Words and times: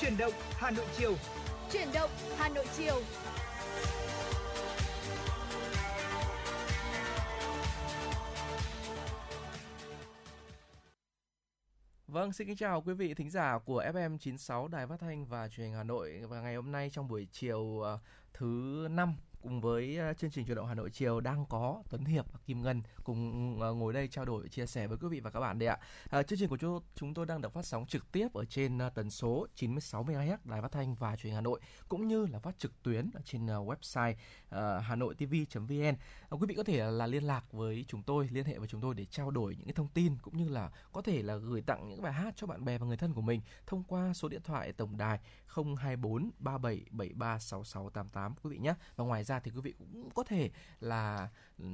Chuyển 0.00 0.16
động 0.16 0.32
Hà 0.56 0.70
Nội 0.70 0.86
chiều. 0.98 1.14
Chuyển 1.72 1.88
động 1.94 2.10
Hà 2.36 2.48
Nội 2.48 2.66
chiều. 2.76 3.02
Vâng, 12.06 12.32
xin 12.32 12.46
kính 12.46 12.56
chào 12.56 12.82
quý 12.82 12.94
vị 12.94 13.14
thính 13.14 13.30
giả 13.30 13.58
của 13.58 13.82
FM 13.94 14.18
96 14.18 14.68
Đài 14.68 14.86
Phát 14.86 15.00
thanh 15.00 15.26
và 15.26 15.48
Truyền 15.48 15.66
hình 15.66 15.74
Hà 15.74 15.82
Nội 15.82 16.20
và 16.28 16.40
ngày 16.40 16.54
hôm 16.54 16.72
nay 16.72 16.90
trong 16.92 17.08
buổi 17.08 17.28
chiều 17.32 17.80
ờ, 17.80 17.98
thứ 18.32 18.46
năm 18.90 19.14
cùng 19.42 19.60
với 19.60 19.98
à, 19.98 20.12
chương 20.12 20.30
trình 20.30 20.46
chuyển 20.46 20.56
động 20.56 20.66
Hà 20.66 20.74
Nội 20.74 20.90
chiều 20.90 21.20
đang 21.20 21.46
có 21.48 21.82
Tuấn 21.90 22.04
Hiệp 22.04 22.32
và 22.32 22.38
Kim 22.46 22.62
Ngân 22.62 22.82
cùng 23.04 23.62
à, 23.62 23.68
ngồi 23.68 23.92
đây 23.92 24.08
trao 24.08 24.24
đổi 24.24 24.48
chia 24.48 24.66
sẻ 24.66 24.86
với 24.86 24.98
quý 24.98 25.08
vị 25.08 25.20
và 25.20 25.30
các 25.30 25.40
bạn 25.40 25.58
đây 25.58 25.68
ạ. 25.68 25.78
À, 26.10 26.22
chương 26.22 26.38
trình 26.38 26.48
của 26.48 26.80
chúng, 26.96 27.14
tôi 27.14 27.26
đang 27.26 27.40
được 27.40 27.52
phát 27.52 27.66
sóng 27.66 27.86
trực 27.86 28.12
tiếp 28.12 28.28
ở 28.34 28.44
trên 28.44 28.78
à, 28.78 28.90
tần 28.90 29.10
số 29.10 29.46
96 29.54 30.04
MHz 30.04 30.36
Đài 30.44 30.62
Phát 30.62 30.72
thanh 30.72 30.94
và 30.94 31.16
Truyền 31.16 31.30
hình 31.30 31.34
Hà 31.34 31.40
Nội 31.40 31.60
cũng 31.88 32.08
như 32.08 32.26
là 32.26 32.38
phát 32.38 32.58
trực 32.58 32.82
tuyến 32.82 33.10
ở 33.14 33.20
trên 33.24 33.46
website 33.46 34.14
uh, 34.48 34.84
hanoitv.vn. 34.84 35.94
À, 36.28 36.36
quý 36.40 36.46
vị 36.48 36.54
có 36.54 36.62
thể 36.62 36.90
là 36.90 37.06
liên 37.06 37.24
lạc 37.24 37.52
với 37.52 37.84
chúng 37.88 38.02
tôi, 38.02 38.28
liên 38.32 38.44
hệ 38.44 38.58
với 38.58 38.68
chúng 38.68 38.80
tôi 38.80 38.94
để 38.94 39.04
trao 39.04 39.30
đổi 39.30 39.56
những 39.56 39.66
cái 39.66 39.74
thông 39.74 39.88
tin 39.88 40.16
cũng 40.22 40.36
như 40.36 40.48
là 40.48 40.70
có 40.92 41.02
thể 41.02 41.22
là 41.22 41.36
gửi 41.36 41.62
tặng 41.62 41.88
những 41.88 42.02
bài 42.02 42.12
hát 42.12 42.34
cho 42.36 42.46
bạn 42.46 42.64
bè 42.64 42.78
và 42.78 42.86
người 42.86 42.96
thân 42.96 43.14
của 43.14 43.22
mình 43.22 43.40
thông 43.66 43.84
qua 43.84 44.12
số 44.14 44.28
điện 44.28 44.42
thoại 44.42 44.72
tổng 44.72 44.96
đài 44.96 45.18
024 45.76 46.30
3773 46.38 47.38
6688 47.38 48.34
quý 48.42 48.50
vị 48.50 48.58
nhé. 48.58 48.74
Và 48.96 49.04
ngoài 49.04 49.24
ra 49.24 49.29
thì 49.38 49.50
quý 49.50 49.60
vị 49.60 49.74
cũng 49.78 50.10
có 50.14 50.24
thể 50.24 50.50
là 50.80 51.28
uh, 51.62 51.66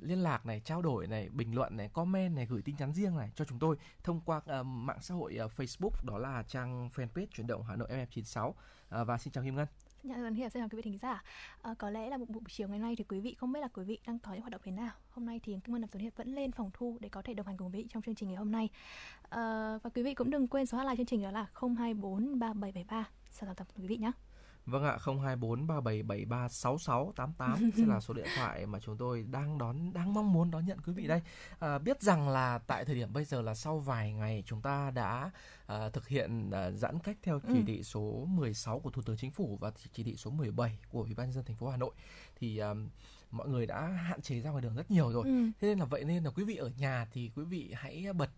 liên 0.00 0.18
lạc 0.18 0.46
này, 0.46 0.60
trao 0.64 0.82
đổi 0.82 1.06
này, 1.06 1.28
bình 1.28 1.54
luận 1.54 1.76
này, 1.76 1.88
comment 1.88 2.36
này, 2.36 2.46
gửi 2.46 2.62
tin 2.62 2.76
nhắn 2.78 2.92
riêng 2.92 3.16
này 3.16 3.30
cho 3.34 3.44
chúng 3.44 3.58
tôi 3.58 3.76
thông 4.04 4.20
qua 4.20 4.36
uh, 4.36 4.66
mạng 4.66 4.98
xã 5.00 5.14
hội 5.14 5.38
uh, 5.44 5.52
Facebook 5.56 5.90
đó 6.02 6.18
là 6.18 6.42
trang 6.42 6.90
fanpage 6.94 7.26
chuyển 7.26 7.46
động 7.46 7.62
Hà 7.62 7.76
Nội 7.76 7.88
FM96 7.88 8.48
uh, 8.48 8.56
và 8.88 9.18
xin 9.18 9.32
chào 9.32 9.44
Kim 9.44 9.56
Ngân. 9.56 9.66
Dạ, 10.02 10.14
Tuấn 10.16 10.34
Hiệp 10.34 10.52
xin 10.52 10.62
chào 10.62 10.68
quý 10.68 10.76
vị 10.76 10.82
thính 10.82 10.98
giả. 10.98 11.22
À, 11.62 11.74
có 11.78 11.90
lẽ 11.90 12.10
là 12.10 12.16
một 12.16 12.28
buổi 12.28 12.42
chiều 12.48 12.68
ngày 12.68 12.78
nay 12.78 12.94
thì 12.98 13.04
quý 13.04 13.20
vị 13.20 13.34
không 13.34 13.52
biết 13.52 13.60
là 13.60 13.68
quý 13.68 13.84
vị 13.84 13.98
đang 14.06 14.18
có 14.18 14.32
những 14.32 14.40
hoạt 14.40 14.52
động 14.52 14.60
thế 14.64 14.72
nào. 14.72 14.90
Hôm 15.10 15.26
nay 15.26 15.40
thì 15.42 15.52
Kim 15.64 15.72
Ngân 15.72 15.80
làm 15.80 15.90
Tuấn 15.90 16.02
Hiệp 16.02 16.16
vẫn 16.16 16.34
lên 16.34 16.52
phòng 16.52 16.70
thu 16.72 16.98
để 17.00 17.08
có 17.08 17.22
thể 17.22 17.34
đồng 17.34 17.46
hành 17.46 17.56
cùng 17.56 17.72
quý 17.72 17.82
vị 17.82 17.86
trong 17.90 18.02
chương 18.02 18.14
trình 18.14 18.28
ngày 18.28 18.36
hôm 18.36 18.52
nay. 18.52 18.68
À, 19.28 19.78
và 19.82 19.90
quý 19.90 20.02
vị 20.02 20.14
cũng 20.14 20.30
đừng 20.30 20.48
quên 20.48 20.66
số 20.66 20.78
hotline 20.78 20.96
chương 20.96 21.06
trình 21.06 21.22
đó 21.22 21.30
là 21.30 21.46
024 21.54 22.38
3773 22.38 23.08
sao 23.30 23.54
tập 23.54 23.66
quý 23.76 23.86
vị 23.86 23.96
nhé. 23.96 24.12
Vâng 24.66 24.84
ạ, 24.84 24.98
024 25.04 25.66
3773 25.66 26.48
6688 26.48 27.70
sẽ 27.76 27.86
là 27.86 28.00
số 28.00 28.14
điện 28.14 28.26
thoại 28.36 28.66
mà 28.66 28.80
chúng 28.80 28.96
tôi 28.96 29.24
đang 29.30 29.58
đón 29.58 29.92
đang 29.92 30.14
mong 30.14 30.32
muốn 30.32 30.50
đón 30.50 30.66
nhận 30.66 30.80
quý 30.80 30.92
vị 30.92 31.06
đây. 31.06 31.22
À, 31.58 31.78
biết 31.78 32.02
rằng 32.02 32.28
là 32.28 32.58
tại 32.58 32.84
thời 32.84 32.94
điểm 32.94 33.12
bây 33.12 33.24
giờ 33.24 33.42
là 33.42 33.54
sau 33.54 33.78
vài 33.78 34.12
ngày 34.12 34.42
chúng 34.46 34.62
ta 34.62 34.90
đã 34.90 35.30
à, 35.66 35.88
thực 35.88 36.08
hiện 36.08 36.50
à, 36.50 36.70
giãn 36.70 36.98
cách 36.98 37.16
theo 37.22 37.40
chỉ 37.48 37.62
thị 37.66 37.82
số 37.82 38.24
16 38.28 38.80
của 38.80 38.90
Thủ 38.90 39.02
tướng 39.02 39.16
Chính 39.16 39.30
phủ 39.30 39.58
và 39.60 39.72
chỉ 39.92 40.02
thị 40.02 40.16
số 40.16 40.30
17 40.30 40.78
của 40.90 41.02
Ủy 41.02 41.14
ban 41.14 41.26
nhân 41.26 41.32
dân 41.32 41.44
thành 41.44 41.56
phố 41.56 41.68
Hà 41.68 41.76
Nội 41.76 41.92
thì 42.36 42.58
à, 42.58 42.74
mọi 43.30 43.48
người 43.48 43.66
đã 43.66 43.86
hạn 43.86 44.22
chế 44.22 44.40
ra 44.40 44.50
ngoài 44.50 44.62
đường 44.62 44.74
rất 44.74 44.90
nhiều 44.90 45.12
rồi. 45.12 45.24
Ừ. 45.24 45.50
Thế 45.60 45.68
nên 45.68 45.78
là 45.78 45.84
vậy 45.84 46.04
nên 46.04 46.24
là 46.24 46.30
quý 46.30 46.44
vị 46.44 46.56
ở 46.56 46.70
nhà 46.78 47.06
thì 47.12 47.30
quý 47.36 47.44
vị 47.44 47.72
hãy 47.74 48.06
bật 48.12 48.30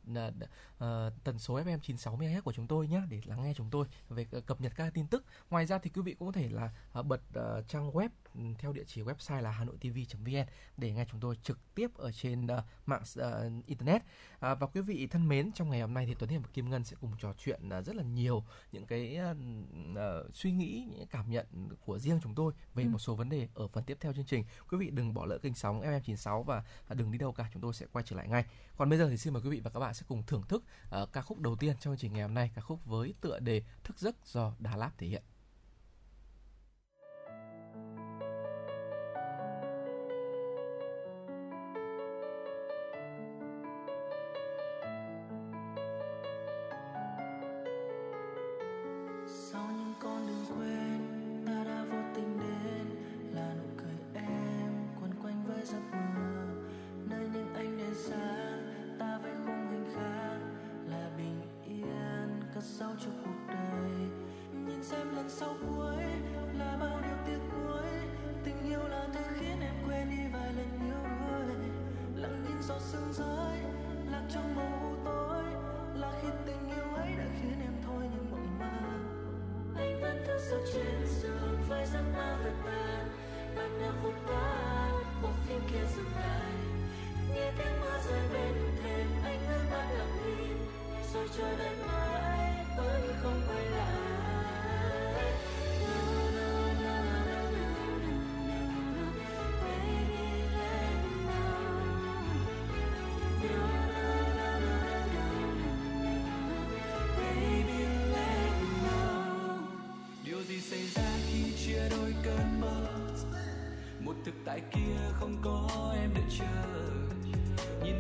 à, 0.78 1.10
tần 1.24 1.38
số 1.38 1.60
FM 1.60 1.78
96 1.78 2.16
MHz 2.16 2.42
của 2.42 2.52
chúng 2.52 2.66
tôi 2.66 2.88
nhé 2.88 3.02
để 3.08 3.20
lắng 3.24 3.42
nghe 3.42 3.54
chúng 3.56 3.70
tôi 3.70 3.86
về 4.08 4.26
cập 4.46 4.60
nhật 4.60 4.72
các 4.76 4.94
tin 4.94 5.06
tức. 5.06 5.24
Ngoài 5.50 5.66
ra 5.66 5.78
thì 5.78 5.90
quý 5.90 6.02
vị 6.02 6.14
cũng 6.18 6.28
có 6.28 6.32
thể 6.32 6.48
là 6.48 6.70
à, 6.92 7.02
bật 7.02 7.20
à, 7.34 7.62
trang 7.68 7.90
web 7.90 8.08
theo 8.58 8.72
địa 8.72 8.84
chỉ 8.86 9.02
website 9.02 9.40
là 9.40 9.50
hanoitv.vn 9.50 10.46
để 10.76 10.92
nghe 10.92 11.04
chúng 11.10 11.20
tôi 11.20 11.36
trực 11.42 11.74
tiếp 11.74 11.94
ở 11.94 12.12
trên 12.12 12.46
à, 12.46 12.62
mạng 12.86 13.02
à, 13.16 13.30
internet. 13.66 14.02
À, 14.40 14.54
và 14.54 14.66
quý 14.66 14.80
vị 14.80 15.06
thân 15.06 15.28
mến, 15.28 15.52
trong 15.52 15.70
ngày 15.70 15.80
hôm 15.80 15.94
nay 15.94 16.06
thì 16.06 16.14
Tuấn 16.18 16.30
Hiệp 16.30 16.42
và 16.42 16.48
Kim 16.52 16.70
Ngân 16.70 16.84
sẽ 16.84 16.96
cùng 17.00 17.12
trò 17.20 17.34
chuyện 17.38 17.68
à, 17.68 17.82
rất 17.82 17.96
là 17.96 18.02
nhiều 18.02 18.44
những 18.72 18.86
cái 18.86 19.16
à, 19.16 19.34
à, 19.96 20.08
suy 20.32 20.52
nghĩ, 20.52 20.88
những 20.90 21.06
cảm 21.06 21.30
nhận 21.30 21.46
của 21.86 21.98
riêng 21.98 22.20
chúng 22.22 22.34
tôi 22.34 22.52
về 22.74 22.84
Ừ. 22.84 22.88
một 22.88 22.98
số 22.98 23.14
vấn 23.14 23.28
đề 23.28 23.48
ở 23.54 23.68
phần 23.68 23.84
tiếp 23.84 23.98
theo 24.00 24.12
chương 24.12 24.24
trình. 24.24 24.44
Quý 24.70 24.78
vị 24.78 24.90
đừng 24.90 25.14
bỏ 25.14 25.26
lỡ 25.26 25.38
kênh 25.38 25.54
sóng 25.54 25.80
FM96 25.80 26.42
và 26.42 26.62
đừng 26.94 27.12
đi 27.12 27.18
đâu 27.18 27.32
cả, 27.32 27.50
chúng 27.52 27.62
tôi 27.62 27.74
sẽ 27.74 27.86
quay 27.92 28.04
trở 28.08 28.16
lại 28.16 28.28
ngay. 28.28 28.44
Còn 28.76 28.88
bây 28.90 28.98
giờ 28.98 29.08
thì 29.10 29.16
xin 29.16 29.32
mời 29.32 29.42
quý 29.42 29.50
vị 29.50 29.60
và 29.60 29.70
các 29.70 29.80
bạn 29.80 29.94
sẽ 29.94 30.04
cùng 30.08 30.22
thưởng 30.26 30.42
thức 30.48 30.64
à, 30.90 31.00
ca 31.12 31.22
khúc 31.22 31.38
đầu 31.38 31.56
tiên 31.56 31.74
trong 31.80 31.80
chương 31.80 31.96
trình 31.96 32.12
ngày 32.12 32.22
hôm 32.22 32.34
nay, 32.34 32.50
ca 32.54 32.62
khúc 32.62 32.84
với 32.84 33.14
tựa 33.20 33.38
đề 33.38 33.62
Thức 33.84 33.98
giấc 33.98 34.16
do 34.26 34.52
Đà 34.58 34.76
Lạt 34.76 34.90
thể 34.98 35.06
hiện. 35.06 35.22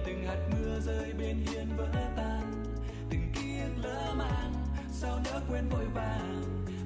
Từng 0.08 0.26
hạt 0.26 0.38
mưa 0.50 0.80
rơi 0.80 1.12
bên 1.18 1.36
hiên 1.46 1.76
vỡ 1.76 1.86
tan. 2.16 2.64
Từng 3.10 3.32
ký 3.34 3.58
ức 3.60 3.88
lỡ 3.88 4.14
màng 4.18 4.52
Sao 4.92 5.20
nỡ 5.24 5.40
quên 5.50 5.68
vội 5.68 5.84
vàng. 5.94 6.42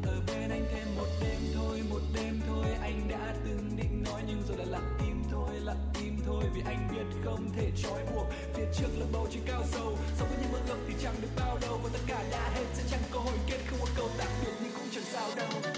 Ở 0.07 0.21
bên 0.27 0.51
anh 0.51 0.65
thêm 0.73 0.97
một 0.97 1.07
đêm 1.21 1.41
thôi, 1.55 1.83
Một 1.91 2.01
đêm 2.15 2.41
thôi. 2.47 2.67
Anh 2.83 3.09
đã 3.09 3.35
từng 3.45 3.77
định 3.77 4.03
nói 4.05 4.23
Nhưng 4.27 4.43
rồi 4.49 4.57
là 4.57 4.65
lặng 4.65 4.99
im 5.07 5.23
thôi, 5.31 5.51
Lặng 5.65 5.93
im 6.03 6.17
thôi. 6.27 6.45
Vì 6.55 6.63
anh 6.67 6.89
biết 6.91 7.21
không 7.25 7.51
thể 7.57 7.71
trói 7.83 8.01
buộc. 8.15 8.27
Phía 8.55 8.67
trước 8.79 8.89
là 8.99 9.07
bầu 9.13 9.27
trời 9.31 9.43
cao 9.47 9.63
sâu. 9.67 9.99
Sau 10.17 10.27
với 10.29 10.39
những 10.43 10.53
mơ 10.53 10.59
ngộng 10.69 10.85
thì 10.89 10.95
chẳng 11.03 11.15
được 11.23 11.31
bao 11.37 11.59
lâu. 11.63 11.81
Và 11.83 11.91
tất 11.93 12.01
cả 12.07 12.25
đã 12.31 12.51
hết, 12.55 12.65
sẽ 12.75 12.83
chẳng 12.91 13.03
có 13.11 13.21
hồi 13.21 13.39
kết. 13.47 13.59
Không 13.67 13.79
có 13.81 13.87
câu 13.97 14.09
tạm 14.19 14.29
biệt 14.43 14.53
nhưng 14.63 14.73
cũng 14.73 14.89
chẳng 14.93 15.05
sao 15.05 15.29
đâu. 15.37 15.72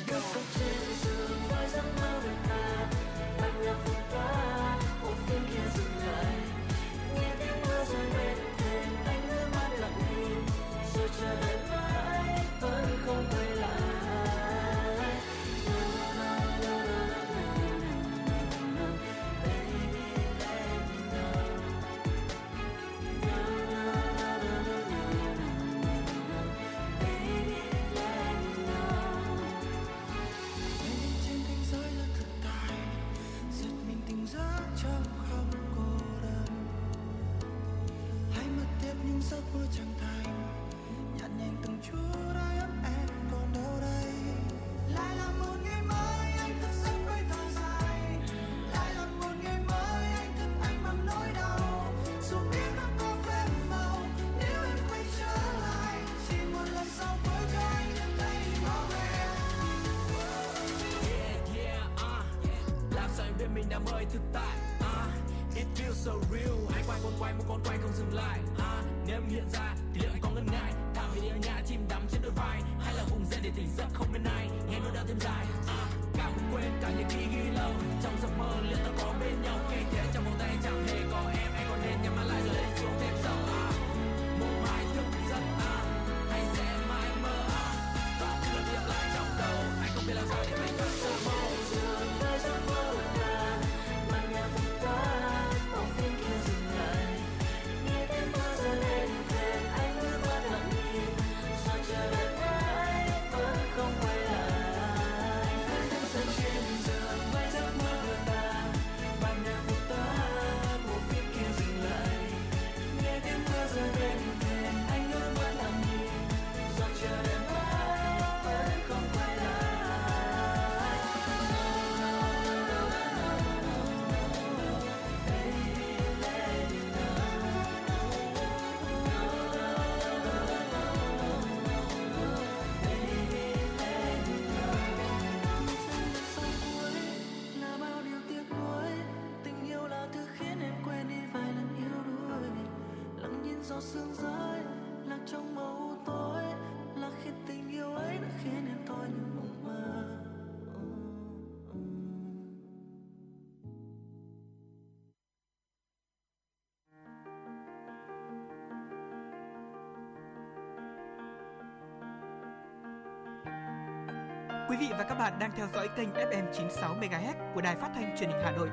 Quý 164.75 164.87
vị 164.87 164.94
và 164.99 165.05
các 165.05 165.15
bạn 165.15 165.32
đang 165.38 165.50
theo 165.56 165.67
dõi 165.75 165.88
kênh 165.97 166.09
FM 166.09 166.53
96 166.53 166.97
MHz 167.00 167.55
của 167.55 167.61
đài 167.61 167.76
phát 167.76 167.91
thanh 167.94 168.17
truyền 168.19 168.31
hình 168.31 168.41
Hà 168.44 168.50
Nội. 168.50 168.69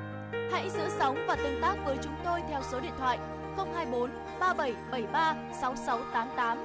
Hãy 0.52 0.70
giữ 0.70 0.88
sóng 0.98 1.16
và 1.28 1.36
tương 1.36 1.60
tác 1.62 1.76
với 1.84 1.96
chúng 2.02 2.14
tôi 2.24 2.40
theo 2.48 2.62
số 2.72 2.80
điện 2.80 2.92
thoại 2.98 3.18
024 3.56 4.10
3773 4.40 5.36
6688. 5.60 6.58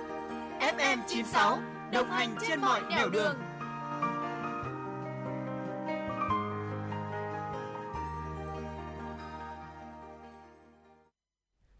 FM 0.60 0.98
96 1.08 1.60
đồng 1.92 2.08
hành 2.10 2.36
trên 2.48 2.62
mọi 2.62 2.82
nẻo 2.90 3.10
đường. 3.10 3.36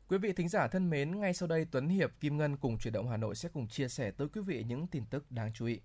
Quý 0.08 0.18
vị 0.18 0.34
thính 0.34 0.50
giả 0.50 0.68
thân 0.68 0.90
mến, 0.90 1.20
ngay 1.20 1.34
sau 1.34 1.48
đây 1.48 1.66
Tuấn 1.72 1.90
Hiệp, 1.90 2.12
Kim 2.20 2.38
Ngân 2.38 2.58
cùng 2.58 2.78
chuyển 2.78 2.94
động 2.94 3.10
Hà 3.10 3.18
Nội 3.18 3.36
sẽ 3.36 3.50
cùng 3.54 3.68
chia 3.68 3.88
sẻ 3.88 4.12
tới 4.12 4.28
quý 4.34 4.42
vị 4.42 4.64
những 4.68 4.88
tin 4.88 5.06
tức 5.06 5.32
đáng 5.32 5.52
chú 5.54 5.66
ý. 5.66 5.80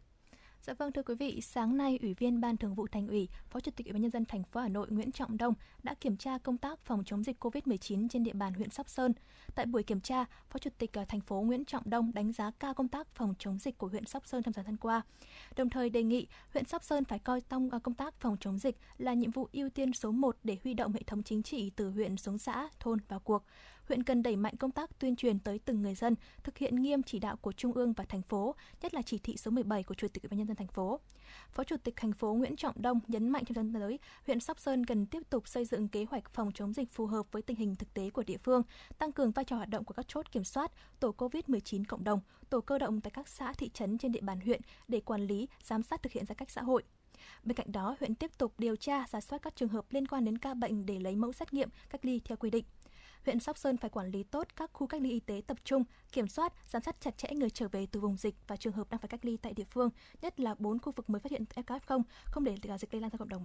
Dạ 0.66 0.74
vâng 0.74 0.92
thưa 0.92 1.02
quý 1.02 1.14
vị, 1.14 1.40
sáng 1.40 1.76
nay 1.76 1.98
Ủy 2.02 2.14
viên 2.14 2.40
Ban 2.40 2.56
Thường 2.56 2.74
vụ 2.74 2.86
Thành 2.86 3.08
ủy, 3.08 3.28
Phó 3.50 3.60
Chủ 3.60 3.70
tịch 3.76 3.86
Ủy 3.86 3.92
ban 3.92 4.02
nhân 4.02 4.10
dân 4.10 4.24
thành 4.24 4.42
phố 4.44 4.60
Hà 4.60 4.68
Nội 4.68 4.86
Nguyễn 4.90 5.12
Trọng 5.12 5.36
Đông 5.36 5.54
đã 5.82 5.94
kiểm 5.94 6.16
tra 6.16 6.38
công 6.38 6.58
tác 6.58 6.80
phòng 6.80 7.04
chống 7.04 7.24
dịch 7.24 7.44
COVID-19 7.44 8.08
trên 8.08 8.24
địa 8.24 8.32
bàn 8.32 8.54
huyện 8.54 8.70
Sóc 8.70 8.88
Sơn. 8.88 9.12
Tại 9.54 9.66
buổi 9.66 9.82
kiểm 9.82 10.00
tra, 10.00 10.24
Phó 10.50 10.58
Chủ 10.58 10.70
tịch 10.78 10.92
ờ, 10.92 11.04
thành 11.08 11.20
phố 11.20 11.40
Nguyễn 11.40 11.64
Trọng 11.64 11.82
Đông 11.86 12.14
đánh 12.14 12.32
giá 12.32 12.50
cao 12.58 12.74
công 12.74 12.88
tác 12.88 13.06
phòng 13.14 13.34
chống 13.38 13.58
dịch 13.58 13.78
của 13.78 13.88
huyện 13.88 14.06
Sóc 14.06 14.26
Sơn 14.26 14.42
trong 14.42 14.52
thời 14.52 14.64
gian 14.64 14.76
qua. 14.76 15.02
Đồng 15.56 15.70
thời 15.70 15.90
đề 15.90 16.02
nghị 16.02 16.26
huyện 16.52 16.64
Sóc 16.64 16.84
Sơn 16.84 17.04
phải 17.04 17.18
coi 17.18 17.40
tông 17.40 17.70
ờ, 17.70 17.78
công 17.78 17.94
tác 17.94 18.14
phòng 18.20 18.36
chống 18.40 18.58
dịch 18.58 18.76
là 18.98 19.14
nhiệm 19.14 19.30
vụ 19.30 19.48
ưu 19.52 19.70
tiên 19.70 19.92
số 19.92 20.12
1 20.12 20.36
để 20.44 20.56
huy 20.64 20.74
động 20.74 20.92
hệ 20.92 21.02
thống 21.02 21.22
chính 21.22 21.42
trị 21.42 21.70
từ 21.76 21.90
huyện 21.90 22.16
xuống 22.16 22.38
xã, 22.38 22.68
thôn 22.80 22.98
vào 23.08 23.20
cuộc 23.20 23.44
huyện 23.92 24.02
cần 24.02 24.22
đẩy 24.22 24.36
mạnh 24.36 24.56
công 24.56 24.70
tác 24.70 24.98
tuyên 24.98 25.16
truyền 25.16 25.38
tới 25.38 25.58
từng 25.58 25.82
người 25.82 25.94
dân, 25.94 26.14
thực 26.42 26.58
hiện 26.58 26.76
nghiêm 26.76 27.02
chỉ 27.02 27.18
đạo 27.18 27.36
của 27.36 27.52
Trung 27.52 27.72
ương 27.72 27.92
và 27.92 28.04
thành 28.04 28.22
phố, 28.22 28.54
nhất 28.82 28.94
là 28.94 29.02
chỉ 29.02 29.18
thị 29.18 29.36
số 29.36 29.50
17 29.50 29.82
của 29.82 29.94
Chủ 29.94 30.08
tịch 30.08 30.22
Ủy 30.22 30.28
ban 30.28 30.38
nhân 30.38 30.46
dân 30.46 30.56
thành 30.56 30.66
phố. 30.66 31.00
Phó 31.52 31.64
Chủ 31.64 31.76
tịch 31.76 31.94
thành 31.96 32.12
phố 32.12 32.34
Nguyễn 32.34 32.56
Trọng 32.56 32.82
Đông 32.82 33.00
nhấn 33.08 33.28
mạnh 33.28 33.44
trong 33.44 33.54
thời 33.54 33.64
gian 33.64 33.80
tới, 33.80 33.98
huyện 34.26 34.40
Sóc 34.40 34.60
Sơn 34.60 34.86
cần 34.86 35.06
tiếp 35.06 35.22
tục 35.30 35.48
xây 35.48 35.64
dựng 35.64 35.88
kế 35.88 36.04
hoạch 36.10 36.30
phòng 36.30 36.52
chống 36.52 36.72
dịch 36.72 36.92
phù 36.92 37.06
hợp 37.06 37.26
với 37.32 37.42
tình 37.42 37.56
hình 37.56 37.76
thực 37.76 37.94
tế 37.94 38.10
của 38.10 38.22
địa 38.22 38.36
phương, 38.38 38.62
tăng 38.98 39.12
cường 39.12 39.30
vai 39.30 39.44
trò 39.44 39.56
hoạt 39.56 39.68
động 39.68 39.84
của 39.84 39.94
các 39.94 40.08
chốt 40.08 40.32
kiểm 40.32 40.44
soát, 40.44 40.72
tổ 41.00 41.14
COVID-19 41.18 41.84
cộng 41.88 42.04
đồng, 42.04 42.20
tổ 42.50 42.60
cơ 42.60 42.78
động 42.78 43.00
tại 43.00 43.10
các 43.10 43.28
xã 43.28 43.52
thị 43.52 43.70
trấn 43.74 43.98
trên 43.98 44.12
địa 44.12 44.20
bàn 44.20 44.40
huyện 44.40 44.60
để 44.88 45.00
quản 45.00 45.20
lý, 45.20 45.48
giám 45.62 45.82
sát 45.82 46.02
thực 46.02 46.12
hiện 46.12 46.26
giãn 46.26 46.36
cách 46.36 46.50
xã 46.50 46.62
hội. 46.62 46.82
Bên 47.44 47.56
cạnh 47.56 47.72
đó, 47.72 47.96
huyện 48.00 48.14
tiếp 48.14 48.38
tục 48.38 48.54
điều 48.58 48.76
tra, 48.76 49.04
giả 49.08 49.20
soát 49.20 49.38
các 49.42 49.56
trường 49.56 49.68
hợp 49.68 49.84
liên 49.90 50.08
quan 50.08 50.24
đến 50.24 50.38
ca 50.38 50.54
bệnh 50.54 50.86
để 50.86 50.98
lấy 50.98 51.16
mẫu 51.16 51.32
xét 51.32 51.52
nghiệm, 51.52 51.68
cách 51.90 52.04
ly 52.04 52.20
theo 52.24 52.36
quy 52.36 52.50
định 52.50 52.64
huyện 53.24 53.40
Sóc 53.40 53.58
Sơn 53.58 53.76
phải 53.76 53.90
quản 53.90 54.10
lý 54.10 54.22
tốt 54.22 54.46
các 54.56 54.70
khu 54.72 54.86
cách 54.86 55.02
ly 55.02 55.10
y 55.10 55.20
tế 55.20 55.42
tập 55.46 55.56
trung, 55.64 55.84
kiểm 56.12 56.28
soát, 56.28 56.52
giám 56.68 56.82
sát 56.82 56.96
chặt 57.00 57.18
chẽ 57.18 57.28
người 57.34 57.50
trở 57.50 57.68
về 57.68 57.86
từ 57.86 58.00
vùng 58.00 58.16
dịch 58.16 58.34
và 58.46 58.56
trường 58.56 58.72
hợp 58.72 58.90
đang 58.90 59.00
phải 59.00 59.08
cách 59.08 59.24
ly 59.24 59.36
tại 59.36 59.52
địa 59.52 59.64
phương, 59.70 59.90
nhất 60.22 60.40
là 60.40 60.54
4 60.58 60.78
khu 60.78 60.92
vực 60.96 61.10
mới 61.10 61.20
phát 61.20 61.30
hiện 61.30 61.44
F0, 61.54 62.02
không 62.24 62.44
để 62.44 62.56
dịch 62.80 62.94
lây 62.94 63.00
lan 63.00 63.10
ra 63.10 63.16
cộng 63.18 63.28
đồng. 63.28 63.44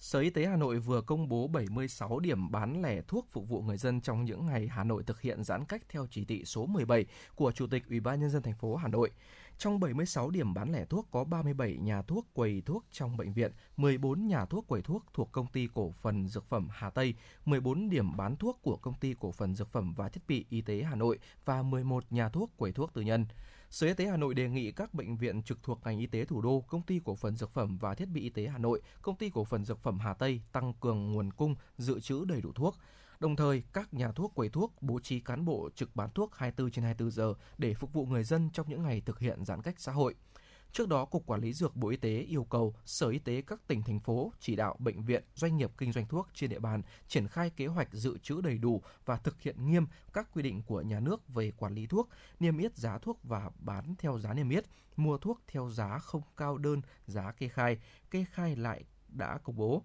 Sở 0.00 0.20
Y 0.20 0.30
tế 0.30 0.46
Hà 0.46 0.56
Nội 0.56 0.78
vừa 0.78 1.00
công 1.00 1.28
bố 1.28 1.48
76 1.48 2.20
điểm 2.20 2.50
bán 2.50 2.82
lẻ 2.82 3.02
thuốc 3.08 3.26
phục 3.30 3.48
vụ 3.48 3.62
người 3.62 3.76
dân 3.76 4.00
trong 4.00 4.24
những 4.24 4.46
ngày 4.46 4.68
Hà 4.68 4.84
Nội 4.84 5.02
thực 5.02 5.20
hiện 5.20 5.44
giãn 5.44 5.64
cách 5.64 5.82
theo 5.88 6.06
chỉ 6.10 6.24
thị 6.24 6.44
số 6.44 6.66
17 6.66 7.06
của 7.34 7.52
Chủ 7.52 7.66
tịch 7.66 7.82
Ủy 7.88 8.00
ban 8.00 8.20
nhân 8.20 8.30
dân 8.30 8.42
thành 8.42 8.54
phố 8.54 8.76
Hà 8.76 8.88
Nội. 8.88 9.10
Trong 9.60 9.80
76 9.80 10.30
điểm 10.30 10.54
bán 10.54 10.72
lẻ 10.72 10.84
thuốc 10.84 11.08
có 11.10 11.24
37 11.24 11.76
nhà 11.76 12.02
thuốc 12.02 12.26
quầy 12.34 12.62
thuốc 12.66 12.84
trong 12.90 13.16
bệnh 13.16 13.32
viện, 13.32 13.52
14 13.76 14.26
nhà 14.26 14.44
thuốc 14.44 14.66
quầy 14.66 14.82
thuốc 14.82 15.04
thuộc 15.14 15.32
công 15.32 15.46
ty 15.46 15.68
cổ 15.74 15.90
phần 15.90 16.28
dược 16.28 16.48
phẩm 16.48 16.68
Hà 16.70 16.90
Tây, 16.90 17.14
14 17.44 17.90
điểm 17.90 18.16
bán 18.16 18.36
thuốc 18.36 18.58
của 18.62 18.76
công 18.76 18.94
ty 18.94 19.14
cổ 19.20 19.32
phần 19.32 19.54
dược 19.54 19.68
phẩm 19.68 19.94
và 19.96 20.08
thiết 20.08 20.20
bị 20.28 20.46
y 20.50 20.60
tế 20.60 20.82
Hà 20.82 20.94
Nội 20.94 21.18
và 21.44 21.62
11 21.62 22.04
nhà 22.10 22.28
thuốc 22.28 22.50
quầy 22.56 22.72
thuốc 22.72 22.94
tư 22.94 23.02
nhân. 23.02 23.26
Sở 23.70 23.86
Y 23.86 23.94
tế 23.94 24.06
Hà 24.06 24.16
Nội 24.16 24.34
đề 24.34 24.48
nghị 24.48 24.72
các 24.72 24.94
bệnh 24.94 25.16
viện 25.16 25.42
trực 25.42 25.62
thuộc 25.62 25.80
ngành 25.84 25.98
y 25.98 26.06
tế 26.06 26.24
thủ 26.24 26.42
đô, 26.42 26.60
công 26.60 26.82
ty 26.82 27.00
cổ 27.04 27.14
phần 27.14 27.36
dược 27.36 27.50
phẩm 27.50 27.78
và 27.78 27.94
thiết 27.94 28.08
bị 28.08 28.20
y 28.20 28.28
tế 28.28 28.46
Hà 28.46 28.58
Nội, 28.58 28.80
công 29.02 29.16
ty 29.16 29.30
cổ 29.30 29.44
phần 29.44 29.64
dược 29.64 29.78
phẩm 29.78 29.98
Hà 29.98 30.14
Tây 30.14 30.40
tăng 30.52 30.72
cường 30.80 31.12
nguồn 31.12 31.32
cung, 31.32 31.54
dự 31.78 32.00
trữ 32.00 32.24
đầy 32.24 32.40
đủ 32.40 32.52
thuốc. 32.52 32.76
Đồng 33.20 33.36
thời, 33.36 33.62
các 33.72 33.94
nhà 33.94 34.12
thuốc 34.12 34.34
quầy 34.34 34.48
thuốc 34.48 34.72
bố 34.80 34.98
trí 34.98 35.20
cán 35.20 35.44
bộ 35.44 35.70
trực 35.74 35.96
bán 35.96 36.10
thuốc 36.10 36.34
24 36.34 36.70
trên 36.70 36.84
24 36.84 37.10
giờ 37.10 37.34
để 37.58 37.74
phục 37.74 37.92
vụ 37.92 38.06
người 38.06 38.24
dân 38.24 38.50
trong 38.52 38.68
những 38.68 38.82
ngày 38.82 39.02
thực 39.06 39.18
hiện 39.18 39.44
giãn 39.44 39.62
cách 39.62 39.74
xã 39.78 39.92
hội. 39.92 40.14
Trước 40.72 40.88
đó, 40.88 41.04
Cục 41.04 41.26
Quản 41.26 41.40
lý 41.40 41.52
Dược 41.52 41.76
Bộ 41.76 41.88
Y 41.88 41.96
tế 41.96 42.20
yêu 42.20 42.44
cầu 42.44 42.74
Sở 42.84 43.08
Y 43.08 43.18
tế 43.18 43.42
các 43.46 43.66
tỉnh, 43.66 43.82
thành 43.82 44.00
phố 44.00 44.32
chỉ 44.40 44.56
đạo 44.56 44.76
bệnh 44.78 45.02
viện, 45.02 45.24
doanh 45.34 45.56
nghiệp 45.56 45.70
kinh 45.78 45.92
doanh 45.92 46.06
thuốc 46.06 46.28
trên 46.34 46.50
địa 46.50 46.58
bàn 46.58 46.82
triển 47.08 47.28
khai 47.28 47.50
kế 47.50 47.66
hoạch 47.66 47.88
dự 47.92 48.18
trữ 48.18 48.40
đầy 48.40 48.58
đủ 48.58 48.82
và 49.04 49.16
thực 49.16 49.40
hiện 49.40 49.70
nghiêm 49.70 49.86
các 50.12 50.28
quy 50.32 50.42
định 50.42 50.62
của 50.66 50.80
nhà 50.80 51.00
nước 51.00 51.28
về 51.28 51.52
quản 51.56 51.74
lý 51.74 51.86
thuốc, 51.86 52.08
niêm 52.40 52.58
yết 52.58 52.76
giá 52.76 52.98
thuốc 52.98 53.18
và 53.22 53.50
bán 53.58 53.94
theo 53.98 54.18
giá 54.18 54.34
niêm 54.34 54.48
yết, 54.48 54.64
mua 54.96 55.18
thuốc 55.18 55.40
theo 55.46 55.70
giá 55.70 55.98
không 55.98 56.22
cao 56.36 56.58
đơn 56.58 56.80
giá 57.06 57.32
kê 57.32 57.48
khai, 57.48 57.78
kê 58.10 58.24
khai 58.32 58.56
lại 58.56 58.84
đã 59.08 59.38
công 59.44 59.56
bố 59.56 59.82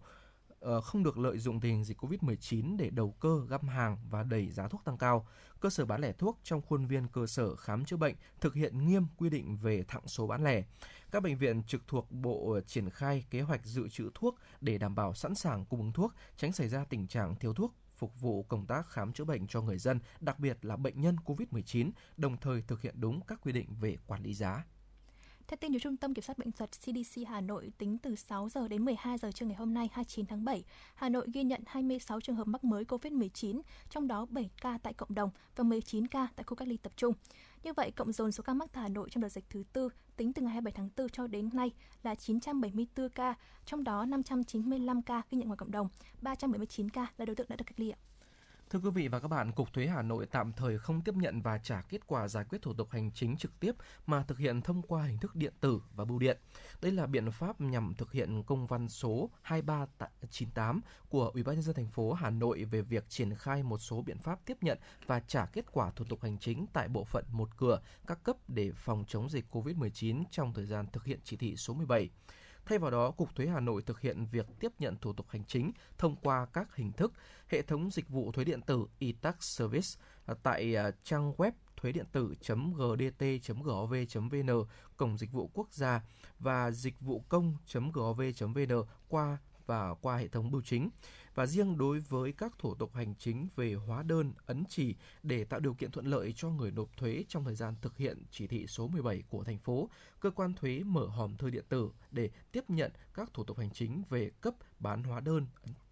Ờ, 0.60 0.82
không 0.82 1.04
được 1.04 1.18
lợi 1.18 1.38
dụng 1.38 1.60
tình 1.60 1.72
hình 1.72 1.84
dịch 1.84 1.98
Covid-19 1.98 2.78
để 2.78 2.90
đầu 2.90 3.12
cơ 3.12 3.46
găm 3.50 3.68
hàng 3.68 3.98
và 4.10 4.24
đẩy 4.24 4.52
giá 4.52 4.68
thuốc 4.68 4.84
tăng 4.86 4.98
cao. 4.98 5.28
Cơ 5.60 5.70
sở 5.70 5.86
bán 5.86 6.02
lẻ 6.02 6.12
thuốc 6.12 6.40
trong 6.44 6.62
khuôn 6.62 6.86
viên 6.86 7.08
cơ 7.08 7.28
sở 7.28 7.56
khám 7.56 7.86
chữa 7.86 7.98
bệnh 7.98 8.16
thực 8.42 8.54
hiện 8.54 8.86
nghiêm 8.86 9.06
quy 9.18 9.30
định 9.30 9.58
về 9.58 9.84
thặng 9.88 10.08
số 10.08 10.28
bán 10.28 10.44
lẻ. 10.44 10.64
Các 11.12 11.24
bệnh 11.24 11.38
viện 11.38 11.64
trực 11.64 11.88
thuộc 11.88 12.12
Bộ 12.12 12.60
triển 12.68 12.90
khai 12.90 13.26
kế 13.30 13.42
hoạch 13.42 13.66
dự 13.66 13.90
trữ 13.90 14.10
thuốc 14.14 14.36
để 14.62 14.78
đảm 14.78 14.96
bảo 14.96 15.14
sẵn 15.14 15.36
sàng 15.36 15.66
cung 15.66 15.80
ứng 15.80 15.94
thuốc, 15.94 16.14
tránh 16.38 16.54
xảy 16.54 16.70
ra 16.70 16.86
tình 16.90 17.08
trạng 17.08 17.36
thiếu 17.36 17.54
thuốc 17.54 17.74
phục 17.98 18.22
vụ 18.22 18.44
công 18.44 18.66
tác 18.66 18.90
khám 18.90 19.14
chữa 19.14 19.24
bệnh 19.24 19.48
cho 19.48 19.62
người 19.62 19.78
dân, 19.78 20.00
đặc 20.20 20.40
biệt 20.40 20.66
là 20.66 20.78
bệnh 20.78 21.02
nhân 21.02 21.16
COVID-19, 21.26 21.92
đồng 22.18 22.38
thời 22.38 22.62
thực 22.62 22.82
hiện 22.82 22.96
đúng 22.98 23.22
các 23.22 23.40
quy 23.42 23.52
định 23.52 23.68
về 23.82 23.98
quản 24.08 24.24
lý 24.24 24.34
giá. 24.34 24.64
Theo 25.48 25.58
tin 25.58 25.74
từ 25.74 25.80
Trung 25.80 25.98
tâm 25.98 26.14
Kiểm 26.14 26.24
soát 26.24 26.38
Bệnh 26.38 26.52
tật 26.52 26.70
CDC 26.72 27.22
Hà 27.28 27.42
Nội, 27.42 27.72
tính 27.78 27.98
từ 27.98 28.16
6 28.16 28.50
giờ 28.50 28.68
đến 28.68 28.86
12 28.86 29.18
giờ 29.18 29.32
trưa 29.32 29.46
ngày 29.46 29.56
hôm 29.56 29.74
nay 29.74 29.90
29 29.94 30.26
tháng 30.26 30.46
7, 30.46 30.64
Hà 30.96 31.10
Nội 31.10 31.28
ghi 31.34 31.44
nhận 31.44 31.62
26 31.66 32.22
trường 32.22 32.36
hợp 32.36 32.48
mắc 32.48 32.64
mới 32.64 32.84
COVID-19, 32.84 33.62
trong 33.90 34.08
đó 34.08 34.26
7 34.30 34.50
ca 34.62 34.78
tại 34.84 34.94
cộng 34.94 35.16
đồng 35.16 35.30
và 35.56 35.64
19 35.64 36.08
ca 36.08 36.28
tại 36.36 36.44
khu 36.44 36.56
cách 36.56 36.68
ly 36.68 36.78
tập 36.78 36.94
trung. 36.96 37.14
Như 37.64 37.74
vậy, 37.74 37.92
cộng 37.92 38.12
dồn 38.12 38.32
số 38.32 38.44
ca 38.44 38.54
mắc 38.54 38.70
tại 38.74 38.82
Hà 38.82 38.90
Nội 38.90 39.10
trong 39.12 39.22
đợt 39.22 39.30
dịch 39.30 39.46
thứ 39.50 39.64
tư 39.74 39.90
tính 40.18 40.34
từ 40.34 40.42
ngày 40.42 40.52
27 40.52 40.72
tháng 40.72 40.90
4 40.98 41.10
cho 41.10 41.28
đến 41.28 41.50
nay 41.54 41.72
là 42.04 42.16
974 42.16 43.10
ca, 43.10 43.36
trong 43.66 43.84
đó 43.84 44.06
595 44.06 45.02
ca 45.02 45.22
ghi 45.32 45.38
nhận 45.38 45.48
ngoài 45.48 45.58
cộng 45.58 45.72
đồng, 45.72 45.88
379 46.22 46.90
ca 46.90 47.08
là 47.18 47.26
đối 47.26 47.36
tượng 47.36 47.48
đã 47.50 47.56
được 47.56 47.66
cách 47.68 47.80
ly. 47.80 47.94
Thưa 48.70 48.80
quý 48.80 48.90
vị 48.90 49.08
và 49.08 49.20
các 49.20 49.28
bạn, 49.28 49.52
Cục 49.52 49.74
Thuế 49.74 49.88
Hà 49.88 50.02
Nội 50.02 50.26
tạm 50.26 50.54
thời 50.54 50.78
không 50.80 51.02
tiếp 51.02 51.16
nhận 51.16 51.42
và 51.42 51.58
trả 51.58 51.82
kết 51.82 52.08
quả 52.08 52.28
giải 52.28 52.46
quyết 52.50 52.62
thủ 52.62 52.74
tục 52.74 52.92
hành 52.92 53.12
chính 53.12 53.38
trực 53.38 53.60
tiếp 53.60 53.76
mà 54.06 54.24
thực 54.24 54.38
hiện 54.38 54.62
thông 54.62 54.82
qua 54.82 55.04
hình 55.04 55.18
thức 55.18 55.36
điện 55.36 55.54
tử 55.60 55.82
và 55.96 56.06
bưu 56.06 56.20
điện. 56.20 56.38
Đây 56.82 56.92
là 56.92 57.06
biện 57.06 57.32
pháp 57.32 57.62
nhằm 57.62 57.94
thực 57.98 58.12
hiện 58.12 58.44
công 58.44 58.68
văn 58.68 58.90
số 58.90 59.30
2398 59.42 60.82
của 61.10 61.32
Ủy 61.34 61.44
ban 61.44 61.56
nhân 61.56 61.64
dân 61.64 61.76
thành 61.76 61.90
phố 61.90 62.14
Hà 62.14 62.30
Nội 62.30 62.64
về 62.64 62.82
việc 62.82 63.10
triển 63.10 63.36
khai 63.36 63.64
một 63.64 63.78
số 63.78 64.02
biện 64.02 64.18
pháp 64.18 64.40
tiếp 64.46 64.58
nhận 64.62 64.80
và 65.06 65.20
trả 65.20 65.46
kết 65.46 65.66
quả 65.72 65.92
thủ 65.92 66.06
tục 66.10 66.22
hành 66.22 66.38
chính 66.38 66.66
tại 66.74 66.88
bộ 66.88 67.04
phận 67.04 67.26
một 67.32 67.50
cửa 67.58 67.82
các 68.08 68.24
cấp 68.24 68.38
để 68.48 68.72
phòng 68.72 69.06
chống 69.08 69.30
dịch 69.30 69.46
COVID-19 69.52 70.24
trong 70.32 70.54
thời 70.54 70.66
gian 70.66 70.86
thực 70.94 71.06
hiện 71.06 71.20
chỉ 71.24 71.38
thị 71.38 71.56
số 71.56 71.74
17. 71.74 72.10
Thay 72.66 72.78
vào 72.78 72.92
đó, 72.92 73.12
Cục 73.12 73.36
Thuế 73.36 73.48
Hà 73.48 73.60
Nội 73.60 73.82
thực 73.82 74.02
hiện 74.02 74.26
việc 74.32 74.46
tiếp 74.60 74.72
nhận 74.80 74.98
thủ 75.02 75.14
tục 75.14 75.26
hành 75.30 75.44
chính 75.48 75.72
thông 75.98 76.16
qua 76.16 76.46
các 76.54 76.76
hình 76.76 76.92
thức 76.92 77.14
hệ 77.48 77.62
thống 77.62 77.92
dịch 77.92 78.10
vụ 78.10 78.32
thuế 78.32 78.44
điện 78.44 78.62
tử 78.62 78.86
e-tax 79.00 79.36
service 79.40 79.88
à, 80.26 80.36
tại 80.44 80.76
à, 80.76 80.92
trang 81.04 81.34
web 81.34 81.52
thuế 81.78 81.92
điện 81.92 82.06
tử 82.12 82.36
gdt.gov.vn, 83.20 84.50
cổng 84.98 85.18
dịch 85.18 85.32
vụ 85.32 85.50
quốc 85.54 85.74
gia 85.74 86.02
và 86.40 86.72
dịch 86.72 87.00
vụ 87.00 87.24
công.gov.vn 87.30 88.84
qua 89.08 89.38
và 89.66 89.94
qua 90.02 90.18
hệ 90.18 90.28
thống 90.28 90.52
bưu 90.52 90.62
chính. 90.62 90.90
Và 91.36 91.46
riêng 91.46 91.78
đối 91.78 92.00
với 92.00 92.32
các 92.32 92.54
thủ 92.60 92.76
tục 92.76 92.94
hành 92.94 93.16
chính 93.16 93.48
về 93.56 93.74
hóa 93.74 94.04
đơn, 94.04 94.34
ấn 94.46 94.64
chỉ 94.70 94.96
để 95.24 95.44
tạo 95.44 95.60
điều 95.60 95.74
kiện 95.74 95.92
thuận 95.92 96.06
lợi 96.06 96.34
cho 96.36 96.50
người 96.50 96.72
nộp 96.72 96.98
thuế 96.98 97.24
trong 97.28 97.44
thời 97.44 97.56
gian 97.56 97.76
thực 97.82 97.98
hiện 97.98 98.24
chỉ 98.32 98.48
thị 98.48 98.68
số 98.68 98.88
17 98.88 99.24
của 99.30 99.44
thành 99.44 99.60
phố, 99.60 99.90
cơ 100.20 100.30
quan 100.32 100.54
thuế 100.54 100.82
mở 100.86 101.06
hòm 101.06 101.38
thư 101.38 101.50
điện 101.50 101.66
tử 101.70 101.90
để 102.12 102.30
tiếp 102.52 102.70
nhận 102.70 102.92
các 103.14 103.34
thủ 103.34 103.44
tục 103.44 103.58
hành 103.58 103.70
chính 103.72 104.04
về 104.10 104.32
cấp 104.42 104.56
bán 104.80 105.04
hóa 105.04 105.20
đơn, 105.20 105.48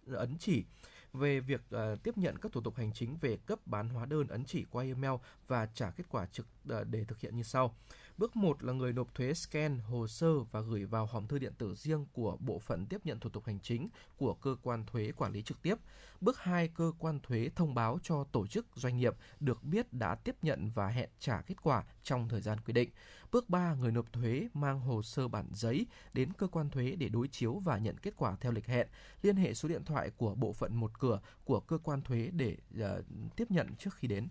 ấn, 0.06 0.36
chỉ 0.38 0.64
về 1.12 1.40
việc 1.40 1.60
uh, 1.74 2.02
tiếp 2.02 2.18
nhận 2.18 2.38
các 2.38 2.52
thủ 2.52 2.60
tục 2.60 2.76
hành 2.76 2.92
chính 2.92 3.16
về 3.16 3.36
cấp 3.36 3.66
bán 3.66 3.88
hóa 3.88 4.06
đơn 4.06 4.26
ấn 4.28 4.44
chỉ 4.44 4.64
qua 4.70 4.84
email 4.84 5.12
và 5.48 5.66
trả 5.66 5.90
kết 5.90 6.04
quả 6.08 6.26
trực 6.26 6.46
uh, 6.72 6.86
để 6.86 7.04
thực 7.04 7.20
hiện 7.20 7.36
như 7.36 7.42
sau. 7.42 7.74
Bước 8.18 8.36
1 8.36 8.62
là 8.62 8.72
người 8.72 8.92
nộp 8.92 9.14
thuế 9.14 9.34
scan 9.34 9.78
hồ 9.78 10.06
sơ 10.06 10.38
và 10.40 10.60
gửi 10.60 10.84
vào 10.84 11.06
hòm 11.06 11.26
thư 11.26 11.38
điện 11.38 11.52
tử 11.58 11.74
riêng 11.74 12.06
của 12.12 12.36
bộ 12.40 12.58
phận 12.58 12.86
tiếp 12.86 13.00
nhận 13.04 13.20
thủ 13.20 13.30
tục 13.30 13.44
hành 13.46 13.60
chính 13.60 13.88
của 14.16 14.34
cơ 14.34 14.56
quan 14.62 14.84
thuế 14.86 15.12
quản 15.16 15.32
lý 15.32 15.42
trực 15.42 15.62
tiếp. 15.62 15.74
Bước 16.20 16.38
2, 16.38 16.68
cơ 16.68 16.92
quan 16.98 17.20
thuế 17.20 17.50
thông 17.56 17.74
báo 17.74 17.98
cho 18.02 18.24
tổ 18.24 18.46
chức 18.46 18.66
doanh 18.74 18.96
nghiệp 18.96 19.14
được 19.40 19.64
biết 19.64 19.92
đã 19.92 20.14
tiếp 20.14 20.36
nhận 20.42 20.70
và 20.74 20.88
hẹn 20.88 21.08
trả 21.18 21.40
kết 21.40 21.62
quả 21.62 21.84
trong 22.02 22.28
thời 22.28 22.40
gian 22.40 22.60
quy 22.60 22.72
định. 22.72 22.90
Bước 23.32 23.48
3, 23.48 23.74
người 23.74 23.92
nộp 23.92 24.12
thuế 24.12 24.48
mang 24.54 24.80
hồ 24.80 25.02
sơ 25.02 25.28
bản 25.28 25.46
giấy 25.52 25.86
đến 26.12 26.32
cơ 26.32 26.46
quan 26.46 26.70
thuế 26.70 26.96
để 26.98 27.08
đối 27.08 27.28
chiếu 27.28 27.54
và 27.54 27.78
nhận 27.78 27.98
kết 27.98 28.14
quả 28.16 28.36
theo 28.40 28.52
lịch 28.52 28.66
hẹn. 28.66 28.86
Liên 29.22 29.36
hệ 29.36 29.54
số 29.54 29.68
điện 29.68 29.84
thoại 29.84 30.10
của 30.16 30.34
bộ 30.34 30.52
phận 30.52 30.76
một 30.76 30.98
cửa 30.98 31.20
của 31.44 31.60
cơ 31.60 31.78
quan 31.78 32.02
thuế 32.02 32.30
để 32.32 32.56
uh, 32.80 33.04
tiếp 33.36 33.50
nhận 33.50 33.74
trước 33.78 33.94
khi 33.94 34.08
đến. 34.08 34.28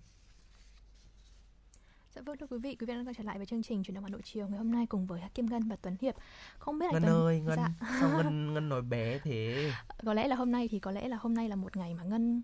Dạ 2.16 2.22
vâng 2.22 2.38
thưa 2.38 2.48
quý 2.48 2.58
vị, 2.58 2.76
quý 2.80 2.86
vị 2.88 2.94
đang 2.94 3.08
quay 3.08 3.14
trở 3.14 3.24
lại 3.24 3.38
với 3.38 3.46
chương 3.46 3.64
trình 3.64 3.84
chuyển 3.84 3.96
động 3.96 4.04
Hà 4.04 4.10
Nội 4.10 4.22
chiều 4.24 4.48
ngày 4.48 4.58
hôm 4.58 4.72
nay 4.72 4.86
cùng 4.86 5.06
với 5.08 5.22
Kim 5.34 5.46
Ngân 5.46 5.62
và 5.70 5.76
Tuấn 5.82 5.96
Hiệp. 6.02 6.16
Không 6.58 6.80
biết 6.80 6.86
là 6.86 6.92
Ngân 7.00 7.04
Tuấn... 7.04 7.26
ơi, 7.26 7.40
Ngân, 7.40 7.56
Dạ. 7.58 7.70
sao 8.00 8.18
Ngân 8.18 8.54
Ngân 8.54 8.70
nói 8.70 8.82
bé 8.82 9.20
thế? 9.20 9.72
có 10.06 10.14
lẽ 10.14 10.28
là 10.28 10.36
hôm 10.36 10.52
nay 10.52 10.68
thì 10.72 10.80
có 10.80 10.92
lẽ 10.92 11.08
là 11.08 11.18
hôm 11.18 11.34
nay 11.34 11.50
là 11.50 11.56
một 11.56 11.78
ngày 11.78 11.94
mà 11.94 12.04
Ngân 12.04 12.42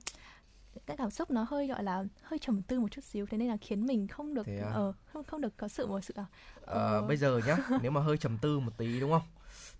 cái 0.85 0.97
cảm 0.97 1.09
xúc 1.11 1.31
nó 1.31 1.45
hơi 1.49 1.67
gọi 1.67 1.83
là 1.83 2.03
hơi 2.23 2.39
trầm 2.39 2.61
tư 2.61 2.79
một 2.79 2.87
chút 2.91 3.03
xíu 3.03 3.25
thế 3.25 3.37
nên 3.37 3.47
là 3.47 3.57
khiến 3.61 3.85
mình 3.85 4.07
không 4.07 4.33
được 4.33 4.47
à? 4.47 4.71
ờ 4.73 4.93
không 5.13 5.23
không 5.23 5.41
được 5.41 5.57
có 5.57 5.67
sự 5.67 5.87
một 5.87 6.01
sự 6.01 6.13
Ờ, 6.15 6.25
Ờ. 6.65 7.01
bây 7.07 7.17
giờ 7.17 7.41
nhá, 7.47 7.57
nếu 7.81 7.91
mà 7.91 8.01
hơi 8.01 8.17
trầm 8.17 8.37
tư 8.37 8.59
một 8.59 8.71
tí 8.77 8.99
đúng 8.99 9.11
không? 9.11 9.21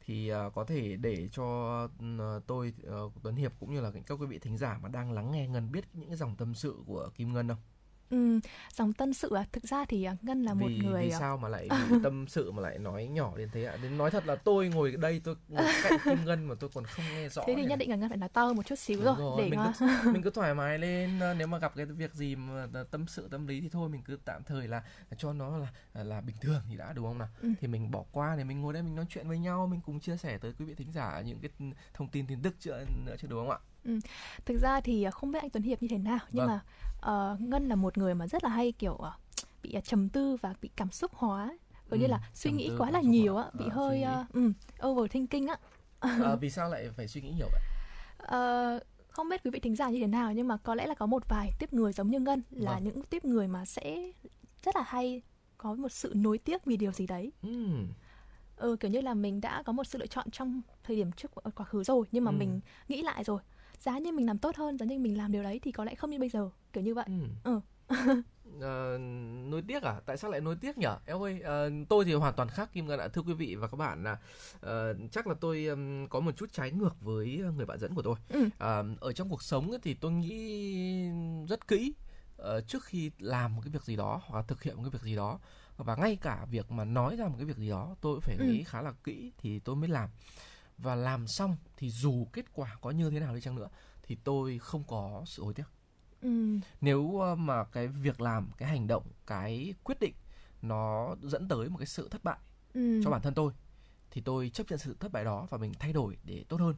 Thì 0.06 0.30
ờ, 0.30 0.50
có 0.50 0.64
thể 0.64 0.96
để 0.96 1.30
cho 1.32 1.44
ờ, 2.20 2.42
tôi 2.48 2.74
ờ, 2.84 3.10
Tuấn 3.24 3.36
Hiệp 3.36 3.52
cũng 3.60 3.74
như 3.74 3.82
là 3.82 3.92
các 4.08 4.16
quý 4.22 4.26
vị 4.26 4.40
thính 4.40 4.58
giả 4.58 4.80
mà 4.84 4.90
đang 4.90 5.12
lắng 5.12 5.32
nghe 5.32 5.48
Ngân 5.48 5.72
biết 5.72 5.86
những 5.94 6.08
cái 6.08 6.18
dòng 6.18 6.36
tâm 6.36 6.54
sự 6.56 6.76
của 6.86 7.10
Kim 7.16 7.34
Ngân 7.34 7.48
không? 7.48 7.58
Ừm, 8.10 8.40
dòng 8.74 8.94
tân 8.94 9.14
sự 9.14 9.36
à 9.36 9.46
thực 9.52 9.64
ra 9.64 9.86
thì 9.86 10.04
à, 10.04 10.16
Ngân 10.22 10.44
là 10.44 10.54
một 10.54 10.68
vì 10.68 10.78
người 10.78 11.04
vì 11.04 11.10
à, 11.12 11.20
sao 11.20 11.38
mà 11.38 11.50
lại 11.50 11.70
tâm 12.04 12.28
sự 12.28 12.52
mà 12.52 12.62
lại 12.62 12.78
nói 12.80 13.08
nhỏ 13.08 13.38
đến 13.38 13.50
thế 13.54 13.64
ạ? 13.66 13.78
Đến 13.84 13.98
nói 13.98 14.12
thật 14.12 14.26
là 14.28 14.36
tôi 14.36 14.70
ngồi 14.70 14.92
đây 14.92 15.22
tôi 15.24 15.36
ngồi 15.48 15.66
cạnh 15.84 16.00
Kim 16.06 16.26
Ngân 16.26 16.46
mà 16.46 16.56
tôi 16.60 16.70
còn 16.74 16.86
không 16.86 17.06
nghe 17.16 17.30
rõ. 17.30 17.44
thế 17.48 17.54
thì 17.56 17.62
này. 17.62 17.66
nhất 17.66 17.80
định 17.80 17.90
là 17.90 17.96
Ngân 17.96 18.10
phải 18.10 18.18
nói 18.18 18.30
to 18.30 18.54
một 18.54 18.66
chút 18.66 18.80
xíu 18.80 19.00
Đúng 19.06 19.18
rồi, 19.18 19.42
để 19.44 19.50
mình 19.50 19.60
cứ, 19.80 19.86
mình 20.14 20.22
cứ 20.22 20.30
thoải 20.30 20.56
mái 20.56 20.80
lên 20.80 21.20
ờ, 21.20 21.34
nếu 21.34 21.48
mà 21.48 21.58
gặp 21.58 21.74
cái 21.76 21.86
việc 21.86 22.14
gì 22.14 22.36
mà 22.36 22.68
tâm 22.92 23.08
sự 23.08 23.28
tâm 23.32 23.48
lý 23.48 23.62
thì 23.62 23.70
thôi 23.70 23.90
mình 23.90 24.02
cứ 24.06 24.18
tạm 24.26 24.44
thời 24.44 24.68
là 24.68 24.84
cho 25.18 25.34
nó 25.34 25.58
là 25.58 26.04
là 26.04 26.22
bình 26.22 26.36
thường 26.42 26.62
thì 26.70 26.78
đã 26.78 26.94
đúng 26.94 27.06
không 27.06 27.18
nào 27.18 27.28
Ừ. 27.42 27.50
thì 27.62 27.68
mình 27.68 27.92
bỏ 27.92 28.04
qua 28.12 28.36
để 28.36 28.44
mình 28.44 28.62
ngồi 28.62 28.74
đây 28.74 28.84
mình 28.84 28.96
nói 28.96 29.06
chuyện 29.10 29.28
với 29.28 29.40
nhau 29.40 29.68
mình 29.68 29.82
cùng 29.86 30.00
chia 30.00 30.18
sẻ 30.18 30.38
tới 30.38 30.54
quý 30.60 30.66
vị 30.66 30.76
thính 30.76 30.92
giả 30.94 31.22
những 31.26 31.40
cái 31.40 31.52
thông 31.94 32.08
tin 32.08 32.28
tin 32.28 32.42
tức 32.42 32.56
nữa 32.66 32.84
nữa 33.06 33.16
chứ 33.20 33.28
đúng 33.32 33.40
không 33.40 33.50
ạ 33.52 33.60
thực 34.46 34.58
ra 34.62 34.82
thì 34.82 35.04
à, 35.04 35.12
không 35.12 35.32
biết 35.32 35.40
anh 35.42 35.50
Tuấn 35.50 35.64
Hiệp 35.64 35.82
như 35.82 35.88
thế 35.92 35.98
nào 35.98 36.20
nhưng 36.32 36.46
Vâng. 36.48 36.48
mà 36.48 36.60
ờ, 37.00 37.38
Ngân 37.40 37.70
là 37.70 37.76
một 37.76 37.98
người 37.98 38.16
mà 38.16 38.28
rất 38.28 38.44
là 38.44 38.50
hay 38.50 38.72
kiểu 38.72 38.96
à, 38.98 39.12
bị 39.64 39.74
à, 39.74 39.82
trầm 39.82 40.10
tư 40.10 40.36
và 40.42 40.54
bị 40.62 40.70
cảm 40.76 40.92
xúc 40.92 41.12
hóa 41.16 41.58
gần 41.90 42.00
như 42.00 42.06
Ừ, 42.06 42.10
là 42.10 42.20
suy 42.34 42.52
nghĩ 42.52 42.72
quá 42.78 42.92
là 42.92 43.02
nhiều 43.02 43.38
á 43.38 43.50
bị 43.54 43.66
Ờ, 43.70 43.76
hơi 43.76 44.06
uh, 44.22 44.34
um, 44.34 44.54
overthinking 44.88 45.48
á 45.48 45.58
Ờ, 46.00 46.36
vì 46.42 46.50
sao 46.50 46.70
lại 46.70 46.90
phải 46.98 47.08
suy 47.08 47.22
nghĩ 47.22 47.32
nhiều 47.32 47.48
vậy 47.52 47.62
Ờ, 48.18 48.80
không 49.10 49.30
biết 49.30 49.42
quý 49.44 49.52
vị 49.52 49.60
thính 49.60 49.76
giả 49.76 49.90
như 49.90 50.00
thế 50.00 50.08
nào 50.08 50.34
nhưng 50.34 50.48
mà 50.48 50.58
có 50.58 50.76
lẽ 50.76 50.88
là 50.88 50.94
có 50.96 51.06
một 51.06 51.24
vài 51.30 51.52
tiếp 51.60 51.74
người 51.74 51.94
giống 51.94 52.10
như 52.12 52.20
Ngân 52.20 52.42
là 52.52 52.74
Vâng. 52.74 52.84
những 52.84 53.02
tiếp 53.04 53.26
người 53.26 53.48
mà 53.48 53.66
sẽ 53.66 54.12
rất 54.64 54.76
là 54.76 54.82
hay 54.86 55.22
có 55.58 55.74
một 55.76 55.90
sự 55.92 56.14
nối 56.16 56.38
tiếc 56.38 56.66
vì 56.66 56.78
điều 56.78 56.92
gì 56.92 57.08
đấy. 57.08 57.32
Ừm, 57.44 57.88
Ừ 58.58 58.76
kiểu 58.80 58.92
như 58.92 59.02
là 59.02 59.14
mình 59.14 59.42
đã 59.42 59.64
có 59.64 59.72
một 59.74 59.84
sự 59.84 59.98
lựa 60.00 60.08
chọn 60.08 60.32
trong 60.32 60.62
thời 60.84 60.96
điểm 60.96 61.12
trước 61.12 61.32
quá 61.56 61.66
khứ 61.66 61.84
rồi 61.84 62.06
nhưng 62.12 62.24
mà 62.26 62.32
Ừ. 62.32 62.36
mình 62.36 62.60
nghĩ 62.88 63.02
lại 63.02 63.24
rồi. 63.24 63.42
Giá 63.80 63.98
như 64.00 64.12
mình 64.12 64.26
làm 64.26 64.38
tốt 64.38 64.56
hơn, 64.56 64.78
giá 64.78 64.86
như 64.86 65.00
mình 65.00 65.18
làm 65.18 65.32
điều 65.32 65.44
đấy 65.44 65.60
thì 65.64 65.72
có 65.72 65.84
lẽ 65.86 65.96
không 65.96 66.10
như 66.10 66.20
bây 66.20 66.30
giờ, 66.30 66.50
kiểu 66.74 66.84
như 66.84 66.94
vậy. 66.96 67.06
ừm. 67.06 67.30
Ừ. 67.44 67.60
Ờ, 68.62 68.98
nối 69.50 69.62
tiếc 69.68 69.84
à? 69.84 69.96
Tại 70.06 70.18
sao 70.18 70.32
lại 70.32 70.42
nối 70.42 70.56
tiếc 70.56 70.78
nhở? 70.78 70.98
Em 71.06 71.24
ơi, 71.24 71.42
ờ, 71.42 71.70
tôi 71.90 72.06
thì 72.06 72.14
hoàn 72.14 72.34
toàn 72.34 72.50
khác 72.50 72.70
Kim 72.74 72.88
Ngân 72.88 73.00
ạ. 73.00 73.08
Thưa 73.08 73.22
quý 73.22 73.34
vị 73.34 73.56
và 73.56 73.68
các 73.68 73.78
bạn 73.78 74.04
là 74.04 74.18
ờ, 74.62 74.96
chắc 75.12 75.28
là 75.28 75.34
tôi 75.42 75.66
ừm, 75.66 76.08
có 76.08 76.20
một 76.20 76.32
chút 76.38 76.54
trái 76.54 76.72
ngược 76.72 77.02
với 77.02 77.42
người 77.56 77.66
bạn 77.66 77.80
dẫn 77.80 77.96
của 77.96 78.02
tôi. 78.02 78.16
Ừ. 78.30 78.50
Ờ, 78.58 78.86
ở 79.00 79.14
trong 79.14 79.30
cuộc 79.30 79.44
sống 79.44 79.72
thì 79.84 79.94
tôi 79.94 80.12
nghĩ 80.12 81.10
rất 81.50 81.68
kỹ 81.68 81.94
ờ, 82.38 82.62
trước 82.62 82.84
khi 82.84 83.12
làm 83.20 83.56
một 83.56 83.62
cái 83.66 83.72
việc 83.72 83.84
gì 83.84 83.96
đó 83.96 84.22
hoặc 84.26 84.38
là 84.40 84.44
thực 84.48 84.64
hiện 84.64 84.76
một 84.76 84.84
cái 84.84 84.90
việc 84.90 85.02
gì 85.02 85.16
đó 85.16 85.40
và 85.78 85.96
ngay 85.96 86.16
cả 86.22 86.46
việc 86.52 86.72
mà 86.72 86.86
nói 86.86 87.16
ra 87.16 87.28
một 87.28 87.36
cái 87.38 87.46
việc 87.46 87.58
gì 87.58 87.70
đó 87.70 87.96
tôi 88.02 88.14
cũng 88.16 88.22
phải 88.22 88.38
Ừ. 88.38 88.44
nghĩ 88.44 88.64
khá 88.64 88.82
là 88.82 88.92
kỹ 89.04 89.32
thì 89.38 89.60
tôi 89.60 89.76
mới 89.76 89.90
làm 89.90 90.10
và 90.82 90.96
làm 90.96 91.28
xong 91.28 91.56
thì 91.78 91.90
dù 91.90 92.26
kết 92.34 92.46
quả 92.54 92.78
có 92.82 92.92
như 92.92 93.10
thế 93.10 93.20
nào 93.20 93.36
đi 93.36 93.42
chăng 93.42 93.56
nữa 93.56 93.68
thì 94.04 94.18
tôi 94.24 94.60
không 94.60 94.84
có 94.88 95.24
sự 95.26 95.44
hối 95.44 95.54
tiếc 95.54 95.64
Ừ. 96.22 96.60
nếu 96.82 97.20
ờ, 97.20 97.36
mà 97.36 97.64
cái 97.64 97.88
việc 97.88 98.22
làm 98.22 98.50
cái 98.58 98.70
hành 98.70 98.88
động 98.88 99.04
cái 99.28 99.74
quyết 99.84 100.00
định 100.00 100.14
nó 100.62 101.16
dẫn 101.22 101.48
tới 101.48 101.70
một 101.70 101.78
cái 101.78 101.86
sự 101.88 102.08
thất 102.12 102.24
bại 102.24 102.38
Ừ. 102.74 103.02
cho 103.04 103.10
bản 103.12 103.22
thân 103.22 103.34
tôi 103.34 103.52
thì 104.12 104.22
tôi 104.22 104.50
chấp 104.50 104.68
nhận 104.70 104.80
sự 104.80 104.96
thất 105.00 105.12
bại 105.12 105.24
đó 105.24 105.48
và 105.50 105.58
mình 105.58 105.72
thay 105.80 105.94
đổi 105.94 106.18
để 106.24 106.46
tốt 106.50 106.58
hơn 106.60 106.76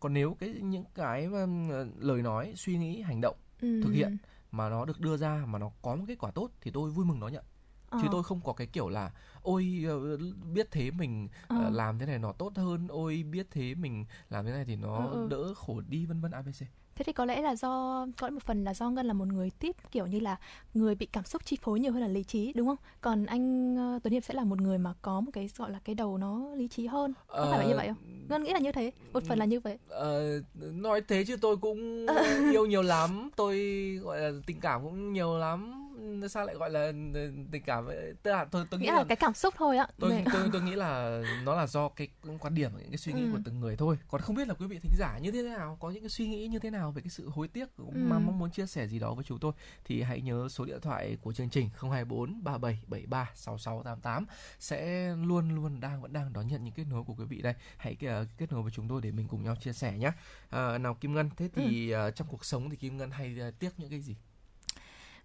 còn 0.00 0.12
nếu 0.12 0.36
cái 0.40 0.48
những 0.48 0.84
cái 0.94 1.24
ờ, 1.70 1.86
lời 1.98 2.22
nói 2.22 2.52
suy 2.56 2.78
nghĩ 2.78 3.00
hành 3.02 3.20
động 3.20 3.36
Ừ. 3.60 3.80
thực 3.82 3.90
hiện. 3.92 4.16
mà 4.50 4.68
nó 4.68 4.84
được 4.84 5.00
đưa 5.00 5.16
ra 5.16 5.44
mà 5.46 5.58
nó 5.58 5.70
có 5.82 5.96
một 5.96 6.04
kết 6.08 6.18
quả 6.18 6.30
tốt 6.30 6.50
thì 6.60 6.70
tôi 6.70 6.90
vui 6.90 7.04
mừng 7.06 7.20
đón 7.20 7.32
nhận 7.32 7.44
Ờ. 7.90 7.98
chứ 8.02 8.08
tôi 8.10 8.22
không 8.22 8.40
có 8.44 8.52
cái 8.52 8.66
kiểu 8.66 8.88
là 8.88 9.10
ôi 9.42 9.84
ờ, 9.88 10.16
biết 10.52 10.68
thế 10.70 10.90
mình 10.90 11.28
ờ, 11.48 11.56
Ờ. 11.64 11.70
làm 11.70 11.98
thế 11.98 12.06
này 12.06 12.18
nó 12.18 12.32
tốt 12.32 12.52
hơn 12.56 12.86
ôi 12.88 13.24
biết 13.30 13.46
thế 13.50 13.74
mình 13.74 14.04
làm 14.30 14.46
thế 14.46 14.52
này 14.52 14.64
thì 14.64 14.76
nó 14.76 15.06
Ừ, 15.06 15.10
ừ. 15.12 15.26
đỡ 15.30 15.54
khổ 15.54 15.80
đi 15.88 16.06
vân 16.06 16.20
vân 16.20 16.30
abc 16.30 16.62
Thế 16.94 17.02
thì 17.04 17.12
có 17.12 17.24
lẽ 17.24 17.42
là 17.42 17.56
do 17.56 18.06
có 18.16 18.30
một 18.30 18.42
phần 18.42 18.64
là 18.64 18.74
do 18.74 18.90
Ngân 18.90 19.06
là 19.06 19.12
một 19.12 19.28
người 19.28 19.50
tiếp 19.50 19.76
kiểu 19.92 20.06
như 20.06 20.20
là 20.20 20.36
người 20.74 20.94
bị 20.94 21.06
cảm 21.06 21.24
xúc 21.24 21.44
chi 21.44 21.56
phối 21.62 21.80
nhiều 21.80 21.92
hơn 21.92 22.02
là 22.02 22.08
lý 22.08 22.24
trí 22.24 22.52
đúng 22.52 22.66
không? 22.66 22.76
Còn 23.00 23.26
anh 23.26 23.76
ờ, 23.76 23.98
Tuấn 24.02 24.12
Hiệp 24.12 24.24
sẽ 24.24 24.34
là 24.34 24.44
một 24.44 24.60
người 24.60 24.78
mà 24.78 24.94
có 25.02 25.20
một 25.20 25.30
cái 25.34 25.48
gọi 25.56 25.70
là 25.70 25.78
cái 25.84 25.94
đầu 25.94 26.18
nó 26.18 26.54
lý 26.54 26.68
trí 26.68 26.86
hơn. 26.86 27.14
Có 27.28 27.46
phải 27.50 27.58
là 27.58 27.64
như 27.64 27.76
vậy 27.76 27.88
không? 27.88 27.96
Ngân 28.28 28.42
nghĩ 28.44 28.52
là 28.52 28.58
như 28.58 28.72
thế. 28.72 28.92
Một 29.12 29.22
phần 29.24 29.38
là 29.38 29.44
như 29.44 29.60
vậy. 29.60 29.78
Ờ, 29.88 30.40
nói 30.54 31.00
thế 31.08 31.24
chứ 31.24 31.36
tôi 31.36 31.56
cũng 31.56 32.06
yêu 32.52 32.66
nhiều 32.66 32.82
lắm 32.82 33.30
tôi 33.36 33.58
gọi 34.02 34.20
là 34.20 34.30
tình 34.46 34.60
cảm 34.60 34.82
cũng 34.84 35.12
nhiều 35.12 35.38
lắm 35.38 35.85
sao 36.30 36.46
lại 36.46 36.54
gọi 36.56 36.70
là 36.70 36.80
ừ, 37.14 37.32
tình 37.52 37.62
cảm 37.66 37.86
tức 38.22 38.30
là 38.32 38.44
tôi 38.44 38.64
tôi 38.70 38.80
nghĩ 38.80 38.86
nghĩa 38.86 38.92
là 38.92 38.98
là 38.98 39.04
cái 39.08 39.16
cảm 39.16 39.34
xúc 39.34 39.54
thôi 39.58 39.76
ạ 39.76 39.86
tôi 39.98 40.10
Về- 40.10 40.24
tôi 40.32 40.48
tôi 40.52 40.62
nghĩ 40.66 40.74
là 40.74 41.22
nó 41.44 41.54
là 41.54 41.66
do 41.66 41.88
cái 41.88 42.08
quan 42.40 42.54
điểm 42.54 42.70
những 42.78 42.88
cái 42.90 42.96
suy 42.98 43.12
nghĩ 43.12 43.22
Ừ. 43.22 43.28
của 43.32 43.38
từng 43.44 43.60
người 43.60 43.76
thôi. 43.76 43.98
Còn 44.08 44.20
không 44.20 44.36
biết 44.36 44.48
là 44.48 44.54
quý 44.54 44.66
vị 44.66 44.78
thính 44.82 44.92
giả 44.98 45.18
như 45.18 45.30
thế 45.32 45.42
nào 45.42 45.76
có 45.80 45.90
những 45.90 46.02
cái 46.02 46.08
suy 46.10 46.28
nghĩ 46.28 46.46
như 46.46 46.58
thế 46.58 46.70
nào 46.70 46.92
về 46.92 47.02
cái 47.02 47.10
sự 47.10 47.28
hối 47.28 47.48
tiếc 47.48 47.76
Ừ. 47.76 47.84
mà 47.94 48.18
mong 48.18 48.38
muốn 48.38 48.50
chia 48.50 48.66
sẻ 48.66 48.86
gì 48.86 48.98
đó 48.98 49.14
với 49.14 49.24
chúng 49.24 49.38
tôi 49.38 49.52
thì 49.84 50.02
hãy 50.02 50.20
nhớ 50.20 50.48
số 50.50 50.64
điện 50.64 50.80
thoại 50.80 51.16
của 51.22 51.32
chương 51.32 51.48
trình 51.50 51.68
024 51.80 52.44
3773 52.44 53.30
6688 53.34 54.26
sẽ 54.60 55.08
luôn 55.16 55.54
luôn 55.54 55.80
đang 55.80 56.02
vẫn 56.02 56.12
đang 56.12 56.32
đón 56.32 56.46
nhận 56.46 56.64
những 56.64 56.74
kết 56.74 56.84
nối 56.90 57.02
của 57.04 57.14
quý 57.14 57.24
vị 57.24 57.42
đây. 57.42 57.54
Hãy 57.76 57.96
ờ, 58.06 58.26
kết 58.38 58.52
nối 58.52 58.62
với 58.62 58.72
chúng 58.74 58.88
tôi 58.88 59.00
để 59.02 59.10
mình 59.12 59.28
cùng 59.28 59.44
nhau 59.44 59.56
chia 59.56 59.72
sẻ 59.72 59.92
nhé. 59.98 60.12
À, 60.50 60.78
nào 60.78 60.94
Kim 60.94 61.14
Ngân 61.14 61.30
thế 61.36 61.48
thì 61.54 61.90
Ừ. 61.90 61.94
ờ, 61.94 62.10
trong 62.10 62.28
cuộc 62.30 62.44
sống 62.44 62.70
thì 62.70 62.76
Kim 62.76 62.96
Ngân 62.96 63.10
hay 63.10 63.36
tiếc 63.58 63.70
những 63.78 63.90
cái 63.90 64.00
gì 64.00 64.16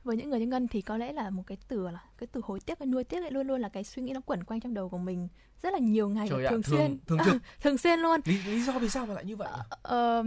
với 0.03 0.17
những 0.17 0.29
người 0.29 0.39
như 0.39 0.47
ngân 0.47 0.67
thì 0.67 0.81
có 0.81 0.97
lẽ 0.97 1.13
là 1.13 1.29
một 1.29 1.43
cái 1.47 1.57
từ 1.67 1.89
là 1.89 1.99
cái 2.17 2.27
từ 2.31 2.41
hối 2.43 2.59
tiếc 2.59 2.79
cái 2.79 2.85
nuối 2.85 3.03
tiếc 3.03 3.21
ấy 3.23 3.31
luôn 3.31 3.47
luôn 3.47 3.61
là 3.61 3.69
cái 3.69 3.83
suy 3.83 4.01
nghĩ 4.01 4.13
nó 4.13 4.21
quẩn 4.21 4.43
quanh 4.43 4.59
trong 4.59 4.73
đầu 4.73 4.89
của 4.89 4.97
mình 4.97 5.27
rất 5.63 5.73
là 5.73 5.79
nhiều 5.79 6.09
ngày 6.09 6.27
Trời 6.29 6.43
và 6.43 6.49
ạ, 6.49 6.51
thường 6.51 6.61
thường- 6.63 6.77
xuyên 6.77 6.97
thường 7.07 7.19
trực. 7.25 7.35
thường 7.61 7.77
xuyên 7.77 7.99
luôn 7.99 8.19
lý, 8.25 8.37
lý 8.45 8.61
do 8.61 8.79
vì 8.79 8.89
sao 8.89 9.05
mà 9.05 9.13
lại 9.13 9.25
như 9.25 9.35
vậy? 9.35 9.49
Ờ, 9.81 10.23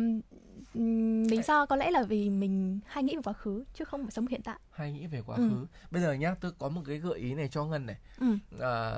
ừm, 0.74 1.24
lý 1.28 1.42
do 1.42 1.66
có 1.66 1.76
lẽ 1.76 1.90
là 1.90 2.02
vì 2.02 2.30
mình 2.30 2.80
hay 2.86 3.04
nghĩ 3.04 3.16
về 3.16 3.22
quá 3.22 3.32
khứ 3.32 3.64
chứ 3.74 3.84
không 3.84 4.02
phải 4.02 4.10
sống 4.10 4.26
hiện 4.26 4.42
tại 4.42 4.58
hay 4.70 4.92
nghĩ 4.92 5.06
về 5.06 5.22
quá 5.26 5.36
Ừ. 5.36 5.48
khứ 5.48 5.66
bây 5.90 6.02
giờ 6.02 6.12
nhá 6.12 6.34
tôi 6.40 6.52
có 6.58 6.68
một 6.68 6.80
cái 6.86 6.98
gợi 6.98 7.18
ý 7.18 7.34
này 7.34 7.48
cho 7.48 7.64
ngân 7.64 7.86
này 7.86 7.96
ừ. 8.20 8.26
à, 8.60 8.92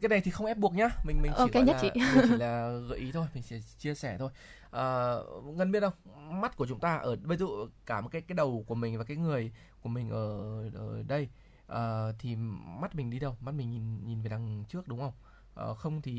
cái 0.00 0.08
này 0.08 0.20
thì 0.20 0.30
không 0.30 0.46
ép 0.46 0.58
buộc 0.58 0.74
nhá. 0.74 0.88
Mình 1.04 1.22
mình 1.22 1.32
chỉ 1.36 1.40
Ok, 1.40 1.52
gọi 1.52 1.64
nhất 1.64 1.76
là, 1.82 1.82
mình 2.14 2.22
chỉ 2.28 2.36
là 2.36 2.70
gợi 2.88 2.98
ý 2.98 3.12
thôi 3.12 3.26
mình 3.34 3.42
chỉ 3.48 3.60
chia 3.78 3.94
sẻ 3.94 4.16
thôi. 4.18 4.30
À, 4.70 5.14
ngân 5.44 5.72
biết 5.72 5.80
không? 5.80 5.92
Mắt 6.40 6.56
của 6.56 6.66
chúng 6.66 6.80
ta 6.80 6.96
ở 6.96 7.16
ví 7.22 7.36
dụ 7.36 7.48
cả 7.86 8.00
một 8.00 8.08
cái 8.12 8.22
cái 8.22 8.34
đầu 8.36 8.64
của 8.66 8.74
mình 8.74 8.98
và 8.98 9.04
cái 9.04 9.16
người 9.16 9.52
của 9.82 9.88
mình 9.88 10.10
ở 10.10 10.38
ở 10.74 11.02
đây 11.08 11.28
à, 11.66 12.12
thì 12.18 12.36
mắt 12.80 12.94
mình 12.94 13.10
đi 13.10 13.18
đâu? 13.18 13.36
Mắt 13.40 13.54
mình 13.54 13.70
nhìn 13.70 14.06
nhìn 14.06 14.22
về 14.22 14.28
đằng 14.28 14.64
trước 14.68 14.88
đúng 14.88 14.98
không? 15.00 15.12
Ờ, 15.54 15.74
không 15.74 16.02
thì 16.02 16.12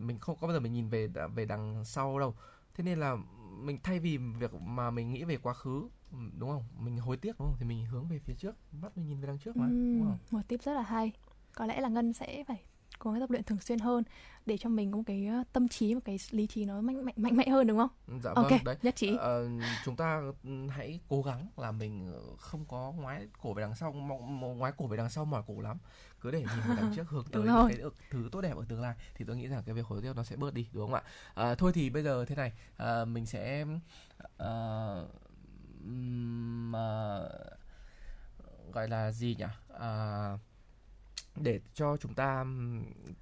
mình 0.00 0.18
không 0.18 0.36
có 0.40 0.46
bao 0.46 0.54
giờ 0.54 0.60
mình 0.60 0.72
nhìn 0.72 0.88
về 0.88 1.08
về 1.34 1.44
đằng 1.44 1.84
sau 1.84 2.18
đâu. 2.18 2.34
Thế 2.74 2.84
nên 2.84 2.98
là 3.00 3.16
mình 3.60 3.78
thay 3.82 3.98
vì 3.98 4.16
việc 4.18 4.54
mà 4.54 4.90
mình 4.90 5.10
nghĩ 5.12 5.24
về 5.24 5.36
quá 5.36 5.54
khứ 5.54 5.88
ừ, 6.12 6.18
đúng 6.38 6.50
không? 6.50 6.62
Mình 6.78 6.98
hối 6.98 7.16
tiếc 7.16 7.38
đúng 7.38 7.48
không? 7.48 7.56
Thì 7.58 7.66
mình 7.66 7.86
hướng 7.86 8.08
về 8.08 8.18
phía 8.18 8.34
trước. 8.34 8.56
Mắt 8.72 8.96
mình 8.96 9.06
nhìn 9.06 9.20
về 9.20 9.26
đằng 9.26 9.38
trước 9.38 9.56
mà 9.56 9.66
đúng 9.66 9.70
Ừm, 9.70 10.08
không? 10.08 10.18
một 10.30 10.40
tip 10.48 10.62
rất 10.62 10.72
là 10.74 10.82
hay. 10.82 11.12
Có 11.54 11.66
lẽ 11.66 11.80
là 11.80 11.88
ngân 11.88 12.12
sẽ 12.12 12.44
phải 12.48 12.62
cố 13.04 13.10
gắng 13.12 13.20
tập 13.20 13.30
luyện 13.30 13.42
thường 13.42 13.60
xuyên 13.60 13.78
hơn 13.78 14.04
để 14.46 14.56
cho 14.56 14.68
mình 14.68 14.90
có 14.90 14.96
một 14.96 15.02
cái 15.06 15.26
ờ, 15.26 15.42
tâm 15.52 15.68
trí 15.68 15.94
một 15.94 16.00
cái 16.04 16.18
lý 16.30 16.46
trí 16.46 16.64
nó 16.64 16.80
mạnh 16.80 17.04
mạnh 17.04 17.14
mạnh 17.16 17.36
mẽ 17.36 17.48
hơn 17.48 17.66
đúng 17.66 17.78
không? 17.78 18.20
Dạ 18.22 18.30
ok 18.34 18.50
vâng 18.50 18.64
đấy. 18.64 18.76
nhất 18.82 18.96
trí. 18.96 19.16
Ờ, 19.16 19.48
chúng 19.84 19.96
ta 19.96 20.22
ừ, 20.44 20.50
hãy 20.70 21.00
cố 21.08 21.22
gắng 21.22 21.46
là 21.56 21.72
mình 21.72 22.12
ờ, 22.12 22.20
không 22.38 22.64
có 22.68 22.92
ngoái 22.96 23.26
cổ 23.42 23.52
về 23.52 23.60
đằng 23.62 23.74
sau 23.74 23.92
ngoái 23.92 24.72
cổ 24.76 24.86
về 24.86 24.96
đằng 24.96 25.10
sau 25.10 25.24
mỏi 25.24 25.42
cổ 25.46 25.60
lắm. 25.60 25.78
Cứ 26.20 26.30
để 26.30 26.38
nhìn 26.40 26.48
về 26.50 26.74
đằng 26.76 26.96
trước 26.96 27.08
hướng 27.08 27.24
tới 27.32 27.42
những 27.42 27.68
cái 27.68 27.78
thứ 28.10 28.28
tốt 28.32 28.40
đẹp 28.40 28.56
ở 28.56 28.64
tương 28.68 28.80
lai 28.80 28.94
thì 29.14 29.24
tôi 29.24 29.36
nghĩ 29.36 29.48
rằng 29.48 29.62
cái 29.66 29.74
việc 29.74 29.86
hối 29.86 30.02
tiếc 30.02 30.16
nó 30.16 30.24
sẽ 30.24 30.36
bớt 30.36 30.54
đi 30.54 30.66
đúng 30.72 30.86
không 30.86 30.94
ạ? 30.94 31.02
À, 31.34 31.54
thôi 31.54 31.72
thì 31.74 31.90
bây 31.90 32.02
giờ 32.02 32.24
thế 32.24 32.34
này 32.34 32.52
à, 32.76 33.04
mình 33.04 33.26
sẽ 33.26 33.64
ừm, 35.84 36.72
ờ, 36.72 37.30
gọi 38.72 38.88
là 38.88 39.12
gì 39.12 39.36
nhỉ? 39.38 39.44
À, 39.78 40.38
để 41.36 41.60
cho 41.74 41.96
chúng 41.96 42.14
ta 42.14 42.44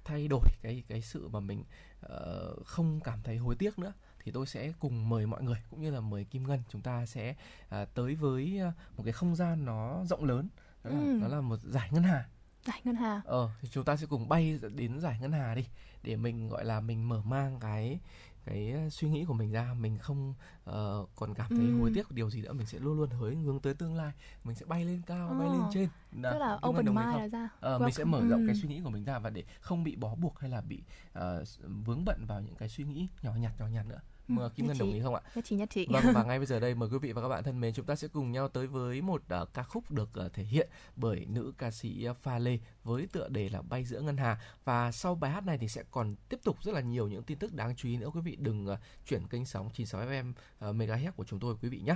thay 0.03 0.27
đổi 0.27 0.47
cái 0.61 0.83
cái 0.87 1.01
sự 1.01 1.27
mà 1.27 1.39
mình 1.39 1.63
ờ, 2.01 2.55
không 2.65 2.99
cảm 3.03 3.19
thấy 3.23 3.37
hối 3.37 3.55
tiếc 3.55 3.79
nữa 3.79 3.93
thì 4.23 4.31
tôi 4.31 4.45
sẽ 4.47 4.73
cùng 4.79 5.09
mời 5.09 5.25
mọi 5.25 5.43
người 5.43 5.57
cũng 5.69 5.81
như 5.81 5.91
là 5.91 5.99
mời 5.99 6.23
Kim 6.23 6.47
Ngân 6.47 6.63
chúng 6.69 6.81
ta 6.81 7.05
sẽ 7.05 7.35
à, 7.69 7.85
tới 7.85 8.15
với 8.15 8.59
à, 8.59 8.73
một 8.97 9.03
cái 9.03 9.13
không 9.13 9.35
gian 9.35 9.65
nó 9.65 10.05
rộng 10.05 10.23
lớn 10.25 10.47
đó 10.83 10.89
là, 10.91 10.97
Ừm. 10.99 11.21
đó 11.21 11.27
là 11.27 11.41
một 11.41 11.59
giải 11.63 11.89
ngân 11.91 12.03
hà 12.03 12.25
giải 12.65 12.81
ngân 12.83 12.95
hà 12.95 13.21
ờ 13.25 13.49
thì 13.61 13.67
chúng 13.71 13.85
ta 13.85 13.95
sẽ 13.95 14.05
cùng 14.05 14.29
bay 14.29 14.59
đến 14.75 14.99
giải 14.99 15.17
ngân 15.21 15.31
hà 15.31 15.55
đi 15.55 15.65
để 16.03 16.15
mình 16.15 16.49
gọi 16.49 16.65
là 16.65 16.79
mình 16.79 17.09
mở 17.09 17.21
mang 17.21 17.59
cái 17.59 17.99
cái 18.45 18.89
suy 18.91 19.09
nghĩ 19.09 19.25
của 19.25 19.33
mình 19.33 19.51
ra 19.51 19.73
mình 19.73 19.97
không 19.97 20.33
ờ, 20.63 21.05
còn 21.15 21.33
cảm 21.33 21.49
thấy 21.55 21.65
Ừm. 21.65 21.79
hối 21.79 21.91
tiếc 21.93 22.11
điều 22.11 22.29
gì 22.29 22.41
nữa 22.41 22.53
mình 22.53 22.67
sẽ 22.67 22.79
luôn 22.79 22.97
luôn 22.97 23.09
hướng 23.09 23.43
hướng 23.43 23.59
tới 23.59 23.73
tương 23.73 23.95
lai 23.95 24.11
mình 24.43 24.55
sẽ 24.55 24.65
bay 24.65 24.85
lên 24.85 25.01
cao 25.05 25.35
bay 25.39 25.47
Ờ. 25.47 25.53
lên 25.53 25.63
trên 25.73 25.89
tức 26.23 26.37
là 26.39 26.59
open 26.67 26.85
mind 26.85 26.97
là 26.97 27.27
ra 27.27 27.49
Ờ, 27.59 27.79
mình 27.79 27.93
sẽ 27.93 28.03
mở 28.03 28.19
rộng 28.27 28.43
cái 28.47 28.55
Ừm. 28.55 28.61
suy 28.61 28.69
nghĩ 28.69 28.81
của 28.83 28.89
mình 28.89 29.03
ra 29.03 29.19
và 29.19 29.29
để 29.29 29.43
không 29.61 29.83
bị 29.83 29.95
bó 29.95 30.15
buộc 30.15 30.39
hay 30.39 30.49
là 30.49 30.61
bị 30.61 30.83
ờ, 31.13 31.43
vướng 31.85 32.05
bận 32.05 32.25
vào 32.25 32.41
những 32.41 32.55
cái 32.55 32.69
suy 32.69 32.83
nghĩ 32.83 33.07
nhỏ 33.21 33.31
nhặt 33.35 33.53
nhỏ 33.59 33.67
nhặt 33.67 33.85
nữa 33.85 33.99
Ừ, 34.03 34.12
mà 34.27 34.49
Kim 34.49 34.67
Ngân 34.67 34.77
đồng 34.77 34.93
ý 34.93 35.01
không 35.01 35.15
ạ? 35.15 35.21
nhất 35.35 35.45
trí 35.45 35.55
nhất 35.55 35.69
trí 35.69 35.87
Vâng 35.89 36.03
và 36.13 36.23
ngay 36.27 36.39
bây 36.39 36.45
giờ 36.45 36.59
đây 36.59 36.75
mời 36.75 36.89
quý 36.89 36.97
vị 36.97 37.11
và 37.11 37.21
các 37.21 37.27
bạn 37.27 37.43
thân 37.43 37.59
mến 37.59 37.73
chúng 37.73 37.85
ta 37.85 37.95
sẽ 37.95 38.07
cùng 38.07 38.31
nhau 38.31 38.47
tới 38.47 38.67
với 38.67 39.01
một 39.01 39.21
ờ, 39.27 39.45
ca 39.53 39.63
khúc 39.63 39.91
được 39.91 40.09
ờ, 40.13 40.29
thể 40.29 40.43
hiện 40.43 40.69
bởi 40.95 41.25
nữ 41.25 41.53
ca 41.57 41.71
sĩ 41.71 42.03
ờ, 42.03 42.13
Pha 42.13 42.39
Lê 42.39 42.59
với 42.83 43.07
tựa 43.11 43.29
đề 43.29 43.49
là 43.49 43.61
Bay 43.61 43.85
giữa 43.85 44.01
ngân 44.01 44.17
hà 44.17 44.39
và 44.63 44.91
sau 44.91 45.15
bài 45.15 45.31
hát 45.31 45.45
này 45.45 45.57
thì 45.57 45.67
sẽ 45.67 45.83
còn 45.91 46.15
tiếp 46.29 46.39
tục 46.43 46.63
rất 46.63 46.71
là 46.75 46.81
nhiều 46.81 47.07
những 47.07 47.23
tin 47.23 47.37
tức 47.37 47.53
đáng 47.53 47.75
chú 47.75 47.89
ý 47.89 47.97
nữa 47.97 48.09
quý 48.13 48.21
vị 48.21 48.35
đừng 48.39 48.65
ờ, 48.67 48.77
chuyển 49.07 49.27
kênh 49.27 49.45
sóng 49.45 49.69
96 49.73 50.01
FM 50.01 50.31
uh, 50.69 50.75
MHz 50.75 51.11
của 51.11 51.23
chúng 51.23 51.39
tôi 51.39 51.55
quý 51.61 51.69
vị 51.69 51.79
nhé. 51.79 51.95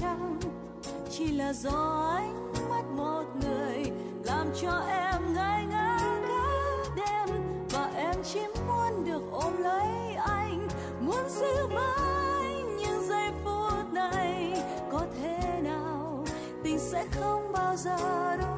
Chăng? 0.00 0.38
Chỉ 1.10 1.32
là 1.32 1.52
do 1.52 2.10
ánh 2.16 2.52
mắt 2.70 2.84
một 2.96 3.24
người 3.42 3.90
làm 4.24 4.46
cho 4.62 4.82
em 4.88 5.34
ngây 5.34 5.64
ngất 5.64 6.00
cả 6.28 6.94
đêm. 6.96 7.42
Và 7.70 7.90
em 7.96 8.14
chỉ 8.32 8.40
muốn 8.66 9.04
được 9.04 9.22
ôm 9.32 9.56
lấy 9.62 10.14
anh, 10.14 10.68
muốn 11.00 11.28
giữ 11.28 11.66
mãi 11.74 12.62
những 12.78 13.08
giây 13.08 13.30
phút 13.44 13.92
này. 13.92 14.62
Có 14.92 15.00
thể 15.22 15.60
nào 15.62 16.24
tình 16.64 16.78
sẽ 16.78 17.06
không 17.10 17.52
bao 17.52 17.76
giờ 17.76 18.36
đổi? 18.36 18.57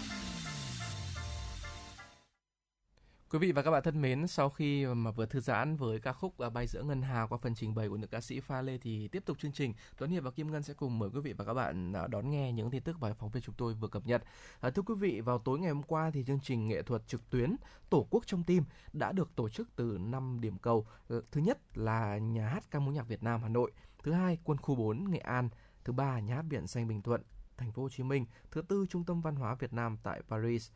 Quý 3.31 3.39
vị 3.39 3.51
và 3.51 3.61
các 3.61 3.71
bạn 3.71 3.83
thân 3.83 4.01
mến, 4.01 4.27
sau 4.27 4.49
khi 4.49 4.85
mà 4.85 5.11
vừa 5.11 5.25
thư 5.25 5.39
giãn 5.39 5.75
với 5.75 5.99
ca 5.99 6.13
khúc 6.13 6.33
Bay 6.53 6.67
giữa 6.67 6.83
ngân 6.83 7.01
hà 7.01 7.27
qua 7.29 7.37
phần 7.37 7.55
trình 7.55 7.75
bày 7.75 7.89
của 7.89 7.97
nữ 7.97 8.07
ca 8.07 8.21
sĩ 8.21 8.39
Pha 8.39 8.61
Lê 8.61 8.77
thì 8.77 9.07
tiếp 9.07 9.23
tục 9.25 9.39
chương 9.39 9.51
trình, 9.51 9.73
Tuấn 9.97 10.09
Hiệp 10.09 10.23
và 10.23 10.31
Kim 10.31 10.51
Ngân 10.51 10.63
sẽ 10.63 10.73
cùng 10.73 10.99
mời 10.99 11.09
quý 11.13 11.21
vị 11.21 11.33
và 11.33 11.45
các 11.45 11.53
bạn 11.53 11.93
à, 11.93 12.07
đón 12.07 12.29
nghe 12.29 12.51
những 12.51 12.71
tin 12.71 12.83
tức 12.83 12.99
bài 12.99 13.13
phóng 13.19 13.29
viên 13.29 13.43
chúng 13.43 13.55
tôi 13.55 13.73
vừa 13.73 13.87
cập 13.87 14.05
nhật. 14.05 14.23
À, 14.59 14.69
thưa 14.69 14.81
quý 14.81 14.95
vị, 14.99 15.21
vào 15.21 15.39
tối 15.39 15.59
ngày 15.59 15.71
hôm 15.71 15.83
qua 15.83 16.11
thì 16.13 16.23
chương 16.23 16.39
trình 16.43 16.67
nghệ 16.67 16.81
thuật 16.81 17.07
trực 17.07 17.29
tuyến 17.29 17.55
Tổ 17.89 18.07
quốc 18.09 18.27
trong 18.27 18.43
tim 18.43 18.63
đã 18.93 19.11
được 19.11 19.35
tổ 19.35 19.49
chức 19.49 19.75
từ 19.75 19.97
5 20.01 20.37
điểm 20.41 20.57
cầu. 20.57 20.85
Ờ, 21.07 21.21
thứ 21.31 21.41
nhất 21.41 21.77
là 21.77 22.17
nhà 22.17 22.47
hát 22.47 22.63
ca 22.71 22.79
mối 22.79 22.93
nhạc 22.93 23.07
Việt 23.07 23.23
Nam 23.23 23.41
Hà 23.41 23.49
Nội, 23.49 23.71
thứ 24.03 24.11
hai 24.11 24.37
quân 24.43 24.57
khu 24.57 24.75
4 24.75 25.11
Nghệ 25.11 25.19
An, 25.19 25.49
thứ 25.83 25.93
ba 25.93 26.19
nhà 26.19 26.35
hát 26.35 26.45
Biển 26.49 26.67
Xanh 26.67 26.87
Bình 26.87 27.01
Thuận, 27.01 27.21
thành 27.57 27.71
phố 27.71 27.81
Hồ 27.81 27.89
Chí 27.89 28.03
Minh, 28.03 28.25
thứ 28.51 28.61
tư 28.61 28.85
Trung 28.89 29.03
tâm 29.03 29.21
Văn 29.21 29.35
hóa 29.35 29.55
Việt 29.55 29.73
Nam 29.73 29.97
tại 30.03 30.21
Paris. 30.29 30.69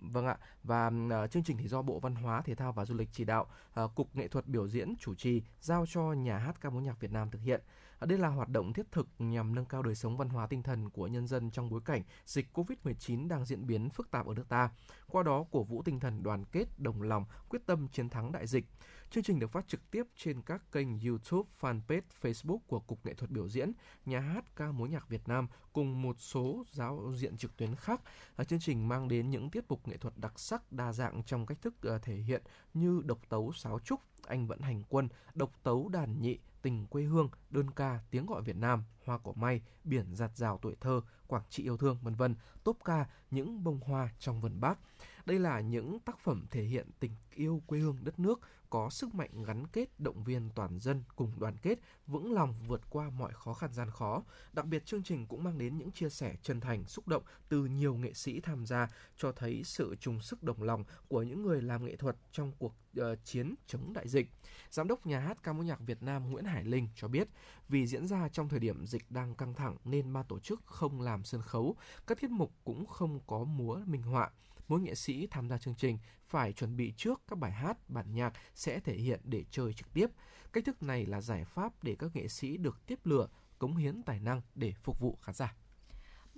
Vâng 0.00 0.26
ạ 0.26 0.38
và 0.64 0.90
ờ, 1.10 1.26
chương 1.26 1.42
trình 1.42 1.56
thì 1.56 1.68
do 1.68 1.82
Bộ 1.82 1.98
Văn 1.98 2.14
hóa 2.14 2.42
Thể 2.42 2.54
thao 2.54 2.72
và 2.72 2.84
Du 2.84 2.94
lịch 2.94 3.08
chỉ 3.12 3.24
đạo, 3.24 3.46
ờ, 3.74 3.88
Cục 3.88 4.16
Nghệ 4.16 4.28
thuật 4.28 4.46
biểu 4.46 4.68
diễn 4.68 4.94
chủ 4.96 5.14
trì, 5.14 5.42
giao 5.60 5.86
cho 5.86 6.02
nhà 6.02 6.38
hát 6.38 6.60
ca 6.60 6.70
mối 6.70 6.82
nhạc 6.82 7.00
Việt 7.00 7.12
Nam 7.12 7.30
thực 7.30 7.40
hiện. 7.42 7.60
Đây 8.06 8.18
là 8.18 8.28
hoạt 8.28 8.48
động 8.48 8.72
thiết 8.72 8.92
thực 8.92 9.08
nhằm 9.18 9.54
nâng 9.54 9.64
cao 9.64 9.82
đời 9.82 9.94
sống 9.94 10.16
văn 10.16 10.28
hóa 10.28 10.46
tinh 10.46 10.62
thần 10.62 10.90
của 10.90 11.06
nhân 11.06 11.26
dân 11.26 11.50
trong 11.50 11.68
bối 11.68 11.80
cảnh 11.84 12.02
dịch 12.26 12.46
Covid-19 12.54 13.28
đang 13.28 13.44
diễn 13.44 13.66
biến 13.66 13.90
phức 13.90 14.10
tạp 14.10 14.26
ở 14.26 14.34
nước 14.34 14.48
ta. 14.48 14.70
Qua 15.06 15.22
đó 15.22 15.44
cổ 15.50 15.62
vũ 15.62 15.82
tinh 15.82 16.00
thần 16.00 16.22
đoàn 16.22 16.44
kết, 16.44 16.64
đồng 16.78 17.02
lòng, 17.02 17.24
quyết 17.48 17.66
tâm 17.66 17.88
chiến 17.88 18.08
thắng 18.08 18.32
đại 18.32 18.46
dịch. 18.46 18.64
Chương 19.10 19.24
trình 19.24 19.38
được 19.38 19.50
phát 19.52 19.68
trực 19.68 19.90
tiếp 19.90 20.02
trên 20.16 20.42
các 20.42 20.72
kênh 20.72 21.00
YouTube, 21.00 21.48
fanpage, 21.60 22.00
Facebook 22.20 22.58
của 22.66 22.80
Cục 22.80 23.06
Nghệ 23.06 23.14
thuật 23.14 23.30
biểu 23.30 23.48
diễn, 23.48 23.72
Nhà 24.06 24.20
hát 24.20 24.56
ca 24.56 24.72
mối 24.72 24.88
nhạc 24.88 25.08
Việt 25.08 25.28
Nam 25.28 25.48
cùng 25.72 26.02
một 26.02 26.16
số 26.18 26.64
giáo 26.72 27.12
diện 27.16 27.36
trực 27.36 27.56
tuyến 27.56 27.74
khác. 27.74 28.00
Chương 28.48 28.60
trình 28.60 28.88
mang 28.88 29.08
đến 29.08 29.30
những 29.30 29.50
tiết 29.50 29.64
mục 29.68 29.88
nghệ 29.88 29.96
thuật 29.96 30.14
đặc 30.16 30.38
sắc 30.38 30.72
đa 30.72 30.92
dạng 30.92 31.22
trong 31.22 31.46
cách 31.46 31.58
thức 31.62 31.74
ờ, 31.82 31.98
thể 31.98 32.14
hiện 32.14 32.42
như 32.74 33.02
độc 33.04 33.18
tấu 33.28 33.52
sáo 33.52 33.78
trúc, 33.78 34.00
anh 34.26 34.46
vẫn 34.46 34.60
hành 34.60 34.82
quân, 34.88 35.08
độc 35.34 35.52
tấu 35.62 35.88
đàn 35.88 36.20
nhị, 36.20 36.38
tình 36.62 36.86
quê 36.86 37.02
hương, 37.02 37.28
đơn 37.50 37.70
ca 37.70 38.00
tiếng 38.10 38.26
gọi 38.26 38.42
Việt 38.42 38.56
Nam, 38.56 38.84
hoa 39.04 39.18
cỏ 39.18 39.32
may, 39.36 39.60
biển 39.84 40.14
giạt 40.14 40.36
rào 40.36 40.58
tuổi 40.62 40.76
thơ, 40.80 41.00
Quảng 41.26 41.42
trị 41.48 41.62
yêu 41.62 41.76
thương, 41.76 41.98
vân 42.02 42.14
vân, 42.14 42.34
tốp 42.64 42.76
ca 42.84 43.06
những 43.30 43.64
bông 43.64 43.80
hoa 43.80 44.08
trong 44.18 44.40
vườn 44.40 44.60
Bác. 44.60 44.78
Đây 45.26 45.38
là 45.38 45.60
những 45.60 46.00
tác 46.00 46.18
phẩm 46.18 46.46
thể 46.50 46.62
hiện 46.62 46.90
tình 47.00 47.12
yêu 47.34 47.62
quê 47.66 47.78
hương 47.78 47.96
đất 48.04 48.18
nước, 48.18 48.40
có 48.70 48.90
sức 48.90 49.14
mạnh 49.14 49.42
gắn 49.42 49.66
kết, 49.66 50.00
động 50.00 50.24
viên 50.24 50.50
toàn 50.54 50.80
dân 50.80 51.02
cùng 51.16 51.32
đoàn 51.38 51.56
kết, 51.62 51.78
vững 52.06 52.32
lòng 52.32 52.54
vượt 52.66 52.90
qua 52.90 53.10
mọi 53.10 53.32
khó 53.34 53.54
khăn 53.54 53.72
gian 53.72 53.90
khó. 53.90 54.22
Đặc 54.52 54.66
biệt 54.66 54.86
chương 54.86 55.02
trình 55.02 55.26
cũng 55.26 55.44
mang 55.44 55.58
đến 55.58 55.78
những 55.78 55.92
chia 55.92 56.08
sẻ 56.08 56.36
chân 56.42 56.60
thành, 56.60 56.84
xúc 56.84 57.08
động 57.08 57.22
từ 57.48 57.64
nhiều 57.64 57.94
nghệ 57.94 58.12
sĩ 58.12 58.40
tham 58.40 58.66
gia, 58.66 58.88
cho 59.16 59.32
thấy 59.32 59.64
sự 59.64 59.96
chung 60.00 60.20
sức 60.20 60.42
đồng 60.42 60.62
lòng 60.62 60.84
của 61.08 61.22
những 61.22 61.42
người 61.42 61.62
làm 61.62 61.84
nghệ 61.84 61.96
thuật 61.96 62.16
trong 62.32 62.52
cuộc 62.58 62.74
uh, 63.00 63.04
chiến 63.24 63.54
chống 63.66 63.92
đại 63.92 64.08
dịch. 64.08 64.30
Giám 64.70 64.88
đốc 64.88 65.06
nhà 65.06 65.18
hát 65.18 65.42
ca 65.42 65.52
mối 65.52 65.64
nhạc 65.64 65.80
Việt 65.80 66.02
Nam 66.02 66.30
Nguyễn 66.30 66.44
Hải 66.44 66.64
Linh 66.64 66.88
cho 66.94 67.08
biết, 67.08 67.28
vì 67.68 67.86
diễn 67.86 68.06
ra 68.06 68.28
trong 68.28 68.48
thời 68.48 68.60
điểm 68.60 68.86
dịch 68.86 69.10
đang 69.10 69.34
căng 69.34 69.54
thẳng 69.54 69.76
nên 69.84 70.12
ban 70.12 70.24
tổ 70.28 70.38
chức 70.38 70.60
không 70.66 71.00
làm 71.00 71.24
sân 71.24 71.42
khấu, 71.42 71.76
các 72.06 72.20
tiết 72.20 72.30
mục 72.30 72.52
cũng 72.64 72.86
không 72.86 73.20
có 73.26 73.44
múa 73.44 73.80
minh 73.86 74.02
họa. 74.02 74.30
Mỗi 74.70 74.80
nghệ 74.80 74.94
sĩ 74.94 75.26
tham 75.30 75.48
gia 75.48 75.58
chương 75.58 75.74
trình 75.74 75.98
phải 76.28 76.52
chuẩn 76.52 76.76
bị 76.76 76.92
trước 76.96 77.22
các 77.28 77.38
bài 77.38 77.52
hát, 77.52 77.88
bản 77.88 78.14
nhạc 78.14 78.32
sẽ 78.54 78.80
thể 78.80 78.94
hiện 78.94 79.20
để 79.24 79.44
chơi 79.50 79.72
trực 79.72 79.92
tiếp. 79.92 80.06
Cách 80.52 80.64
thức 80.64 80.82
này 80.82 81.06
là 81.06 81.20
giải 81.20 81.44
pháp 81.44 81.84
để 81.84 81.96
các 81.98 82.16
nghệ 82.16 82.28
sĩ 82.28 82.56
được 82.56 82.86
tiếp 82.86 82.98
lửa, 83.04 83.28
cống 83.58 83.76
hiến 83.76 84.02
tài 84.02 84.20
năng 84.20 84.40
để 84.54 84.74
phục 84.82 85.00
vụ 85.00 85.18
khán 85.22 85.34
giả. 85.34 85.54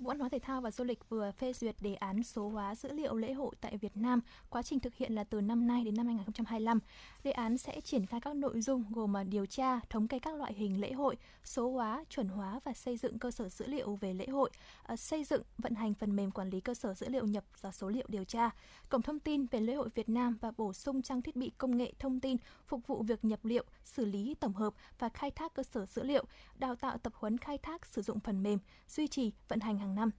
Bộ 0.03 0.09
Văn 0.09 0.19
hóa 0.19 0.29
Thể 0.29 0.39
thao 0.39 0.61
và 0.61 0.71
Du 0.71 0.85
lịch 0.85 1.09
vừa 1.09 1.31
phê 1.31 1.53
duyệt 1.53 1.77
đề 1.81 1.95
án 1.95 2.23
số 2.23 2.49
hóa 2.49 2.75
dữ 2.75 2.93
liệu 2.93 3.17
lễ 3.17 3.33
hội 3.33 3.51
tại 3.61 3.77
Việt 3.77 3.97
Nam. 3.97 4.21
Quá 4.51 4.63
trình 4.63 4.81
thực 4.81 4.95
hiện 4.95 5.15
là 5.15 5.25
từ 5.25 5.41
năm 5.41 5.67
nay 5.67 5.85
đến 5.85 5.95
năm 5.97 6.07
2025. 6.07 6.79
Đề 7.25 7.31
án 7.31 7.59
sẽ 7.59 7.81
triển 7.81 8.07
khai 8.07 8.21
các 8.21 8.37
nội 8.37 8.61
dung 8.61 8.85
gồm 8.91 9.17
à, 9.17 9.23
điều 9.23 9.47
tra, 9.47 9.81
thống 9.91 10.09
kê 10.09 10.19
các 10.19 10.35
loại 10.35 10.55
hình 10.55 10.81
lễ 10.81 10.93
hội, 10.93 11.17
số 11.45 11.71
hóa, 11.71 12.05
chuẩn 12.11 12.29
hóa 12.29 12.61
và 12.65 12.73
xây 12.73 12.97
dựng 12.97 13.19
cơ 13.19 13.31
sở 13.31 13.49
dữ 13.49 13.67
liệu 13.67 13.97
về 13.97 14.15
lễ 14.15 14.27
hội, 14.27 14.51
à, 14.83 14.97
xây 14.97 15.25
dựng, 15.25 15.43
vận 15.59 15.75
hành 15.75 15.95
phần 15.95 16.17
mềm 16.17 16.31
quản 16.31 16.51
lý 16.51 16.61
cơ 16.61 16.75
sở 16.75 16.95
dữ 16.95 17.09
liệu 17.09 17.27
nhập 17.27 17.45
và 17.61 17.73
số 17.73 17.89
liệu 17.89 18.05
điều 18.09 18.25
tra, 18.25 18.51
cổng 18.89 19.03
thông 19.03 19.19
tin 19.19 19.47
về 19.47 19.61
lễ 19.61 19.75
hội 19.75 19.89
Việt 19.95 20.09
Nam 20.09 20.37
và 20.41 20.51
bổ 20.57 20.73
sung 20.73 21.03
trang 21.03 21.23
thiết 21.23 21.37
bị 21.37 21.53
công 21.59 21.77
nghệ 21.77 21.93
thông 21.99 22.21
tin 22.21 22.37
phục 22.67 22.87
vụ 22.87 23.03
việc 23.03 23.25
nhập 23.25 23.41
liệu, 23.43 23.65
xử 23.85 24.05
lý 24.05 24.35
tổng 24.41 24.53
hợp 24.53 24.75
và 24.99 25.09
khai 25.09 25.31
thác 25.31 25.55
cơ 25.55 25.63
sở 25.63 25.87
dữ 25.87 26.03
liệu, 26.03 26.25
đào 26.59 26.77
tạo 26.77 26.99
tập 26.99 27.13
huấn 27.17 27.39
khai 27.39 27.59
thác 27.59 27.87
sử 27.87 28.03
dụng 28.03 28.21
phần 28.21 28.43
mềm, 28.43 28.59
duy 28.89 29.07
trì, 29.07 29.33
vận 29.49 29.61
hành 29.61 29.79
hàng 29.79 29.92
năm. 29.95 30.11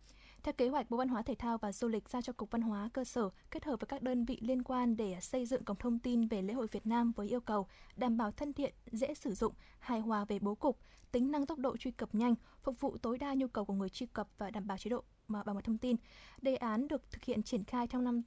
Theo 0.43 0.53
kế 0.53 0.69
hoạch, 0.69 0.89
Bộ 0.89 0.97
Văn 0.97 1.07
hóa 1.07 1.21
Thể 1.21 1.35
thao 1.35 1.57
và 1.57 1.71
Du 1.71 1.87
lịch 1.87 2.09
giao 2.09 2.21
cho 2.21 2.33
Cục 2.33 2.51
Văn 2.51 2.61
hóa 2.61 2.89
cơ 2.93 3.03
sở 3.03 3.29
kết 3.51 3.65
hợp 3.65 3.79
với 3.79 3.87
các 3.87 4.01
đơn 4.01 4.25
vị 4.25 4.37
liên 4.41 4.63
quan 4.63 4.97
để 4.97 5.17
xây 5.21 5.45
dựng 5.45 5.63
cổng 5.63 5.77
thông 5.77 5.99
tin 5.99 6.27
về 6.27 6.41
lễ 6.41 6.53
hội 6.53 6.67
Việt 6.71 6.87
Nam 6.87 7.11
với 7.11 7.27
yêu 7.27 7.39
cầu 7.41 7.67
đảm 7.95 8.17
bảo 8.17 8.31
thân 8.31 8.53
thiện, 8.53 8.73
dễ 8.91 9.13
sử 9.13 9.33
dụng, 9.33 9.53
hài 9.79 9.99
hòa 9.99 10.25
về 10.25 10.39
bố 10.39 10.55
cục, 10.55 10.79
tính 11.11 11.31
năng 11.31 11.45
tốc 11.45 11.59
độ 11.59 11.77
truy 11.77 11.91
cập 11.91 12.15
nhanh, 12.15 12.35
phục 12.63 12.79
vụ 12.79 12.97
tối 12.97 13.17
đa 13.17 13.33
nhu 13.33 13.47
cầu 13.47 13.65
của 13.65 13.73
người 13.73 13.89
truy 13.89 14.05
cập 14.05 14.27
và 14.37 14.51
đảm 14.51 14.67
bảo 14.67 14.77
chế 14.77 14.89
độ 14.89 15.03
mà 15.27 15.43
bảo 15.43 15.55
mật 15.55 15.63
thông 15.63 15.77
tin. 15.77 15.95
Đề 16.41 16.55
án 16.55 16.87
được 16.87 17.11
thực 17.11 17.23
hiện 17.23 17.43
triển 17.43 17.63
khai 17.63 17.87
trong 17.87 18.03
năm 18.03 18.21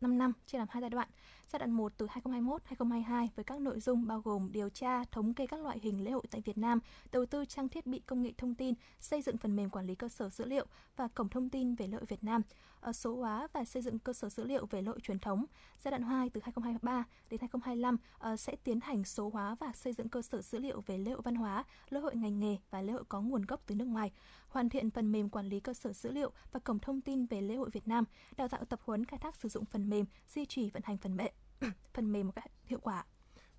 5 0.00 0.18
năm 0.18 0.32
chia 0.46 0.58
làm 0.58 0.68
hai 0.70 0.80
giai 0.80 0.90
đoạn. 0.90 1.08
Giai 1.52 1.58
đoạn 1.58 1.70
1 1.70 1.92
từ 1.96 2.06
2021-2022 2.06 3.28
với 3.36 3.44
các 3.44 3.60
nội 3.60 3.80
dung 3.80 4.06
bao 4.06 4.20
gồm 4.20 4.52
điều 4.52 4.68
tra, 4.68 5.04
thống 5.04 5.34
kê 5.34 5.46
các 5.46 5.60
loại 5.60 5.78
hình 5.82 6.04
lễ 6.04 6.10
hội 6.10 6.22
tại 6.30 6.40
Việt 6.40 6.58
Nam, 6.58 6.80
đầu 7.12 7.26
tư 7.26 7.44
trang 7.44 7.68
thiết 7.68 7.86
bị 7.86 8.00
công 8.06 8.22
nghệ 8.22 8.32
thông 8.38 8.54
tin, 8.54 8.74
xây 9.00 9.22
dựng 9.22 9.36
phần 9.36 9.56
mềm 9.56 9.70
quản 9.70 9.86
lý 9.86 9.94
cơ 9.94 10.08
sở 10.08 10.28
dữ 10.28 10.44
liệu 10.44 10.66
và 10.96 11.08
cổng 11.08 11.28
thông 11.28 11.50
tin 11.50 11.74
về 11.74 11.86
lễ 11.86 11.96
hội 11.96 12.06
Việt 12.08 12.24
Nam. 12.24 12.42
số 12.92 13.16
hóa 13.16 13.48
và 13.52 13.64
xây 13.64 13.82
dựng 13.82 13.98
cơ 13.98 14.12
sở 14.12 14.28
dữ 14.28 14.44
liệu 14.44 14.66
về 14.66 14.82
lễ 14.82 14.88
hội 14.88 15.00
truyền 15.00 15.18
thống. 15.18 15.44
Giai 15.84 15.90
đoạn 15.90 16.02
2 16.02 16.30
từ 16.30 16.40
2023 16.44 17.04
đến 17.30 17.40
2025 17.40 17.96
ờ, 18.18 18.36
sẽ 18.36 18.56
tiến 18.64 18.80
hành 18.80 19.04
số 19.04 19.28
hóa 19.28 19.56
và 19.60 19.72
xây 19.74 19.92
dựng 19.92 20.08
cơ 20.08 20.22
sở 20.22 20.42
dữ 20.42 20.58
liệu 20.58 20.80
về 20.86 20.98
lễ 20.98 21.10
hội 21.10 21.20
văn 21.24 21.34
hóa, 21.34 21.64
lễ 21.90 22.00
hội 22.00 22.16
ngành 22.16 22.40
nghề 22.40 22.56
và 22.70 22.82
lễ 22.82 22.92
hội 22.92 23.04
có 23.08 23.20
nguồn 23.20 23.42
gốc 23.42 23.62
từ 23.66 23.74
nước 23.74 23.88
ngoài, 23.88 24.12
hoàn 24.48 24.68
thiện 24.68 24.90
phần 24.90 25.12
mềm 25.12 25.28
quản 25.28 25.46
lý 25.46 25.60
cơ 25.60 25.74
sở 25.74 25.92
dữ 25.92 26.10
liệu 26.12 26.30
và 26.52 26.60
cổng 26.60 26.78
thông 26.78 27.00
tin 27.00 27.26
về 27.26 27.40
lễ 27.40 27.56
hội 27.56 27.70
Việt 27.72 27.88
Nam, 27.88 28.04
đào 28.36 28.48
tạo 28.48 28.64
tập 28.64 28.80
huấn 28.84 29.04
khai 29.04 29.18
thác 29.18 29.36
sử 29.36 29.48
dụng 29.48 29.64
phần 29.64 29.90
mềm, 29.90 30.06
duy 30.34 30.46
trì 30.46 30.70
vận 30.70 30.82
hành 30.86 30.98
phần 30.98 31.16
mềm 31.16 31.32
phần 31.92 32.12
mềm 32.12 32.26
một 32.26 32.32
cách 32.36 32.50
hiệu 32.64 32.78
quả. 32.82 33.04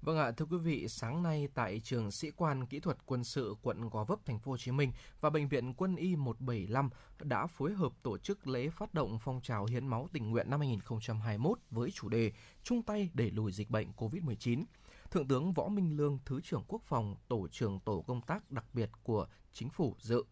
Vâng 0.05 0.17
ạ, 0.17 0.31
thưa 0.31 0.45
quý 0.45 0.57
vị, 0.57 0.87
sáng 0.87 1.23
nay 1.23 1.47
tại 1.53 1.81
trường 1.83 2.11
Sĩ 2.11 2.31
quan 2.31 2.65
Kỹ 2.65 2.79
thuật 2.79 2.97
Quân 3.05 3.23
sự 3.23 3.55
quận 3.61 3.89
Gò 3.89 4.03
Vấp, 4.03 4.25
thành 4.25 4.39
phố 4.39 4.51
Hồ 4.51 4.57
Chí 4.57 4.71
Minh 4.71 4.91
và 5.21 5.29
bệnh 5.29 5.47
viện 5.47 5.73
Quân 5.73 5.95
y 5.95 6.15
175 6.15 6.89
đã 7.21 7.47
phối 7.47 7.73
hợp 7.73 7.91
tổ 8.03 8.17
chức 8.17 8.47
lễ 8.47 8.69
phát 8.69 8.93
động 8.93 9.19
phong 9.19 9.41
trào 9.41 9.65
hiến 9.65 9.87
máu 9.87 10.07
tình 10.13 10.29
nguyện 10.29 10.49
năm 10.49 10.59
2021 10.59 11.59
với 11.71 11.91
chủ 11.91 12.09
đề 12.09 12.31
chung 12.63 12.83
tay 12.83 13.09
đẩy 13.13 13.31
lùi 13.31 13.51
dịch 13.51 13.69
bệnh 13.69 13.91
COVID-19. 13.97 14.63
Thượng 15.11 15.27
tướng 15.27 15.53
Võ 15.53 15.67
Minh 15.67 15.97
Lương, 15.97 16.19
Thứ 16.25 16.41
trưởng 16.41 16.63
Quốc 16.67 16.81
phòng, 16.85 17.15
Tổ 17.27 17.47
trưởng 17.47 17.79
Tổ 17.79 18.01
công 18.01 18.21
tác 18.21 18.51
đặc 18.51 18.65
biệt 18.73 18.89
của 19.03 19.27
Chính 19.55 19.69
phủ 19.69 19.95
dự. 19.99 20.23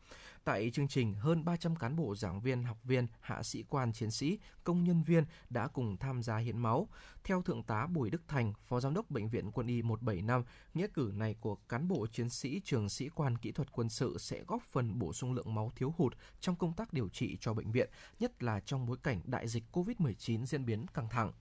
Tại 0.44 0.72
chương 0.74 0.88
trình, 0.88 1.14
hơn 1.14 1.46
300 1.46 1.76
cán 1.76 1.96
bộ 1.96 2.16
giảng 2.16 2.42
viên, 2.42 2.64
học 2.64 2.78
viên, 2.84 3.08
hạ 3.22 3.44
sĩ 3.44 3.64
quan, 3.70 3.94
chiến 3.94 4.12
sĩ, 4.12 4.40
công 4.64 4.84
nhân 4.84 5.02
viên 5.02 5.24
đã 5.50 5.68
cùng 5.68 5.98
tham 5.98 6.24
gia 6.24 6.38
hiến 6.38 6.58
máu. 6.58 6.88
Theo 7.24 7.42
Thượng 7.42 7.64
tá 7.64 7.88
Bùi 7.88 8.10
Đức 8.10 8.22
Thành, 8.28 8.54
Phó 8.68 8.80
Giám 8.80 8.94
đốc 8.94 9.10
Bệnh 9.10 9.30
viện 9.30 9.52
Quân 9.52 9.68
y 9.68 9.82
175, 9.82 10.44
nghĩa 10.74 10.88
cử 10.94 11.12
này 11.16 11.36
của 11.40 11.56
cán 11.56 11.88
bộ 11.88 12.08
chiến 12.08 12.30
sĩ 12.30 12.62
trường 12.64 12.90
sĩ 12.90 13.10
quan 13.10 13.38
kỹ 13.38 13.52
thuật 13.52 13.72
quân 13.72 13.90
sự 13.90 14.18
sẽ 14.20 14.44
góp 14.48 14.62
phần 14.72 15.00
bổ 15.00 15.14
sung 15.14 15.34
lượng 15.34 15.56
máu 15.56 15.72
thiếu 15.76 15.94
hụt 15.98 16.14
trong 16.40 16.56
công 16.56 16.74
tác 16.74 16.94
điều 16.94 17.10
trị 17.10 17.38
cho 17.42 17.54
bệnh 17.54 17.72
viện, 17.72 17.90
nhất 18.20 18.44
là 18.44 18.60
trong 18.60 18.86
bối 18.86 18.98
cảnh 19.04 19.22
đại 19.26 19.48
dịch 19.48 19.64
COVID-19 19.72 20.46
diễn 20.46 20.66
biến 20.66 20.86
căng 20.88 21.10
thẳng. 21.10 21.32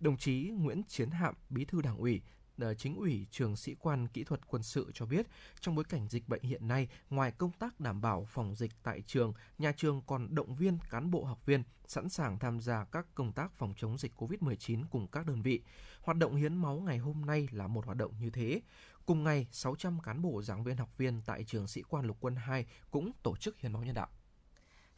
Đồng 0.00 0.16
chí 0.16 0.50
Nguyễn 0.54 0.82
Chiến 0.88 1.10
Hạm, 1.10 1.34
Bí 1.50 1.64
thư 1.64 1.82
Đảng 1.82 1.98
ủy, 1.98 2.20
Ờ, 2.60 2.74
chính 2.74 2.96
ủy 2.96 3.26
trường 3.30 3.56
sĩ 3.56 3.74
quan 3.74 4.08
kỹ 4.08 4.24
thuật 4.24 4.40
quân 4.46 4.62
sự 4.62 4.90
cho 4.94 5.06
biết, 5.06 5.26
trong 5.60 5.74
bối 5.74 5.84
cảnh 5.84 6.08
dịch 6.08 6.28
bệnh 6.28 6.42
hiện 6.42 6.68
nay, 6.68 6.88
ngoài 7.10 7.32
công 7.32 7.52
tác 7.52 7.80
đảm 7.80 8.00
bảo 8.00 8.26
phòng 8.30 8.54
dịch 8.54 8.72
tại 8.82 9.02
trường, 9.06 9.32
nhà 9.58 9.72
trường 9.76 10.02
còn 10.06 10.34
động 10.34 10.54
viên 10.54 10.78
cán 10.90 11.10
bộ 11.10 11.24
học 11.24 11.46
viên 11.46 11.62
sẵn 11.86 12.08
sàng 12.08 12.38
tham 12.38 12.60
gia 12.60 12.84
các 12.84 13.06
công 13.14 13.32
tác 13.32 13.52
phòng 13.54 13.74
chống 13.76 13.98
dịch 13.98 14.12
COVID-19 14.16 14.84
cùng 14.90 15.06
các 15.06 15.26
đơn 15.26 15.42
vị. 15.42 15.62
Hoạt 16.00 16.18
động 16.18 16.36
hiến 16.36 16.56
máu 16.56 16.80
ngày 16.80 16.98
hôm 16.98 17.26
nay 17.26 17.48
là 17.50 17.66
một 17.66 17.86
hoạt 17.86 17.98
động 17.98 18.12
như 18.20 18.30
thế. 18.30 18.60
Cùng 19.06 19.24
ngày, 19.24 19.46
600 19.50 20.00
cán 20.00 20.22
bộ 20.22 20.42
giảng 20.42 20.64
viên 20.64 20.76
học 20.76 20.98
viên 20.98 21.22
tại 21.26 21.44
trường 21.44 21.68
sĩ 21.68 21.82
quan 21.88 22.04
lục 22.04 22.16
quân 22.20 22.36
2 22.36 22.66
cũng 22.90 23.12
tổ 23.22 23.36
chức 23.36 23.60
hiến 23.60 23.72
máu 23.72 23.82
nhân 23.82 23.94
đạo. 23.94 24.08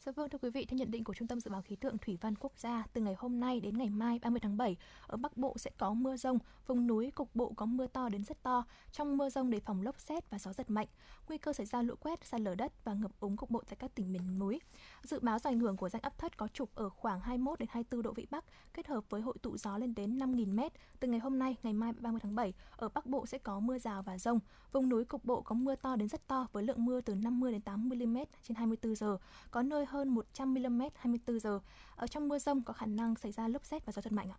Dạ 0.07 0.13
vâng 0.13 0.31
thưa 0.31 0.39
quý 0.39 0.51
vị, 0.51 0.65
theo 0.65 0.79
nhận 0.79 0.91
định 0.91 1.05
của 1.05 1.15
Trung 1.15 1.29
tâm 1.29 1.41
Dự 1.41 1.51
báo 1.51 1.63
Khí 1.63 1.77
tượng 1.77 1.99
Thủy 1.99 2.19
văn 2.21 2.35
Quốc 2.41 2.53
gia, 2.59 2.85
từ 2.93 3.01
ngày 3.01 3.15
hôm 3.19 3.41
nay 3.41 3.61
đến 3.61 3.79
ngày 3.79 3.91
mai 3.91 4.19
30 4.19 4.41
tháng 4.41 4.57
7, 4.57 4.77
ở 5.07 5.17
Bắc 5.17 5.37
Bộ 5.37 5.59
sẽ 5.59 5.71
có 5.79 5.95
mưa 5.95 6.17
rông, 6.17 6.39
vùng 6.67 6.87
núi 6.87 7.11
cục 7.11 7.35
bộ 7.35 7.53
có 7.57 7.67
mưa 7.67 7.87
to 7.87 8.09
đến 8.09 8.25
rất 8.25 8.43
to. 8.43 8.65
Trong 8.93 9.17
mưa 9.17 9.31
rông 9.31 9.51
đề 9.51 9.61
phòng 9.61 9.83
lốc 9.83 10.01
xét 10.01 10.31
và 10.31 10.39
gió 10.39 10.53
giật 10.53 10.71
mạnh, 10.71 10.87
nguy 11.29 11.39
cơ 11.39 11.53
xảy 11.53 11.67
ra 11.67 11.83
lũ 11.83 11.95
quét, 12.01 12.25
sạt 12.25 12.41
lở 12.41 12.55
đất 12.55 12.85
và 12.85 12.95
ngập 12.95 13.11
úng 13.21 13.37
cục 13.37 13.51
bộ 13.51 13.63
tại 13.69 13.77
các 13.77 13.95
tỉnh 13.95 14.13
miền 14.13 14.39
núi. 14.39 14.61
Dự 15.03 15.21
báo 15.21 15.39
do 15.39 15.51
ảnh 15.51 15.61
hưởng 15.61 15.77
của 15.77 15.89
rãnh 15.89 16.03
áp 16.03 16.19
thấp 16.19 16.37
có 16.37 16.49
trục 16.49 16.75
ở 16.75 16.89
khoảng 16.89 17.21
21 17.21 17.59
đến 17.59 17.69
24 17.73 18.03
độ 18.03 18.13
vĩ 18.13 18.27
Bắc, 18.31 18.45
kết 18.75 18.87
hợp 18.87 19.05
với 19.11 19.21
hội 19.21 19.35
tụ 19.43 19.57
gió 19.57 19.79
lên 19.79 19.95
đến 19.95 20.19
5.000 20.19 20.55
m. 20.55 20.61
Từ 21.01 21.09
ngày 21.09 21.21
hôm 21.21 21.39
nay, 21.39 21.57
ngày 21.63 21.73
mai 21.73 21.93
30 21.93 22.21
tháng 22.23 22.35
7, 22.35 22.55
ở 22.77 22.89
Bắc 22.89 23.07
Bộ 23.07 23.27
sẽ 23.27 23.39
có 23.39 23.61
mưa 23.61 23.79
rào 23.79 24.03
và 24.03 24.19
rông. 24.19 24.39
Vùng 24.73 24.89
núi 24.89 25.05
cục 25.05 25.25
bộ 25.25 25.41
có 25.43 25.55
mưa 25.55 25.75
to 25.75 25.97
đến 25.97 26.09
rất 26.09 26.29
to 26.29 26.47
với 26.53 26.63
lượng 26.63 26.85
mưa 26.85 27.01
từ 27.01 27.15
50 27.15 27.53
đến 27.53 27.61
80 27.61 28.07
mm 28.07 28.19
trên 28.43 28.55
24 28.55 28.95
giờ, 28.95 29.19
có 29.51 29.63
nơi 29.63 29.87
hơn 29.93 30.09
100 30.09 30.55
mm 30.55 30.83
24 30.95 31.41
giờ. 31.41 31.61
Ở 31.97 32.07
trong 32.07 32.29
mưa 32.29 32.39
rông 32.39 32.63
có 32.65 32.73
khả 32.73 32.87
năng 32.87 33.17
xảy 33.17 33.33
ra 33.33 33.49
lốc 33.49 33.65
xét 33.65 33.87
và 33.87 33.93
gió 33.93 34.03
giật 34.03 34.13
mạnh 34.13 34.31
ạ. 34.31 34.39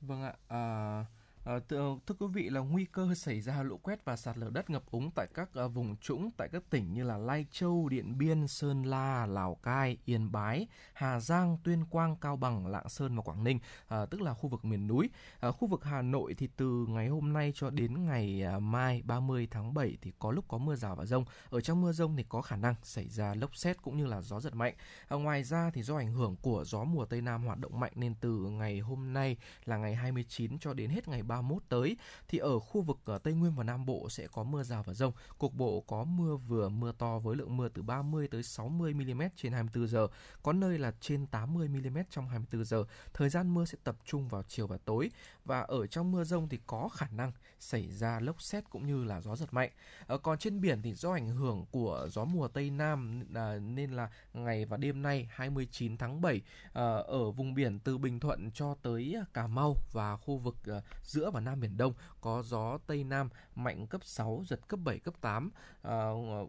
Vâng 0.00 0.22
ạ, 0.22 0.34
à, 0.48 1.04
Ờ, 1.44 1.56
à, 1.56 1.60
thưa, 1.68 1.96
thưa 2.06 2.14
quý 2.18 2.26
vị 2.32 2.50
là 2.50 2.60
nguy 2.60 2.84
cơ 2.84 3.14
xảy 3.14 3.40
ra 3.40 3.62
lũ 3.62 3.78
quét 3.82 4.04
và 4.04 4.16
sạt 4.16 4.38
lở 4.38 4.50
đất 4.50 4.70
ngập 4.70 4.82
úng 4.90 5.10
tại 5.10 5.26
các 5.34 5.48
ờ, 5.54 5.68
vùng 5.68 5.96
trũng 5.96 6.30
tại 6.36 6.48
các 6.52 6.62
tỉnh 6.70 6.94
như 6.94 7.04
là 7.04 7.18
Lai 7.18 7.46
Châu, 7.50 7.88
Điện 7.88 8.18
Biên, 8.18 8.48
Sơn 8.48 8.82
La, 8.82 9.26
Lào 9.26 9.54
Cai, 9.54 9.96
Yên 10.04 10.32
Bái, 10.32 10.66
Hà 10.92 11.20
Giang, 11.20 11.58
Tuyên 11.64 11.84
Quang, 11.90 12.16
Cao 12.16 12.36
Bằng, 12.36 12.66
Lạng 12.66 12.88
Sơn 12.88 13.16
và 13.16 13.22
Quảng 13.22 13.44
Ninh, 13.44 13.58
à, 13.88 14.06
tức 14.06 14.20
là 14.20 14.34
khu 14.34 14.48
vực 14.48 14.64
miền 14.64 14.86
núi. 14.86 15.10
À, 15.40 15.50
khu 15.50 15.68
vực 15.68 15.84
Hà 15.84 16.02
Nội 16.02 16.34
thì 16.34 16.48
từ 16.56 16.86
ngày 16.88 17.08
hôm 17.08 17.32
nay 17.32 17.52
cho 17.54 17.70
đến 17.70 18.04
ngày 18.04 18.42
à, 18.42 18.58
mai 18.58 19.02
30 19.04 19.48
tháng 19.50 19.74
7 19.74 19.98
thì 20.02 20.12
có 20.18 20.30
lúc 20.30 20.44
có 20.48 20.58
mưa 20.58 20.76
rào 20.76 20.96
và 20.96 21.04
rông. 21.04 21.24
Ở 21.50 21.60
trong 21.60 21.80
mưa 21.80 21.92
rông 21.92 22.16
thì 22.16 22.24
có 22.28 22.42
khả 22.42 22.56
năng 22.56 22.74
xảy 22.82 23.08
ra 23.08 23.34
lốc 23.34 23.56
xét 23.56 23.82
cũng 23.82 23.96
như 23.96 24.06
là 24.06 24.20
gió 24.20 24.40
giật 24.40 24.54
mạnh. 24.54 24.74
À, 25.08 25.16
ngoài 25.16 25.44
ra 25.44 25.70
thì 25.74 25.82
do 25.82 25.96
ảnh 25.96 26.12
hưởng 26.12 26.36
của 26.42 26.64
gió 26.66 26.84
mùa 26.84 27.04
Tây 27.04 27.20
Nam 27.20 27.44
hoạt 27.44 27.58
động 27.58 27.80
mạnh 27.80 27.92
nên 27.94 28.14
từ 28.20 28.38
ngày 28.38 28.80
hôm 28.80 29.12
nay 29.12 29.36
là 29.64 29.76
ngày 29.76 29.94
29 29.94 30.58
cho 30.58 30.74
đến 30.74 30.90
hết 30.90 31.08
ngày 31.08 31.22
31 31.32 31.62
tới 31.68 31.96
thì 32.28 32.38
ở 32.38 32.58
khu 32.58 32.80
vực 32.80 32.98
ờ, 33.04 33.18
Tây 33.18 33.34
Nguyên 33.34 33.54
và 33.54 33.64
Nam 33.64 33.86
Bộ 33.86 34.08
sẽ 34.10 34.26
có 34.26 34.44
mưa 34.44 34.62
rào 34.62 34.82
và 34.82 34.94
rông. 34.94 35.12
Cục 35.38 35.54
bộ 35.54 35.80
có 35.80 36.04
mưa 36.04 36.36
vừa 36.36 36.68
mưa 36.68 36.92
to 36.92 37.18
với 37.18 37.36
lượng 37.36 37.56
mưa 37.56 37.68
từ 37.68 37.82
30 37.82 38.28
tới 38.28 38.42
60 38.42 38.94
mm 38.94 39.22
trên 39.36 39.52
24 39.52 39.88
giờ, 39.88 40.08
có 40.42 40.52
nơi 40.52 40.78
là 40.78 40.92
trên 41.00 41.26
80 41.26 41.68
mm 41.68 41.98
trong 42.10 42.28
24 42.28 42.64
giờ. 42.64 42.84
Thời 43.14 43.28
gian 43.28 43.54
mưa 43.54 43.64
sẽ 43.64 43.78
tập 43.84 43.96
trung 44.04 44.28
vào 44.28 44.42
chiều 44.48 44.66
và 44.66 44.78
tối 44.84 45.10
và 45.44 45.60
ở 45.60 45.86
trong 45.86 46.12
mưa 46.12 46.24
rông 46.24 46.48
thì 46.48 46.60
có 46.66 46.88
khả 46.88 47.06
năng 47.10 47.32
xảy 47.62 47.90
ra 47.90 48.20
lốc 48.20 48.42
xét 48.42 48.70
cũng 48.70 48.86
như 48.86 49.04
là 49.04 49.20
gió 49.20 49.36
giật 49.36 49.52
mạnh. 49.54 49.70
Ờ, 50.06 50.18
còn 50.18 50.38
trên 50.38 50.60
biển 50.60 50.82
thì 50.82 50.94
do 50.94 51.12
ảnh 51.12 51.28
hưởng 51.28 51.64
của 51.70 52.08
gió 52.10 52.24
mùa 52.24 52.48
Tây 52.48 52.70
Nam 52.70 53.24
à, 53.34 53.58
nên 53.58 53.90
là 53.90 54.10
ngày 54.32 54.64
và 54.64 54.76
đêm 54.76 55.02
nay 55.02 55.28
29 55.30 55.96
tháng 55.96 56.20
7 56.20 56.40
ờ, 56.72 57.02
ở 57.02 57.30
vùng 57.30 57.54
biển 57.54 57.78
từ 57.78 57.98
Bình 57.98 58.20
Thuận 58.20 58.50
cho 58.50 58.74
tới 58.82 59.16
Cà 59.34 59.46
Mau 59.46 59.76
và 59.92 60.16
khu 60.16 60.38
vực 60.38 60.56
ờ, 60.66 60.82
giữa 61.02 61.30
và 61.30 61.40
Nam 61.40 61.60
Biển 61.60 61.76
Đông 61.76 61.94
có 62.20 62.42
gió 62.42 62.78
Tây 62.86 63.04
Nam 63.04 63.28
mạnh 63.54 63.86
cấp 63.86 64.00
6, 64.04 64.42
giật 64.46 64.68
cấp 64.68 64.80
7, 64.84 64.98
cấp 64.98 65.14
8, 65.20 65.50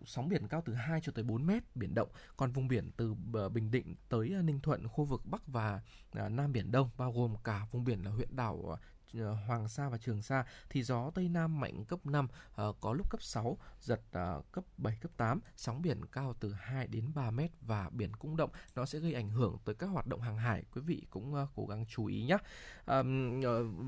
sóng 0.06 0.30
biển 0.30 0.48
cao 0.48 0.62
từ 0.66 0.74
2 0.74 1.02
cho 1.04 1.12
tới 1.16 1.24
4 1.24 1.46
mét, 1.46 1.64
biển 1.76 1.96
động. 1.96 2.10
Còn 2.38 2.52
vùng 2.52 2.68
biển 2.68 2.92
từ 2.98 3.14
Bình 3.54 3.72
Định 3.72 3.96
tới 4.10 4.30
Ninh 4.44 4.60
Thuận, 4.60 4.88
khu 4.88 5.06
vực 5.06 5.22
Bắc 5.26 5.48
và 5.48 5.82
à, 6.12 6.30
Nam 6.30 6.52
Biển 6.52 6.72
Đông 6.72 6.90
bao 6.98 7.12
gồm 7.12 7.36
cả 7.44 7.66
vùng 7.72 7.84
biển 7.84 8.06
là 8.06 8.12
huyện 8.12 8.36
đảo 8.36 8.78
Hoàng 9.22 9.68
Sa 9.68 9.90
và 9.90 9.98
Trường 9.98 10.22
Sa 10.22 10.46
thì 10.70 10.84
gió 10.84 11.10
Tây 11.16 11.30
Nam 11.30 11.60
mạnh 11.60 11.86
cấp 11.86 12.06
5, 12.06 12.28
ờ, 12.56 12.74
có 12.82 12.94
lúc 12.94 13.10
cấp 13.10 13.24
6, 13.24 13.58
giật 13.80 14.02
ờ, 14.12 14.42
cấp 14.52 14.64
7, 14.78 14.98
cấp 15.02 15.12
8, 15.18 15.40
sóng 15.56 15.82
biển 15.82 16.06
cao 16.06 16.34
từ 16.40 16.54
2 16.54 16.88
đến 16.88 17.12
3 17.16 17.32
mét 17.32 17.52
và 17.62 17.90
biển 17.90 18.16
cũng 18.16 18.38
động. 18.38 18.50
Nó 18.76 18.86
sẽ 18.86 19.00
gây 19.00 19.14
ảnh 19.14 19.30
hưởng 19.30 19.58
tới 19.66 19.76
các 19.76 19.88
hoạt 19.88 20.08
động 20.08 20.22
hàng 20.22 20.38
hải. 20.38 20.64
Quý 20.76 20.82
vị 20.82 21.02
cũng 21.10 21.34
ờ, 21.36 21.48
cố 21.56 21.66
gắng 21.66 21.86
chú 21.86 22.06
ý 22.06 22.24
nhé. 22.24 22.38
Ờ, 22.86 23.04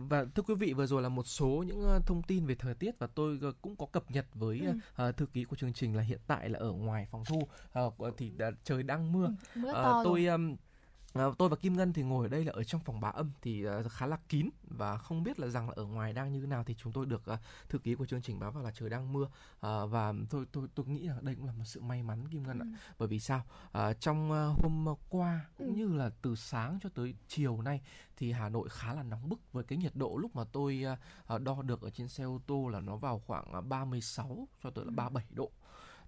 và 0.10 0.26
thưa 0.36 0.44
quý 0.44 0.56
vị 0.56 0.74
vừa 0.74 0.86
rồi 0.86 1.02
là 1.02 1.10
một 1.10 1.24
số 1.28 1.64
những 1.68 1.82
ờ, 1.84 2.00
thông 2.06 2.24
tin 2.24 2.46
về 2.46 2.56
thời 2.56 2.74
tiết 2.74 3.00
và 3.00 3.08
tôi 3.08 3.40
ờ, 3.42 3.52
cũng 3.62 3.76
có 3.76 3.86
cập 3.86 4.12
nhật 4.12 4.26
với 4.34 4.60
Ừ. 4.60 4.74
ờ, 4.96 5.12
thư 5.12 5.26
ký 5.26 5.44
của 5.44 5.56
chương 5.56 5.74
trình 5.74 5.96
là 5.96 6.02
hiện 6.04 6.20
tại 6.28 6.50
là 6.50 6.60
ở 6.60 6.72
ngoài 6.72 7.08
phòng 7.12 7.24
thu 7.26 7.42
ờ, 7.74 7.92
thì 8.18 8.34
trời 8.64 8.84
đang 8.84 9.12
mưa. 9.12 9.26
Ừ, 9.26 9.34
mưa 9.56 9.72
Ờ, 9.74 9.84
to 9.84 10.02
tôi 10.04 10.26
rồi. 10.26 10.58
Ờ, 11.16 11.34
tôi 11.38 11.50
và 11.50 11.56
Kim 11.56 11.74
Ngân 11.78 11.94
thì 11.94 12.04
ngồi 12.04 12.26
ở 12.26 12.30
đây 12.30 12.46
là 12.46 12.52
ở 12.56 12.64
trong 12.64 12.82
phòng 12.82 13.00
bá 13.00 13.10
âm 13.10 13.32
thì 13.42 13.64
ờ, 13.64 13.90
khá 13.90 14.06
là 14.06 14.18
kín 14.30 14.50
và 14.64 14.98
không 14.98 15.24
biết 15.24 15.40
là 15.40 15.48
rằng 15.48 15.68
là 15.70 15.74
ở 15.76 15.86
ngoài 15.86 16.14
đang 16.14 16.32
như 16.34 16.42
thế 16.42 16.48
nào 16.48 16.64
thì 16.64 16.74
chúng 16.78 16.94
tôi 16.94 17.06
được 17.06 17.26
ờ, 17.26 17.38
thư 17.70 17.78
ký 17.80 17.96
của 17.96 18.06
chương 18.06 18.22
trình 18.22 18.40
báo 18.40 18.52
vào 18.52 18.64
là 18.64 18.72
trời 18.72 18.90
đang 18.90 19.14
mưa 19.14 19.28
và 19.62 20.14
tôi 20.30 20.46
tôi 20.52 20.68
tôi 20.76 20.86
nghĩ 20.86 21.08
là 21.08 21.16
đây 21.22 21.36
cũng 21.36 21.46
là 21.46 21.52
một 21.52 21.64
sự 21.66 21.82
may 21.82 22.04
mắn 22.04 22.28
Kim 22.28 22.44
Ngân 22.44 22.60
ạ. 22.60 22.66
Ừ. 22.66 22.78
Bởi 23.00 23.08
vì 23.08 23.20
sao? 23.20 23.44
Trong 24.00 24.30
hôm 24.64 24.86
qua 25.10 25.46
cũng 25.58 25.68
Ừ. 25.68 25.74
như 25.74 25.88
là 25.94 26.10
từ 26.22 26.36
sáng 26.36 26.80
cho 26.84 26.90
tới 26.90 27.16
chiều 27.28 27.62
nay 27.62 27.82
thì 28.18 28.32
Hà 28.32 28.50
Nội 28.50 28.70
khá 28.72 28.94
là 28.94 29.04
nóng 29.04 29.30
bức 29.30 29.40
với 29.54 29.64
cái 29.64 29.78
nhiệt 29.78 29.96
độ 29.96 30.18
lúc 30.18 30.36
mà 30.36 30.44
tôi 30.52 30.84
đo 31.40 31.62
được 31.62 31.82
ở 31.82 31.90
trên 31.90 32.08
xe 32.08 32.24
ô 32.24 32.40
tô 32.48 32.68
là 32.68 32.80
nó 32.80 32.96
vào 32.96 33.20
khoảng 33.28 33.52
ờ, 33.54 33.62
36 33.62 34.48
cho 34.64 34.70
tới 34.70 34.86
là 34.86 34.90
Ừ. 34.92 34.96
37 34.96 35.26
độ 35.30 35.52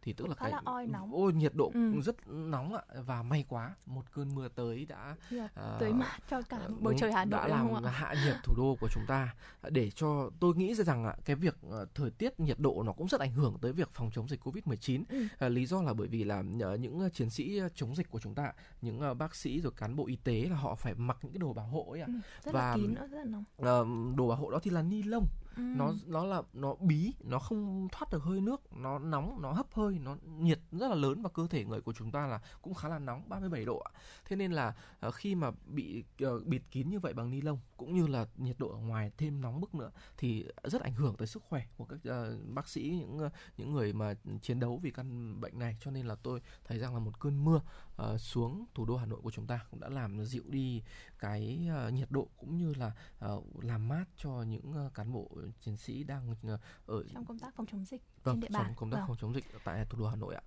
thì 0.08 0.14
tức 0.14 0.28
là 0.28 0.36
khá 0.36 0.50
là 0.50 0.62
oi 0.66 0.88
nóng. 0.88 1.12
ôi 1.14 1.34
nhiệt 1.34 1.52
độ 1.56 1.72
Ừ. 1.74 2.02
rất 2.02 2.28
nóng 2.28 2.74
ạ 2.74 2.82
và 3.06 3.24
may 3.24 3.46
quá 3.50 3.76
một 3.86 4.02
cơn 4.14 4.36
mưa 4.36 4.48
tới 4.48 4.86
đã 4.86 5.16
ờ, 5.54 5.78
tưới 5.80 5.94
mát 5.94 6.18
cho 6.30 6.42
cả 6.42 6.58
ờ, 6.58 6.72
bầu 6.80 6.94
trời 6.98 7.12
Hà 7.12 7.26
Nội 7.26 7.40
đã 7.40 7.48
làm 7.48 7.84
hạ 7.84 8.14
nhiệt 8.26 8.36
thủ 8.44 8.54
đô 8.58 8.76
của 8.82 8.88
chúng 8.94 9.04
ta 9.08 9.34
để 9.70 9.92
cho 9.92 10.30
tôi 10.40 10.56
nghĩ 10.56 10.76
rằng 10.76 11.06
ạ 11.06 11.16
cái 11.26 11.36
việc 11.36 11.58
ờ, 11.72 11.86
thời 11.96 12.10
tiết 12.12 12.40
nhiệt 12.40 12.60
độ 12.60 12.84
nó 12.86 12.92
cũng 12.92 13.08
rất 13.08 13.20
ảnh 13.22 13.32
hưởng 13.32 13.58
tới 13.62 13.74
việc 13.74 13.90
phòng 13.92 14.12
chống 14.14 14.28
dịch 14.28 14.44
Covid-19 14.48 15.04
Ừ. 15.10 15.24
Ờ, 15.40 15.50
lý 15.50 15.66
do 15.66 15.82
là 15.82 15.94
bởi 15.94 16.08
vì 16.08 16.24
là 16.24 16.42
những 16.80 17.10
chiến 17.14 17.30
sĩ 17.30 17.60
chống 17.76 17.96
dịch 17.96 18.10
của 18.12 18.20
chúng 18.20 18.36
ta 18.36 18.54
những 18.82 19.18
bác 19.18 19.36
sĩ 19.36 19.62
rồi 19.62 19.72
cán 19.78 19.96
bộ 19.96 20.08
y 20.08 20.16
tế 20.16 20.48
là 20.50 20.56
họ 20.56 20.76
phải 20.76 20.94
mặc 20.96 21.18
những 21.22 21.32
cái 21.32 21.40
đồ 21.40 21.54
bảo 21.54 21.66
hộ 21.68 21.88
ấy 21.92 22.02
ạ 22.02 22.08
Ừ, 22.08 22.14
rất 22.46 22.52
và- 22.54 22.62
là 22.70 22.76
kín 22.76 22.94
nữa, 22.94 23.08
rất 23.12 23.18
là 23.18 23.24
nóng. 23.24 24.16
Đồ 24.16 24.28
bảo 24.28 24.38
hộ 24.38 24.52
đó 24.52 24.60
thì 24.64 24.72
là 24.72 24.82
ni 24.82 25.04
lông 25.04 25.28
Nó 25.58 25.94
nó 26.06 26.26
là 26.26 26.42
nó 26.54 26.76
bí 26.76 27.14
nó 27.24 27.40
không 27.40 27.88
thoát 27.92 28.12
được 28.12 28.24
hơi 28.24 28.42
nước 28.42 28.62
nó 28.76 29.00
nóng 29.00 29.42
nó 29.42 29.52
hấp 29.52 29.74
hơi 29.74 30.00
nó 30.00 30.18
nhiệt 30.24 30.60
rất 30.72 30.88
là 30.88 30.96
lớn 30.96 31.22
và 31.22 31.30
cơ 31.30 31.48
thể 31.48 31.66
người 31.66 31.82
của 31.82 31.94
chúng 31.94 32.12
ta 32.12 32.28
là 32.28 32.40
cũng 32.62 32.74
khá 32.74 32.90
là 32.90 33.00
nóng 33.00 33.30
37 33.30 33.66
độ 33.66 33.78
ạ. 33.80 33.92
Thế 34.26 34.36
nên 34.36 34.52
là 34.52 34.74
ờ, 35.00 35.12
khi 35.12 35.36
mà 35.36 35.52
bị 35.66 36.04
ờ, 36.20 36.40
bịt 36.40 36.62
kín 36.72 36.90
như 36.90 37.00
vậy 37.00 37.14
bằng 37.14 37.30
ni 37.30 37.42
lông 37.42 37.60
cũng 37.78 37.96
như 37.96 38.08
là 38.08 38.26
nhiệt 38.38 38.56
độ 38.60 38.70
ở 38.70 38.78
ngoài 38.78 39.12
thêm 39.18 39.42
nóng 39.42 39.62
bức 39.62 39.76
nữa 39.76 39.92
thì 40.18 40.46
rất 40.64 40.82
ảnh 40.82 40.94
hưởng 40.94 41.16
tới 41.18 41.28
sức 41.28 41.44
khỏe 41.44 41.66
của 41.78 41.86
các 41.86 42.00
ờ, 42.04 42.38
bác 42.54 42.68
sĩ 42.68 42.96
những 43.00 43.20
ờ, 43.20 43.30
những 43.58 43.74
người 43.74 43.94
mà 43.94 44.14
chiến 44.42 44.60
đấu 44.60 44.78
vì 44.84 44.92
căn 44.92 45.42
bệnh 45.42 45.60
này 45.60 45.78
cho 45.80 45.92
nên 45.92 46.06
là 46.06 46.16
tôi 46.16 46.42
thấy 46.66 46.80
rằng 46.80 46.94
là 46.94 47.00
một 47.00 47.20
cơn 47.20 47.46
mưa 47.46 47.62
ờ, 47.96 48.18
xuống 48.18 48.66
thủ 48.74 48.86
đô 48.86 48.98
Hà 48.98 49.06
Nội 49.06 49.20
của 49.24 49.32
chúng 49.32 49.48
ta 49.48 49.60
cũng 49.72 49.80
đã 49.80 49.90
làm 49.90 50.26
dịu 50.26 50.44
đi 50.48 50.84
cái 51.20 51.68
ờ, 51.70 51.90
nhiệt 51.90 52.12
độ 52.12 52.28
cũng 52.38 52.58
như 52.58 52.74
là 52.74 52.92
ờ, 53.20 53.42
làm 53.62 53.88
mát 53.88 54.06
cho 54.18 54.30
những 54.30 54.74
ờ, 54.74 54.90
cán 54.94 55.14
bộ 55.14 55.32
chiến 55.62 55.78
sĩ 55.78 56.04
đang 56.04 56.36
ờ, 56.44 56.60
ở 56.86 57.04
trong 57.14 57.26
công 57.26 57.40
tác 57.40 57.56
phòng 57.56 57.66
chống 57.66 57.86
dịch 57.86 58.02
vâng, 58.24 58.36
trên 58.36 58.40
địa 58.40 58.48
bàn 58.54 58.64
trong 58.66 58.76
công 58.76 58.92
tác 58.92 58.98
Vâng. 58.98 59.08
phòng 59.08 59.18
chống 59.22 59.34
dịch 59.34 59.46
tại 59.64 59.86
thủ 59.90 60.00
đô 60.00 60.08
Hà 60.08 60.16
Nội 60.16 60.36
ạ. 60.36 60.42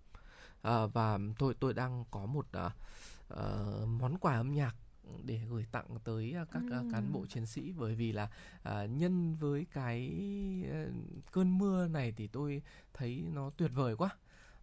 À, 0.63 0.87
và 0.87 1.19
tôi 1.39 1.55
tôi 1.61 1.75
đang 1.75 2.05
có 2.11 2.27
một 2.27 2.47
à, 2.53 2.71
ờ, 3.29 3.87
món 3.87 4.19
quà 4.19 4.35
âm 4.35 4.53
nhạc 4.55 4.77
để 5.25 5.41
gửi 5.51 5.67
tặng 5.73 5.87
tới 6.05 6.35
à, 6.37 6.45
các 6.53 6.63
à, 6.71 6.83
cán 6.93 7.13
bộ 7.13 7.27
chiến 7.27 7.47
sĩ. 7.47 7.73
Bởi 7.73 7.95
vì 7.95 8.13
là 8.13 8.31
à, 8.63 8.85
nhân 8.85 9.35
với 9.35 9.67
cái 9.73 10.13
ờ, 10.73 10.87
cơn 11.33 11.59
mưa 11.59 11.89
này 11.89 12.13
thì 12.17 12.27
tôi 12.27 12.63
thấy 12.95 13.25
nó 13.35 13.51
tuyệt 13.57 13.71
vời 13.75 13.97
quá. 13.97 14.09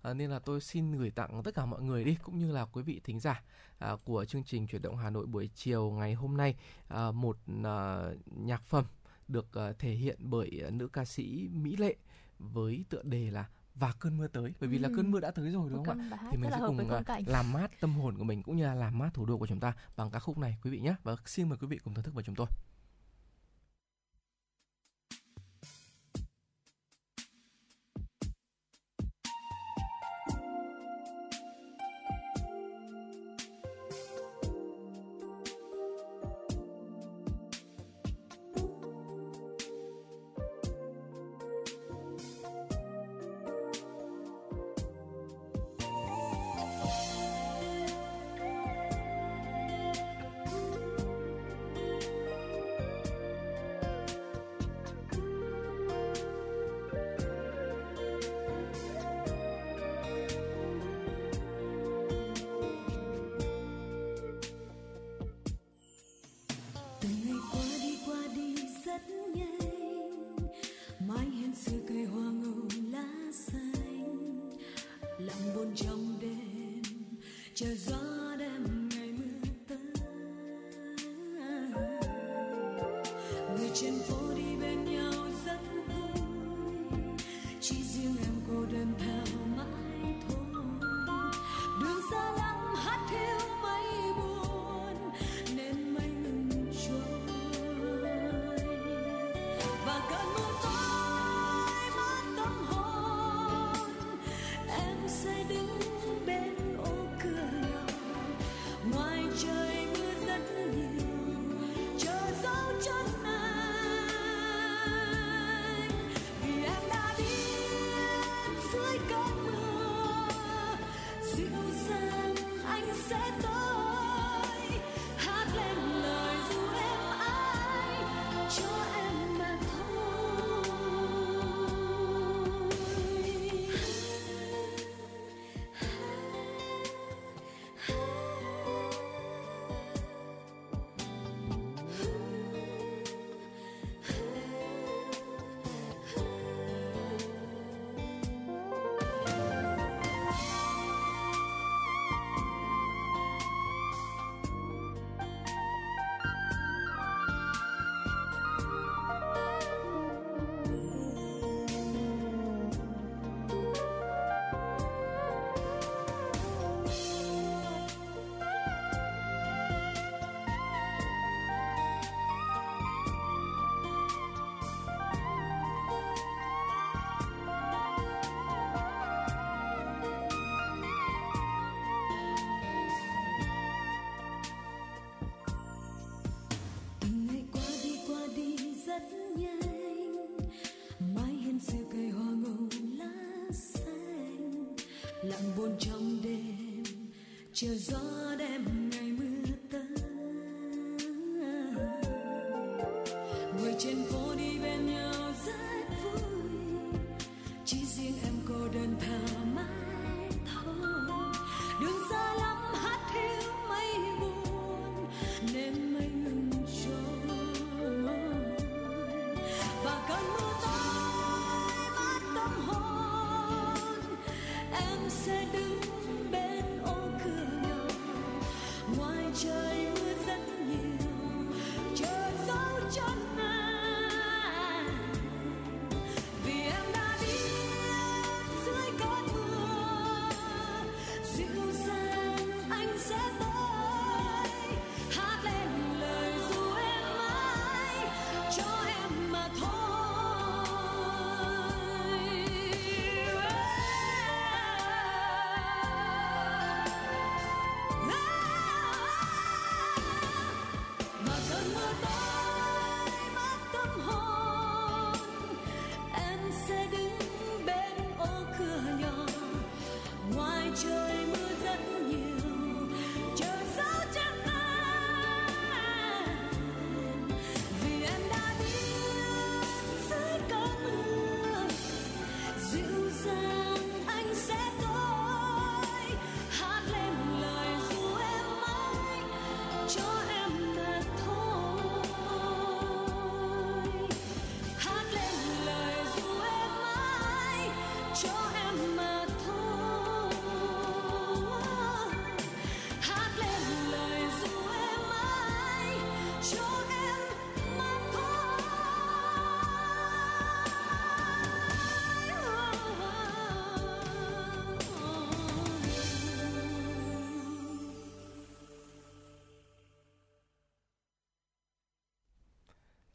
À, 0.02 0.14
nên 0.14 0.30
là 0.30 0.40
tôi 0.40 0.62
xin 0.62 0.92
gửi 0.92 1.12
tặng 1.12 1.44
tất 1.44 1.56
cả 1.56 1.66
mọi 1.66 1.82
người 1.82 2.04
đi 2.04 2.18
cũng 2.24 2.38
như 2.40 2.52
là 2.52 2.66
quý 2.66 2.84
vị 2.84 3.02
thính 3.04 3.20
giả 3.20 3.44
à, 3.80 3.96
của 4.06 4.26
chương 4.26 4.44
trình 4.44 4.68
chuyển 4.68 4.82
động 4.82 4.98
Hà 4.98 5.10
Nội 5.10 5.26
buổi 5.26 5.50
chiều 5.56 5.92
ngày 5.92 6.14
hôm 6.14 6.38
nay. 6.38 6.56
À, 6.88 7.12
một 7.12 7.38
à, 7.64 8.10
nhạc 8.36 8.64
phẩm 8.64 8.86
được 9.28 9.54
à, 9.54 9.72
thể 9.80 9.92
hiện 9.92 10.18
bởi 10.20 10.62
à, 10.68 10.70
nữ 10.70 10.88
ca 10.88 11.06
sĩ 11.06 11.50
Mỹ 11.54 11.76
Lệ 11.78 11.96
với 12.40 12.84
tựa 12.90 13.04
đề 13.04 13.32
là 13.32 13.46
và 13.80 13.94
cơn 14.00 14.18
mưa 14.18 14.28
tới. 14.28 14.54
Bởi 14.60 14.70
vì 14.70 14.78
là 14.78 14.88
Ừm. 14.88 14.98
cơn 14.98 15.12
mưa 15.12 15.20
đã 15.20 15.32
tới 15.32 15.52
rồi 15.52 15.70
đúng 15.70 15.78
một 15.78 15.84
không 15.88 16.00
ạ 16.12 16.18
thì 16.32 16.38
mình 16.38 16.52
là 16.52 16.58
sẽ 16.58 16.64
cùng 16.68 16.90
à, 16.90 17.02
làm 17.26 17.54
mát 17.54 17.72
tâm 17.82 17.94
hồn 17.94 18.18
của 18.18 18.24
mình 18.24 18.44
cũng 18.44 18.58
như 18.58 18.64
là 18.64 18.74
làm 18.76 18.98
mát 18.98 19.14
thủ 19.14 19.26
đô 19.26 19.38
của 19.38 19.48
chúng 19.48 19.60
ta 19.60 19.74
bằng 19.98 20.12
ca 20.12 20.20
khúc 20.20 20.38
này 20.38 20.58
quý 20.64 20.72
vị 20.72 20.80
nhé. 20.80 20.96
Và 21.04 21.16
xin 21.26 21.50
mời 21.50 21.58
quý 21.62 21.68
vị 21.68 21.80
cùng 21.84 21.94
thưởng 21.94 22.04
thức 22.04 22.14
với 22.14 22.24
chúng 22.24 22.36
tôi 22.36 22.48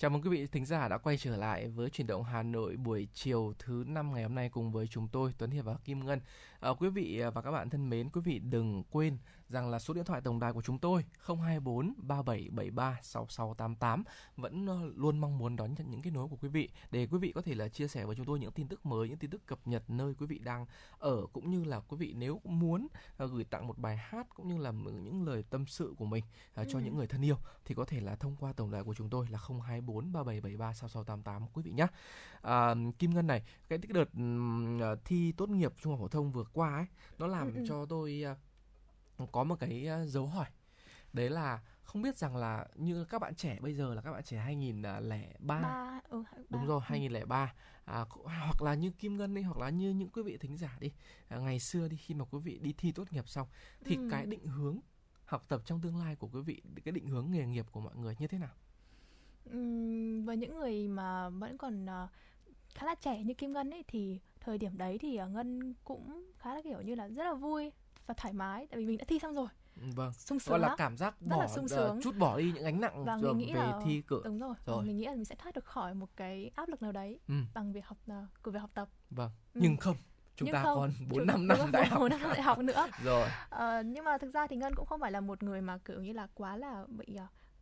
Chào 0.03 0.11
mừng 0.11 0.23
quý 0.23 0.31
vị 0.31 0.47
thính 0.47 0.67
giả 0.67 0.89
đã 0.89 0.99
quay 0.99 1.17
trở 1.17 1.37
lại 1.37 1.69
với 1.69 1.91
chuyển 1.91 2.07
động 2.07 2.25
Hà 2.25 2.43
Nội 2.43 2.77
buổi 2.77 3.09
chiều 3.15 3.53
thứ 3.59 3.85
năm 3.87 4.15
ngày 4.15 4.23
hôm 4.23 4.35
nay 4.35 4.49
cùng 4.49 4.73
với 4.73 4.87
chúng 4.87 5.09
tôi, 5.09 5.35
Tuấn 5.39 5.51
Hiệp 5.51 5.65
và 5.65 5.75
Kim 5.85 6.07
Ngân. 6.07 6.21
À, 6.63 6.71
quý 6.79 6.89
vị 6.89 7.23
và 7.35 7.43
các 7.43 7.51
bạn 7.51 7.71
thân 7.71 7.91
mến, 7.91 8.11
quý 8.11 8.21
vị 8.25 8.39
đừng 8.39 8.83
quên 8.91 9.19
rằng 9.49 9.71
là 9.71 9.79
số 9.79 9.95
điện 9.95 10.05
thoại 10.05 10.21
tổng 10.21 10.41
đài 10.41 10.53
của 10.53 10.63
chúng 10.63 10.79
tôi 10.79 11.05
024 11.27 11.95
3773 11.97 12.99
6688 13.03 14.05
vẫn 14.37 14.67
ờ, 14.67 14.79
luôn 14.97 15.19
mong 15.19 15.39
muốn 15.39 15.57
đón 15.57 15.75
nhận 15.75 15.91
những 15.91 16.03
kết 16.03 16.11
nối 16.11 16.29
của 16.29 16.37
quý 16.37 16.49
vị 16.49 16.69
để 16.91 17.07
quý 17.11 17.19
vị 17.19 17.33
có 17.35 17.43
thể 17.43 17.55
là 17.55 17.69
chia 17.69 17.89
sẻ 17.89 18.05
với 18.05 18.17
chúng 18.17 18.27
tôi 18.27 18.39
những 18.39 18.53
tin 18.53 18.69
tức 18.69 18.87
mới, 18.87 19.09
những 19.09 19.19
tin 19.19 19.31
tức 19.31 19.47
cập 19.47 19.59
nhật 19.65 19.91
nơi 19.91 20.15
quý 20.15 20.27
vị 20.27 20.39
đang 20.39 20.67
ở 20.99 21.27
cũng 21.33 21.51
như 21.51 21.65
là 21.65 21.81
quý 21.81 21.97
vị 21.97 22.15
nếu 22.17 22.41
muốn 22.45 22.87
ờ, 23.17 23.27
gửi 23.27 23.45
tặng 23.45 23.67
một 23.67 23.79
bài 23.79 23.97
hát 23.97 24.27
cũng 24.35 24.49
như 24.49 24.57
là 24.59 24.71
những 24.71 25.27
lời 25.27 25.45
tâm 25.51 25.67
sự 25.67 25.95
của 25.99 26.05
mình 26.07 26.25
ờ, 26.55 26.65
cho 26.65 26.79
Ừ. 26.79 26.85
những 26.85 26.97
người 26.97 27.07
thân 27.07 27.25
yêu 27.25 27.37
thì 27.65 27.75
có 27.75 27.85
thể 27.85 28.01
là 28.01 28.17
thông 28.17 28.37
qua 28.37 28.53
tổng 28.53 28.71
đài 28.71 28.83
của 28.83 28.95
chúng 28.95 29.11
tôi 29.11 29.27
là 29.31 29.39
024 29.39 30.13
3773 30.13 30.75
6688 30.75 31.47
quý 31.53 31.63
vị 31.63 31.71
nhé. 31.73 31.87
À, 32.43 32.75
Kim 32.99 33.11
Ngân 33.15 33.27
này, 33.27 33.43
cái 33.69 33.79
cái 33.79 33.93
đợt 33.93 34.09
ờ, 34.81 34.97
thi 35.05 35.33
tốt 35.33 35.49
nghiệp 35.51 35.73
trung 35.83 35.93
học 35.93 36.01
phổ 36.01 36.09
thông 36.09 36.33
vừa 36.33 36.45
qua 36.53 36.75
ấy, 36.77 36.87
nó 37.19 37.27
làm 37.27 37.47
Ừ, 37.49 37.55
ừ. 37.55 37.63
cho 37.67 37.87
tôi 37.87 38.23
ờ, 39.19 39.27
có 39.33 39.45
một 39.45 39.57
cái 39.61 39.87
ờ, 39.87 40.07
dấu 40.07 40.27
hỏi. 40.27 40.47
Đấy 41.13 41.31
là 41.31 41.61
không 41.85 42.03
biết 42.03 42.17
rằng 42.19 42.37
là 42.37 42.67
như 42.77 43.05
các 43.05 43.19
bạn 43.21 43.35
trẻ 43.35 43.59
bây 43.61 43.75
giờ 43.75 43.95
là 43.95 44.03
các 44.03 44.13
bạn 44.13 44.25
trẻ 44.25 44.39
2003 44.39 45.41
ba 45.41 46.01
ừ, 46.09 46.25
Đúng 46.51 46.63
ba. 46.63 46.67
rồi, 46.67 46.81
Ừ. 46.81 46.85
2003 46.85 47.55
à, 47.85 48.05
hoặc 48.25 48.63
là 48.63 48.75
như 48.75 48.91
Kim 48.91 49.17
Ngân 49.17 49.35
đi 49.35 49.43
hoặc 49.43 49.59
là 49.59 49.71
như 49.71 49.91
những 49.91 50.11
quý 50.11 50.23
vị 50.23 50.37
thính 50.39 50.57
giả 50.57 50.77
đi 50.81 50.93
à, 51.29 51.39
ngày 51.39 51.61
xưa 51.61 51.89
đi 51.89 51.97
khi 51.97 52.15
mà 52.15 52.25
quý 52.25 52.39
vị 52.39 52.59
đi 52.63 52.75
thi 52.79 52.93
tốt 52.93 53.13
nghiệp 53.13 53.29
xong 53.29 53.49
thì 53.85 53.97
Ừ. 53.97 54.09
cái 54.09 54.27
định 54.27 54.47
hướng 54.47 54.79
học 55.25 55.45
tập 55.49 55.63
trong 55.65 55.81
tương 55.81 55.97
lai 55.99 56.17
của 56.17 56.29
quý 56.33 56.41
vị 56.43 56.63
cái 56.85 56.93
định 56.93 57.07
hướng 57.09 57.31
nghề 57.31 57.47
nghiệp 57.47 57.67
của 57.73 57.81
mọi 57.81 57.97
người 57.97 58.17
như 58.19 58.27
thế 58.27 58.39
nào? 58.39 58.51
Ừm, 59.45 60.25
với 60.25 60.37
những 60.37 60.55
người 60.59 60.89
mà 60.89 61.29
vẫn 61.29 61.59
còn 61.59 61.87
ờ, 61.87 62.09
khá 62.75 62.87
là 62.87 62.95
trẻ 62.95 63.23
như 63.23 63.35
Kim 63.35 63.53
Ngân 63.53 63.71
ấy 63.71 63.85
thì 63.89 64.21
thời 64.41 64.59
điểm 64.59 64.79
đấy 64.79 64.99
thì 64.99 65.17
ờ, 65.17 65.29
Ngân 65.29 65.75
cũng 65.85 66.31
khá 66.39 66.55
là 66.55 66.61
kiểu 66.65 66.81
như 66.81 66.95
là 66.95 67.09
rất 67.09 67.25
là 67.25 67.35
vui 67.35 67.73
và 68.07 68.15
thoải 68.15 68.33
mái 68.35 68.67
tại 68.67 68.79
vì 68.81 68.87
mình 68.87 68.99
đã 68.99 69.05
thi 69.09 69.19
xong 69.19 69.35
rồi 69.35 69.47
Ừ, 69.81 69.83
Vâng, 69.95 70.13
sung 70.13 70.39
gọi 70.39 70.41
sướng 70.41 70.61
là 70.61 70.69
lắm 70.69 70.77
cảm 70.79 70.97
giác 70.97 71.15
Rất 71.21 71.27
là 71.31 71.37
bỏ 71.37 71.49
sung 71.49 71.67
ờ, 71.71 71.77
sướng. 71.77 72.01
chút 72.03 72.17
bỏ 72.19 72.39
đi 72.39 72.53
những 72.55 72.65
gánh 72.65 72.81
nặng 72.81 73.05
Và 73.05 73.17
mình 73.17 73.39
nghĩ 73.39 73.55
về 73.55 73.61
là- 73.61 73.81
thi 73.85 74.03
cử. 74.07 74.21
đúng 74.25 74.39
rồi, 74.39 74.55
Rồi. 74.67 74.85
mình 74.85 74.97
nghĩ 74.97 75.05
là 75.07 75.15
mình 75.15 75.25
sẽ 75.25 75.35
thoát 75.35 75.55
được 75.55 75.65
khỏi 75.65 75.95
một 75.95 76.09
cái 76.17 76.51
áp 76.55 76.69
lực 76.69 76.83
nào 76.83 76.93
đấy 76.93 77.19
Ừ, 77.29 77.35
bằng 77.55 77.73
việc 77.73 77.87
học 77.87 77.99
ờ, 78.07 78.27
của 78.43 78.51
việc 78.51 78.59
học 78.59 78.71
tập 78.75 78.89
vâng. 79.11 79.31
Ừ. 79.55 79.61
Nhưng 79.63 79.77
không, 79.77 79.97
chúng 80.37 80.47
Nhưng 80.47 80.53
ta 80.53 80.63
không, 80.63 80.77
còn 80.77 80.91
4 81.11 81.19
Chúng- 81.19 81.27
năm 81.27 81.47
năm 81.49 81.73
đại 81.73 81.87
học. 81.87 82.01
bốn 82.01 82.11
năm 82.11 82.21
đại 82.23 82.43
học 82.43 82.59
nữa 82.59 82.89
Rồi, 83.05 83.29
Ờ, 83.49 83.83
nhưng 83.87 84.05
mà 84.05 84.19
thực 84.19 84.31
ra 84.31 84.47
thì 84.47 84.57
Ngân 84.57 84.75
cũng 84.75 84.87
không 84.87 85.01
phải 85.01 85.11
là 85.13 85.21
một 85.21 85.43
người 85.43 85.61
mà 85.61 85.79
kiểu 85.79 86.03
như 86.03 86.13
là 86.13 86.27
quá 86.35 86.57
là 86.57 86.85
bị 86.89 87.17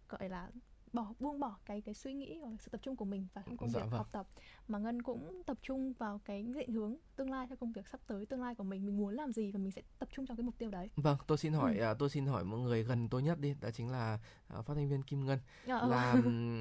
gọi 0.09 0.29
là 0.29 0.49
bỏ 0.93 1.13
buông 1.21 1.41
bỏ 1.41 1.57
cái 1.65 1.81
cái 1.81 1.95
suy 1.95 2.13
nghĩ 2.15 2.35
là 2.35 2.49
sự 2.59 2.69
tập 2.71 2.81
trung 2.83 2.97
của 2.97 3.05
mình 3.05 3.27
vào 3.35 3.45
trong 3.47 3.57
công 3.57 3.69
Dạ 3.69 3.81
việc 3.81 3.91
vâng. 3.91 3.99
học 3.99 4.09
tập 4.13 4.27
mà 4.69 4.79
Ngân 4.79 5.03
cũng 5.03 5.43
tập 5.47 5.59
trung 5.63 5.93
vào 5.93 6.21
cái 6.25 6.43
định 6.43 6.73
hướng 6.73 6.97
tương 7.17 7.31
lai 7.31 7.47
cho 7.51 7.57
công 7.57 7.73
việc 7.73 7.89
sắp 7.89 8.01
tới 8.07 8.27
tương 8.27 8.43
lai 8.43 8.55
của 8.55 8.65
mình 8.65 8.87
mình 8.87 8.97
muốn 8.97 9.15
làm 9.15 9.33
gì 9.33 9.51
và 9.53 9.59
mình 9.59 9.71
sẽ 9.73 9.83
tập 9.99 10.09
trung 10.13 10.27
cho 10.27 10.35
cái 10.35 10.43
mục 10.45 10.59
tiêu 10.59 10.71
đấy 10.71 10.91
vâng, 10.97 11.17
tôi 11.27 11.39
xin 11.39 11.53
hỏi 11.53 11.77
Ừ. 11.77 11.83
à, 11.85 11.95
tôi 11.95 12.11
xin 12.11 12.27
hỏi 12.27 12.45
một 12.45 12.57
người 12.57 12.83
gần 12.85 13.09
tôi 13.09 13.23
nhất 13.23 13.39
đi, 13.41 13.55
đó 13.61 13.71
chính 13.71 13.89
là 13.91 14.19
à, 14.49 14.63
phát 14.63 14.75
thanh 14.75 14.89
viên 14.89 15.03
Kim 15.03 15.25
Ngân. 15.27 15.39
Ờ, 15.69 15.89
là 15.89 16.17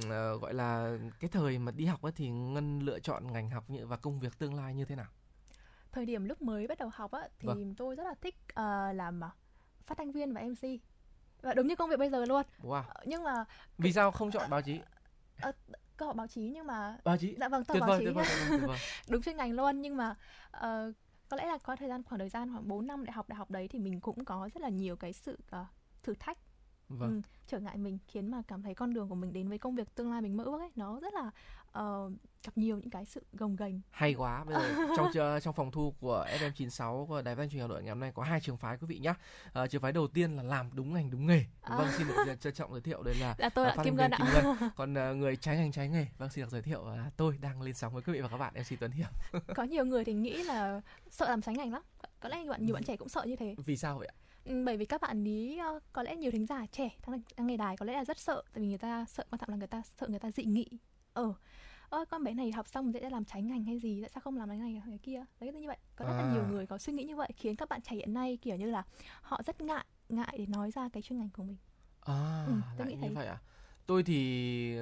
ờ, 0.09 0.38
gọi 0.38 0.53
là 0.53 0.97
cái 1.19 1.30
thời 1.30 1.59
mà 1.59 1.71
đi 1.71 1.86
học 1.86 2.01
ấy 2.01 2.11
thì 2.15 2.30
ngân 2.30 2.80
lựa 2.80 2.99
chọn 2.99 3.32
ngành 3.32 3.49
học 3.49 3.69
như 3.69 3.88
và 3.88 3.97
công 3.97 4.19
việc 4.19 4.39
tương 4.39 4.53
lai 4.53 4.75
như 4.75 4.86
thế 4.86 4.95
nào 4.95 5.07
thời 5.91 6.05
điểm 6.05 6.25
lúc 6.25 6.41
mới 6.41 6.67
bắt 6.67 6.77
đầu 6.77 6.89
học 6.93 7.11
á 7.11 7.27
thì 7.39 7.47
Vâng. 7.47 7.75
tôi 7.75 7.95
rất 7.95 8.03
là 8.03 8.13
thích 8.21 8.36
ờ, 8.53 8.93
làm 8.93 9.19
ờ, 9.21 9.30
phát 9.86 9.97
thanh 9.97 10.11
viên 10.11 10.34
và 10.34 10.41
MC 10.41 10.80
và 11.41 11.53
đúng 11.53 11.67
như 11.67 11.75
công 11.75 11.89
việc 11.89 11.99
bây 11.99 12.09
giờ 12.09 12.25
luôn. 12.25 12.43
Wow. 12.63 12.83
Ờ, 12.87 13.03
nhưng 13.05 13.23
mà 13.23 13.45
vì 13.77 13.93
sao 13.93 14.11
không 14.11 14.31
chọn 14.31 14.49
báo 14.49 14.61
chí? 14.61 14.79
Cơ 15.97 16.05
hội 16.05 16.13
báo 16.13 16.27
chí 16.27 16.41
nhưng 16.41 16.67
mà 16.67 16.97
báo 17.03 17.17
chí? 17.17 17.35
Dạ 17.39 17.49
vâng 17.49 17.63
tôi 17.63 17.79
báo 17.79 17.89
vời 17.89 17.99
chí 17.99 18.05
tuyệt 18.05 18.15
vời 18.15 18.25
tuyệt 18.49 18.61
vời, 18.67 18.77
đúng 19.09 19.21
chuyên 19.21 19.37
ngành 19.37 19.51
luôn 19.51 19.81
nhưng 19.81 19.97
mà 19.97 20.15
ờ, 20.51 20.91
có 21.29 21.37
lẽ 21.37 21.45
là 21.45 21.57
có 21.57 21.75
thời 21.75 21.89
gian 21.89 22.03
khoảng 22.03 22.19
thời 22.19 22.29
gian 22.29 22.51
khoảng 22.51 22.67
4 22.67 22.87
năm 22.87 23.05
đại 23.05 23.13
học 23.13 23.29
đại 23.29 23.37
học 23.37 23.51
đấy 23.51 23.67
thì 23.67 23.79
mình 23.79 23.99
cũng 23.99 24.25
có 24.25 24.49
rất 24.53 24.61
là 24.61 24.69
nhiều 24.69 24.95
cái 24.95 25.13
sự 25.13 25.37
ờ, 25.49 25.65
thử 26.03 26.13
thách. 26.19 26.37
Vâng. 26.89 27.09
Ừ, 27.09 27.21
trở 27.47 27.59
ngại 27.59 27.77
mình 27.77 27.97
khiến 28.07 28.31
mà 28.31 28.41
cảm 28.47 28.63
thấy 28.63 28.75
con 28.75 28.93
đường 28.93 29.09
của 29.09 29.15
mình 29.15 29.33
đến 29.33 29.49
với 29.49 29.57
công 29.57 29.75
việc 29.75 29.95
tương 29.95 30.11
lai 30.11 30.21
mình 30.21 30.37
mơ 30.37 30.43
ước 30.43 30.59
ấy 30.59 30.71
nó 30.75 30.99
rất 30.99 31.13
là 31.13 31.31
ờ, 31.72 32.11
gặp 32.43 32.51
nhiều 32.57 32.78
những 32.78 32.89
cái 32.89 33.05
sự 33.05 33.26
gồng 33.34 33.55
ghềnh 33.55 33.82
hay 33.91 34.13
quá. 34.13 34.43
Bây 34.43 34.55
giờ 34.55 34.76
trong 34.97 35.07
chờ- 35.13 35.39
trong 35.39 35.53
phòng 35.53 35.72
thu 35.72 35.93
của 35.99 36.26
FM96 36.39 37.05
của 37.05 37.22
Đài 37.22 37.36
Phát 37.36 37.47
Truyền 37.51 37.61
Hà 37.61 37.67
Nội 37.67 37.84
ngày 37.84 37.89
hôm 37.89 37.99
nay 37.99 38.11
có 38.15 38.24
hai 38.24 38.39
trường 38.41 38.57
phái 38.57 38.78
quý 38.78 38.88
vị 38.88 38.99
nhé 38.99 39.13
à, 39.53 39.67
trường 39.67 39.82
phái 39.82 39.91
đầu 39.91 40.07
tiên 40.07 40.36
là 40.36 40.43
làm 40.43 40.70
đúng 40.74 40.93
ngành 40.93 41.09
đúng 41.11 41.26
nghề. 41.28 41.45
À. 41.61 41.78
vâng 41.78 41.88
xin 41.97 42.07
được 42.07 42.36
trân 42.41 42.53
trọng 42.53 42.72
giới 42.72 42.82
thiệu. 42.82 43.03
Đây 43.03 43.15
là 43.15 43.36
là 43.38 43.49
tôi 43.49 43.65
à, 43.65 43.70
là 43.70 43.76
phát 43.76 43.84
Kim 43.84 43.97
thanh 43.97 44.09
Ngân 44.11 44.20
Kim 44.20 44.43
Ngân. 44.59 44.70
Còn 44.76 44.97
à, 44.97 45.11
người 45.13 45.36
trái 45.36 45.57
ngành 45.57 45.72
trái 45.72 45.89
nghề. 45.89 46.05
Vâng 46.17 46.30
xin 46.30 46.43
được 46.43 46.49
giới 46.51 46.61
thiệu 46.61 46.86
là 46.88 47.11
tôi 47.17 47.38
đang 47.41 47.61
lên 47.61 47.74
sóng 47.74 47.93
với 47.93 48.01
quý 48.01 48.13
vị 48.13 48.22
và 48.22 48.28
các 48.28 48.38
bạn 48.38 48.53
MC 48.53 48.80
Tuấn 48.80 48.91
Hiệp. 48.91 49.09
Có 49.55 49.63
nhiều 49.63 49.86
người 49.86 50.05
thì 50.05 50.13
nghĩ 50.13 50.43
là 50.43 50.82
sợ 51.09 51.30
làm 51.30 51.41
trái 51.41 51.55
ngành 51.55 51.74
lắm. 51.74 51.82
Có 52.20 52.30
lẽ 52.30 52.43
nhiều 52.43 52.51
bạn 52.51 52.65
nhiều 52.65 52.74
bạn 52.74 52.84
trẻ 52.84 52.97
cũng 52.97 53.09
sợ 53.09 53.24
như 53.28 53.36
thế. 53.36 53.55
Vì 53.65 53.78
sao 53.78 53.97
vậy 53.97 54.07
ạ? 54.07 54.15
Ừ, 54.45 54.63
bởi 54.65 54.78
vì 54.78 54.86
các 54.86 55.01
bạn 55.01 55.24
ý 55.24 55.57
ờ, 55.57 55.80
có 55.93 56.03
lẽ 56.03 56.15
nhiều 56.15 56.32
thính 56.32 56.45
giả 56.45 56.65
trẻ 56.72 56.89
đang, 57.07 57.22
đang 57.38 57.47
nghe 57.47 57.57
đài 57.57 57.78
có 57.78 57.86
lẽ 57.86 57.93
là 57.93 58.05
rất 58.05 58.20
sợ. 58.20 58.43
Tại 58.53 58.61
vì 58.61 58.67
người 58.67 58.78
ta 58.78 59.05
sợ 59.05 59.24
quan 59.30 59.39
trọng 59.39 59.49
là 59.49 59.55
người 59.55 59.67
ta 59.67 59.82
sợ 59.99 60.07
người 60.07 60.20
ta 60.20 60.32
dị 60.32 60.43
nghị 60.43 60.67
ờ 61.14 61.34
ơ 61.89 62.05
con 62.10 62.24
bé 62.24 62.34
này 62.34 62.51
học 62.51 62.68
xong 62.68 62.93
sẽ 62.93 63.10
làm 63.10 63.26
trái 63.26 63.41
ngành 63.41 63.64
hay 63.64 63.80
gì 63.80 64.01
tại 64.01 64.10
sao 64.14 64.22
không 64.22 64.38
làm 64.38 64.49
cái 64.49 64.57
này 64.57 64.82
cái 64.88 64.97
kia 65.03 65.24
đấy 65.39 65.51
như 65.53 65.68
vậy 65.68 65.78
có 65.95 66.05
rất 66.05 66.14
là 66.18 66.24
À. 66.24 66.32
nhiều 66.34 66.47
người 66.47 66.68
có 66.68 66.78
suy 66.78 66.93
nghĩ 66.93 67.03
như 67.03 67.16
vậy 67.16 67.30
khiến 67.38 67.55
các 67.55 67.70
bạn 67.70 67.82
trẻ 67.82 67.95
hiện 67.95 68.14
nay 68.14 68.38
kiểu 68.41 68.55
như 68.55 68.66
là 68.66 68.84
họ 69.22 69.41
rất 69.45 69.62
ngại 69.62 69.86
ngại 70.10 70.36
để 70.38 70.45
nói 70.45 70.72
ra 70.72 70.89
cái 70.93 71.03
chuyên 71.03 71.20
ngành 71.20 71.30
của 71.30 71.43
mình 71.43 71.57
À, 72.01 72.43
Ừ, 72.47 72.53
tôi 72.78 72.88
nghĩ 72.88 72.93
như 72.95 73.01
thế. 73.01 73.14
vậy 73.14 73.28
à? 73.28 73.38
Tôi 73.86 74.03
thì 74.03 74.76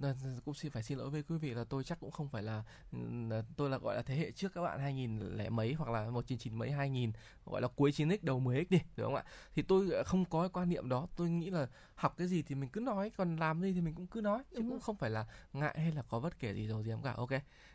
là- 0.00 0.14
cũng 0.44 0.54
xin 0.54 0.70
phải 0.72 0.82
xin 0.82 0.98
lỗi 0.98 1.10
với 1.10 1.22
quý 1.22 1.38
vị 1.38 1.54
là 1.54 1.64
tôi 1.64 1.84
chắc 1.84 2.00
cũng 2.00 2.10
không 2.10 2.28
phải 2.28 2.42
là 2.42 2.64
ừ, 2.92 2.98
là 3.30 3.42
tôi 3.56 3.70
là 3.70 3.78
gọi 3.78 3.96
là 3.96 4.02
thế 4.02 4.16
hệ 4.16 4.30
trước 4.32 4.54
các 4.54 4.62
bạn 4.62 4.78
2000 4.80 5.20
lẻ 5.36 5.48
mấy 5.50 5.72
hoặc 5.72 5.90
là 5.90 6.10
199 6.10 6.58
mấy 6.58 6.70
2000 6.70 7.12
gọi 7.50 7.60
là 7.62 7.68
cuối 7.68 7.90
9x 7.90 8.18
đầu 8.22 8.40
10x 8.40 8.64
đi 8.70 8.80
đúng 8.96 9.06
không 9.06 9.14
ạ? 9.14 9.24
Thì 9.54 9.62
tôi 9.62 9.90
ờ, 9.90 10.04
không 10.04 10.24
có 10.24 10.40
cái 10.42 10.48
quan 10.52 10.68
niệm 10.68 10.88
đó. 10.88 11.06
Tôi 11.16 11.30
nghĩ 11.30 11.50
là 11.50 11.66
học 11.94 12.14
cái 12.18 12.26
gì 12.26 12.42
thì 12.42 12.54
mình 12.54 12.68
cứ 12.70 12.80
nói, 12.80 13.10
còn 13.16 13.36
làm 13.36 13.60
gì 13.62 13.72
thì 13.72 13.80
mình 13.80 13.94
cũng 13.94 14.06
cứ 14.06 14.20
nói 14.20 14.42
chứ 14.50 14.56
Đúng 14.56 14.70
cũng 14.70 14.80
không 14.80 14.96
phải 14.96 15.10
là 15.10 15.26
ngại 15.52 15.74
hay 15.78 15.92
là 15.92 16.02
có 16.02 16.20
bất 16.20 16.38
kể 16.38 16.52
gì 16.54 16.66
rồi 16.66 16.84
gì 16.84 16.92
cả. 17.04 17.12
Ok. 17.16 17.30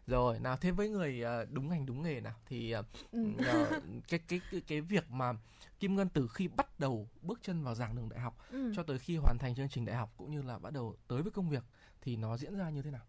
Rồi, 0.07 0.39
nào 0.39 0.57
thế 0.57 0.71
với 0.71 0.89
người 0.89 1.21
ờ, 1.21 1.45
đúng 1.45 1.69
ngành 1.69 1.85
đúng 1.85 2.01
nghề 2.01 2.21
nào 2.21 2.33
thì 2.45 2.71
ờ, 2.71 2.83
ừ. 3.11 3.19
ờ, 3.45 3.81
cái 4.09 4.19
cái 4.27 4.41
cái 4.51 4.61
cái 4.67 4.81
việc 4.81 5.11
mà 5.11 5.33
Kim 5.79 5.95
Ngân 5.95 6.09
từ 6.09 6.27
khi 6.27 6.47
bắt 6.47 6.79
đầu 6.79 7.09
bước 7.21 7.39
chân 7.41 7.63
vào 7.63 7.75
giảng 7.75 7.95
đường 7.95 8.09
đại 8.09 8.19
học 8.19 8.37
Ừ. 8.51 8.71
cho 8.75 8.83
tới 8.83 8.99
khi 8.99 9.17
hoàn 9.17 9.37
thành 9.39 9.55
chương 9.55 9.69
trình 9.69 9.85
đại 9.85 9.95
học 9.95 10.13
cũng 10.17 10.31
như 10.31 10.41
là 10.41 10.59
bắt 10.59 10.73
đầu 10.73 10.95
tới 11.07 11.21
với 11.21 11.31
công 11.31 11.49
việc 11.49 11.63
thì 12.01 12.15
nó 12.15 12.37
diễn 12.37 12.57
ra 12.57 12.69
như 12.69 12.81
thế 12.81 12.91
nào? 12.91 13.01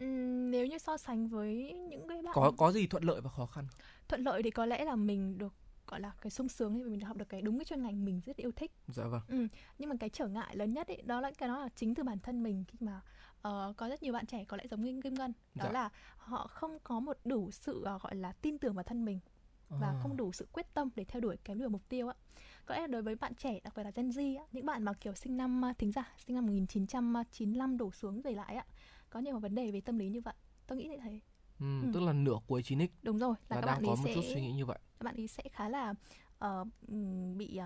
Nếu 0.00 0.66
như 0.66 0.78
so 0.78 0.96
sánh 0.96 1.28
với 1.28 1.72
những 1.88 2.08
cái 2.08 2.22
bạn 2.22 2.32
Có 2.34 2.52
có 2.56 2.72
gì 2.72 2.86
thuận 2.86 3.02
lợi 3.04 3.20
và 3.20 3.30
khó 3.30 3.46
khăn? 3.46 3.64
thuận 4.08 4.22
lợi 4.22 4.42
thì 4.42 4.50
có 4.50 4.66
lẽ 4.66 4.84
là 4.84 4.96
mình 4.96 5.38
được 5.38 5.54
gọi 5.86 6.00
là 6.00 6.12
cái 6.20 6.30
sung 6.30 6.48
sướng 6.48 6.78
thì 6.78 6.84
mình 6.84 7.00
học 7.00 7.16
được 7.16 7.28
cái 7.28 7.42
đúng 7.42 7.58
cái 7.58 7.64
chuyên 7.64 7.82
ngành 7.82 8.04
mình 8.04 8.20
rất 8.26 8.36
yêu 8.36 8.52
thích 8.52 8.72
Dạ 8.88 9.04
vâng. 9.06 9.48
nhưng 9.78 9.88
mà 9.90 9.96
cái 10.00 10.08
trở 10.10 10.26
ngại 10.28 10.56
lớn 10.56 10.72
nhất 10.72 10.88
ấy 10.88 11.02
đó 11.02 11.20
là 11.20 11.30
cái 11.38 11.48
đó 11.48 11.58
là 11.58 11.68
chính 11.76 11.94
từ 11.94 12.02
bản 12.02 12.18
thân 12.18 12.42
mình 12.42 12.64
khi 12.68 12.76
mà 12.80 13.00
ờ, 13.42 13.72
có 13.76 13.88
rất 13.88 14.02
nhiều 14.02 14.12
bạn 14.12 14.26
trẻ 14.26 14.44
có 14.44 14.56
lẽ 14.56 14.64
giống 14.70 14.82
như 14.82 15.00
Kim 15.04 15.14
Ngân 15.14 15.32
đó 15.54 15.64
Dạ. 15.64 15.72
là 15.72 15.88
họ 16.16 16.46
không 16.46 16.78
có 16.84 17.00
một 17.00 17.16
đủ 17.24 17.50
sự 17.50 17.82
ờ, 17.84 17.98
gọi 18.02 18.14
là 18.16 18.32
tin 18.32 18.58
tưởng 18.58 18.74
vào 18.74 18.82
thân 18.84 19.04
mình 19.04 19.20
và 19.68 19.86
À. 19.88 19.94
không 20.02 20.16
đủ 20.16 20.32
sự 20.32 20.46
quyết 20.52 20.74
tâm 20.74 20.88
để 20.96 21.04
theo 21.04 21.20
đuổi 21.20 21.36
cái 21.44 21.56
đuổi 21.56 21.68
mục 21.68 21.82
tiêu 21.88 22.08
á 22.08 22.14
có 22.66 22.74
lẽ 22.74 22.86
đối 22.86 23.02
với 23.02 23.14
bạn 23.14 23.34
trẻ 23.34 23.60
đặc 23.64 23.72
biệt 23.76 23.82
là 23.82 23.90
Gen 23.94 24.08
Z 24.10 24.38
á, 24.38 24.44
những 24.52 24.66
bạn 24.66 24.82
mà 24.82 24.92
kiểu 24.92 25.14
sinh 25.14 25.36
năm 25.36 25.62
ờ, 25.62 25.72
thính 25.78 25.92
giả 25.92 26.12
sinh 26.26 26.36
năm 26.36 26.46
1995 26.46 27.76
đổ 27.76 27.90
xuống 27.92 28.22
về 28.22 28.32
lại 28.32 28.54
á 28.56 28.64
có 29.10 29.20
nhiều 29.20 29.38
vấn 29.38 29.54
đề 29.54 29.70
về 29.70 29.80
tâm 29.80 29.98
lý 29.98 30.08
như 30.08 30.20
vậy 30.20 30.34
tôi 30.66 30.78
nghĩ 30.78 30.88
như 30.88 30.96
thế 31.04 31.20
Ừ, 31.60 31.66
Ừ. 31.82 31.88
tức 31.94 32.00
là 32.00 32.12
nửa 32.12 32.36
cuối 32.46 32.62
9x 32.62 32.90
đúng 33.02 33.18
rồi 33.18 33.34
là, 33.48 33.56
là 33.56 33.60
các 33.60 33.66
đang 33.66 33.76
bạn 33.76 33.82
có 33.86 33.94
một 33.96 34.04
sẽ 34.04 34.14
chút 34.14 34.20
suy 34.34 34.40
nghĩ 34.40 34.52
như 34.52 34.66
vậy. 34.66 34.78
các 35.00 35.04
bạn 35.04 35.16
ấy 35.16 35.28
sẽ 35.28 35.42
khá 35.52 35.68
là 35.68 35.94
ừm, 36.88 37.38
bị 37.38 37.60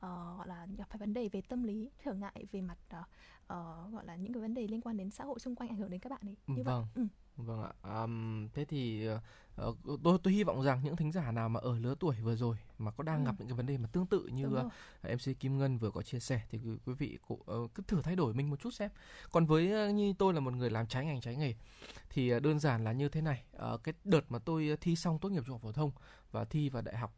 ờ, 0.00 0.34
gọi 0.38 0.48
là 0.48 0.66
gặp 0.78 0.84
phải 0.90 0.98
vấn 0.98 1.14
đề 1.14 1.28
về 1.28 1.40
tâm 1.48 1.62
lý 1.62 1.90
trở 2.04 2.14
ngại 2.14 2.46
về 2.52 2.60
mặt 2.60 2.78
ờ, 3.46 3.88
gọi 3.92 4.06
là 4.06 4.16
những 4.16 4.32
cái 4.32 4.40
vấn 4.40 4.54
đề 4.54 4.66
liên 4.68 4.80
quan 4.80 4.96
đến 4.96 5.10
xã 5.10 5.24
hội 5.24 5.38
xung 5.38 5.56
quanh 5.56 5.68
ảnh 5.68 5.76
hưởng 5.76 5.90
đến 5.90 6.00
các 6.00 6.10
bạn 6.10 6.20
ấy 6.24 6.36
như 6.54 6.62
Vâng. 6.64 6.86
vậy 6.94 7.02
ừ. 7.04 7.06
Vâng 7.36 7.62
ạ. 7.62 7.72
Àm, 7.82 8.48
thế 8.54 8.64
thì 8.64 9.06
ờ, 9.56 9.74
tôi 10.04 10.18
tôi 10.22 10.32
hy 10.32 10.44
vọng 10.44 10.62
rằng 10.62 10.80
những 10.84 10.96
thính 10.96 11.12
giả 11.12 11.32
nào 11.32 11.48
mà 11.48 11.60
ở 11.60 11.78
lứa 11.78 11.94
tuổi 12.00 12.16
vừa 12.22 12.36
rồi 12.36 12.56
mà 12.78 12.90
có 12.90 13.02
đang 13.04 13.24
Ừ. 13.24 13.26
gặp 13.26 13.34
những 13.38 13.48
cái 13.48 13.56
vấn 13.56 13.66
đề 13.66 13.78
mà 13.78 13.88
tương 13.92 14.06
tự 14.06 14.26
như 14.26 14.44
Đúng 14.44 14.54
ờ. 14.54 14.68
MC 15.02 15.40
Kim 15.40 15.58
Ngân 15.58 15.78
vừa 15.78 15.90
có 15.90 16.02
chia 16.02 16.20
sẻ 16.20 16.42
thì 16.50 16.58
quý, 16.58 16.70
quý 16.86 16.94
vị 16.94 17.18
cũng 17.28 17.42
ờ, 17.46 17.56
cứ 17.74 17.82
thử 17.86 18.02
thay 18.02 18.16
đổi 18.16 18.34
mình 18.34 18.50
một 18.50 18.60
chút 18.60 18.70
xem. 18.70 18.90
Còn 19.32 19.46
với 19.46 19.72
ờ, 19.72 19.88
như 19.90 20.12
tôi 20.18 20.34
là 20.34 20.40
một 20.40 20.52
người 20.54 20.70
làm 20.70 20.86
trái 20.86 21.04
ngành 21.06 21.20
trái 21.20 21.36
nghề 21.36 21.54
thì 22.10 22.28
ờ, 22.30 22.40
đơn 22.40 22.58
giản 22.58 22.84
là 22.84 22.92
như 22.92 23.08
thế 23.08 23.20
này. 23.20 23.44
Ờ, 23.52 23.78
cái 23.78 23.94
đợt 24.04 24.32
mà 24.32 24.38
tôi 24.38 24.76
thi 24.80 24.96
xong 24.96 25.18
tốt 25.18 25.28
nghiệp 25.28 25.42
trung 25.46 25.52
học 25.54 25.62
phổ 25.62 25.72
thông 25.72 25.90
và 26.32 26.44
thi 26.44 26.68
vào 26.68 26.82
đại 26.82 26.96
học 26.96 27.14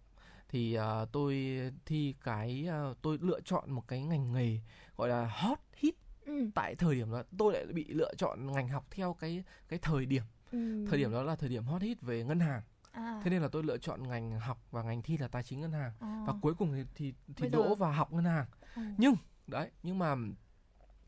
thì 0.48 0.74
ờ, 0.74 1.06
tôi 1.12 1.58
thi 1.86 2.14
cái 2.24 2.66
ờ, 2.68 2.94
tôi 3.02 3.18
lựa 3.20 3.40
chọn 3.40 3.70
một 3.70 3.88
cái 3.88 4.02
ngành 4.02 4.32
nghề 4.32 4.60
gọi 4.96 5.08
là 5.08 5.26
hot 5.26 5.58
hit 5.76 5.94
Ừ. 6.26 6.50
tại 6.54 6.74
thời 6.74 6.94
điểm 6.94 7.10
đó 7.12 7.22
tôi 7.38 7.52
lại 7.52 7.64
bị 7.66 7.84
lựa 7.88 8.14
chọn 8.14 8.52
ngành 8.52 8.68
học 8.68 8.86
theo 8.90 9.14
cái 9.20 9.44
cái 9.68 9.78
thời 9.78 10.06
điểm 10.06 10.22
Ừ. 10.52 10.86
thời 10.88 10.98
điểm 10.98 11.12
đó 11.12 11.22
là 11.22 11.36
thời 11.36 11.48
điểm 11.48 11.64
hot 11.64 11.82
hit 11.82 12.00
về 12.00 12.24
ngân 12.24 12.40
hàng 12.40 12.62
à. 12.92 13.20
thế 13.24 13.30
nên 13.30 13.42
là 13.42 13.48
tôi 13.48 13.62
lựa 13.62 13.78
chọn 13.78 14.08
ngành 14.08 14.40
học 14.40 14.58
và 14.70 14.82
ngành 14.82 15.02
thi 15.02 15.18
là 15.18 15.28
tài 15.28 15.42
chính 15.42 15.60
ngân 15.60 15.72
hàng 15.72 15.92
à. 16.00 16.24
và 16.26 16.34
cuối 16.42 16.54
cùng 16.54 16.72
thì 16.74 16.84
thì, 16.94 17.12
thì 17.26 17.40
Bây 17.40 17.50
đỗ 17.50 17.68
giờ- 17.68 17.74
vào 17.74 17.92
học 17.92 18.12
ngân 18.12 18.24
hàng 18.24 18.46
Ừ. 18.76 18.82
nhưng 18.98 19.14
đấy 19.46 19.70
nhưng 19.82 19.98
mà 19.98 20.14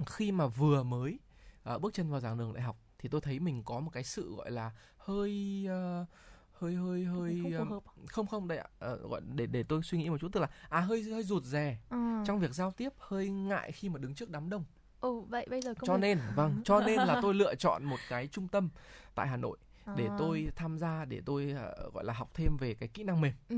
khi 0.07 0.33
mà 0.33 0.47
vừa 0.47 0.83
mới 0.83 1.19
ờ, 1.63 1.79
bước 1.79 1.95
chân 1.95 2.11
vào 2.11 2.21
giảng 2.21 2.39
đường 2.39 2.53
đại 2.55 2.63
học 2.63 2.77
thì 2.99 3.09
tôi 3.09 3.21
thấy 3.21 3.39
mình 3.41 3.63
có 3.65 3.81
một 3.81 3.91
cái 3.93 4.05
sự 4.05 4.35
gọi 4.37 4.51
là 4.51 4.73
hơi 4.99 5.65
ờ, 5.69 6.05
hơi 6.53 6.75
hơi 6.75 7.05
hơi 7.05 7.43
không 7.59 7.71
hợp 7.71 7.83
không 8.09 8.27
không 8.27 8.49
đây 8.49 8.59
ạ 8.59 8.67
ờ, 8.79 8.97
gọi 9.09 9.21
để 9.35 9.47
để 9.47 9.63
tôi 9.63 9.83
suy 9.83 9.99
nghĩ 9.99 10.09
một 10.11 10.19
chút 10.21 10.29
tức 10.33 10.41
là 10.41 10.49
à 10.69 10.81
hơi 10.81 11.03
hơi 11.03 11.23
rụt 11.23 11.43
rè 11.45 11.79
ừ. 11.91 11.97
trong 12.27 12.39
việc 12.41 12.55
giao 12.55 12.71
tiếp 12.71 12.93
hơi 12.99 13.29
ngại 13.29 13.73
khi 13.73 13.89
mà 13.89 13.99
đứng 13.99 14.15
trước 14.15 14.31
đám 14.31 14.51
đông 14.51 14.65
ừ 15.01 15.21
vậy 15.21 15.47
bây 15.51 15.61
giờ 15.63 15.75
công 15.75 15.87
cho 15.87 15.97
nên 15.97 16.19
vâng 16.35 16.63
cho 16.65 16.81
nên 16.81 17.01
là 17.01 17.19
tôi 17.23 17.35
lựa 17.35 17.55
chọn 17.55 17.85
một 17.85 17.97
cái 18.09 18.27
trung 18.27 18.49
tâm 18.49 18.69
tại 19.15 19.27
Hà 19.27 19.37
Nội 19.37 19.59
để 19.97 20.07
À. 20.07 20.17
tôi 20.19 20.49
tham 20.57 20.79
gia 20.79 21.05
để 21.05 21.21
tôi 21.27 21.55
ờ, 21.57 21.91
gọi 21.95 22.05
là 22.05 22.13
học 22.13 22.31
thêm 22.35 22.57
về 22.57 22.75
cái 22.75 22.89
kỹ 22.89 23.03
năng 23.03 23.21
mềm 23.21 23.33
ừ. 23.49 23.57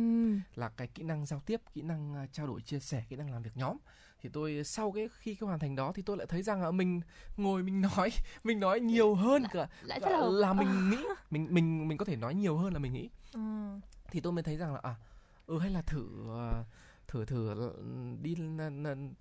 là 0.54 0.68
cái 0.68 0.86
kỹ 0.86 1.02
năng 1.02 1.26
giao 1.26 1.40
tiếp 1.46 1.60
kỹ 1.74 1.82
năng 1.82 2.14
ờ, 2.14 2.26
trao 2.32 2.46
đổi 2.46 2.60
chia 2.60 2.78
sẻ 2.78 3.04
kỹ 3.08 3.16
năng 3.16 3.32
làm 3.32 3.42
việc 3.42 3.50
nhóm 3.56 3.76
thì 4.20 4.28
tôi 4.32 4.64
sau 4.64 4.92
cái 4.92 5.08
khi 5.18 5.34
cái 5.34 5.46
hoàn 5.46 5.58
thành 5.58 5.76
đó 5.76 5.92
thì 5.94 6.02
tôi 6.02 6.16
lại 6.16 6.26
thấy 6.26 6.42
rằng 6.42 6.62
là 6.62 6.70
mình 6.70 7.00
ngồi 7.36 7.62
mình 7.62 7.80
nói 7.96 8.10
mình 8.44 8.60
nói 8.60 8.80
nhiều 8.80 9.14
hơn 9.14 9.44
cả 9.52 9.68
lại 9.82 10.00
rất 10.00 10.10
là 10.10 10.20
là 10.20 10.52
mình 10.52 10.88
nghĩ 10.90 11.06
mình 11.30 11.46
mình 11.50 11.88
mình 11.88 11.98
có 11.98 12.04
thể 12.04 12.16
nói 12.16 12.34
nhiều 12.34 12.56
hơn 12.56 12.72
là 12.72 12.78
mình 12.78 12.92
nghĩ 12.92 13.10
ừ. 13.32 13.40
thì 14.10 14.20
tôi 14.20 14.32
mới 14.32 14.42
thấy 14.42 14.56
rằng 14.56 14.74
là 14.74 14.80
à 14.82 14.94
ừ 15.46 15.58
hay 15.58 15.70
là 15.70 15.82
thử 15.82 16.06
ờ, 16.28 16.64
thử 17.08 17.24
thử 17.24 17.48
ờ, 17.48 17.74
đi 18.22 18.36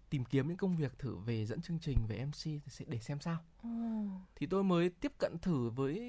tìm 0.10 0.26
kiếm 0.26 0.48
những 0.48 0.58
công 0.58 0.76
việc 0.76 1.00
thử 1.00 1.16
về 1.16 1.46
dẫn 1.46 1.62
chương 1.62 1.80
trình 1.80 1.98
về 2.08 2.26
MC 2.26 2.62
sẽ 2.68 2.86
để 2.88 3.00
xem 3.00 3.20
sao 3.20 3.38
Ồ. 3.64 3.70
thì 4.36 4.48
tôi 4.48 4.64
mới 4.64 4.90
tiếp 4.90 5.12
cận 5.18 5.38
thử 5.42 5.70
với 5.70 6.00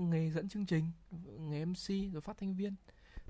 nghề 0.00 0.30
dẫn 0.30 0.48
chương 0.48 0.66
trình 0.66 0.90
nghề 1.38 1.64
MC 1.64 2.12
rồi 2.12 2.20
phát 2.20 2.38
thanh 2.38 2.54
viên 2.54 2.74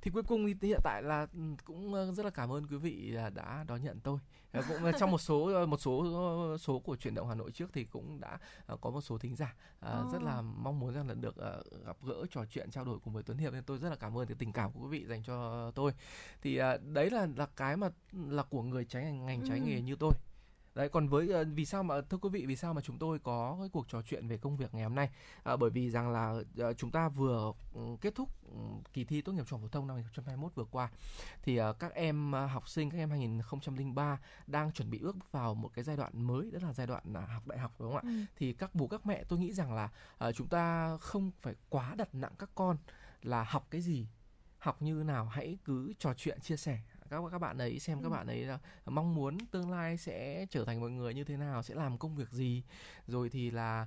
thì 0.03 0.11
cuối 0.11 0.23
cùng 0.23 0.47
thì 0.61 0.69
hiện 0.69 0.81
tại 0.85 1.03
là 1.03 1.27
ừ, 1.33 1.41
cũng 1.65 1.95
ờ, 1.95 2.13
rất 2.13 2.23
là 2.25 2.31
cảm 2.31 2.53
ơn 2.53 2.67
quý 2.67 2.77
vị 2.77 3.17
đã 3.35 3.65
đón 3.69 3.83
nhận 3.83 4.01
tôi. 4.01 4.19
Ờ, 4.53 4.63
cũng 4.69 4.85
là 4.85 4.93
trong 5.01 5.11
một 5.11 5.19
số 5.19 5.45
ờ, 5.47 5.67
một 5.67 5.81
số 5.81 5.99
ờ, 6.53 6.59
số 6.59 6.79
của 6.79 6.97
chuyển 6.97 7.15
động 7.15 7.29
Hà 7.29 7.35
Nội 7.35 7.51
trước 7.53 7.71
thì 7.73 7.85
cũng 7.85 8.21
đã 8.21 8.39
ờ, 8.67 8.77
có 8.77 8.91
một 8.91 9.01
số 9.01 9.19
thính 9.19 9.37
giả 9.37 9.55
ờ, 9.81 10.07
rất 10.13 10.23
là 10.23 10.43
mong 10.43 10.79
muốn 10.79 10.95
rằng 10.95 11.09
là 11.09 11.15
được 11.15 11.37
ờ, 11.37 11.63
gặp 11.87 11.97
gỡ 12.03 12.25
trò 12.31 12.45
chuyện 12.51 12.71
trao 12.71 12.85
đổi 12.85 12.99
cùng 13.05 13.15
với 13.15 13.23
Tuấn 13.23 13.39
Hiệp. 13.39 13.53
Nên 13.53 13.65
tôi 13.65 13.79
rất 13.79 13.89
là 13.89 13.97
cảm 13.97 14.19
ơn 14.19 14.27
cái 14.27 14.37
tình 14.39 14.53
cảm 14.53 14.73
của 14.73 14.81
quý 14.81 14.89
vị 14.89 15.07
dành 15.07 15.23
cho 15.23 15.71
tôi. 15.75 15.93
Thì 16.43 16.57
ờ, 16.57 16.79
đấy 16.79 17.11
là 17.11 17.29
là 17.37 17.47
cái 17.57 17.77
mà 17.77 17.89
là 18.13 18.43
của 18.43 18.63
người 18.63 18.85
trái 18.85 19.03
ngành 19.05 19.27
ngành 19.27 19.43
trái 19.49 19.59
Ừ. 19.59 19.65
nghề 19.67 19.81
như 19.81 19.97
tôi 19.97 20.13
Đấy 20.77 20.89
còn 20.89 21.09
với 21.09 21.29
ờ, 21.29 21.45
vì 21.55 21.65
sao 21.65 21.83
mà 21.83 22.01
thưa 22.01 22.19
quý 22.19 22.29
vị 22.29 22.47
vì 22.47 22.57
sao 22.57 22.75
mà 22.75 22.81
chúng 22.81 22.99
tôi 22.99 23.19
có 23.19 23.57
cái 23.61 23.69
cuộc 23.69 23.89
trò 23.89 24.03
chuyện 24.03 24.29
về 24.29 24.37
công 24.37 24.57
việc 24.57 24.75
ngày 24.75 24.83
hôm 24.83 24.95
nay? 24.95 25.11
À, 25.43 25.57
bởi 25.57 25.71
vì 25.71 25.91
rằng 25.91 26.11
là 26.11 26.35
ờ, 26.59 26.73
chúng 26.73 26.91
ta 26.91 27.09
vừa 27.09 27.53
ừ, 27.75 27.81
kết 28.01 28.15
thúc 28.15 28.29
ừ, 28.45 28.59
kỳ 28.93 29.05
thi 29.05 29.21
tốt 29.21 29.33
nghiệp 29.33 29.45
trung 29.49 29.61
học 29.61 29.71
phổ 29.71 29.79
thông 29.79 29.87
năm 29.87 29.97
2021 29.97 30.55
vừa 30.55 30.65
qua 30.65 30.91
thì 31.43 31.57
ờ, 31.57 31.73
các 31.73 31.95
em 31.95 32.33
học 32.33 32.69
sinh 32.69 32.91
các 32.91 32.99
em 32.99 33.11
2003 33.11 34.19
đang 34.47 34.73
chuẩn 34.73 34.91
bị 34.91 34.99
bước 34.99 35.17
vào 35.33 35.55
một 35.55 35.71
cái 35.75 35.85
giai 35.85 35.97
đoạn 35.97 36.23
mới 36.23 36.51
đó 36.51 36.59
là 36.63 36.73
giai 36.73 36.87
đoạn 36.87 37.03
là 37.13 37.21
học 37.21 37.47
đại 37.47 37.59
học 37.59 37.73
đúng 37.79 37.93
không 37.93 38.09
ạ? 38.09 38.11
Ừ. 38.11 38.25
Thì 38.37 38.53
các 38.53 38.75
bố 38.75 38.87
các 38.87 39.07
mẹ 39.07 39.25
tôi 39.29 39.39
nghĩ 39.39 39.53
rằng 39.53 39.75
là 39.75 39.89
chúng 40.35 40.49
ta 40.49 40.97
không 40.97 41.31
phải 41.43 41.55
quá 41.69 41.95
đặt 41.99 42.15
nặng 42.15 42.33
các 42.39 42.51
con 42.55 42.77
là 43.23 43.45
học 43.45 43.67
cái 43.71 43.81
gì 43.81 44.07
học 44.59 44.83
như 44.83 44.95
nào 44.95 45.25
hãy 45.25 45.59
cứ 45.65 45.93
trò 45.99 46.15
chuyện 46.15 46.41
chia 46.41 46.57
sẻ 46.57 46.79
các 47.11 47.23
các 47.33 47.39
bạn 47.39 47.59
ấy 47.59 47.79
xem 47.79 48.03
các 48.03 48.09
Ừ. 48.09 48.11
bạn 48.11 48.27
ấy 48.27 48.45
là 48.45 48.59
mong 48.87 49.15
muốn 49.15 49.39
tương 49.51 49.71
lai 49.71 49.97
sẽ 49.97 50.47
trở 50.51 50.65
thành 50.65 50.81
một 50.81 50.89
người 50.91 51.15
như 51.15 51.25
thế 51.25 51.37
nào 51.37 51.63
sẽ 51.63 51.75
làm 51.75 51.99
công 51.99 52.17
việc 52.17 52.31
gì 52.31 52.63
rồi 53.07 53.29
thì 53.29 53.51
là 53.51 53.87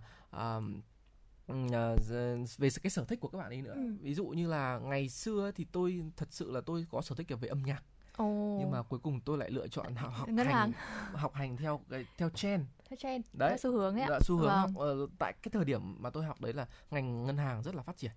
giờ- 2.01 2.37
về 2.57 2.69
cái 2.83 2.91
sở 2.91 3.05
thích 3.05 3.19
của 3.19 3.27
các 3.27 3.37
bạn 3.37 3.49
ấy 3.51 3.61
nữa 3.61 3.73
Ừ. 3.75 3.93
ví 4.01 4.13
dụ 4.13 4.25
như 4.27 4.47
là 4.47 4.79
ngày 4.79 5.09
xưa 5.09 5.51
thì 5.55 5.65
tôi 5.71 6.03
thật 6.17 6.27
sự 6.31 6.51
là 6.51 6.61
tôi 6.61 6.85
có 6.91 7.01
sở 7.01 7.15
thích 7.15 7.27
về 7.41 7.47
âm 7.47 7.63
nhạc 7.63 7.83
Ồ. 8.17 8.57
nhưng 8.59 8.71
mà 8.71 8.81
cuối 8.83 8.99
cùng 8.99 9.21
tôi 9.21 9.37
lại 9.37 9.51
lựa 9.51 9.67
chọn 9.67 9.95
học 9.95 10.11
học 10.15 10.29
Ngân 10.29 10.47
hành 10.47 10.71
học 11.13 11.33
hành 11.33 11.57
theo 11.57 11.81
theo 12.17 12.29
trend 12.29 12.63
theo 12.89 12.97
trend 12.97 13.25
Đấy. 13.33 13.49
theo 13.49 13.57
xu 13.57 13.71
hướng 13.71 13.95
ấy 13.95 14.01
ạ 14.01 14.07
Dạ, 14.09 14.19
xu 14.21 14.37
hướng 14.37 14.47
Vâng. 14.47 14.57
học 14.57 14.69
ờ, 14.75 15.07
tại 15.19 15.33
cái 15.41 15.49
thời 15.53 15.65
điểm 15.65 16.01
mà 16.01 16.09
tôi 16.09 16.23
học 16.25 16.41
đấy 16.41 16.53
là 16.53 16.67
ngành 16.91 17.23
ngân 17.25 17.37
hàng 17.37 17.63
rất 17.63 17.75
là 17.75 17.81
phát 17.83 17.97
triển 17.97 18.11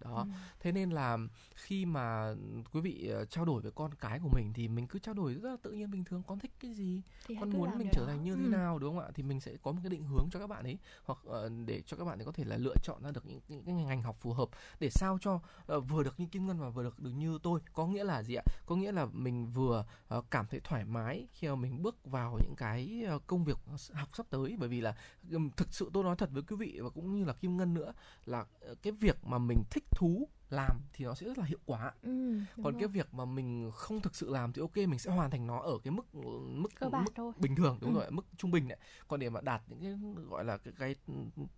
đó 0.00 0.26
Ừ. 0.28 0.32
thế 0.60 0.72
nên 0.72 0.90
là 0.90 1.18
khi 1.54 1.86
mà 1.86 2.34
quý 2.72 2.80
vị 2.80 3.08
ờ, 3.08 3.24
trao 3.24 3.44
đổi 3.44 3.62
với 3.62 3.72
con 3.72 3.94
cái 3.94 4.18
của 4.22 4.28
mình 4.28 4.52
thì 4.52 4.68
mình 4.68 4.86
cứ 4.86 4.98
trao 4.98 5.14
đổi 5.14 5.34
rất 5.34 5.50
là 5.50 5.56
tự 5.62 5.70
nhiên 5.72 5.90
bình 5.90 6.04
thường 6.04 6.22
con 6.26 6.38
thích 6.38 6.50
cái 6.60 6.72
gì 6.72 7.02
Thì 7.26 7.36
con 7.40 7.50
muốn 7.50 7.78
mình 7.78 7.88
trở 7.94 8.00
đó. 8.00 8.06
thành 8.06 8.22
như 8.22 8.36
thế 8.36 8.42
Ừ. 8.42 8.48
nào 8.48 8.78
đúng 8.78 8.94
không 8.96 9.04
ạ 9.04 9.10
thì 9.14 9.22
mình 9.22 9.40
sẽ 9.40 9.56
có 9.62 9.72
một 9.72 9.78
cái 9.82 9.90
định 9.90 10.04
hướng 10.04 10.28
cho 10.30 10.38
các 10.40 10.46
bạn 10.46 10.64
ấy 10.64 10.78
hoặc 11.04 11.18
ờ, 11.24 11.50
để 11.66 11.82
cho 11.86 11.96
các 11.96 12.04
bạn 12.04 12.18
ấy 12.18 12.24
có 12.26 12.32
thể 12.32 12.44
là 12.44 12.56
lựa 12.56 12.74
chọn 12.82 13.02
ra 13.02 13.10
được 13.10 13.26
những, 13.26 13.40
những 13.48 13.62
cái 13.64 13.74
ngành 13.74 14.02
học 14.02 14.16
phù 14.20 14.32
hợp 14.32 14.48
để 14.80 14.90
sao 14.90 15.18
cho 15.20 15.40
ờ, 15.66 15.80
vừa 15.80 16.02
được 16.02 16.20
như 16.20 16.26
kim 16.26 16.46
ngân 16.46 16.58
và 16.60 16.68
vừa 16.70 16.82
được 16.82 16.98
được 17.00 17.10
như 17.10 17.38
tôi 17.42 17.60
có 17.72 17.86
nghĩa 17.86 18.04
là 18.04 18.22
gì 18.22 18.34
ạ 18.34 18.42
có 18.66 18.76
nghĩa 18.76 18.92
là 18.92 19.06
mình 19.12 19.46
vừa 19.52 19.84
ờ, 20.08 20.22
cảm 20.30 20.46
thấy 20.46 20.60
thoải 20.64 20.84
mái 20.84 21.26
khi 21.32 21.48
mà 21.48 21.54
mình 21.54 21.82
bước 21.82 21.96
vào 22.04 22.38
những 22.42 22.54
cái 22.56 23.02
ờ, 23.08 23.18
công 23.26 23.44
việc 23.44 23.58
học 23.92 24.08
sắp 24.12 24.26
tới 24.30 24.56
bởi 24.58 24.68
vì 24.68 24.80
là 24.80 24.94
ừm, 25.30 25.50
thực 25.50 25.74
sự 25.74 25.90
tôi 25.92 26.04
nói 26.04 26.16
thật 26.16 26.30
với 26.32 26.42
quý 26.42 26.56
vị 26.56 26.78
và 26.82 26.90
cũng 26.90 27.14
như 27.18 27.24
là 27.24 27.32
kim 27.32 27.56
ngân 27.56 27.74
nữa 27.74 27.92
là 28.26 28.44
ờ, 28.60 28.74
cái 28.82 28.92
việc 28.92 29.24
mà 29.24 29.38
mình 29.38 29.58
thích 29.70 29.84
thú 29.90 30.28
làm 30.50 30.80
thì 30.92 31.04
nó 31.04 31.14
sẽ 31.14 31.26
rất 31.26 31.38
là 31.38 31.44
hiệu 31.44 31.58
quả 31.66 31.92
Ừ, 32.02 32.38
còn 32.56 32.72
rồi. 32.72 32.74
cái 32.78 32.88
việc 32.88 33.14
mà 33.14 33.24
mình 33.24 33.70
không 33.74 34.00
thực 34.00 34.14
sự 34.16 34.30
làm 34.30 34.52
thì 34.52 34.60
ok 34.60 34.76
mình 34.76 34.98
sẽ 34.98 35.10
hoàn 35.10 35.30
thành 35.30 35.46
nó 35.46 35.58
ở 35.60 35.78
cái 35.84 35.90
mức 35.90 36.14
mức 36.54 36.68
cơ 36.74 36.88
bản 36.88 37.04
mức 37.04 37.10
thôi 37.14 37.32
bình 37.36 37.54
thường 37.56 37.78
đúng 37.80 37.94
Ừ. 37.94 38.00
rồi 38.00 38.10
mức 38.10 38.26
trung 38.36 38.50
bình 38.50 38.68
đấy 38.68 38.78
còn 39.08 39.20
để 39.20 39.30
mà 39.30 39.40
đạt 39.40 39.62
những 39.68 39.80
cái 39.80 40.24
gọi 40.24 40.44
là 40.44 40.56
cái, 40.56 40.74
cái 40.78 40.94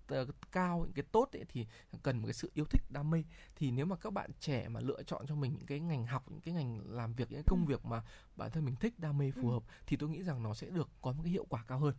ờ, 0.09 0.26
cao 0.53 0.78
những 0.85 0.93
cái 0.93 1.05
tốt 1.12 1.28
ấy, 1.33 1.45
thì 1.49 1.66
cần 2.03 2.18
một 2.18 2.26
cái 2.26 2.35
sự 2.35 2.51
yêu 2.55 2.64
thích 2.64 2.83
đam 2.91 3.11
mê 3.11 3.24
thì 3.57 3.70
nếu 3.70 3.87
mà 3.87 3.97
các 3.97 4.12
bạn 4.12 4.31
trẻ 4.41 4.68
mà 4.68 4.81
lựa 4.81 5.03
chọn 5.03 5.26
cho 5.26 5.35
mình 5.35 5.55
những 5.59 5.66
cái 5.66 5.81
ngành 5.81 6.07
học 6.07 6.24
những 6.31 6.41
cái 6.41 6.55
ngành 6.55 6.81
làm 6.87 7.14
việc 7.14 7.31
những 7.31 7.39
cái 7.39 7.45
công 7.47 7.61
Ừ. 7.66 7.68
việc 7.68 7.85
mà 7.85 8.03
bản 8.37 8.51
thân 8.51 8.64
mình 8.64 8.76
thích 8.76 8.99
đam 8.99 9.18
mê 9.18 9.31
phù 9.31 9.49
Ừ. 9.49 9.53
hợp 9.53 9.62
thì 9.87 9.97
tôi 9.97 10.09
nghĩ 10.09 10.22
rằng 10.22 10.43
nó 10.43 10.55
sẽ 10.55 10.66
được 10.70 10.89
có 11.03 11.12
một 11.12 11.22
cái 11.24 11.33
hiệu 11.33 11.47
quả 11.49 11.64
cao 11.68 11.78
hơn 11.78 11.95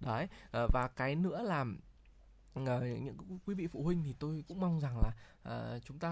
đấy 0.00 0.28
ờ, 0.50 0.66
và 0.72 0.88
cái 0.96 1.14
nữa 1.16 1.42
là 1.42 1.64
những 2.54 3.38
quý 3.46 3.54
vị 3.54 3.66
phụ 3.66 3.82
huynh 3.82 4.02
thì 4.04 4.14
tôi 4.18 4.44
cũng 4.48 4.60
mong 4.60 4.80
rằng 4.80 4.98
là 5.02 5.12
ờ, 5.42 5.80
chúng 5.84 5.98
ta 5.98 6.10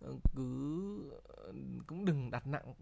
ờ, 0.00 0.12
cứ 0.36 1.10
ờ, 1.28 1.52
cũng 1.86 2.04
đừng 2.04 2.30
đặt 2.30 2.46
nặng 2.46 2.74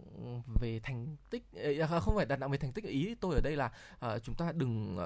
về 0.61 0.81
thành 0.83 1.17
tích 1.31 1.45
ờ, 1.89 2.01
không 2.01 2.15
phải 2.17 2.27
đặt 2.27 2.37
nặng 2.37 2.51
về 2.51 2.59
thành 2.59 2.73
tích. 2.73 2.85
Ý 2.85 3.15
tôi 3.15 3.35
ở 3.35 3.41
đây 3.45 3.57
là 3.57 3.73
ờ, 3.99 4.19
chúng 4.19 4.35
ta 4.35 4.53
đừng 4.53 4.99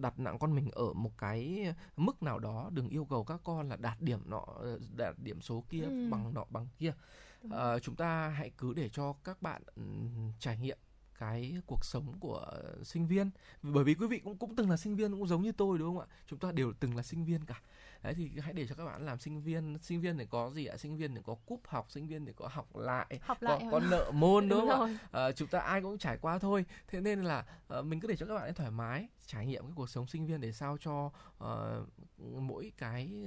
đặt 0.00 0.18
nặng 0.18 0.38
con 0.38 0.54
mình 0.54 0.70
ở 0.72 0.92
một 0.92 1.10
cái 1.18 1.72
mức 1.96 2.22
nào 2.22 2.38
đó 2.38 2.70
đừng 2.72 2.88
yêu 2.88 3.04
cầu 3.04 3.24
các 3.24 3.40
con 3.44 3.68
là 3.68 3.76
đạt 3.76 4.00
điểm 4.00 4.20
nọ 4.30 4.44
đạt 4.96 5.14
điểm 5.18 5.40
số 5.40 5.64
kia 5.68 5.82
Ừ. 5.82 6.08
bằng 6.10 6.34
nọ 6.34 6.44
bằng 6.50 6.66
kia. 6.78 6.92
Ờ, 7.50 7.78
chúng 7.78 7.94
ta 7.96 8.28
hãy 8.28 8.50
cứ 8.58 8.74
để 8.74 8.88
cho 8.88 9.12
các 9.24 9.42
bạn 9.42 9.62
ừm, 9.76 10.32
trải 10.38 10.58
nghiệm 10.58 10.78
cái 11.18 11.56
cuộc 11.66 11.84
sống 11.84 12.14
của 12.20 12.50
sinh 12.82 13.06
viên. 13.06 13.30
Bởi 13.62 13.84
vì 13.84 13.94
quý 13.94 14.06
vị 14.06 14.18
cũng 14.18 14.36
cũng 14.38 14.56
từng 14.56 14.70
là 14.70 14.76
sinh 14.76 14.96
viên, 14.96 15.12
cũng 15.12 15.26
giống 15.26 15.42
như 15.42 15.52
tôi, 15.52 15.78
đúng 15.78 15.88
không 15.88 16.08
ạ? 16.10 16.16
Chúng 16.26 16.38
ta 16.38 16.52
đều 16.52 16.72
từng 16.80 16.96
là 16.96 17.02
sinh 17.02 17.24
viên 17.24 17.44
cả 17.44 17.60
đấy 18.02 18.14
thì 18.14 18.30
hãy 18.40 18.52
để 18.52 18.66
cho 18.66 18.74
các 18.74 18.84
bạn 18.84 19.06
làm 19.06 19.18
sinh 19.18 19.42
viên 19.42 19.78
sinh 19.82 20.00
viên 20.00 20.18
thì 20.18 20.26
có 20.30 20.50
gì 20.50 20.66
ạ? 20.66 20.76
Sinh 20.76 20.96
viên 20.96 21.14
thì 21.14 21.20
có 21.24 21.34
cúp 21.34 21.60
học 21.66 21.90
sinh 21.90 22.06
viên 22.06 22.26
thì 22.26 22.32
có 22.36 22.48
học 22.48 22.76
lại 22.76 23.18
học 23.22 23.38
có, 23.40 23.46
lại 23.48 23.66
có 23.70 23.80
nợ 23.80 24.10
môn 24.14 24.48
đúng 24.48 24.60
đúng 24.60 24.68
không 24.68 24.94
ạ? 24.94 24.98
Ờ, 25.10 25.32
chúng 25.32 25.48
ta 25.48 25.58
ai 25.60 25.80
cũng 25.82 25.98
trải 25.98 26.18
qua 26.20 26.38
thôi. 26.38 26.64
Thế 26.88 27.00
nên 27.00 27.24
là 27.24 27.44
ờ, 27.68 27.82
mình 27.82 28.00
cứ 28.00 28.08
để 28.08 28.16
cho 28.16 28.26
các 28.26 28.34
bạn 28.34 28.42
ấy 28.42 28.52
thoải 28.52 28.70
mái 28.70 29.08
trải 29.26 29.46
nghiệm 29.46 29.62
cái 29.62 29.72
cuộc 29.76 29.90
sống 29.90 30.06
sinh 30.06 30.26
viên 30.26 30.40
để 30.40 30.52
sao 30.52 30.76
cho 30.80 31.10
ờ, 31.38 31.84
mỗi 32.18 32.72
cái 32.78 33.24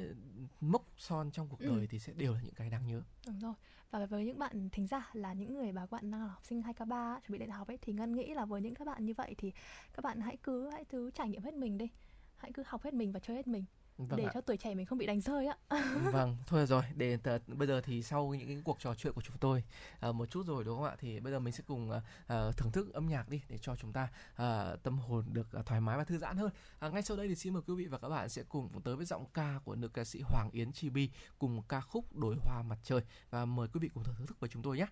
mốc 0.61 0.85
son 0.97 1.31
trong 1.31 1.47
cuộc 1.49 1.59
Ừ. 1.59 1.67
đời 1.75 1.87
thì 1.87 1.99
sẽ 1.99 2.13
đều 2.13 2.33
là 2.33 2.39
những 2.41 2.53
cái 2.53 2.69
đáng 2.69 2.87
nhớ. 2.87 3.01
Đúng 3.27 3.39
rồi. 3.39 3.53
Và 3.91 4.05
với 4.05 4.25
những 4.25 4.39
bạn 4.39 4.69
thính 4.71 4.87
giả 4.87 5.09
là 5.13 5.33
những 5.33 5.53
người 5.53 5.71
bà 5.71 5.81
các 5.81 5.91
bạn 5.91 6.11
đang 6.11 6.21
là 6.21 6.27
học 6.27 6.45
sinh 6.45 6.61
2K3 6.61 7.13
á, 7.13 7.19
chuẩn 7.27 7.31
bị 7.39 7.45
đại 7.45 7.49
học 7.57 7.67
ấy 7.67 7.77
thì 7.81 7.93
Ngân 7.93 8.15
nghĩ 8.15 8.33
là 8.33 8.45
với 8.45 8.61
những 8.61 8.75
các 8.75 8.85
bạn 8.85 9.05
như 9.05 9.13
vậy 9.13 9.35
thì 9.37 9.51
các 9.93 10.03
bạn 10.03 10.19
hãy 10.21 10.37
cứ 10.43 10.69
hãy 10.69 10.85
cứ 10.85 11.11
trải 11.11 11.29
nghiệm 11.29 11.41
hết 11.43 11.53
mình 11.53 11.77
đi. 11.77 11.87
Hãy 12.35 12.51
cứ 12.53 12.63
học 12.65 12.83
hết 12.83 12.93
mình 12.93 13.11
và 13.11 13.19
chơi 13.19 13.35
hết 13.37 13.47
mình 13.47 13.65
vâng 14.07 14.17
để 14.17 14.23
ạ. 14.23 14.31
cho 14.33 14.41
tuổi 14.41 14.57
trẻ 14.57 14.75
mình 14.75 14.85
không 14.85 14.97
bị 14.97 15.05
đánh 15.05 15.21
rơi 15.21 15.47
á. 15.47 15.57
vâng 16.11 16.37
thôi 16.47 16.65
rồi 16.65 16.83
để 16.95 17.17
tờ, 17.17 17.37
bây 17.47 17.67
giờ 17.67 17.81
thì 17.81 18.03
sau 18.03 18.27
những 18.27 18.47
cái 18.47 18.61
cuộc 18.63 18.79
trò 18.79 18.95
chuyện 18.95 19.13
của 19.13 19.21
chúng 19.21 19.37
tôi 19.37 19.63
à, 19.99 20.11
một 20.11 20.29
chút 20.29 20.45
rồi 20.47 20.63
đúng 20.63 20.77
không 20.77 20.85
ạ 20.85 20.95
thì 20.99 21.19
bây 21.19 21.33
giờ 21.33 21.39
mình 21.39 21.53
sẽ 21.53 21.63
cùng 21.67 21.91
à, 22.27 22.51
thưởng 22.57 22.71
thức 22.71 22.93
âm 22.93 23.07
nhạc 23.07 23.29
đi 23.29 23.41
để 23.49 23.57
cho 23.57 23.75
chúng 23.75 23.93
ta 23.93 24.07
à, 24.35 24.75
tâm 24.83 24.99
hồn 24.99 25.23
được 25.33 25.53
à, 25.53 25.61
thoải 25.65 25.81
mái 25.81 25.97
và 25.97 26.03
thư 26.03 26.17
giãn 26.17 26.37
hơn 26.37 26.49
à, 26.79 26.89
ngay 26.89 27.01
sau 27.01 27.17
đây 27.17 27.27
thì 27.27 27.35
xin 27.35 27.53
mời 27.53 27.61
quý 27.67 27.75
vị 27.75 27.85
và 27.85 27.97
các 27.97 28.09
bạn 28.09 28.29
sẽ 28.29 28.43
cùng 28.49 28.81
tới 28.83 28.95
với 28.95 29.05
giọng 29.05 29.25
ca 29.33 29.59
của 29.65 29.75
nữ 29.75 29.87
ca 29.87 30.03
sĩ 30.03 30.21
Hoàng 30.21 30.49
Yến 30.51 30.71
Chibi 30.71 31.09
cùng 31.39 31.61
ca 31.69 31.81
khúc 31.81 32.15
đồi 32.15 32.35
hoa 32.41 32.61
mặt 32.61 32.77
trời 32.83 33.01
và 33.29 33.45
mời 33.45 33.67
quý 33.73 33.79
vị 33.79 33.89
cùng 33.93 34.03
thưởng 34.03 34.15
thức 34.27 34.39
với 34.39 34.49
chúng 34.49 34.61
tôi 34.61 34.77
nhé 34.77 34.85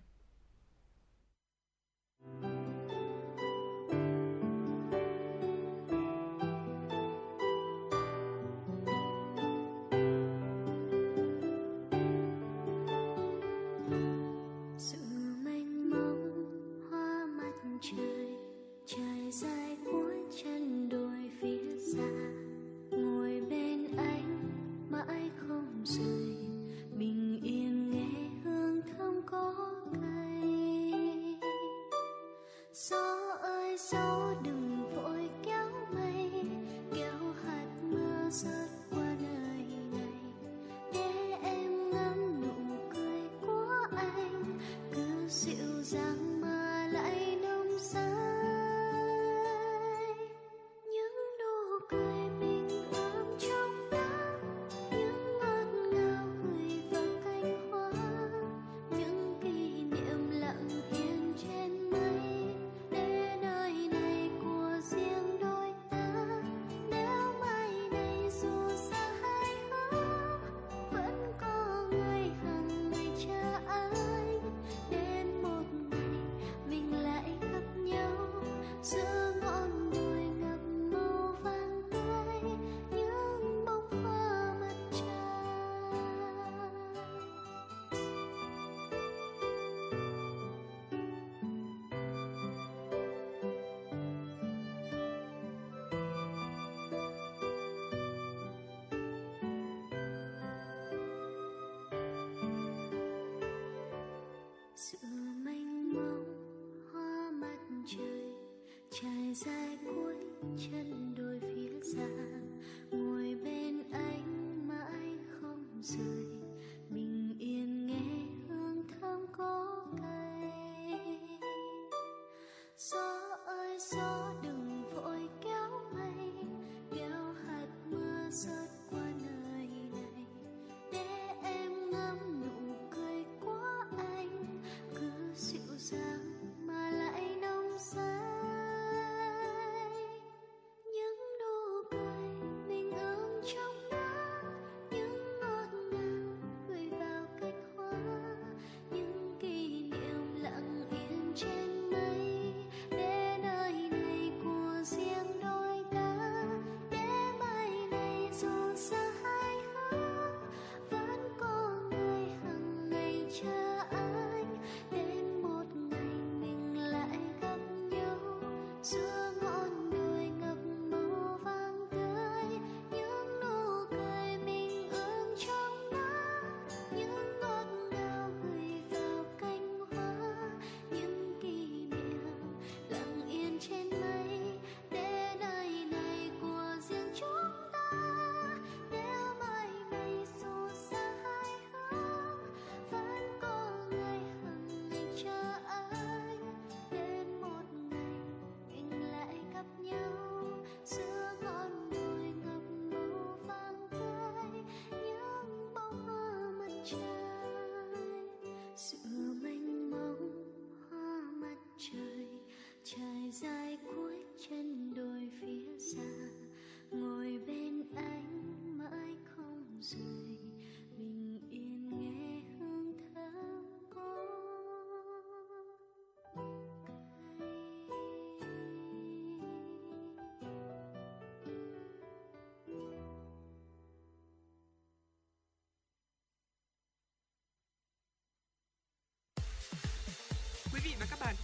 sự 2.42 2.77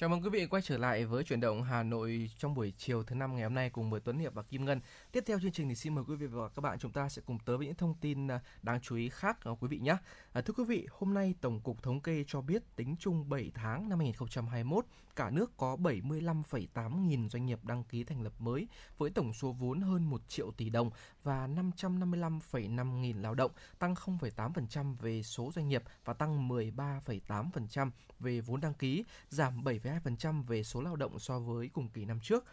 Chào 0.00 0.08
mừng 0.08 0.22
quý 0.22 0.30
vị 0.30 0.46
quay 0.46 0.62
trở 0.62 0.78
lại 0.78 1.04
với 1.04 1.24
chuyển 1.24 1.40
động 1.40 1.62
Hà 1.62 1.82
Nội 1.82 2.30
trong 2.38 2.54
buổi 2.54 2.72
chiều 2.78 3.02
thứ 3.02 3.14
năm 3.14 3.34
ngày 3.34 3.42
hôm 3.42 3.54
nay 3.54 3.70
cùng 3.70 3.90
với 3.90 4.00
Tuấn 4.00 4.18
Hiệp 4.18 4.34
và 4.34 4.42
Kim 4.42 4.64
Ngân. 4.64 4.80
Tiếp 5.12 5.24
theo 5.26 5.40
chương 5.40 5.52
trình 5.52 5.68
thì 5.68 5.74
xin 5.74 5.94
mời 5.94 6.04
quý 6.08 6.16
vị 6.16 6.26
và 6.26 6.48
các 6.48 6.60
bạn 6.60 6.78
chúng 6.78 6.92
ta 6.92 7.08
sẽ 7.08 7.22
cùng 7.26 7.38
tới 7.44 7.56
với 7.56 7.66
những 7.66 7.74
thông 7.74 7.94
tin 8.00 8.28
à, 8.28 8.40
đáng 8.62 8.80
chú 8.80 8.96
ý 8.96 9.08
khác 9.08 9.38
của 9.44 9.56
quý 9.56 9.68
vị 9.68 9.78
nhé. 9.78 9.96
À, 10.32 10.40
thưa 10.40 10.54
quý 10.56 10.64
vị, 10.64 10.86
hôm 10.90 11.14
nay 11.14 11.34
Tổng 11.40 11.60
cục 11.60 11.82
Thống 11.82 12.00
kê 12.00 12.24
cho 12.26 12.40
biết 12.40 12.62
tính 12.76 12.96
chung 12.98 13.28
7 13.28 13.50
tháng 13.54 13.88
năm 13.88 13.98
2021, 13.98 14.84
cả 15.16 15.30
nước 15.30 15.56
có 15.56 15.76
75,8 15.76 17.06
nghìn 17.06 17.28
doanh 17.28 17.46
nghiệp 17.46 17.64
đăng 17.64 17.84
ký 17.84 18.04
thành 18.04 18.22
lập 18.22 18.32
mới 18.38 18.68
với 18.98 19.10
tổng 19.10 19.32
số 19.32 19.52
vốn 19.52 19.80
hơn 19.80 20.10
1 20.10 20.28
triệu 20.28 20.50
tỷ 20.50 20.70
đồng 20.70 20.90
và 21.22 21.46
555,5 21.46 23.00
nghìn 23.00 23.22
lao 23.22 23.34
động, 23.34 23.50
tăng 23.78 23.94
0,8% 23.94 24.96
về 24.96 25.22
số 25.22 25.50
doanh 25.54 25.68
nghiệp 25.68 25.82
và 26.04 26.12
tăng 26.12 26.48
13,8% 26.48 27.90
về 28.20 28.40
vốn 28.40 28.60
đăng 28.60 28.74
ký, 28.74 29.04
giảm 29.28 29.64
7 29.64 29.78
7,2% 29.88 30.42
về 30.42 30.62
số 30.62 30.82
lao 30.82 30.96
động 30.96 31.18
so 31.18 31.38
với 31.38 31.68
cùng 31.68 31.88
kỳ 31.88 32.04
năm 32.04 32.20
trước. 32.20 32.44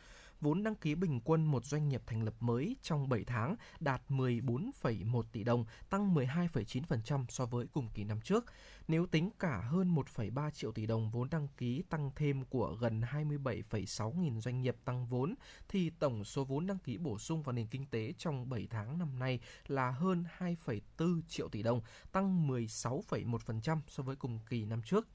Vốn 0.41 0.63
đăng 0.63 0.75
ký 0.75 0.95
bình 0.95 1.19
quân 1.23 1.45
một 1.45 1.65
doanh 1.65 1.89
nghiệp 1.89 2.01
thành 2.05 2.23
lập 2.23 2.33
mới 2.39 2.75
trong 2.81 3.09
7 3.09 3.23
tháng 3.23 3.55
đạt 3.79 4.01
14,1 4.09 5.23
tỷ 5.31 5.43
đồng, 5.43 5.65
tăng 5.89 6.15
12,9% 6.15 7.25
so 7.29 7.45
với 7.45 7.67
cùng 7.67 7.89
kỳ 7.93 8.03
năm 8.03 8.21
trước. 8.21 8.45
Nếu 8.87 9.05
tính 9.05 9.29
cả 9.39 9.61
hơn 9.61 9.95
1,3 9.95 10.49
triệu 10.49 10.71
tỷ 10.71 10.85
đồng 10.85 11.11
vốn 11.11 11.29
đăng 11.29 11.47
ký 11.57 11.83
tăng 11.89 12.11
thêm 12.15 12.45
của 12.45 12.75
gần 12.79 13.01
27,6 13.01 14.19
nghìn 14.19 14.41
doanh 14.41 14.61
nghiệp 14.61 14.75
tăng 14.85 15.07
vốn, 15.07 15.35
thì 15.69 15.89
tổng 15.89 16.23
số 16.23 16.43
vốn 16.43 16.67
đăng 16.67 16.79
ký 16.79 16.97
bổ 16.97 17.17
sung 17.17 17.43
vào 17.43 17.53
nền 17.53 17.67
kinh 17.67 17.85
tế 17.85 18.13
trong 18.17 18.49
7 18.49 18.67
tháng 18.69 18.99
năm 18.99 19.19
nay 19.19 19.39
là 19.67 19.91
hơn 19.91 20.23
2,4 20.37 21.21
triệu 21.27 21.49
tỷ 21.49 21.63
đồng, 21.63 21.81
tăng 22.11 22.47
16,1% 22.47 23.79
so 23.87 24.03
với 24.03 24.15
cùng 24.15 24.39
kỳ 24.49 24.65
năm 24.65 24.81
trước. 24.85 25.07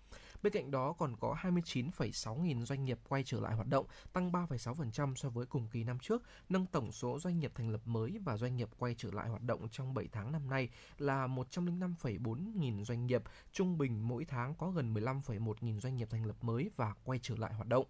Bên 0.43 0.53
cạnh 0.53 0.71
đó 0.71 0.93
còn 0.93 1.17
có 1.17 1.37
29,6 1.43 2.43
nghìn 2.43 2.65
doanh 2.65 2.85
nghiệp 2.85 2.99
quay 3.09 3.23
trở 3.25 3.41
lại 3.41 3.55
hoạt 3.55 3.69
động, 3.69 3.87
tăng 4.13 4.33
3,6% 4.33 5.15
so 5.15 5.29
với 5.29 5.47
cùng 5.47 5.69
kỳ 5.73 5.85
năm 5.85 5.99
trước, 5.99 6.23
nâng 6.49 6.67
tổng 6.67 6.93
số 6.93 7.19
doanh 7.19 7.39
nghiệp 7.39 7.53
thành 7.55 7.71
lập 7.71 7.81
mới 7.85 8.19
và 8.25 8.37
doanh 8.37 8.57
nghiệp 8.57 8.69
quay 8.79 8.95
trở 8.99 9.11
lại 9.13 9.29
hoạt 9.29 9.43
động 9.43 9.69
trong 9.71 9.95
7 9.95 10.09
tháng 10.13 10.33
năm 10.33 10.51
nay 10.51 10.69
là 10.99 11.27
105,4 11.27 12.59
nghìn 12.59 12.85
doanh 12.85 13.07
nghiệp, 13.07 13.23
trung 13.53 13.79
bình 13.79 14.09
mỗi 14.09 14.25
tháng 14.25 14.55
có 14.55 14.71
gần 14.71 14.95
15,1 14.95 15.55
nghìn 15.61 15.81
doanh 15.81 15.97
nghiệp 15.97 16.09
thành 16.11 16.27
lập 16.27 16.37
mới 16.41 16.71
và 16.77 16.95
quay 17.05 17.19
trở 17.23 17.37
lại 17.37 17.55
hoạt 17.55 17.69
động. 17.69 17.87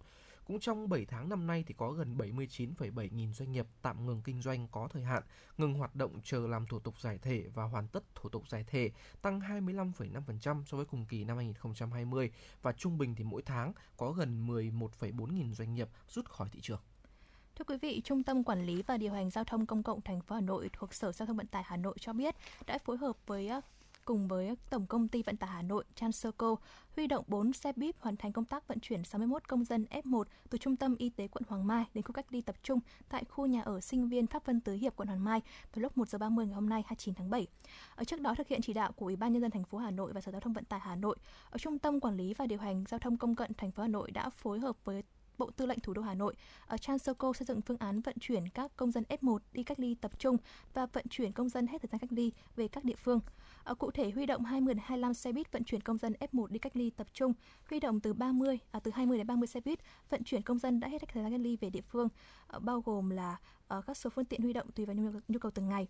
Cũng 0.51 0.59
trong 0.59 0.89
7 0.89 1.05
tháng 1.05 1.29
năm 1.29 1.47
nay 1.47 1.63
thì 1.67 1.73
có 1.77 1.91
gần 1.91 2.17
79,7 2.17 3.09
nghìn 3.11 3.33
doanh 3.33 3.51
nghiệp 3.51 3.67
tạm 3.81 4.05
ngừng 4.05 4.21
kinh 4.21 4.41
doanh 4.41 4.67
có 4.67 4.87
thời 4.87 5.03
hạn, 5.03 5.23
ngừng 5.57 5.73
hoạt 5.73 5.95
động 5.95 6.19
chờ 6.23 6.47
làm 6.47 6.67
thủ 6.67 6.79
tục 6.79 6.99
giải 6.99 7.17
thể 7.21 7.43
và 7.53 7.63
hoàn 7.63 7.87
tất 7.87 8.03
thủ 8.15 8.29
tục 8.29 8.49
giải 8.49 8.63
thể, 8.67 8.91
tăng 9.21 9.39
25,5% 9.39 10.63
so 10.65 10.77
với 10.77 10.85
cùng 10.85 11.05
kỳ 11.05 11.23
năm 11.23 11.37
2020 11.37 12.31
và 12.61 12.71
trung 12.71 12.97
bình 12.97 13.15
thì 13.15 13.23
mỗi 13.23 13.41
tháng 13.41 13.73
có 13.97 14.11
gần 14.11 14.47
11,4 14.47 15.33
nghìn 15.33 15.53
doanh 15.53 15.73
nghiệp 15.73 15.89
rút 16.07 16.29
khỏi 16.29 16.49
thị 16.51 16.59
trường. 16.61 16.81
Thưa 17.55 17.65
quý 17.65 17.77
vị, 17.77 18.01
Trung 18.03 18.23
tâm 18.23 18.43
Quản 18.43 18.65
lý 18.65 18.81
và 18.81 18.97
Điều 18.97 19.13
hành 19.13 19.29
Giao 19.29 19.43
thông 19.43 19.65
Công 19.65 19.83
cộng 19.83 20.01
thành 20.01 20.21
phố 20.21 20.35
Hà 20.35 20.41
Nội 20.41 20.69
thuộc 20.73 20.93
Sở 20.93 21.11
Giao 21.11 21.25
thông 21.25 21.37
Vận 21.37 21.47
tải 21.47 21.63
Hà 21.65 21.77
Nội 21.77 21.95
cho 21.99 22.13
biết 22.13 22.35
đã 22.65 22.77
phối 22.77 22.97
hợp 22.97 23.17
với 23.27 23.51
cùng 24.05 24.27
với 24.27 24.55
Tổng 24.69 24.85
công 24.85 25.07
ty 25.07 25.23
Vận 25.23 25.37
tải 25.37 25.49
Hà 25.49 25.61
Nội 25.61 25.83
Transoco 25.95 26.55
huy 26.95 27.07
động 27.07 27.25
4 27.27 27.53
xe 27.53 27.73
buýt 27.75 27.95
hoàn 27.99 28.17
thành 28.17 28.33
công 28.33 28.45
tác 28.45 28.67
vận 28.67 28.79
chuyển 28.79 29.03
61 29.03 29.47
công 29.47 29.63
dân 29.63 29.85
F1 29.91 30.23
từ 30.49 30.57
Trung 30.57 30.75
tâm 30.75 30.95
Y 30.95 31.09
tế 31.09 31.27
quận 31.27 31.43
Hoàng 31.47 31.67
Mai 31.67 31.85
đến 31.93 32.03
khu 32.03 32.11
cách 32.11 32.25
ly 32.29 32.41
tập 32.41 32.55
trung 32.63 32.79
tại 33.09 33.23
khu 33.29 33.45
nhà 33.45 33.61
ở 33.61 33.81
sinh 33.81 34.09
viên 34.09 34.27
Pháp 34.27 34.45
Vân 34.45 34.61
Tứ 34.61 34.73
Hiệp 34.73 34.95
quận 34.95 35.07
Hoàng 35.07 35.23
Mai 35.23 35.41
vào 35.73 35.81
lúc 35.81 35.97
1 35.97 36.09
giờ 36.09 36.17
30 36.17 36.45
ngày 36.45 36.55
hôm 36.55 36.69
nay 36.69 36.83
29 36.85 37.13
tháng 37.13 37.29
7. 37.29 37.47
Ở 37.95 38.03
trước 38.03 38.21
đó 38.21 38.35
thực 38.35 38.47
hiện 38.47 38.61
chỉ 38.61 38.73
đạo 38.73 38.91
của 38.91 39.05
Ủy 39.05 39.15
ban 39.15 39.33
nhân 39.33 39.41
dân 39.41 39.51
thành 39.51 39.63
phố 39.63 39.77
Hà 39.77 39.91
Nội 39.91 40.13
và 40.13 40.21
Sở 40.21 40.31
Giao 40.31 40.41
thông 40.41 40.53
Vận 40.53 40.65
tải 40.65 40.79
Hà 40.79 40.95
Nội, 40.95 41.17
ở 41.49 41.57
Trung 41.57 41.79
tâm 41.79 41.99
Quản 41.99 42.17
lý 42.17 42.33
và 42.33 42.45
Điều 42.45 42.59
hành 42.59 42.83
Giao 42.89 42.99
thông 42.99 43.17
Công 43.17 43.35
cộng 43.35 43.53
thành 43.53 43.71
phố 43.71 43.83
Hà 43.83 43.89
Nội 43.89 44.11
đã 44.11 44.29
phối 44.29 44.59
hợp 44.59 44.75
với 44.85 45.03
Bộ 45.41 45.51
Tư 45.51 45.65
lệnh 45.65 45.79
Thủ 45.79 45.93
đô 45.93 46.01
Hà 46.01 46.13
Nội, 46.13 46.35
ở 46.67 46.77
Transoco 46.77 47.33
xây 47.33 47.45
dựng 47.45 47.61
phương 47.61 47.77
án 47.77 48.01
vận 48.01 48.15
chuyển 48.19 48.49
các 48.49 48.71
công 48.75 48.91
dân 48.91 49.03
F1 49.09 49.37
đi 49.53 49.63
cách 49.63 49.79
ly 49.79 49.95
tập 49.95 50.19
trung 50.19 50.37
và 50.73 50.85
vận 50.85 51.05
chuyển 51.09 51.31
công 51.31 51.49
dân 51.49 51.67
hết 51.67 51.81
thời 51.81 51.89
gian 51.91 51.99
cách 51.99 52.11
ly 52.11 52.31
về 52.55 52.67
các 52.67 52.83
địa 52.83 52.95
phương. 52.95 53.19
À, 53.63 53.73
cụ 53.73 53.91
thể 53.91 54.11
huy 54.11 54.25
động 54.25 54.45
20 54.45 54.73
đến 54.73 54.83
25 54.85 55.13
xe 55.13 55.31
buýt 55.31 55.51
vận 55.51 55.63
chuyển 55.63 55.81
công 55.81 55.97
dân 55.97 56.13
F1 56.19 56.47
đi 56.47 56.59
cách 56.59 56.75
ly 56.75 56.89
tập 56.89 57.07
trung, 57.13 57.33
huy 57.69 57.79
động 57.79 57.99
từ 57.99 58.13
30 58.13 58.59
à, 58.71 58.79
từ 58.79 58.91
20 58.93 59.17
đến 59.17 59.27
30 59.27 59.47
xe 59.47 59.59
buýt 59.65 59.79
vận 60.09 60.23
chuyển 60.23 60.41
công 60.41 60.59
dân 60.59 60.79
đã 60.79 60.87
hết 60.87 60.97
thời 61.13 61.23
gian 61.23 61.31
cách 61.31 61.41
ly 61.41 61.57
về 61.61 61.69
địa 61.69 61.81
phương, 61.81 62.07
à, 62.47 62.59
bao 62.59 62.81
gồm 62.81 63.09
là 63.09 63.37
à, 63.67 63.81
các 63.87 63.97
số 63.97 64.09
phương 64.09 64.25
tiện 64.25 64.41
huy 64.41 64.53
động 64.53 64.71
tùy 64.75 64.85
vào 64.85 64.95
nhu, 64.95 65.19
nhu 65.27 65.39
cầu 65.39 65.51
từng 65.51 65.69
ngày. 65.69 65.87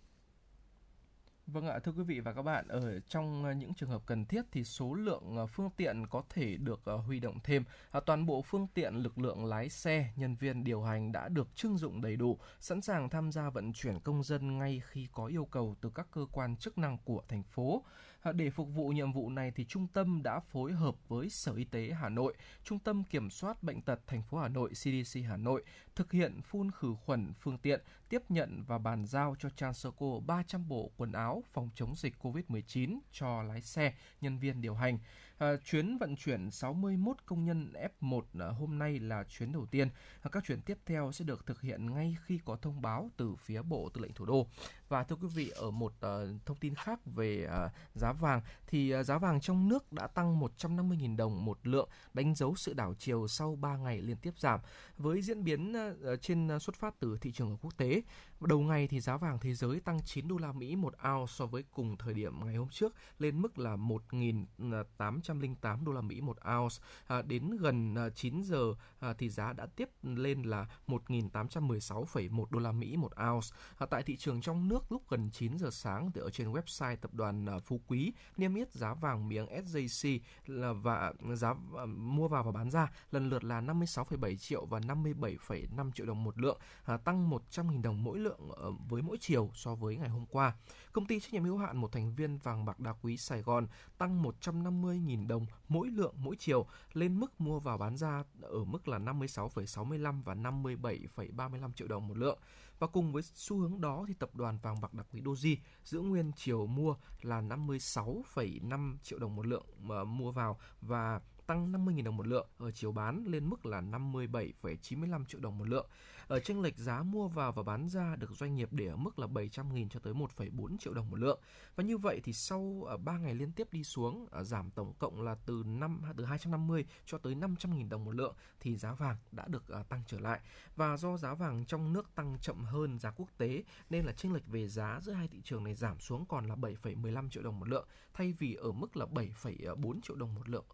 Vâng 1.46 1.66
ạ, 1.66 1.78
thưa 1.78 1.92
quý 1.92 2.02
vị 2.02 2.20
và 2.20 2.32
các 2.32 2.42
bạn, 2.42 2.68
ở 2.68 3.00
trong 3.00 3.44
ờ, 3.44 3.52
những 3.52 3.74
trường 3.74 3.88
hợp 3.88 4.02
cần 4.06 4.24
thiết 4.24 4.42
thì 4.52 4.64
số 4.64 4.94
lượng 4.94 5.36
ờ, 5.36 5.46
phương 5.46 5.70
tiện 5.76 6.06
có 6.06 6.22
thể 6.28 6.56
được 6.56 6.80
ờ, 6.84 6.96
huy 6.96 7.20
động 7.20 7.38
thêm. 7.44 7.64
À, 7.90 8.00
toàn 8.00 8.26
bộ 8.26 8.42
phương 8.42 8.66
tiện, 8.74 8.94
lực 8.94 9.18
lượng 9.18 9.44
lái 9.44 9.68
xe, 9.68 10.12
nhân 10.16 10.34
viên 10.36 10.64
điều 10.64 10.82
hành 10.82 11.12
đã 11.12 11.28
được 11.28 11.56
trưng 11.56 11.78
dụng 11.78 12.00
đầy 12.00 12.16
đủ, 12.16 12.38
sẵn 12.60 12.80
sàng 12.80 13.08
tham 13.08 13.32
gia 13.32 13.50
vận 13.50 13.72
chuyển 13.72 14.00
công 14.00 14.22
dân 14.22 14.58
ngay 14.58 14.82
khi 14.84 15.08
có 15.12 15.26
yêu 15.26 15.44
cầu 15.44 15.76
từ 15.80 15.90
các 15.94 16.06
cơ 16.10 16.26
quan 16.32 16.56
chức 16.56 16.78
năng 16.78 16.98
của 17.04 17.22
thành 17.28 17.42
phố. 17.42 17.84
Ờ, 18.22 18.32
để 18.32 18.50
phục 18.50 18.68
vụ 18.74 18.88
nhiệm 18.88 19.12
vụ 19.12 19.30
này 19.30 19.52
thì 19.54 19.64
trung 19.64 19.86
tâm 19.92 20.22
đã 20.22 20.40
phối 20.40 20.72
hợp 20.72 21.08
với 21.08 21.28
Sở 21.28 21.52
Y 21.54 21.64
tế 21.64 21.90
Hà 22.00 22.08
Nội, 22.08 22.34
Trung 22.64 22.78
tâm 22.78 23.04
Kiểm 23.04 23.30
soát 23.30 23.62
bệnh 23.62 23.80
tật 23.80 24.00
thành 24.06 24.22
phố 24.22 24.38
Hà 24.38 24.48
Nội 24.48 24.70
CDC 24.70 25.20
Hà 25.28 25.36
Nội 25.36 25.62
thực 25.94 26.12
hiện 26.12 26.42
phun 26.42 26.70
khử 26.70 26.94
khuẩn 27.04 27.32
phương 27.40 27.58
tiện, 27.58 27.80
tiếp 28.08 28.22
nhận 28.28 28.64
và 28.66 28.78
bàn 28.78 29.06
giao 29.06 29.36
cho 29.38 29.48
Transoco 29.50 30.06
300 30.26 30.68
bộ 30.68 30.90
quần 30.96 31.12
áo 31.12 31.42
phòng 31.52 31.70
chống 31.74 31.94
dịch 31.96 32.14
COVID-19 32.22 32.98
cho 33.12 33.42
lái 33.42 33.62
xe, 33.62 33.94
nhân 34.20 34.38
viên 34.38 34.60
điều 34.60 34.74
hành. 34.74 34.98
À, 35.38 35.56
chuyến 35.64 35.98
vận 35.98 36.16
chuyển 36.16 36.50
61 36.50 37.16
công 37.26 37.44
nhân 37.44 37.72
F1 38.00 38.20
à, 38.20 38.24
ờ, 38.38 38.50
hôm 38.50 38.78
nay 38.78 38.98
là 38.98 39.24
chuyến 39.24 39.52
đầu 39.52 39.66
tiên. 39.66 39.88
À, 40.22 40.30
các 40.32 40.44
chuyến 40.44 40.60
tiếp 40.60 40.78
theo 40.86 41.12
sẽ 41.12 41.24
được 41.24 41.46
thực 41.46 41.60
hiện 41.60 41.94
ngay 41.94 42.16
khi 42.24 42.40
có 42.44 42.56
thông 42.56 42.82
báo 42.82 43.10
từ 43.16 43.34
phía 43.36 43.62
Bộ 43.62 43.88
Tư 43.94 44.00
lệnh 44.00 44.12
Thủ 44.12 44.24
đô. 44.24 44.46
Và 44.92 45.04
thưa 45.04 45.16
quý 45.16 45.28
vị, 45.34 45.48
ở 45.48 45.70
một 45.70 45.92
uh, 45.92 46.02
thông 46.46 46.56
tin 46.56 46.74
khác 46.74 47.00
về 47.06 47.46
uh, 47.46 47.50
giá 47.94 48.12
vàng 48.12 48.40
thì 48.66 48.94
uh, 49.00 49.06
giá 49.06 49.18
vàng 49.18 49.40
trong 49.40 49.68
nước 49.68 49.92
đã 49.92 50.06
tăng 50.06 50.40
150.000 50.40 51.16
đồng 51.16 51.44
một 51.44 51.58
lượng, 51.62 51.88
đánh 52.14 52.34
dấu 52.34 52.56
sự 52.56 52.72
đảo 52.72 52.94
chiều 52.98 53.28
sau 53.28 53.56
3 53.56 53.76
ngày 53.76 54.02
liên 54.02 54.16
tiếp 54.16 54.38
giảm. 54.38 54.60
Với 54.96 55.22
diễn 55.22 55.44
biến 55.44 55.72
uh, 55.72 55.76
trên 56.22 56.56
uh, 56.56 56.62
xuất 56.62 56.76
phát 56.76 56.94
từ 57.00 57.18
thị 57.20 57.32
trường 57.32 57.50
ở 57.50 57.56
quốc 57.62 57.76
tế, 57.76 58.02
đầu 58.40 58.60
ngày 58.60 58.88
thì 58.88 59.00
giá 59.00 59.16
vàng 59.16 59.38
thế 59.38 59.54
giới 59.54 59.80
tăng 59.80 60.00
9 60.04 60.28
đô 60.28 60.36
la 60.36 60.52
Mỹ 60.52 60.76
một 60.76 60.94
ounce 61.14 61.32
so 61.32 61.46
với 61.46 61.64
cùng 61.70 61.96
thời 61.96 62.14
điểm 62.14 62.44
ngày 62.44 62.54
hôm 62.54 62.68
trước 62.68 62.94
lên 63.18 63.42
mức 63.42 63.58
là 63.58 63.76
1.808 63.76 65.84
đô 65.84 65.92
la 65.92 66.00
Mỹ 66.00 66.20
một 66.20 66.36
ounce. 66.58 66.76
À, 67.06 67.22
đến 67.22 67.50
gần 67.50 67.94
à, 67.94 68.10
9 68.10 68.42
giờ 68.42 68.74
à, 69.00 69.14
thì 69.18 69.28
giá 69.28 69.52
đã 69.52 69.66
tiếp 69.66 69.88
lên 70.02 70.42
là 70.42 70.66
1.816,1 70.86 72.46
đô 72.50 72.58
la 72.58 72.72
Mỹ 72.72 72.96
một 72.96 73.12
ounce. 73.30 73.48
À, 73.78 73.86
tại 73.86 74.02
thị 74.02 74.16
trường 74.16 74.40
trong 74.40 74.68
nước 74.68 74.81
lúc 74.90 75.02
gần 75.08 75.30
9 75.32 75.58
giờ 75.58 75.70
sáng 75.70 76.12
thì 76.12 76.20
ở 76.20 76.30
trên 76.30 76.52
website 76.52 76.96
tập 76.96 77.14
đoàn 77.14 77.46
à, 77.46 77.58
Phú 77.58 77.80
Quý 77.86 78.12
niêm 78.36 78.54
yết 78.54 78.72
giá 78.72 78.94
vàng 78.94 79.28
miếng 79.28 79.46
SJC 79.46 80.18
là 80.46 80.72
và 80.72 80.94
à, 80.94 81.12
giá 81.34 81.54
à, 81.78 81.86
mua 81.86 82.28
vào 82.28 82.42
và 82.42 82.52
bán 82.52 82.70
ra 82.70 82.88
lần 83.10 83.28
lượt 83.28 83.44
là 83.44 83.60
56,7 83.60 84.36
triệu 84.36 84.64
và 84.64 84.80
57,5 84.80 85.90
triệu 85.92 86.06
đồng 86.06 86.24
một 86.24 86.38
lượng, 86.38 86.58
à, 86.84 86.96
tăng 86.96 87.30
100.000 87.30 87.82
đồng 87.82 88.04
mỗi 88.04 88.18
lượng 88.18 88.40
ờ, 88.56 88.70
với 88.88 89.02
mỗi 89.02 89.16
chiều 89.20 89.50
so 89.54 89.74
với 89.74 89.96
ngày 89.96 90.08
hôm 90.08 90.26
qua. 90.26 90.54
Công 90.92 91.06
ty 91.06 91.20
trách 91.20 91.32
nhiệm 91.32 91.44
hữu 91.44 91.58
hạn 91.58 91.76
một 91.76 91.92
thành 91.92 92.14
viên 92.14 92.38
vàng 92.38 92.64
bạc 92.64 92.80
đá 92.80 92.92
quý 93.02 93.16
Sài 93.16 93.42
Gòn 93.42 93.66
tăng 93.98 94.22
150.000 94.22 95.26
đồng 95.26 95.46
mỗi 95.68 95.88
lượng 95.88 96.14
mỗi 96.16 96.36
chiều 96.36 96.66
lên 96.92 97.20
mức 97.20 97.40
mua 97.40 97.60
vào 97.60 97.78
bán 97.78 97.96
ra 97.96 98.24
ở 98.42 98.64
mức 98.64 98.88
là 98.88 98.98
56,65 98.98 100.22
và 100.22 100.34
57,35 100.34 101.72
triệu 101.72 101.88
đồng 101.88 102.08
một 102.08 102.16
lượng. 102.16 102.38
Và 102.82 102.88
cùng 102.88 103.12
với 103.12 103.22
xu 103.22 103.58
hướng 103.58 103.80
đó 103.80 104.04
thì 104.08 104.14
tập 104.14 104.34
đoàn 104.34 104.58
vàng 104.62 104.80
bạc 104.80 104.94
đá 104.94 105.02
quý 105.12 105.20
Doji 105.20 105.56
giữ 105.84 106.00
nguyên 106.00 106.32
chiều 106.36 106.66
mua 106.66 106.94
là 107.20 107.40
56,5 107.40 108.96
triệu 109.02 109.18
đồng 109.18 109.36
một 109.36 109.46
lượng 109.46 109.66
mà 109.80 110.04
mua 110.04 110.32
vào 110.32 110.58
và 110.80 111.20
tăng 111.46 111.72
50.000 111.72 112.04
đồng 112.04 112.16
một 112.16 112.26
lượng 112.26 112.48
ở 112.58 112.70
chiều 112.70 112.92
bán 112.92 113.24
lên 113.26 113.50
mức 113.50 113.66
là 113.66 113.80
57,95 113.80 115.24
triệu 115.24 115.40
đồng 115.40 115.58
một 115.58 115.68
lượng. 115.68 115.86
Ở 116.32 116.40
chênh 116.40 116.62
lệch 116.62 116.78
giá 116.78 117.02
mua 117.02 117.28
vào 117.28 117.52
và 117.52 117.62
bán 117.62 117.88
ra 117.88 118.16
được 118.16 118.30
doanh 118.30 118.54
nghiệp 118.54 118.68
để 118.72 118.86
ở 118.86 118.96
mức 118.96 119.18
là 119.18 119.26
700.000 119.26 119.88
cho 119.88 120.00
tới 120.00 120.14
1,4 120.14 120.76
triệu 120.78 120.94
đồng 120.94 121.10
một 121.10 121.18
lượng. 121.18 121.40
Và 121.76 121.84
như 121.84 121.98
vậy 121.98 122.20
thì 122.24 122.32
sau 122.32 122.82
ờ, 122.86 122.96
3 122.96 123.18
ngày 123.18 123.34
liên 123.34 123.52
tiếp 123.52 123.68
đi 123.72 123.84
xuống 123.84 124.26
ờ, 124.30 124.44
giảm 124.44 124.70
tổng 124.70 124.92
cộng 124.98 125.22
là 125.22 125.34
từ 125.46 125.62
năm 125.66 126.02
từ 126.16 126.24
250 126.24 126.86
cho 127.06 127.18
tới 127.18 127.34
500.000 127.34 127.88
đồng 127.88 128.04
một 128.04 128.14
lượng 128.14 128.34
thì 128.60 128.76
giá 128.76 128.92
vàng 128.92 129.16
đã 129.32 129.44
được 129.48 129.64
tăng 129.88 130.02
trở 130.06 130.18
lại. 130.20 130.40
Và 130.76 130.96
do 130.96 131.16
giá 131.16 131.34
vàng 131.34 131.64
trong 131.64 131.92
nước 131.92 132.14
tăng 132.14 132.38
chậm 132.40 132.64
hơn 132.64 132.98
giá 132.98 133.10
quốc 133.10 133.28
tế 133.38 133.64
nên 133.90 134.04
là 134.04 134.12
chênh 134.12 134.32
lệch 134.32 134.46
về 134.46 134.68
giá 134.68 135.00
giữa 135.02 135.12
hai 135.12 135.28
thị 135.28 135.40
trường 135.44 135.64
này 135.64 135.74
giảm 135.74 136.00
xuống 136.00 136.26
còn 136.26 136.48
là 136.48 136.54
7,15 136.54 137.30
triệu 137.30 137.42
đồng 137.42 137.60
một 137.60 137.68
lượng 137.68 137.88
thay 138.14 138.34
vì 138.38 138.54
ở 138.54 138.72
mức 138.72 138.96
là 138.96 139.06
7,4 139.06 140.00
triệu 140.00 140.16
đồng 140.16 140.34
một 140.34 140.48
lượng 140.48 140.66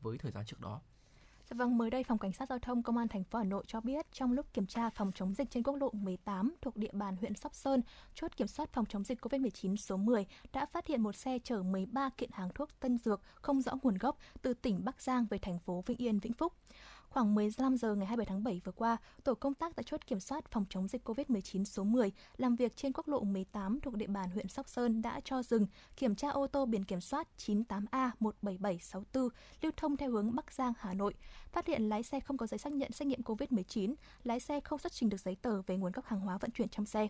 với 0.00 0.18
thời 0.18 0.32
gian 0.32 0.44
trước 0.46 0.60
đó. 0.60 0.80
Vâng, 1.56 1.78
mới 1.78 1.90
đây 1.90 2.04
phòng 2.04 2.18
cảnh 2.18 2.32
sát 2.32 2.48
giao 2.48 2.58
thông 2.58 2.82
công 2.82 2.96
an 2.96 3.08
thành 3.08 3.24
phố 3.24 3.38
Hà 3.38 3.44
Nội 3.44 3.64
cho 3.66 3.80
biết 3.80 4.06
trong 4.12 4.32
lúc 4.32 4.46
kiểm 4.52 4.66
tra 4.66 4.90
phòng 4.90 5.12
chống 5.14 5.34
dịch 5.34 5.50
trên 5.50 5.62
quốc 5.62 5.74
lộ 5.74 5.90
18 5.92 6.54
thuộc 6.62 6.76
địa 6.76 6.90
bàn 6.92 7.16
huyện 7.16 7.34
Sóc 7.34 7.54
Sơn, 7.54 7.82
chốt 8.14 8.36
kiểm 8.36 8.46
soát 8.46 8.72
phòng 8.72 8.84
chống 8.88 9.04
dịch 9.04 9.20
COVID-19 9.20 9.76
số 9.76 9.96
10 9.96 10.26
đã 10.52 10.66
phát 10.66 10.86
hiện 10.86 11.02
một 11.02 11.16
xe 11.16 11.38
chở 11.44 11.62
13 11.62 12.10
kiện 12.16 12.30
hàng 12.32 12.48
thuốc 12.54 12.68
tân 12.80 12.98
dược 12.98 13.20
không 13.34 13.62
rõ 13.62 13.72
nguồn 13.82 13.98
gốc 13.98 14.18
từ 14.42 14.54
tỉnh 14.54 14.84
Bắc 14.84 15.02
Giang 15.02 15.26
về 15.30 15.38
thành 15.38 15.58
phố 15.58 15.82
Vĩnh 15.86 15.96
Yên, 15.96 16.18
Vĩnh 16.18 16.32
Phúc. 16.32 16.52
Khoảng 17.14 17.34
15 17.34 17.76
giờ 17.76 17.94
ngày 17.94 18.06
27 18.06 18.26
tháng 18.26 18.44
7 18.44 18.60
vừa 18.64 18.72
qua, 18.72 18.96
tổ 19.24 19.34
công 19.34 19.54
tác 19.54 19.76
tại 19.76 19.84
chốt 19.84 20.06
kiểm 20.06 20.20
soát 20.20 20.44
phòng 20.50 20.64
chống 20.70 20.88
dịch 20.88 21.08
COVID-19 21.08 21.64
số 21.64 21.84
10 21.84 22.12
làm 22.36 22.56
việc 22.56 22.76
trên 22.76 22.92
quốc 22.92 23.08
lộ 23.08 23.20
18 23.20 23.80
thuộc 23.80 23.94
địa 23.94 24.06
bàn 24.06 24.30
huyện 24.30 24.48
Sóc 24.48 24.68
Sơn 24.68 25.02
đã 25.02 25.20
cho 25.24 25.42
dừng 25.42 25.66
kiểm 25.96 26.14
tra 26.14 26.28
ô 26.28 26.46
tô 26.46 26.66
biển 26.66 26.84
kiểm 26.84 27.00
soát 27.00 27.28
98A17764 27.38 29.28
lưu 29.62 29.72
thông 29.76 29.96
theo 29.96 30.10
hướng 30.10 30.34
Bắc 30.34 30.52
Giang, 30.52 30.72
Hà 30.78 30.94
Nội. 30.94 31.14
Phát 31.52 31.66
hiện 31.66 31.88
lái 31.88 32.02
xe 32.02 32.20
không 32.20 32.36
có 32.36 32.46
giấy 32.46 32.58
xác 32.58 32.72
nhận 32.72 32.92
xét 32.92 33.06
nghiệm 33.06 33.20
COVID-19, 33.20 33.94
lái 34.24 34.40
xe 34.40 34.60
không 34.60 34.78
xuất 34.78 34.92
trình 34.92 35.08
được 35.08 35.20
giấy 35.20 35.36
tờ 35.42 35.62
về 35.62 35.76
nguồn 35.76 35.92
gốc 35.92 36.06
hàng 36.06 36.20
hóa 36.20 36.38
vận 36.38 36.50
chuyển 36.50 36.68
trong 36.68 36.86
xe. 36.86 37.08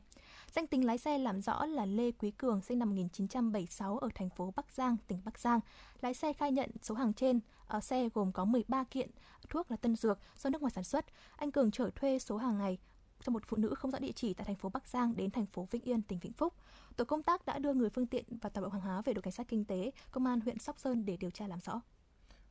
Danh 0.53 0.67
tính 0.67 0.85
lái 0.87 0.99
xe 0.99 1.19
làm 1.19 1.41
rõ 1.41 1.67
là 1.67 1.87
Lê 1.87 2.11
Quý 2.11 2.31
Cường 2.31 2.61
sinh 2.61 2.79
năm 2.79 2.89
1976 2.91 3.99
ở 3.99 4.09
thành 4.15 4.31
phố 4.31 4.53
Bắc 4.57 4.73
Giang, 4.73 4.97
tỉnh 5.07 5.21
Bắc 5.25 5.39
Giang. 5.39 5.61
Lái 6.05 6.15
xe 6.15 6.33
khai 6.33 6.53
nhận 6.53 6.71
số 6.83 6.95
hàng 6.95 7.13
trên 7.13 7.41
ở 7.67 7.81
xe 7.81 8.09
gồm 8.15 8.33
có 8.33 8.45
13 8.45 8.85
kiện 8.85 9.11
thuốc 9.49 9.71
là 9.71 9.77
tân 9.77 9.97
dược 9.97 10.19
do 10.39 10.51
nước 10.51 10.63
ngoài 10.63 10.71
sản 10.75 10.85
xuất. 10.85 11.05
Anh 11.37 11.51
Cường 11.51 11.71
chở 11.71 11.91
thuê 11.95 12.19
số 12.19 12.37
hàng 12.37 12.59
này 12.59 12.79
cho 13.23 13.33
một 13.33 13.43
phụ 13.47 13.57
nữ 13.57 13.75
không 13.75 13.91
rõ 13.91 13.99
địa 13.99 14.13
chỉ 14.13 14.35
tại 14.35 14.45
thành 14.45 14.57
phố 14.57 14.69
Bắc 14.69 14.89
Giang 14.89 15.17
đến 15.17 15.31
thành 15.31 15.47
phố 15.47 15.69
Vĩnh 15.71 15.83
Yên, 15.83 16.03
tỉnh 16.03 16.19
Vĩnh 16.19 16.33
Phúc. 16.33 16.55
Tổ 16.97 17.05
công 17.05 17.23
tác 17.23 17.47
đã 17.47 17.59
đưa 17.59 17.75
người 17.75 17.91
phương 17.91 18.07
tiện 18.07 18.25
và 18.41 18.51
toàn 18.51 18.65
bộ 18.65 18.71
hàng 18.71 18.83
hóa 18.83 19.03
về 19.03 19.13
đội 19.13 19.23
cảnh 19.23 19.33
sát 19.33 19.49
kinh 19.49 19.65
tế, 19.65 19.91
công 20.11 20.27
an 20.27 20.41
huyện 20.41 20.59
Sóc 20.59 20.79
Sơn 20.79 21.05
để 21.05 21.17
điều 21.17 21.31
tra 21.31 21.47
làm 21.47 21.61
rõ. 21.61 21.81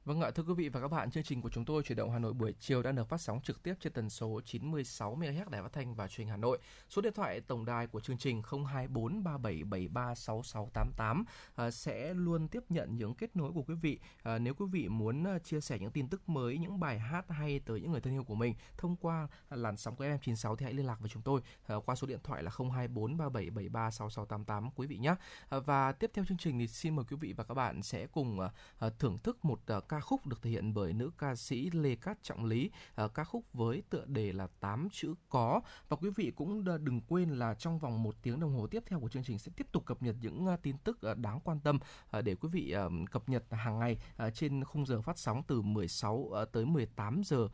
Vâng 0.06 0.22
ạ, 0.22 0.32
thưa 0.32 0.44
quý 0.44 0.54
vị 0.54 0.70
và 0.70 0.82
các 0.82 0.88
bạn, 0.88 1.12
chương 1.12 1.24
trình 1.24 1.42
của 1.42 1.50
chúng 1.50 1.66
tôi 1.66 1.84
chuyển 1.84 1.96
động 1.96 2.12
Hà 2.12 2.20
Nội 2.20 2.34
buổi 2.34 2.54
chiều 2.60 2.84
đã 2.84 2.92
được 2.92 3.10
phát 3.10 3.22
sóng 3.22 3.42
trực 3.42 3.64
tiếp 3.64 3.74
trên 3.80 3.94
tần 3.94 4.10
số 4.10 4.42
96 4.46 5.16
MHz 5.16 5.50
Đài 5.50 5.62
Phát 5.62 5.74
thanh 5.74 5.96
và 5.96 6.08
Truyền 6.08 6.28
hình 6.28 6.32
Hà 6.32 6.38
Nội. 6.38 6.60
Số 6.90 7.02
điện 7.02 7.14
thoại 7.14 7.42
tổng 7.42 7.66
đài 7.66 7.88
của 7.88 8.00
chương 8.00 8.18
trình 8.18 8.42
02437736688 8.42 11.24
à, 11.56 11.72
sẽ 11.72 12.14
luôn 12.14 12.48
tiếp 12.48 12.64
nhận 12.70 12.98
những 12.98 13.14
kết 13.14 13.36
nối 13.36 13.52
của 13.52 13.62
quý 13.62 13.76
vị. 13.76 14.00
À, 14.24 14.40
nếu 14.40 14.54
quý 14.54 14.66
vị 14.72 14.88
muốn 14.88 15.24
à, 15.24 15.40
chia 15.40 15.62
sẻ 15.62 15.80
những 15.80 15.92
tin 15.92 16.08
tức 16.08 16.30
mới, 16.30 16.58
những 16.58 16.80
bài 16.80 17.00
hát 17.00 17.26
hay 17.30 17.60
tới 17.60 17.82
những 17.82 17.92
người 17.92 18.02
thân 18.02 18.14
yêu 18.14 18.24
của 18.24 18.36
mình 18.36 18.56
thông 18.78 18.96
qua 18.96 19.28
làn 19.50 19.78
sóng 19.78 19.96
của 19.96 20.06
FM96 20.06 20.56
thì 20.56 20.64
hãy 20.64 20.74
liên 20.74 20.86
lạc 20.86 21.00
với 21.00 21.10
chúng 21.10 21.24
tôi 21.24 21.42
à, 21.68 21.76
qua 21.86 21.96
số 21.96 22.08
điện 22.08 22.20
thoại 22.24 22.44
là 22.44 22.52
024 22.58 23.18
3773 23.18 23.92
6688 23.92 24.70
quý 24.76 24.88
vị 24.88 24.98
nhé. 24.98 25.16
À, 25.50 25.60
và 25.60 25.92
tiếp 25.92 26.12
theo 26.14 26.26
chương 26.26 26.38
trình 26.38 26.60
thì 26.60 26.68
xin 26.68 26.96
mời 26.96 27.06
quý 27.10 27.18
vị 27.20 27.34
và 27.34 27.44
các 27.44 27.54
bạn 27.54 27.84
sẽ 27.84 28.08
cùng 28.08 28.40
à, 28.80 28.90
thưởng 29.00 29.18
thức 29.18 29.46
một 29.46 29.60
ca 29.94 30.00
khúc 30.00 30.28
được 30.28 30.42
thể 30.42 30.50
hiện 30.50 30.74
bởi 30.74 30.94
nữ 30.94 31.12
ca 31.18 31.36
sĩ 31.36 31.70
Lê 31.74 31.96
Cát 31.96 32.24
Trọng 32.24 32.46
Lý, 32.46 32.72
à, 32.96 33.08
ca 33.08 33.24
khúc 33.24 33.54
với 33.54 33.84
tựa 33.90 34.06
đề 34.06 34.32
là 34.32 34.48
tám 34.60 34.88
chữ 34.92 35.14
có 35.30 35.62
và 35.90 35.98
quý 35.98 36.10
vị 36.16 36.32
cũng 36.36 36.66
đừng 36.66 37.02
quên 37.02 37.30
là 37.30 37.54
trong 37.54 37.80
vòng 37.80 38.04
một 38.04 38.16
tiếng 38.22 38.40
đồng 38.40 38.54
hồ 38.54 38.68
tiếp 38.68 38.84
theo 38.86 39.00
của 39.00 39.10
chương 39.10 39.24
trình 39.24 39.40
sẽ 39.40 39.52
tiếp 39.56 39.68
tục 39.72 39.86
cập 39.86 40.04
nhật 40.04 40.16
những 40.22 40.46
ờ, 40.46 40.58
tin 40.62 40.78
tức 40.78 41.02
ờ, 41.02 41.14
đáng 41.14 41.40
quan 41.44 41.60
tâm 41.60 41.80
để 42.24 42.36
quý 42.36 42.50
vị 42.52 42.76
cập 43.12 43.30
nhật 43.30 43.44
hàng 43.52 43.80
ngày 43.80 43.98
trên 44.34 44.64
khung 44.64 44.86
giờ 44.86 45.02
phát 45.02 45.18
sóng 45.18 45.44
từ 45.48 45.62
16 45.62 46.32
tới 46.52 46.66
18 46.66 47.22
giờ 47.26 47.48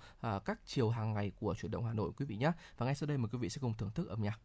các 0.45 0.59
chiều 0.65 0.89
hàng 0.89 1.13
ngày 1.13 1.31
của 1.39 1.55
chuyển 1.55 1.71
động 1.71 1.85
Hà 1.85 1.93
Nội 1.93 2.11
quý 2.17 2.25
vị 2.25 2.37
nhé. 2.37 2.51
Và 2.77 2.85
ngay 2.85 2.95
sau 2.95 3.07
đây 3.07 3.17
mời 3.17 3.29
quý 3.31 3.37
vị 3.37 3.49
sẽ 3.49 3.59
cùng 3.61 3.73
thưởng 3.77 3.91
thức 3.91 4.09
âm 4.09 4.21
nhạc. 4.21 4.39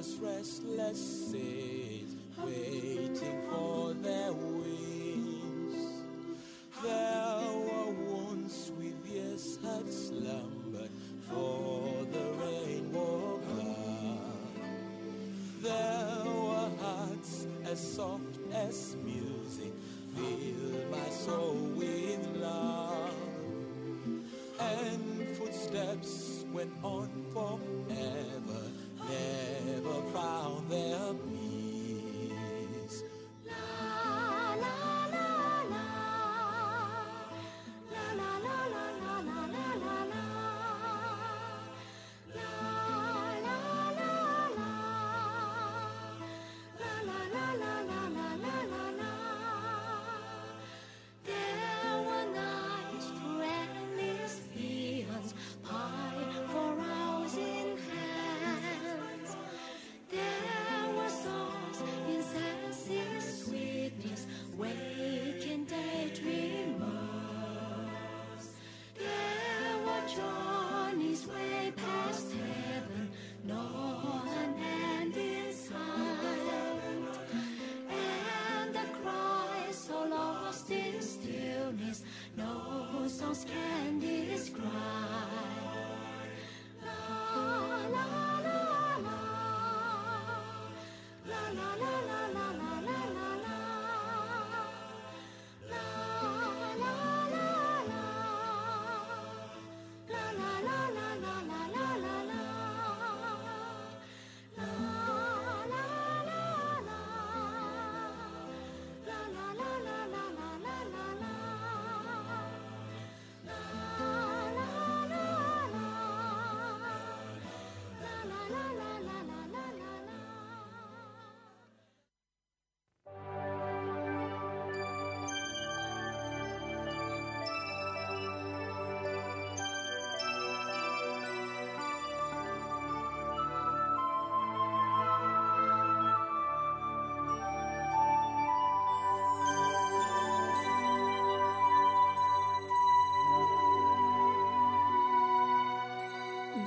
Restless 0.00 1.30
sails, 1.30 2.16
waiting 2.38 3.42
for 3.50 3.92
their 3.92 4.32
wings. 4.32 6.02
There 6.82 7.42
were 7.66 7.92
once 8.08 8.72
with 8.78 9.06
years 9.06 9.58
had 9.62 9.92
slumbered 9.92 10.90
for 11.28 12.06
the 12.12 12.24
rainbow 12.42 13.40
path. 13.40 14.64
There 15.60 16.24
were 16.24 16.70
hearts 16.80 17.46
as 17.66 17.78
soft 17.78 18.38
as 18.54 18.96
music, 19.04 19.72
filled 20.16 20.90
my 20.90 21.10
soul 21.10 21.58
with 21.76 22.26
love. 22.36 23.14
And 24.58 25.36
footsteps 25.36 26.46
went 26.54 26.72
on 26.82 26.99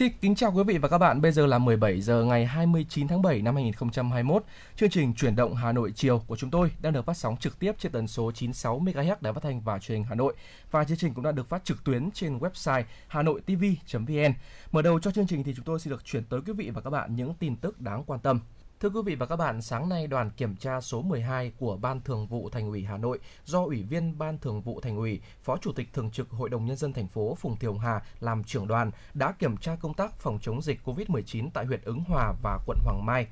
Xin 0.00 0.12
kính 0.20 0.34
chào 0.34 0.52
quý 0.52 0.62
vị 0.66 0.78
và 0.78 0.88
các 0.88 0.98
bạn. 0.98 1.20
Bây 1.20 1.32
giờ 1.32 1.46
là 1.46 1.58
17 1.58 2.00
giờ 2.00 2.24
ngày 2.24 2.46
29 2.46 3.08
tháng 3.08 3.22
7 3.22 3.42
năm 3.42 3.54
2021. 3.54 4.44
Chương 4.76 4.90
trình 4.90 5.14
chuyển 5.14 5.36
động 5.36 5.54
Hà 5.54 5.72
Nội 5.72 5.92
chiều 5.94 6.22
của 6.26 6.36
chúng 6.36 6.50
tôi 6.50 6.70
đang 6.82 6.92
được 6.92 7.04
phát 7.04 7.16
sóng 7.16 7.36
trực 7.36 7.58
tiếp 7.58 7.72
trên 7.78 7.92
tần 7.92 8.06
số 8.06 8.32
96 8.32 8.80
MHz 8.80 9.16
Đài 9.20 9.32
Phát 9.32 9.42
thanh 9.42 9.60
và 9.60 9.78
Truyền 9.78 9.98
hình 9.98 10.04
Hà 10.08 10.14
Nội 10.14 10.34
và 10.70 10.84
chương 10.84 10.96
trình 10.96 11.14
cũng 11.14 11.24
đã 11.24 11.32
được 11.32 11.48
phát 11.48 11.64
trực 11.64 11.84
tuyến 11.84 12.10
trên 12.10 12.38
website 12.38 12.82
hanoitv.vn. 13.08 14.32
Mở 14.72 14.82
đầu 14.82 15.00
cho 15.00 15.10
chương 15.10 15.26
trình 15.26 15.44
thì 15.44 15.54
chúng 15.56 15.64
tôi 15.64 15.80
xin 15.80 15.90
được 15.90 16.04
chuyển 16.04 16.24
tới 16.24 16.40
quý 16.46 16.52
vị 16.52 16.70
và 16.70 16.80
các 16.80 16.90
bạn 16.90 17.16
những 17.16 17.34
tin 17.34 17.56
tức 17.56 17.80
đáng 17.80 18.04
quan 18.06 18.20
tâm. 18.20 18.40
Thưa 18.80 18.88
quý 18.88 19.00
vị 19.04 19.14
và 19.14 19.26
các 19.26 19.36
bạn, 19.36 19.62
sáng 19.62 19.88
nay 19.88 20.06
đoàn 20.06 20.30
kiểm 20.30 20.56
tra 20.56 20.80
số 20.80 21.02
12 21.02 21.52
của 21.58 21.76
Ban 21.76 22.00
Thường 22.00 22.26
vụ 22.26 22.48
Thành 22.50 22.68
ủy 22.68 22.84
Hà 22.84 22.96
Nội 22.96 23.18
do 23.44 23.64
Ủy 23.64 23.82
viên 23.82 24.18
Ban 24.18 24.38
Thường 24.38 24.62
vụ 24.62 24.80
Thành 24.80 24.96
ủy, 24.96 25.20
Phó 25.42 25.56
Chủ 25.56 25.72
tịch 25.72 25.92
Thường 25.92 26.10
trực 26.10 26.30
Hội 26.30 26.48
đồng 26.48 26.66
Nhân 26.66 26.76
dân 26.76 26.92
thành 26.92 27.08
phố 27.08 27.34
Phùng 27.34 27.56
Thiều 27.56 27.74
Hà 27.74 28.02
làm 28.20 28.44
trưởng 28.44 28.66
đoàn 28.66 28.90
đã 29.14 29.32
kiểm 29.32 29.56
tra 29.56 29.76
công 29.76 29.94
tác 29.94 30.18
phòng 30.18 30.38
chống 30.42 30.62
dịch 30.62 30.80
COVID-19 30.84 31.50
tại 31.54 31.66
huyện 31.66 31.80
Ứng 31.84 32.00
Hòa 32.08 32.32
và 32.42 32.58
quận 32.66 32.78
Hoàng 32.84 33.06
Mai. 33.06 33.26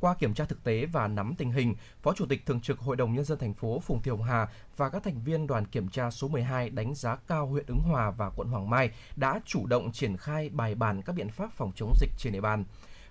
Qua 0.00 0.14
kiểm 0.14 0.34
tra 0.34 0.44
thực 0.44 0.64
tế 0.64 0.86
và 0.86 1.08
nắm 1.08 1.34
tình 1.38 1.52
hình, 1.52 1.74
Phó 2.02 2.12
Chủ 2.12 2.26
tịch 2.26 2.46
Thường 2.46 2.60
trực 2.60 2.78
Hội 2.78 2.96
đồng 2.96 3.14
Nhân 3.14 3.24
dân 3.24 3.38
thành 3.38 3.54
phố 3.54 3.80
Phùng 3.80 4.02
Thiều 4.02 4.16
Hà 4.16 4.48
và 4.76 4.88
các 4.88 5.02
thành 5.02 5.22
viên 5.24 5.46
đoàn 5.46 5.66
kiểm 5.66 5.88
tra 5.88 6.10
số 6.10 6.28
12 6.28 6.70
đánh 6.70 6.94
giá 6.94 7.16
cao 7.16 7.46
huyện 7.46 7.66
Ứng 7.66 7.80
Hòa 7.80 8.10
và 8.10 8.30
quận 8.30 8.48
Hoàng 8.48 8.70
Mai 8.70 8.90
đã 9.16 9.40
chủ 9.44 9.66
động 9.66 9.92
triển 9.92 10.16
khai 10.16 10.48
bài 10.48 10.74
bản 10.74 11.02
các 11.02 11.12
biện 11.12 11.30
pháp 11.30 11.52
phòng 11.52 11.72
chống 11.74 11.92
dịch 12.00 12.10
trên 12.18 12.32
địa 12.32 12.40
bàn. 12.40 12.64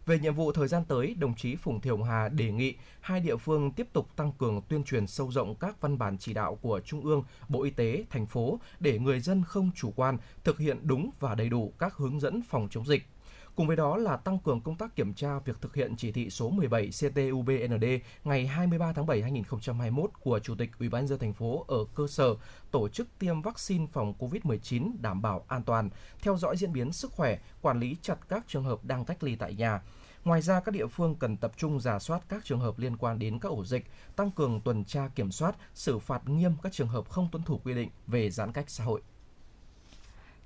Về 0.06 0.20
nhiệm 0.20 0.34
vụ 0.34 0.52
thời 0.52 0.68
gian 0.68 0.84
tới, 0.88 1.16
đồng 1.20 1.36
chí 1.36 1.56
Phùng 1.56 1.82
Thiều 1.82 2.04
Hà 2.04 2.30
đề 2.30 2.52
nghị 2.52 2.76
hai 3.02 3.20
địa 3.20 3.38
phương 3.38 3.72
tiếp 3.72 3.88
tục 3.94 4.16
tăng 4.16 4.32
cường 4.32 4.62
tuyên 4.70 4.84
truyền 4.84 5.08
sâu 5.08 5.32
rộng 5.32 5.56
các 5.56 5.82
văn 5.82 5.98
bản 5.98 6.18
chỉ 6.18 6.34
đạo 6.34 6.56
của 6.56 6.82
Trung 6.86 7.02
ương, 7.02 7.24
Bộ 7.50 7.64
Y 7.64 7.70
tế, 7.70 8.06
thành 8.10 8.26
phố 8.26 8.60
để 8.80 9.00
người 9.00 9.20
dân 9.20 9.44
không 9.48 9.72
chủ 9.76 9.94
quan, 9.96 10.18
thực 10.44 10.60
hiện 10.60 10.80
đúng 10.84 11.10
và 11.20 11.36
đầy 11.36 11.50
đủ 11.50 11.74
các 11.80 11.94
hướng 11.96 12.20
dẫn 12.20 12.42
phòng 12.50 12.68
chống 12.72 12.86
dịch. 12.86 13.08
Cùng 13.56 13.68
với 13.68 13.76
đó 13.76 13.98
là 13.98 14.18
tăng 14.18 14.40
cường 14.40 14.62
công 14.62 14.76
tác 14.76 14.96
kiểm 14.96 15.14
tra 15.14 15.40
việc 15.40 15.62
thực 15.62 15.76
hiện 15.76 15.96
chỉ 15.98 16.12
thị 16.12 16.30
số 16.30 16.50
17 16.50 16.90
CTUBND 16.90 17.86
ngày 18.24 18.48
23 18.48 18.94
tháng 18.94 19.06
7 19.06 19.22
2021 19.22 20.10
của 20.20 20.40
Chủ 20.40 20.56
tịch 20.56 20.72
Ủy 20.80 20.90
ban 20.90 21.02
nhân 21.02 21.08
dân 21.08 21.20
thành 21.20 21.34
phố 21.34 21.66
ở 21.68 21.78
cơ 21.96 22.08
sở 22.08 22.36
tổ 22.72 22.90
chức 22.90 23.08
tiêm 23.20 23.42
vaccine 23.42 23.86
phòng 23.94 24.14
COVID-19 24.20 24.92
đảm 25.02 25.22
bảo 25.22 25.46
an 25.48 25.64
toàn, 25.64 25.90
theo 26.22 26.38
dõi 26.38 26.58
diễn 26.58 26.74
biến 26.74 26.92
sức 26.92 27.12
khỏe, 27.12 27.38
quản 27.62 27.80
lý 27.80 27.98
chặt 28.02 28.30
các 28.30 28.44
trường 28.48 28.64
hợp 28.64 28.84
đang 28.84 29.06
cách 29.06 29.24
ly 29.24 29.36
tại 29.36 29.54
nhà. 29.54 29.82
Ngoài 30.26 30.42
ra, 30.42 30.60
các 30.60 30.72
địa 30.72 30.88
phương 30.88 31.16
cần 31.16 31.38
tập 31.38 31.52
trung 31.58 31.80
giả 31.80 32.00
soát 32.00 32.22
các 32.30 32.46
trường 32.46 32.60
hợp 32.60 32.80
liên 32.80 32.98
quan 32.98 33.20
đến 33.20 33.40
các 33.40 33.50
ổ 33.50 33.66
dịch, 33.66 33.86
tăng 34.16 34.32
cường 34.32 34.62
tuần 34.62 34.86
tra 34.86 35.10
kiểm 35.16 35.32
soát, 35.32 35.56
xử 35.74 36.00
phạt 36.00 36.30
nghiêm 36.30 36.52
các 36.64 36.74
trường 36.74 36.88
hợp 36.88 37.10
không 37.10 37.28
tuân 37.32 37.44
thủ 37.44 37.62
quy 37.64 37.74
định 37.74 37.90
về 38.08 38.30
giãn 38.30 38.52
cách 38.52 38.70
xã 38.70 38.84
hội. 38.84 39.02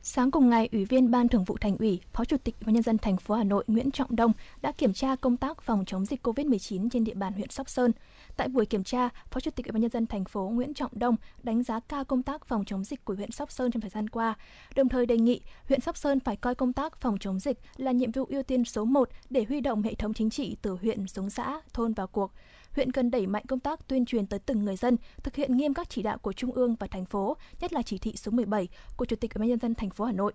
Sáng 0.01 0.31
cùng 0.31 0.49
ngày, 0.49 0.69
Ủy 0.71 0.85
viên 0.85 1.11
Ban 1.11 1.27
Thường 1.27 1.43
vụ 1.43 1.57
Thành 1.61 1.77
ủy, 1.77 1.99
Phó 2.13 2.25
Chủ 2.25 2.37
tịch 2.37 2.55
Ủy 2.59 2.65
ban 2.65 2.73
nhân 2.73 2.83
dân 2.83 2.97
thành 2.97 3.17
phố 3.17 3.35
Hà 3.35 3.43
Nội 3.43 3.63
Nguyễn 3.67 3.91
Trọng 3.91 4.15
Đông 4.15 4.31
đã 4.61 4.71
kiểm 4.71 4.93
tra 4.93 5.15
công 5.15 5.37
tác 5.37 5.61
phòng 5.61 5.85
chống 5.85 6.05
dịch 6.05 6.27
COVID-19 6.27 6.89
trên 6.89 7.03
địa 7.03 7.13
bàn 7.13 7.33
huyện 7.33 7.49
Sóc 7.49 7.69
Sơn. 7.69 7.91
Tại 8.37 8.47
buổi 8.47 8.65
kiểm 8.65 8.83
tra, 8.83 9.09
Phó 9.31 9.39
Chủ 9.39 9.51
tịch 9.51 9.65
Ủy 9.65 9.71
ban 9.71 9.81
nhân 9.81 9.91
dân 9.91 10.07
thành 10.07 10.25
phố 10.25 10.49
Nguyễn 10.53 10.73
Trọng 10.73 10.91
Đông 10.93 11.15
đánh 11.43 11.63
giá 11.63 11.79
cao 11.79 12.05
công 12.05 12.23
tác 12.23 12.45
phòng 12.45 12.65
chống 12.65 12.83
dịch 12.83 13.05
của 13.05 13.13
huyện 13.13 13.31
Sóc 13.31 13.51
Sơn 13.51 13.71
trong 13.71 13.81
thời 13.81 13.89
gian 13.89 14.09
qua, 14.09 14.33
đồng 14.75 14.89
thời 14.89 15.05
đề 15.05 15.17
nghị 15.17 15.41
huyện 15.67 15.81
Sóc 15.81 15.97
Sơn 15.97 16.19
phải 16.19 16.35
coi 16.35 16.55
công 16.55 16.73
tác 16.73 16.97
phòng 16.97 17.17
chống 17.19 17.39
dịch 17.39 17.59
là 17.77 17.91
nhiệm 17.91 18.11
vụ 18.11 18.25
ưu 18.29 18.43
tiên 18.43 18.65
số 18.65 18.85
1 18.85 19.09
để 19.29 19.45
huy 19.49 19.61
động 19.61 19.81
hệ 19.81 19.93
thống 19.93 20.13
chính 20.13 20.29
trị 20.29 20.57
từ 20.61 20.77
huyện 20.81 21.07
xuống 21.07 21.29
xã, 21.29 21.61
thôn 21.73 21.93
vào 21.93 22.07
cuộc 22.07 22.31
huyện 22.75 22.91
cần 22.91 23.11
đẩy 23.11 23.27
mạnh 23.27 23.43
công 23.47 23.59
tác 23.59 23.87
tuyên 23.87 24.05
truyền 24.05 24.27
tới 24.27 24.39
từng 24.39 24.65
người 24.65 24.75
dân, 24.75 24.97
thực 25.23 25.35
hiện 25.35 25.57
nghiêm 25.57 25.73
các 25.73 25.89
chỉ 25.89 26.03
đạo 26.03 26.17
của 26.17 26.33
Trung 26.33 26.51
ương 26.51 26.75
và 26.75 26.87
thành 26.87 27.05
phố, 27.05 27.37
nhất 27.59 27.73
là 27.73 27.81
chỉ 27.81 27.97
thị 27.97 28.13
số 28.15 28.31
17 28.31 28.67
của 28.97 29.05
Chủ 29.05 29.15
tịch 29.15 29.33
Ủy 29.33 29.39
ban 29.39 29.49
nhân 29.49 29.59
dân 29.59 29.75
thành 29.75 29.89
phố 29.89 30.05
Hà 30.05 30.11
Nội. 30.11 30.33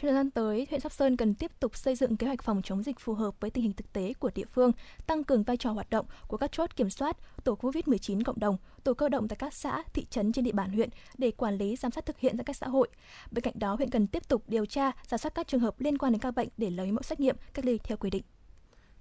Trong 0.00 0.08
thời 0.08 0.14
gian 0.14 0.30
tới, 0.30 0.66
huyện 0.70 0.80
Sóc 0.80 0.92
Sơn 0.92 1.16
cần 1.16 1.34
tiếp 1.34 1.50
tục 1.60 1.76
xây 1.76 1.94
dựng 1.94 2.16
kế 2.16 2.26
hoạch 2.26 2.42
phòng 2.42 2.62
chống 2.62 2.82
dịch 2.82 3.00
phù 3.00 3.14
hợp 3.14 3.34
với 3.40 3.50
tình 3.50 3.64
hình 3.64 3.72
thực 3.72 3.92
tế 3.92 4.12
của 4.18 4.30
địa 4.34 4.44
phương, 4.54 4.72
tăng 5.06 5.24
cường 5.24 5.42
vai 5.42 5.56
trò 5.56 5.70
hoạt 5.70 5.90
động 5.90 6.06
của 6.28 6.36
các 6.36 6.52
chốt 6.52 6.76
kiểm 6.76 6.90
soát, 6.90 7.16
tổ 7.44 7.54
COVID-19 7.54 8.22
cộng 8.24 8.40
đồng, 8.40 8.56
tổ 8.84 8.94
cơ 8.94 9.08
động 9.08 9.28
tại 9.28 9.36
các 9.36 9.54
xã, 9.54 9.82
thị 9.94 10.06
trấn 10.10 10.32
trên 10.32 10.44
địa 10.44 10.52
bàn 10.52 10.72
huyện 10.72 10.88
để 11.18 11.30
quản 11.30 11.56
lý 11.58 11.76
giám 11.76 11.90
sát 11.90 12.06
thực 12.06 12.18
hiện 12.18 12.36
giãn 12.36 12.44
cách 12.44 12.56
xã 12.56 12.68
hội. 12.68 12.88
Bên 13.30 13.42
cạnh 13.42 13.54
đó, 13.56 13.74
huyện 13.74 13.90
cần 13.90 14.06
tiếp 14.06 14.28
tục 14.28 14.42
điều 14.46 14.66
tra, 14.66 14.92
giả 15.06 15.18
soát 15.18 15.34
các 15.34 15.48
trường 15.48 15.60
hợp 15.60 15.80
liên 15.80 15.98
quan 15.98 16.12
đến 16.12 16.20
các 16.20 16.30
bệnh 16.30 16.48
để 16.56 16.70
lấy 16.70 16.92
mẫu 16.92 17.02
xét 17.02 17.20
nghiệm, 17.20 17.36
cách 17.54 17.64
ly 17.64 17.78
theo 17.84 17.96
quy 17.96 18.10
định. 18.10 18.22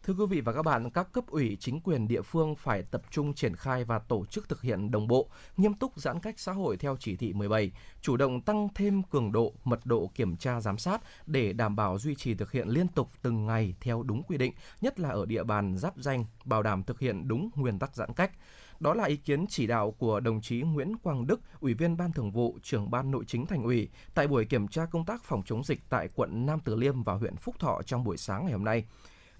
Thưa 0.07 0.13
quý 0.13 0.25
vị 0.25 0.41
và 0.41 0.53
các 0.53 0.61
bạn, 0.61 0.89
các 0.89 1.11
cấp 1.11 1.27
ủy 1.27 1.57
chính 1.59 1.79
quyền 1.79 2.07
địa 2.07 2.21
phương 2.21 2.55
phải 2.55 2.83
tập 2.83 3.01
trung 3.11 3.33
triển 3.33 3.55
khai 3.55 3.83
và 3.83 3.99
tổ 3.99 4.25
chức 4.25 4.49
thực 4.49 4.61
hiện 4.61 4.91
đồng 4.91 5.07
bộ, 5.07 5.29
nghiêm 5.57 5.73
túc 5.73 5.99
giãn 5.99 6.19
cách 6.19 6.39
xã 6.39 6.51
hội 6.51 6.77
theo 6.77 6.97
chỉ 6.99 7.15
thị 7.15 7.33
17, 7.33 7.71
chủ 8.01 8.17
động 8.17 8.41
tăng 8.41 8.67
thêm 8.75 9.03
cường 9.03 9.31
độ, 9.31 9.53
mật 9.63 9.85
độ 9.85 10.11
kiểm 10.15 10.37
tra 10.37 10.61
giám 10.61 10.77
sát 10.77 11.01
để 11.25 11.53
đảm 11.53 11.75
bảo 11.75 11.97
duy 11.99 12.15
trì 12.15 12.33
thực 12.33 12.51
hiện 12.51 12.67
liên 12.67 12.87
tục 12.87 13.09
từng 13.21 13.45
ngày 13.45 13.75
theo 13.81 14.03
đúng 14.03 14.23
quy 14.23 14.37
định, 14.37 14.53
nhất 14.81 14.99
là 14.99 15.09
ở 15.09 15.25
địa 15.25 15.43
bàn 15.43 15.77
giáp 15.77 15.97
danh, 15.97 16.25
bảo 16.45 16.63
đảm 16.63 16.83
thực 16.83 16.99
hiện 16.99 17.27
đúng 17.27 17.49
nguyên 17.55 17.79
tắc 17.79 17.95
giãn 17.95 18.13
cách. 18.13 18.31
Đó 18.79 18.93
là 18.93 19.03
ý 19.03 19.15
kiến 19.15 19.45
chỉ 19.49 19.67
đạo 19.67 19.91
của 19.91 20.19
đồng 20.19 20.41
chí 20.41 20.61
Nguyễn 20.61 20.97
Quang 20.97 21.27
Đức, 21.27 21.41
Ủy 21.59 21.73
viên 21.73 21.97
Ban 21.97 22.11
Thường 22.11 22.31
vụ, 22.31 22.57
trưởng 22.63 22.91
Ban 22.91 23.11
Nội 23.11 23.23
chính 23.27 23.45
Thành 23.45 23.63
ủy 23.63 23.89
tại 24.13 24.27
buổi 24.27 24.45
kiểm 24.45 24.67
tra 24.67 24.85
công 24.85 25.05
tác 25.05 25.23
phòng 25.23 25.43
chống 25.45 25.63
dịch 25.63 25.79
tại 25.89 26.09
quận 26.15 26.45
Nam 26.45 26.59
Từ 26.65 26.75
Liêm 26.75 27.03
và 27.03 27.13
huyện 27.13 27.35
Phúc 27.35 27.55
Thọ 27.59 27.81
trong 27.85 28.03
buổi 28.03 28.17
sáng 28.17 28.43
ngày 28.43 28.53
hôm 28.53 28.63
nay 28.63 28.85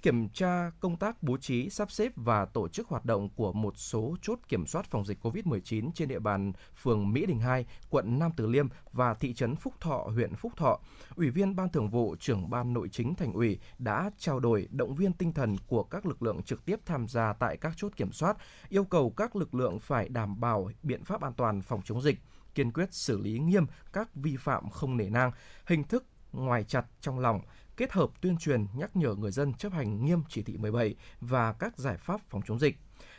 kiểm 0.02 0.30
tra 0.30 0.72
công 0.80 0.95
tác 0.95 1.24
bố 1.24 1.38
trí, 1.38 1.70
sắp 1.70 1.91
xếp 1.91 2.12
và 2.16 2.45
tổ 2.45 2.68
chức 2.68 2.88
hoạt 2.88 3.06
động 3.06 3.30
của 3.36 3.54
một 3.54 3.78
số 3.78 4.16
chốt 4.22 4.39
kiểm 4.48 4.66
soát 4.66 4.86
phòng 4.86 5.06
dịch 5.06 5.26
COVID-19 5.26 5.91
trên 5.91 6.08
địa 6.08 6.20
bàn 6.20 6.54
phường 6.82 7.14
Mỹ 7.14 7.26
Đình 7.26 7.39
2, 7.39 7.66
quận 7.89 8.20
Nam 8.20 8.32
Từ 8.38 8.48
Liêm 8.48 8.68
và 8.93 9.14
thị 9.14 9.34
trấn 9.34 9.56
Phúc 9.56 9.74
Thọ, 9.80 9.98
huyện 10.14 10.36
Phúc 10.36 10.52
Thọ. 10.58 10.80
Ủy 11.16 11.30
viên 11.30 11.56
Ban 11.56 11.70
Thường 11.70 11.89
vụ, 11.89 12.16
trưởng 12.20 12.50
Ban 12.50 12.74
Nội 12.74 12.89
chính 12.89 13.16
Thành 13.16 13.34
ủy 13.34 13.60
đã 13.80 14.12
trao 14.18 14.39
đổi 14.39 14.68
động 14.72 14.93
viên 14.93 15.14
tinh 15.14 15.34
thần 15.34 15.56
của 15.68 15.84
các 15.84 16.06
lực 16.06 16.24
lượng 16.24 16.43
trực 16.43 16.66
tiếp 16.66 16.80
tham 16.86 17.08
gia 17.08 17.34
tại 17.34 17.58
các 17.58 17.74
chốt 17.78 17.91
kiểm 17.95 18.12
soát, 18.12 18.38
yêu 18.70 18.84
cầu 18.84 19.10
các 19.10 19.36
lực 19.36 19.56
lượng 19.56 19.80
phải 19.80 20.10
đảm 20.10 20.39
bảo 20.39 20.72
biện 20.84 21.04
pháp 21.04 21.22
an 21.22 21.34
toàn 21.34 21.62
phòng 21.62 21.82
chống 21.86 22.02
dịch, 22.02 22.20
kiên 22.56 22.72
quyết 22.72 22.93
xử 22.93 23.18
lý 23.18 23.39
nghiêm 23.39 23.66
các 23.93 24.16
vi 24.16 24.36
phạm 24.36 24.70
không 24.70 24.98
nể 24.98 25.10
nang, 25.10 25.32
hình 25.66 25.84
thức 25.84 26.06
ngoài 26.34 26.64
chặt 26.64 26.86
trong 27.02 27.20
lòng, 27.20 27.41
kết 27.78 27.91
hợp 27.91 28.09
tuyên 28.21 28.38
truyền 28.38 28.65
nhắc 28.73 28.95
nhở 28.95 29.15
người 29.15 29.32
dân 29.32 29.53
chấp 29.53 29.73
hành 29.73 30.05
nghiêm 30.05 30.21
chỉ 30.30 30.43
thị 30.43 30.57
17 30.57 30.95
và 31.21 31.53
các 31.53 31.78
giải 31.78 31.97
pháp 31.97 32.21
phòng 32.30 32.41
chống 32.45 32.59
dịch. 32.59 32.78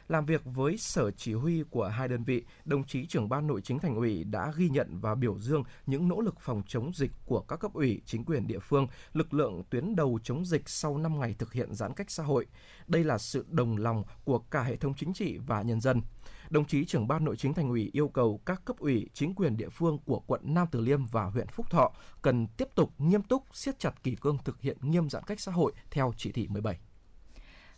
Làm 0.09 0.27
việc 0.27 0.43
với 0.45 0.77
sở 0.77 1.11
chỉ 1.11 1.33
huy 1.33 1.63
của 1.71 1.87
hai 1.87 2.09
đơn 2.09 2.25
vị, 2.25 2.45
đồng 2.65 2.85
chí 2.85 3.07
trưởng 3.07 3.29
ban 3.29 3.47
nội 3.47 3.61
chính 3.61 3.79
thành 3.79 3.97
ủy 3.97 4.25
đã 4.25 4.53
ghi 4.57 4.69
nhận 4.69 5.01
và 5.01 5.15
biểu 5.15 5.39
dương 5.39 5.65
những 5.87 6.09
nỗ 6.09 6.21
lực 6.21 6.41
phòng 6.41 6.63
chống 6.67 6.93
dịch 6.95 7.11
của 7.27 7.41
các 7.41 7.57
cấp 7.57 7.73
ủy, 7.73 8.01
chính 8.07 8.25
quyền 8.25 8.47
địa 8.47 8.59
phương, 8.59 8.87
lực 9.13 9.35
lượng 9.35 9.63
tuyến 9.71 9.97
đầu 9.97 10.19
chống 10.23 10.45
dịch 10.45 10.69
sau 10.69 10.99
5 10.99 11.21
ngày 11.21 11.35
thực 11.39 11.53
hiện 11.53 11.75
giãn 11.75 11.95
cách 11.95 12.11
xã 12.11 12.23
hội. 12.23 12.47
Đây 12.87 13.05
là 13.05 13.19
sự 13.19 13.47
đồng 13.51 13.77
lòng 13.77 14.05
của 14.25 14.39
cả 14.39 14.63
hệ 14.63 14.77
thống 14.77 14.95
chính 14.95 15.13
trị 15.13 15.39
và 15.47 15.63
nhân 15.63 15.81
dân 15.81 16.03
đồng 16.51 16.65
chí 16.65 16.85
trưởng 16.85 17.09
ban 17.09 17.25
nội 17.25 17.37
chính 17.37 17.55
thành 17.55 17.69
ủy 17.69 17.91
yêu 17.93 18.09
cầu 18.09 18.41
các 18.47 18.65
cấp 18.65 18.79
ủy 18.79 19.09
chính 19.13 19.35
quyền 19.35 19.57
địa 19.57 19.69
phương 19.69 19.99
của 20.07 20.21
quận 20.27 20.41
Nam 20.45 20.67
Từ 20.73 20.81
Liêm 20.81 21.07
và 21.07 21.25
huyện 21.25 21.47
Phúc 21.49 21.71
Thọ 21.71 21.93
cần 22.23 22.47
tiếp 22.57 22.69
tục 22.75 22.93
nghiêm 22.99 23.23
túc 23.23 23.45
siết 23.53 23.79
chặt 23.79 24.03
kỷ 24.03 24.15
cương 24.15 24.39
thực 24.45 24.61
hiện 24.61 24.77
nghiêm 24.83 25.11
giãn 25.11 25.23
cách 25.27 25.41
xã 25.41 25.53
hội 25.53 25.73
theo 25.91 26.13
chỉ 26.17 26.33
thị 26.33 26.47
17. 26.51 26.79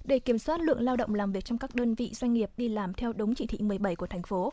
Để 0.04 0.18
kiểm 0.18 0.38
soát 0.38 0.60
lượng 0.60 0.80
lao 0.80 0.96
động 0.96 1.14
làm 1.14 1.32
việc 1.32 1.44
trong 1.44 1.58
các 1.58 1.74
đơn 1.74 1.94
vị 1.94 2.10
doanh 2.14 2.32
nghiệp 2.32 2.50
đi 2.56 2.68
làm 2.68 2.94
theo 2.94 3.12
đúng 3.12 3.34
chỉ 3.34 3.46
thị 3.46 3.58
17 3.60 3.96
của 3.96 4.06
thành 4.06 4.22
phố, 4.22 4.52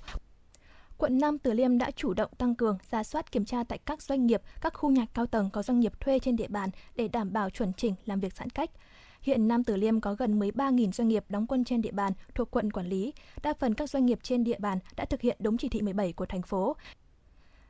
quận 0.98 1.18
Nam 1.18 1.40
Từ 1.40 1.54
Liêm 1.54 1.78
đã 1.78 1.92
chủ 1.92 2.14
động 2.14 2.32
tăng 2.38 2.56
cường 2.56 2.78
ra 2.92 3.04
soát 3.04 3.32
kiểm 3.32 3.46
tra 3.46 3.64
tại 3.64 3.80
các 3.86 4.02
doanh 4.02 4.26
nghiệp, 4.26 4.42
các 4.62 4.74
khu 4.74 4.92
nhà 4.92 5.06
cao 5.14 5.26
tầng 5.26 5.50
có 5.50 5.64
doanh 5.64 5.80
nghiệp 5.80 6.00
thuê 6.00 6.20
trên 6.20 6.36
địa 6.36 6.48
bàn 6.48 6.70
để 6.96 7.08
đảm 7.08 7.34
bảo 7.34 7.50
chuẩn 7.50 7.74
chỉnh 7.74 7.94
làm 8.06 8.20
việc 8.20 8.34
giãn 8.36 8.50
cách. 8.50 8.70
Hiện 9.28 9.48
Nam 9.48 9.64
Tử 9.64 9.76
Liêm 9.76 10.00
có 10.00 10.14
gần 10.14 10.40
13.000 10.40 10.92
doanh 10.92 11.08
nghiệp 11.08 11.26
đóng 11.30 11.48
quân 11.48 11.64
trên 11.64 11.82
địa 11.82 11.92
bàn 11.92 12.14
thuộc 12.36 12.52
quận 12.52 12.72
quản 12.72 12.88
lý. 12.88 13.14
Đa 13.44 13.54
phần 13.54 13.74
các 13.74 13.90
doanh 13.90 14.06
nghiệp 14.06 14.20
trên 14.24 14.44
địa 14.44 14.60
bàn 14.60 14.80
đã 14.96 15.06
thực 15.06 15.22
hiện 15.22 15.38
đúng 15.40 15.58
chỉ 15.58 15.70
thị 15.70 15.82
17 15.82 16.14
của 16.14 16.26
thành 16.26 16.42
phố. 16.42 16.76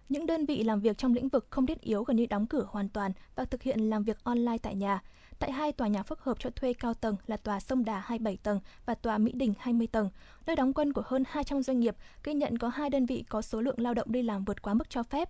Những 0.09 0.25
đơn 0.25 0.45
vị 0.45 0.63
làm 0.63 0.79
việc 0.79 0.97
trong 0.97 1.13
lĩnh 1.13 1.29
vực 1.29 1.47
không 1.49 1.65
thiết 1.65 1.81
yếu 1.81 2.03
gần 2.03 2.17
như 2.17 2.25
đóng 2.25 2.47
cửa 2.47 2.67
hoàn 2.69 2.89
toàn 2.89 3.11
và 3.35 3.45
thực 3.45 3.63
hiện 3.63 3.89
làm 3.89 4.03
việc 4.03 4.23
online 4.23 4.57
tại 4.57 4.75
nhà. 4.75 5.01
Tại 5.39 5.51
hai 5.51 5.71
tòa 5.71 5.87
nhà 5.87 6.03
phức 6.03 6.21
hợp 6.21 6.39
cho 6.39 6.49
thuê 6.49 6.73
cao 6.73 6.93
tầng 6.93 7.15
là 7.27 7.37
tòa 7.37 7.59
Sông 7.59 7.85
Đà 7.85 7.99
27 7.99 8.37
tầng 8.37 8.59
và 8.85 8.95
tòa 8.95 9.17
Mỹ 9.17 9.31
Đình 9.31 9.53
20 9.59 9.87
tầng, 9.87 10.09
nơi 10.45 10.55
đóng 10.55 10.73
quân 10.73 10.93
của 10.93 11.03
hơn 11.05 11.23
200 11.27 11.63
doanh 11.63 11.79
nghiệp, 11.79 11.95
ghi 12.23 12.33
nhận 12.33 12.57
có 12.57 12.69
hai 12.69 12.89
đơn 12.89 13.05
vị 13.05 13.23
có 13.29 13.41
số 13.41 13.61
lượng 13.61 13.79
lao 13.79 13.93
động 13.93 14.11
đi 14.11 14.21
làm 14.21 14.45
vượt 14.45 14.61
quá 14.61 14.73
mức 14.73 14.89
cho 14.89 15.03
phép. 15.03 15.29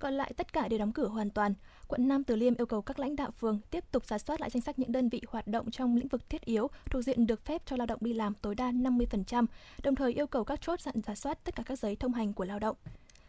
Còn 0.00 0.14
lại 0.14 0.32
tất 0.36 0.52
cả 0.52 0.68
đều 0.68 0.78
đóng 0.78 0.92
cửa 0.92 1.08
hoàn 1.08 1.30
toàn. 1.30 1.54
Quận 1.88 2.08
Nam 2.08 2.24
Từ 2.24 2.36
Liêm 2.36 2.54
yêu 2.54 2.66
cầu 2.66 2.82
các 2.82 2.98
lãnh 2.98 3.16
đạo 3.16 3.30
phường 3.30 3.60
tiếp 3.70 3.84
tục 3.92 4.06
giả 4.06 4.18
soát 4.18 4.40
lại 4.40 4.50
danh 4.50 4.60
sách 4.60 4.78
những 4.78 4.92
đơn 4.92 5.08
vị 5.08 5.22
hoạt 5.28 5.46
động 5.46 5.70
trong 5.70 5.96
lĩnh 5.96 6.08
vực 6.08 6.30
thiết 6.30 6.44
yếu 6.44 6.68
thuộc 6.90 7.02
diện 7.02 7.26
được 7.26 7.44
phép 7.44 7.62
cho 7.66 7.76
lao 7.76 7.86
động 7.86 7.98
đi 8.02 8.12
làm 8.12 8.34
tối 8.34 8.54
đa 8.54 8.70
50%, 8.70 9.46
đồng 9.82 9.94
thời 9.94 10.12
yêu 10.12 10.26
cầu 10.26 10.44
các 10.44 10.60
chốt 10.62 10.80
dặn 10.80 10.94
giả 11.06 11.14
soát 11.14 11.44
tất 11.44 11.56
cả 11.56 11.62
các 11.66 11.78
giấy 11.78 11.96
thông 11.96 12.12
hành 12.12 12.32
của 12.32 12.44
lao 12.44 12.58
động. 12.58 12.76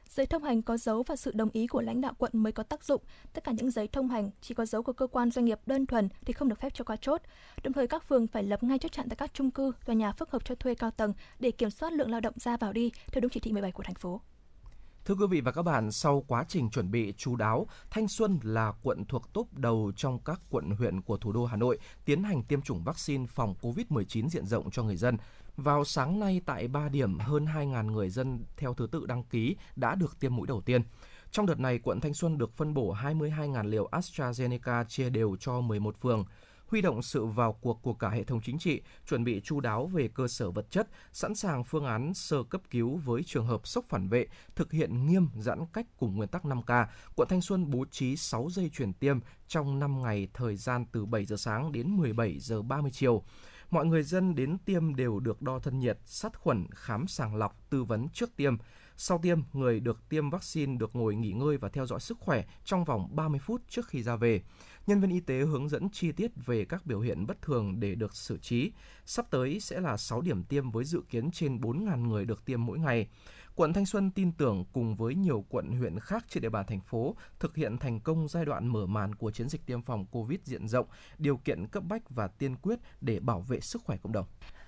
Giấy 0.09 0.25
thông 0.25 0.43
hành 0.43 0.61
có 0.61 0.77
dấu 0.77 1.03
và 1.03 1.15
sự 1.15 1.31
đồng 1.35 1.49
ý 1.53 1.67
của 1.67 1.81
lãnh 1.81 2.01
đạo 2.01 2.13
quận 2.17 2.31
mới 2.33 2.51
có 2.51 2.63
tác 2.63 2.83
dụng. 2.83 3.01
Tất 3.33 3.43
cả 3.43 3.51
những 3.51 3.71
giấy 3.71 3.87
thông 3.87 4.09
hành 4.09 4.29
chỉ 4.41 4.53
có 4.53 4.65
dấu 4.65 4.83
của 4.83 4.93
cơ 4.93 5.07
quan 5.07 5.31
doanh 5.31 5.45
nghiệp 5.45 5.59
đơn 5.65 5.85
thuần 5.85 6.09
thì 6.25 6.33
không 6.33 6.49
được 6.49 6.59
phép 6.59 6.73
cho 6.73 6.83
qua 6.83 6.95
chốt. 6.95 7.21
Đồng 7.63 7.73
thời 7.73 7.87
các 7.87 8.07
phường 8.07 8.27
phải 8.27 8.43
lập 8.43 8.63
ngay 8.63 8.79
chốt 8.79 8.91
chặn 8.91 9.09
tại 9.09 9.15
các 9.15 9.33
chung 9.33 9.51
cư, 9.51 9.71
tòa 9.85 9.95
nhà 9.95 10.11
phức 10.11 10.31
hợp 10.31 10.45
cho 10.45 10.55
thuê 10.55 10.75
cao 10.75 10.91
tầng 10.91 11.13
để 11.39 11.51
kiểm 11.51 11.69
soát 11.69 11.93
lượng 11.93 12.11
lao 12.11 12.19
động 12.19 12.33
ra 12.37 12.57
vào 12.57 12.73
đi 12.73 12.91
theo 13.11 13.21
đúng 13.21 13.29
chỉ 13.29 13.39
thị 13.39 13.51
17 13.51 13.71
của 13.71 13.83
thành 13.83 13.95
phố. 13.95 14.21
Thưa 15.05 15.15
quý 15.15 15.25
vị 15.29 15.41
và 15.41 15.51
các 15.51 15.61
bạn, 15.61 15.91
sau 15.91 16.23
quá 16.27 16.45
trình 16.47 16.69
chuẩn 16.69 16.91
bị 16.91 17.13
chú 17.17 17.35
đáo, 17.35 17.67
Thanh 17.89 18.07
Xuân 18.07 18.39
là 18.43 18.73
quận 18.83 19.05
thuộc 19.05 19.33
top 19.33 19.53
đầu 19.53 19.91
trong 19.95 20.19
các 20.19 20.41
quận 20.49 20.69
huyện 20.69 21.01
của 21.01 21.17
thủ 21.17 21.31
đô 21.31 21.45
Hà 21.45 21.57
Nội 21.57 21.79
tiến 22.05 22.23
hành 22.23 22.43
tiêm 22.43 22.61
chủng 22.61 22.83
vaccine 22.83 23.25
phòng 23.25 23.55
COVID-19 23.61 24.29
diện 24.29 24.45
rộng 24.45 24.71
cho 24.71 24.83
người 24.83 24.95
dân. 24.95 25.17
Vào 25.57 25.83
sáng 25.83 26.19
nay 26.19 26.41
tại 26.45 26.67
3 26.67 26.89
điểm 26.89 27.19
hơn 27.19 27.45
2.000 27.45 27.91
người 27.91 28.09
dân 28.09 28.43
theo 28.57 28.73
thứ 28.73 28.87
tự 28.91 29.05
đăng 29.05 29.23
ký 29.23 29.55
đã 29.75 29.95
được 29.95 30.19
tiêm 30.19 30.35
mũi 30.35 30.47
đầu 30.47 30.61
tiên. 30.61 30.81
Trong 31.31 31.45
đợt 31.45 31.59
này, 31.59 31.79
quận 31.79 31.99
Thanh 31.99 32.13
Xuân 32.13 32.37
được 32.37 32.57
phân 32.57 32.73
bổ 32.73 32.95
22.000 32.95 33.69
liều 33.69 33.89
AstraZeneca 33.91 34.83
chia 34.83 35.09
đều 35.09 35.35
cho 35.39 35.61
11 35.61 35.95
phường 36.01 36.25
huy 36.71 36.81
động 36.81 37.01
sự 37.01 37.25
vào 37.25 37.53
cuộc 37.53 37.81
của 37.81 37.93
cả 37.93 38.09
hệ 38.09 38.23
thống 38.23 38.41
chính 38.43 38.59
trị, 38.59 38.81
chuẩn 39.07 39.23
bị 39.23 39.41
chu 39.43 39.59
đáo 39.59 39.85
về 39.85 40.09
cơ 40.13 40.27
sở 40.27 40.51
vật 40.51 40.71
chất, 40.71 40.87
sẵn 41.13 41.35
sàng 41.35 41.63
phương 41.63 41.85
án 41.85 42.13
sơ 42.13 42.43
cấp 42.43 42.61
cứu 42.69 42.95
với 43.05 43.23
trường 43.23 43.47
hợp 43.47 43.67
sốc 43.67 43.85
phản 43.89 44.09
vệ, 44.09 44.27
thực 44.55 44.71
hiện 44.71 45.07
nghiêm 45.07 45.27
giãn 45.37 45.59
cách 45.73 45.85
cùng 45.97 46.15
nguyên 46.15 46.29
tắc 46.29 46.43
5K. 46.43 46.85
Quận 47.15 47.27
Thanh 47.29 47.41
Xuân 47.41 47.69
bố 47.69 47.85
trí 47.91 48.15
6 48.15 48.49
dây 48.51 48.69
chuyển 48.73 48.93
tiêm 48.93 49.19
trong 49.47 49.79
5 49.79 50.01
ngày 50.01 50.27
thời 50.33 50.55
gian 50.55 50.85
từ 50.91 51.05
7 51.05 51.25
giờ 51.25 51.35
sáng 51.37 51.71
đến 51.71 51.97
17 51.97 52.39
giờ 52.39 52.61
30 52.61 52.91
chiều. 52.91 53.23
Mọi 53.69 53.85
người 53.85 54.03
dân 54.03 54.35
đến 54.35 54.57
tiêm 54.65 54.95
đều 54.95 55.19
được 55.19 55.41
đo 55.41 55.59
thân 55.59 55.79
nhiệt, 55.79 55.99
sát 56.05 56.37
khuẩn, 56.37 56.67
khám 56.71 57.07
sàng 57.07 57.35
lọc, 57.35 57.69
tư 57.69 57.83
vấn 57.83 58.09
trước 58.09 58.35
tiêm. 58.35 58.55
Sau 59.03 59.17
tiêm, 59.17 59.39
người 59.53 59.79
được 59.79 60.09
tiêm 60.09 60.29
vaccine 60.29 60.77
được 60.77 60.95
ngồi 60.95 61.15
nghỉ 61.15 61.31
ngơi 61.31 61.57
và 61.57 61.69
theo 61.69 61.85
dõi 61.85 61.99
sức 61.99 62.17
khỏe 62.19 62.43
trong 62.63 62.83
vòng 62.83 63.15
30 63.15 63.39
phút 63.39 63.61
trước 63.69 63.87
khi 63.87 64.03
ra 64.03 64.15
về. 64.15 64.41
Nhân 64.87 65.01
viên 65.01 65.11
y 65.11 65.19
tế 65.19 65.39
hướng 65.39 65.69
dẫn 65.69 65.89
chi 65.89 66.11
tiết 66.11 66.31
về 66.45 66.65
các 66.65 66.85
biểu 66.85 66.99
hiện 66.99 67.25
bất 67.25 67.41
thường 67.41 67.79
để 67.79 67.95
được 67.95 68.15
xử 68.15 68.37
trí. 68.37 68.71
Sắp 69.05 69.25
tới 69.31 69.59
sẽ 69.59 69.79
là 69.79 69.97
6 69.97 70.21
điểm 70.21 70.43
tiêm 70.43 70.71
với 70.71 70.85
dự 70.85 71.01
kiến 71.09 71.31
trên 71.31 71.57
4.000 71.57 72.07
người 72.07 72.25
được 72.25 72.45
tiêm 72.45 72.65
mỗi 72.65 72.79
ngày. 72.79 73.07
Quận 73.55 73.73
Thanh 73.73 73.85
Xuân 73.85 74.11
tin 74.11 74.31
tưởng 74.31 74.65
cùng 74.73 74.95
với 74.95 75.15
nhiều 75.15 75.45
quận 75.49 75.71
huyện 75.71 75.99
khác 75.99 76.25
trên 76.29 76.43
địa 76.43 76.49
bàn 76.49 76.65
thành 76.67 76.81
phố 76.81 77.15
thực 77.39 77.55
hiện 77.55 77.77
thành 77.77 77.99
công 77.99 78.27
giai 78.27 78.45
đoạn 78.45 78.67
mở 78.67 78.85
màn 78.85 79.15
của 79.15 79.31
chiến 79.31 79.49
dịch 79.49 79.65
tiêm 79.65 79.81
phòng 79.81 80.05
COVID 80.05 80.39
diện 80.43 80.67
rộng, 80.67 80.87
điều 81.17 81.37
kiện 81.37 81.67
cấp 81.67 81.83
bách 81.83 82.09
và 82.09 82.27
tiên 82.27 82.55
quyết 82.55 82.79
để 83.01 83.19
bảo 83.19 83.41
vệ 83.41 83.59
sức 83.59 83.81
khỏe 83.85 83.97
cộng 83.97 84.11
đồng. 84.11 84.25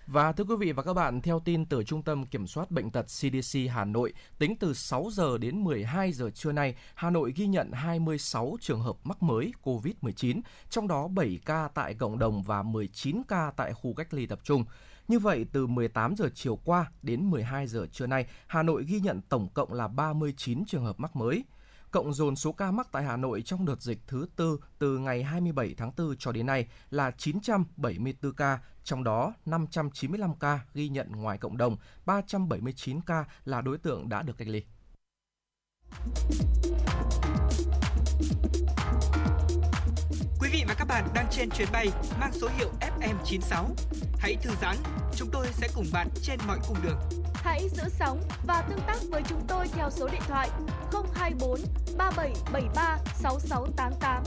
Và 0.07 0.31
thưa 0.31 0.43
quý 0.43 0.55
vị 0.59 0.71
và 0.71 0.83
các 0.83 0.93
bạn, 0.93 1.21
theo 1.21 1.39
tin 1.39 1.65
từ 1.65 1.83
Trung 1.83 2.01
tâm 2.01 2.25
Kiểm 2.25 2.47
soát 2.47 2.71
Bệnh 2.71 2.91
tật 2.91 3.03
CDC 3.03 3.59
Hà 3.69 3.85
Nội, 3.85 4.13
tính 4.39 4.55
từ 4.59 4.73
6 4.73 5.09
giờ 5.11 5.37
đến 5.37 5.63
12 5.63 6.11
giờ 6.11 6.29
trưa 6.29 6.51
nay, 6.51 6.75
Hà 6.95 7.09
Nội 7.09 7.33
ghi 7.35 7.47
nhận 7.47 7.71
26 7.71 8.57
trường 8.61 8.81
hợp 8.81 8.95
mắc 9.03 9.23
mới 9.23 9.51
COVID-19, 9.63 10.41
trong 10.69 10.87
đó 10.87 11.07
7 11.07 11.39
ca 11.45 11.69
tại 11.73 11.93
cộng 11.93 12.19
đồng 12.19 12.43
và 12.43 12.63
19 12.63 13.21
ca 13.27 13.51
tại 13.55 13.73
khu 13.73 13.93
cách 13.93 14.13
ly 14.13 14.25
tập 14.25 14.39
trung. 14.43 14.65
Như 15.07 15.19
vậy, 15.19 15.45
từ 15.51 15.67
18 15.67 16.15
giờ 16.15 16.29
chiều 16.35 16.59
qua 16.65 16.91
đến 17.01 17.29
12 17.29 17.67
giờ 17.67 17.87
trưa 17.91 18.07
nay, 18.07 18.27
Hà 18.47 18.63
Nội 18.63 18.85
ghi 18.87 18.99
nhận 18.99 19.21
tổng 19.29 19.49
cộng 19.53 19.73
là 19.73 19.87
39 19.87 20.65
trường 20.65 20.85
hợp 20.85 20.99
mắc 20.99 21.15
mới. 21.15 21.43
Cộng 21.91 22.13
dồn 22.13 22.35
số 22.35 22.51
ca 22.51 22.71
mắc 22.71 22.87
tại 22.91 23.03
Hà 23.03 23.17
Nội 23.17 23.41
trong 23.41 23.65
đợt 23.65 23.81
dịch 23.81 23.99
thứ 24.07 24.27
tư 24.35 24.59
từ 24.79 24.97
ngày 24.97 25.23
27 25.23 25.75
tháng 25.77 25.91
4 25.97 26.15
cho 26.19 26.31
đến 26.31 26.45
nay 26.45 26.67
là 26.89 27.11
974 27.11 28.33
ca, 28.33 28.59
trong 28.83 29.03
đó 29.03 29.33
595 29.45 30.35
ca 30.35 30.59
ghi 30.73 30.89
nhận 30.89 31.11
ngoài 31.11 31.37
cộng 31.37 31.57
đồng, 31.57 31.77
379 32.05 33.01
ca 33.01 33.25
là 33.45 33.61
đối 33.61 33.77
tượng 33.77 34.09
đã 34.09 34.21
được 34.21 34.37
cách 34.37 34.47
ly. 34.47 34.63
Quý 40.39 40.49
vị 40.51 40.63
và 40.67 40.73
các 40.77 40.85
bạn 40.85 41.07
đang 41.13 41.27
trên 41.31 41.49
chuyến 41.49 41.67
bay 41.71 41.87
mang 42.19 42.31
số 42.33 42.49
hiệu 42.57 42.69
FM96. 42.99 43.65
Hãy 44.19 44.35
thư 44.41 44.51
giãn, 44.61 44.75
chúng 45.15 45.29
tôi 45.31 45.47
sẽ 45.51 45.67
cùng 45.75 45.85
bạn 45.93 46.07
trên 46.21 46.39
mọi 46.47 46.59
cung 46.67 46.77
đường. 46.83 46.99
Hãy 47.33 47.69
giữ 47.69 47.83
sóng 47.89 48.21
và 48.47 48.61
tương 48.69 48.79
tác 48.87 48.97
với 49.11 49.21
chúng 49.29 49.41
tôi 49.47 49.67
theo 49.67 49.89
số 49.89 50.07
điện 50.07 50.21
thoại 50.27 50.49
024 51.13 51.59
3773 51.97 52.97
6688. 53.15 54.23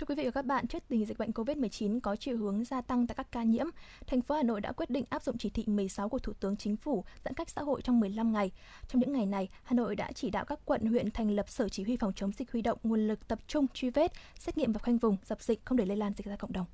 Thưa 0.00 0.06
quý 0.06 0.14
vị 0.14 0.24
và 0.24 0.30
các 0.30 0.44
bạn, 0.44 0.66
trước 0.66 0.82
tình 0.88 1.06
dịch 1.06 1.18
bệnh 1.18 1.30
COVID-19 1.30 2.00
có 2.00 2.16
chiều 2.16 2.38
hướng 2.38 2.64
gia 2.64 2.80
tăng 2.80 3.06
tại 3.06 3.14
các 3.14 3.32
ca 3.32 3.42
nhiễm, 3.42 3.66
thành 4.06 4.22
phố 4.22 4.34
Hà 4.34 4.42
Nội 4.42 4.60
đã 4.60 4.72
quyết 4.72 4.90
định 4.90 5.04
áp 5.10 5.22
dụng 5.22 5.38
chỉ 5.38 5.50
thị 5.50 5.64
16 5.66 6.08
của 6.08 6.18
Thủ 6.18 6.32
tướng 6.32 6.56
Chính 6.56 6.76
phủ 6.76 7.04
giãn 7.24 7.34
cách 7.34 7.50
xã 7.50 7.62
hội 7.62 7.82
trong 7.82 8.00
15 8.00 8.32
ngày. 8.32 8.50
Trong 8.88 9.00
những 9.00 9.12
ngày 9.12 9.26
này, 9.26 9.48
Hà 9.62 9.74
Nội 9.74 9.96
đã 9.96 10.12
chỉ 10.14 10.30
đạo 10.30 10.44
các 10.44 10.60
quận 10.64 10.86
huyện 10.86 11.10
thành 11.10 11.30
lập 11.30 11.48
sở 11.48 11.68
chỉ 11.68 11.82
huy 11.82 11.96
phòng 11.96 12.12
chống 12.16 12.32
dịch 12.38 12.52
huy 12.52 12.62
động 12.62 12.78
nguồn 12.82 13.08
lực 13.08 13.28
tập 13.28 13.38
trung 13.46 13.66
truy 13.74 13.90
vết, 13.90 14.12
xét 14.38 14.58
nghiệm 14.58 14.72
và 14.72 14.80
khoanh 14.84 14.98
vùng, 14.98 15.16
dập 15.24 15.42
dịch 15.42 15.64
không 15.64 15.78
để 15.78 15.86
lây 15.86 15.96
lan 15.96 16.12
dịch 16.16 16.26
ra 16.26 16.36
cộng 16.36 16.52
đồng. 16.52 16.66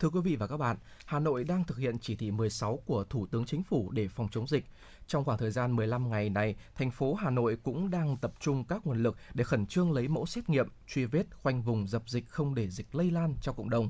Thưa 0.00 0.10
quý 0.10 0.20
vị 0.20 0.36
và 0.36 0.46
các 0.46 0.56
bạn, 0.56 0.76
Hà 1.04 1.18
Nội 1.18 1.44
đang 1.44 1.64
thực 1.64 1.78
hiện 1.78 1.98
chỉ 1.98 2.16
thị 2.16 2.30
16 2.30 2.76
của 2.86 3.04
Thủ 3.04 3.26
tướng 3.26 3.44
Chính 3.44 3.62
phủ 3.62 3.90
để 3.90 4.08
phòng 4.08 4.28
chống 4.30 4.46
dịch. 4.46 4.64
Trong 5.06 5.24
khoảng 5.24 5.38
thời 5.38 5.50
gian 5.50 5.76
15 5.76 6.10
ngày 6.10 6.30
này, 6.30 6.56
thành 6.74 6.90
phố 6.90 7.14
Hà 7.14 7.30
Nội 7.30 7.56
cũng 7.62 7.90
đang 7.90 8.16
tập 8.16 8.32
trung 8.40 8.64
các 8.64 8.86
nguồn 8.86 9.02
lực 9.02 9.16
để 9.34 9.44
khẩn 9.44 9.66
trương 9.66 9.92
lấy 9.92 10.08
mẫu 10.08 10.26
xét 10.26 10.48
nghiệm, 10.48 10.68
truy 10.86 11.04
vết, 11.04 11.26
khoanh 11.42 11.62
vùng 11.62 11.88
dập 11.88 12.02
dịch 12.08 12.28
không 12.28 12.54
để 12.54 12.68
dịch 12.68 12.94
lây 12.94 13.10
lan 13.10 13.34
trong 13.42 13.56
cộng 13.56 13.70
đồng. 13.70 13.88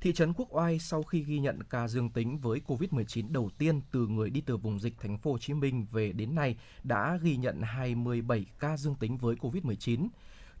Thị 0.00 0.12
trấn 0.12 0.32
Quốc 0.32 0.48
Oai 0.50 0.78
sau 0.78 1.02
khi 1.02 1.22
ghi 1.22 1.38
nhận 1.38 1.62
ca 1.62 1.88
dương 1.88 2.10
tính 2.10 2.38
với 2.38 2.60
COVID-19 2.66 3.32
đầu 3.32 3.50
tiên 3.58 3.80
từ 3.92 4.06
người 4.06 4.30
đi 4.30 4.40
từ 4.40 4.56
vùng 4.56 4.80
dịch 4.80 4.94
thành 5.00 5.18
phố 5.18 5.32
Hồ 5.32 5.38
Chí 5.38 5.54
Minh 5.54 5.86
về 5.92 6.12
đến 6.12 6.34
nay 6.34 6.56
đã 6.82 7.18
ghi 7.22 7.36
nhận 7.36 7.62
27 7.62 8.46
ca 8.58 8.76
dương 8.76 8.94
tính 8.94 9.18
với 9.18 9.36
COVID-19. 9.36 10.08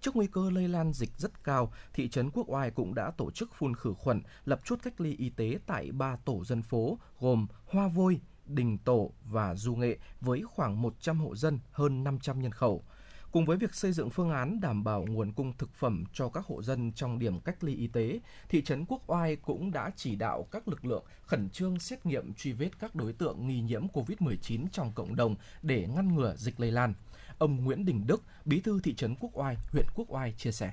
Trước 0.00 0.16
nguy 0.16 0.26
cơ 0.26 0.50
lây 0.50 0.68
lan 0.68 0.92
dịch 0.92 1.10
rất 1.18 1.44
cao, 1.44 1.72
thị 1.92 2.08
trấn 2.08 2.30
Quốc 2.30 2.48
Oai 2.48 2.70
cũng 2.70 2.94
đã 2.94 3.10
tổ 3.10 3.30
chức 3.30 3.54
phun 3.54 3.74
khử 3.74 3.94
khuẩn, 3.94 4.22
lập 4.44 4.60
chốt 4.64 4.78
cách 4.82 5.00
ly 5.00 5.16
y 5.18 5.30
tế 5.30 5.58
tại 5.66 5.92
ba 5.92 6.16
tổ 6.16 6.44
dân 6.44 6.62
phố 6.62 6.98
gồm 7.20 7.46
Hoa 7.66 7.88
Vôi, 7.88 8.20
Đình 8.46 8.78
Tổ 8.78 9.12
và 9.24 9.54
Du 9.54 9.74
Nghệ 9.74 9.98
với 10.20 10.42
khoảng 10.42 10.82
100 10.82 11.20
hộ 11.20 11.36
dân, 11.36 11.58
hơn 11.72 12.04
500 12.04 12.42
nhân 12.42 12.52
khẩu. 12.52 12.84
Cùng 13.32 13.44
với 13.44 13.56
việc 13.56 13.74
xây 13.74 13.92
dựng 13.92 14.10
phương 14.10 14.30
án 14.30 14.60
đảm 14.60 14.84
bảo 14.84 15.06
nguồn 15.08 15.32
cung 15.32 15.52
thực 15.58 15.74
phẩm 15.74 16.04
cho 16.12 16.28
các 16.28 16.46
hộ 16.46 16.62
dân 16.62 16.92
trong 16.92 17.18
điểm 17.18 17.40
cách 17.40 17.64
ly 17.64 17.74
y 17.74 17.86
tế, 17.86 18.20
thị 18.48 18.62
trấn 18.62 18.84
Quốc 18.84 19.02
Oai 19.06 19.36
cũng 19.36 19.70
đã 19.70 19.90
chỉ 19.96 20.16
đạo 20.16 20.48
các 20.50 20.68
lực 20.68 20.84
lượng 20.84 21.04
khẩn 21.22 21.50
trương 21.50 21.78
xét 21.78 22.06
nghiệm 22.06 22.34
truy 22.34 22.52
vết 22.52 22.70
các 22.78 22.94
đối 22.94 23.12
tượng 23.12 23.46
nghi 23.48 23.60
nhiễm 23.60 23.86
COVID-19 23.88 24.66
trong 24.72 24.92
cộng 24.92 25.16
đồng 25.16 25.36
để 25.62 25.86
ngăn 25.94 26.14
ngừa 26.14 26.34
dịch 26.36 26.60
lây 26.60 26.70
lan. 26.70 26.94
Ông 27.38 27.64
Nguyễn 27.64 27.84
Đình 27.84 28.04
Đức, 28.06 28.22
bí 28.44 28.60
thư 28.60 28.80
thị 28.84 28.94
trấn 28.94 29.14
Quốc 29.20 29.30
Oai, 29.34 29.56
huyện 29.72 29.86
Quốc 29.94 30.06
Oai 30.08 30.32
chia 30.32 30.52
sẻ. 30.52 30.70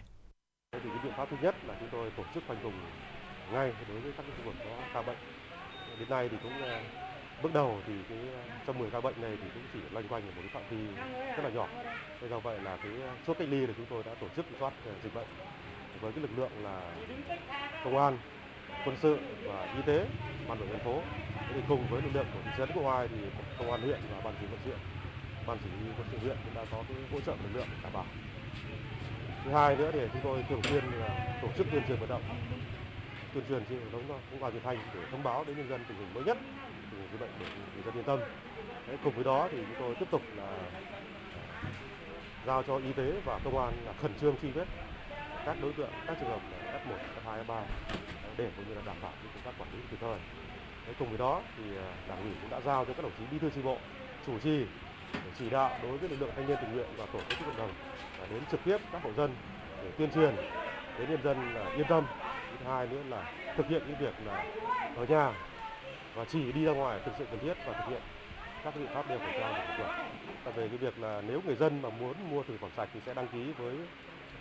Thế 0.71 0.79
thì 0.83 0.89
cái 0.89 0.99
biện 1.03 1.13
pháp 1.17 1.27
thứ 1.31 1.37
nhất 1.41 1.55
là 1.67 1.75
chúng 1.79 1.89
tôi 1.91 2.11
tổ 2.17 2.23
chức 2.33 2.43
khoanh 2.47 2.63
vùng 2.63 2.73
ngay 3.53 3.73
đối 3.89 3.99
với 3.99 4.11
các 4.17 4.23
cái 4.27 4.31
khu 4.37 4.45
vực 4.45 4.55
có 4.65 4.77
ca 4.93 5.01
bệnh. 5.01 5.17
Đến 5.99 6.09
nay 6.09 6.29
thì 6.31 6.37
cũng 6.43 6.61
ờ, 6.61 6.79
bước 7.43 7.53
đầu 7.53 7.77
thì 7.87 7.93
cái 8.09 8.17
ờ, 8.17 8.41
trong 8.67 8.79
10 8.79 8.89
ca 8.89 9.01
bệnh 9.01 9.21
này 9.21 9.37
thì 9.41 9.47
cũng 9.53 9.63
chỉ 9.73 9.79
loanh 9.93 10.07
quanh 10.07 10.21
ở 10.21 10.31
một 10.35 10.41
cái 10.41 10.49
phạm 10.53 10.63
vi 10.69 10.87
rất 11.37 11.43
là 11.43 11.49
nhỏ. 11.49 11.67
Thế 12.21 12.27
do 12.29 12.39
vậy 12.39 12.59
là 12.61 12.77
cái 12.77 12.91
ờ, 13.01 13.15
chốt 13.27 13.35
cách 13.39 13.47
ly 13.51 13.65
thì 13.65 13.73
chúng 13.77 13.85
tôi 13.89 14.03
đã 14.03 14.15
tổ 14.21 14.27
chức 14.35 14.45
kiểm 14.49 14.59
soát 14.59 14.73
dịch 15.03 15.15
bệnh 15.15 15.27
với 16.01 16.11
cái 16.11 16.21
lực 16.21 16.31
lượng 16.37 16.51
là 16.63 16.91
công 17.83 17.97
an, 17.97 18.17
quân 18.85 18.97
sự 19.01 19.17
và 19.47 19.67
y 19.75 19.81
tế, 19.85 20.05
ban 20.47 20.59
đội 20.59 20.67
thành 20.67 20.85
phố. 20.85 21.01
Thế 21.47 21.53
thì 21.53 21.61
cùng 21.69 21.87
với 21.89 22.01
lực 22.01 22.11
lượng 22.13 22.27
của 22.33 22.39
thị 22.45 22.51
trấn 22.57 22.69
Quốc 22.73 22.83
Oai 22.83 23.07
thì 23.07 23.17
công 23.57 23.71
an 23.71 23.81
huyện 23.81 23.99
và 24.11 24.21
ban 24.23 24.33
chỉ 24.39 24.47
huy 24.47 24.57
quân 24.65 24.79
ban 25.47 25.57
chỉ 25.63 25.69
huy 25.79 25.91
quân 25.97 26.07
sự 26.11 26.17
huyện 26.17 26.37
cũng 26.45 26.55
đã 26.55 26.65
có 26.71 26.83
cái 26.87 26.97
hỗ 27.11 27.19
trợ 27.19 27.31
lực 27.31 27.49
lượng 27.53 27.67
đảm 27.83 27.93
bảo. 27.93 28.05
Thứ 29.45 29.51
hai 29.51 29.75
nữa 29.75 29.91
thì 29.93 29.99
chúng 30.13 30.21
tôi 30.23 30.45
thường 30.49 30.63
xuyên 30.63 30.83
là 30.99 31.39
tổ 31.41 31.47
chức 31.57 31.67
tuyên 31.71 31.83
truyền 31.87 31.99
vận 31.99 32.09
động. 32.09 32.21
Tuyên 33.33 33.43
truyền 33.49 33.63
trên 33.69 33.79
hệ 33.79 33.85
thống 33.91 34.19
cũng 34.31 34.39
vào 34.39 34.51
truyền 34.51 34.63
thanh 34.63 34.77
để 34.93 34.99
thông 35.11 35.23
báo 35.23 35.43
đến 35.43 35.57
nhân 35.57 35.69
dân 35.69 35.85
tình 35.87 35.97
hình 35.97 36.13
mới 36.13 36.23
nhất 36.23 36.37
tình 36.91 36.99
hình 36.99 37.09
dịch 37.11 37.19
bệnh 37.19 37.29
để 37.39 37.45
người 37.73 37.83
dân 37.85 37.93
yên 37.93 38.03
tâm. 38.03 38.19
Đấy, 38.87 38.97
cùng 39.03 39.13
với 39.15 39.23
đó 39.23 39.47
thì 39.51 39.57
chúng 39.57 39.75
tôi 39.79 39.95
tiếp 39.95 40.07
tục 40.11 40.21
là 40.35 40.57
giao 42.45 42.63
cho 42.63 42.77
y 42.77 42.93
tế 42.93 43.13
và 43.25 43.39
công 43.43 43.57
an 43.57 43.73
là 43.85 43.93
khẩn 44.01 44.11
trương 44.21 44.35
truy 44.41 44.51
vết 44.51 44.65
các 45.45 45.57
đối 45.61 45.73
tượng 45.73 45.89
các 46.07 46.17
trường 46.19 46.29
hợp 46.29 46.41
là 46.51 46.79
F1, 46.85 46.97
F2, 47.25 47.45
F3 47.45 47.61
để 48.37 48.49
cũng 48.55 48.65
như 48.69 48.75
là 48.75 48.81
đảm 48.85 48.95
bảo 49.01 49.11
công 49.33 49.43
tác 49.43 49.51
quản 49.57 49.69
lý 49.73 49.79
kịp 49.91 49.97
thời. 50.01 50.17
Đấy, 50.85 50.95
cùng 50.99 51.09
với 51.09 51.17
đó 51.17 51.41
thì 51.57 51.77
à, 51.77 51.87
đảng 52.07 52.21
ủy 52.21 52.31
cũng 52.41 52.49
đã 52.49 52.61
giao 52.65 52.85
cho 52.85 52.93
các 52.93 53.03
đồng 53.03 53.11
chí 53.19 53.23
bí 53.31 53.39
thư 53.39 53.49
chi 53.49 53.61
bộ 53.61 53.77
chủ 54.25 54.39
trì 54.39 54.65
để 55.25 55.31
chỉ 55.37 55.49
đạo 55.49 55.79
đối 55.81 55.97
với 55.97 56.09
lực 56.09 56.15
lượng 56.19 56.31
thanh 56.35 56.47
niên 56.47 56.57
tình 56.57 56.73
nguyện 56.73 56.87
và 56.97 57.05
tổ 57.13 57.19
chức 57.29 57.39
cộng 57.45 57.57
đồng 57.57 57.71
là 58.19 58.25
đến 58.29 58.45
trực 58.45 58.63
tiếp 58.63 58.77
các 58.91 59.01
hộ 59.03 59.13
dân 59.13 59.31
để 59.83 59.91
tuyên 59.97 60.11
truyền, 60.11 60.35
đến 60.97 61.09
nhân 61.09 61.21
dân 61.23 61.53
là 61.53 61.69
yên 61.75 61.87
tâm. 61.87 62.05
Thứ 62.51 62.65
hai 62.65 62.87
nữa 62.87 63.03
là 63.09 63.25
thực 63.57 63.67
hiện 63.67 63.83
cái 63.85 63.95
việc 63.95 64.13
là 64.25 64.45
ở 64.95 65.05
nhà 65.05 65.33
và 66.15 66.25
chỉ 66.25 66.51
đi 66.51 66.65
ra 66.65 66.71
ngoài 66.71 66.99
thực 67.05 67.11
sự 67.17 67.25
cần 67.31 67.39
thiết 67.39 67.53
và 67.65 67.73
thực 67.73 67.85
hiện 67.87 68.01
các 68.63 68.75
biện 68.75 68.89
pháp 68.93 69.07
đeo 69.07 69.19
khẩu 69.19 69.31
trang 69.37 69.55
của. 69.77 69.89
Và 70.43 70.51
về 70.51 70.69
cái 70.69 70.77
việc 70.77 70.99
là 70.99 71.21
nếu 71.21 71.41
người 71.45 71.55
dân 71.55 71.81
mà 71.81 71.89
muốn 71.89 72.29
mua 72.29 72.43
thực 72.43 72.59
phẩm 72.59 72.71
sạch 72.71 72.89
thì 72.93 72.99
sẽ 73.05 73.13
đăng 73.13 73.27
ký 73.27 73.51
với 73.57 73.75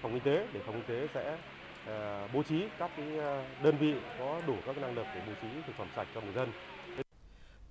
phòng 0.03 0.15
y 0.15 0.21
tế 0.21 0.49
để 0.53 0.61
phòng 0.67 0.77
y 0.77 0.83
tế 0.83 1.09
sẽ 1.15 1.39
à, 1.85 2.29
bố 2.33 2.43
trí 2.43 2.69
các 2.79 2.91
cái 2.97 3.19
à, 3.19 3.45
đơn 3.63 3.77
vị 3.79 3.95
có 4.19 4.43
đủ 4.47 4.63
các 4.67 4.77
năng 4.77 4.95
lực 4.95 5.07
để 5.15 5.21
bố 5.21 5.35
trí 5.35 5.49
thực 5.67 5.77
phẩm 5.77 5.89
sạch 5.91 6.09
cho 6.15 6.21
người 6.21 6.33
dân. 6.33 6.53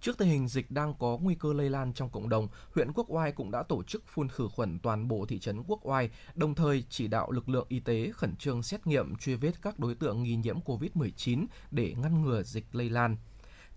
Trước 0.03 0.17
tình 0.17 0.29
hình 0.29 0.47
dịch 0.47 0.71
đang 0.71 0.93
có 0.99 1.17
nguy 1.21 1.35
cơ 1.35 1.53
lây 1.53 1.69
lan 1.69 1.93
trong 1.93 2.09
cộng 2.09 2.29
đồng, 2.29 2.47
huyện 2.75 2.93
Quốc 2.93 3.05
Oai 3.09 3.31
cũng 3.31 3.51
đã 3.51 3.63
tổ 3.63 3.83
chức 3.83 4.03
phun 4.07 4.29
khử 4.29 4.47
khuẩn 4.47 4.79
toàn 4.79 5.07
bộ 5.07 5.25
thị 5.25 5.39
trấn 5.39 5.63
Quốc 5.67 5.79
Oai, 5.83 6.09
đồng 6.35 6.55
thời 6.55 6.83
chỉ 6.89 7.07
đạo 7.07 7.31
lực 7.31 7.49
lượng 7.49 7.65
y 7.69 7.79
tế 7.79 8.11
khẩn 8.13 8.35
trương 8.35 8.63
xét 8.63 8.87
nghiệm 8.87 9.15
truy 9.15 9.35
vết 9.35 9.61
các 9.61 9.79
đối 9.79 9.95
tượng 9.95 10.23
nghi 10.23 10.35
nhiễm 10.35 10.59
COVID-19 10.59 11.45
để 11.71 11.93
ngăn 11.97 12.21
ngừa 12.21 12.43
dịch 12.43 12.65
lây 12.71 12.89
lan. 12.89 13.17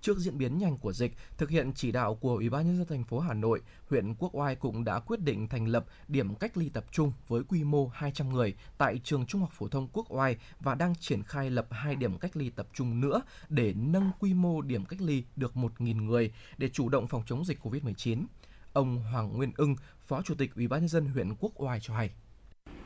Trước 0.01 0.19
diễn 0.19 0.39
biến 0.39 0.59
nhanh 0.59 0.79
của 0.79 0.93
dịch, 0.93 1.13
thực 1.39 1.51
hiện 1.51 1.73
chỉ 1.75 1.93
đạo 1.93 2.15
của 2.15 2.35
Ủy 2.35 2.51
ban 2.51 2.67
nhân 2.67 2.79
dân 2.79 2.87
thành 2.87 3.05
phố 3.05 3.19
Hà 3.19 3.35
Nội, 3.35 3.61
huyện 3.91 4.15
Quốc 4.15 4.35
Oai 4.35 4.57
cũng 4.57 4.85
đã 4.85 5.01
quyết 5.01 5.21
định 5.21 5.49
thành 5.49 5.69
lập 5.69 5.85
điểm 6.09 6.35
cách 6.35 6.57
ly 6.57 6.69
tập 6.69 6.85
trung 6.93 7.13
với 7.29 7.43
quy 7.49 7.65
mô 7.65 7.89
200 7.89 8.29
người 8.29 8.55
tại 8.79 9.01
trường 9.05 9.27
Trung 9.27 9.41
học 9.41 9.51
phổ 9.53 9.69
thông 9.69 9.89
Quốc 9.93 10.07
Oai 10.09 10.37
và 10.61 10.75
đang 10.75 10.95
triển 10.95 11.23
khai 11.23 11.51
lập 11.51 11.67
hai 11.71 11.97
điểm 11.97 12.19
cách 12.19 12.37
ly 12.37 12.51
tập 12.51 12.67
trung 12.73 13.01
nữa 13.01 13.23
để 13.49 13.75
nâng 13.77 14.11
quy 14.21 14.35
mô 14.35 14.63
điểm 14.63 14.85
cách 14.85 15.01
ly 15.01 15.25
được 15.37 15.55
1.000 15.55 16.05
người 16.05 16.33
để 16.59 16.69
chủ 16.69 16.89
động 16.89 17.07
phòng 17.07 17.23
chống 17.27 17.45
dịch 17.45 17.59
COVID-19. 17.63 18.25
Ông 18.73 19.03
Hoàng 19.13 19.37
Nguyên 19.37 19.53
Ưng, 19.57 19.77
Phó 20.01 20.23
Chủ 20.23 20.35
tịch 20.35 20.55
Ủy 20.55 20.69
ban 20.69 20.81
nhân 20.81 20.89
dân 20.89 21.07
huyện 21.07 21.35
Quốc 21.41 21.53
Oai 21.57 21.81
cho 21.81 21.95
hay. 21.95 22.11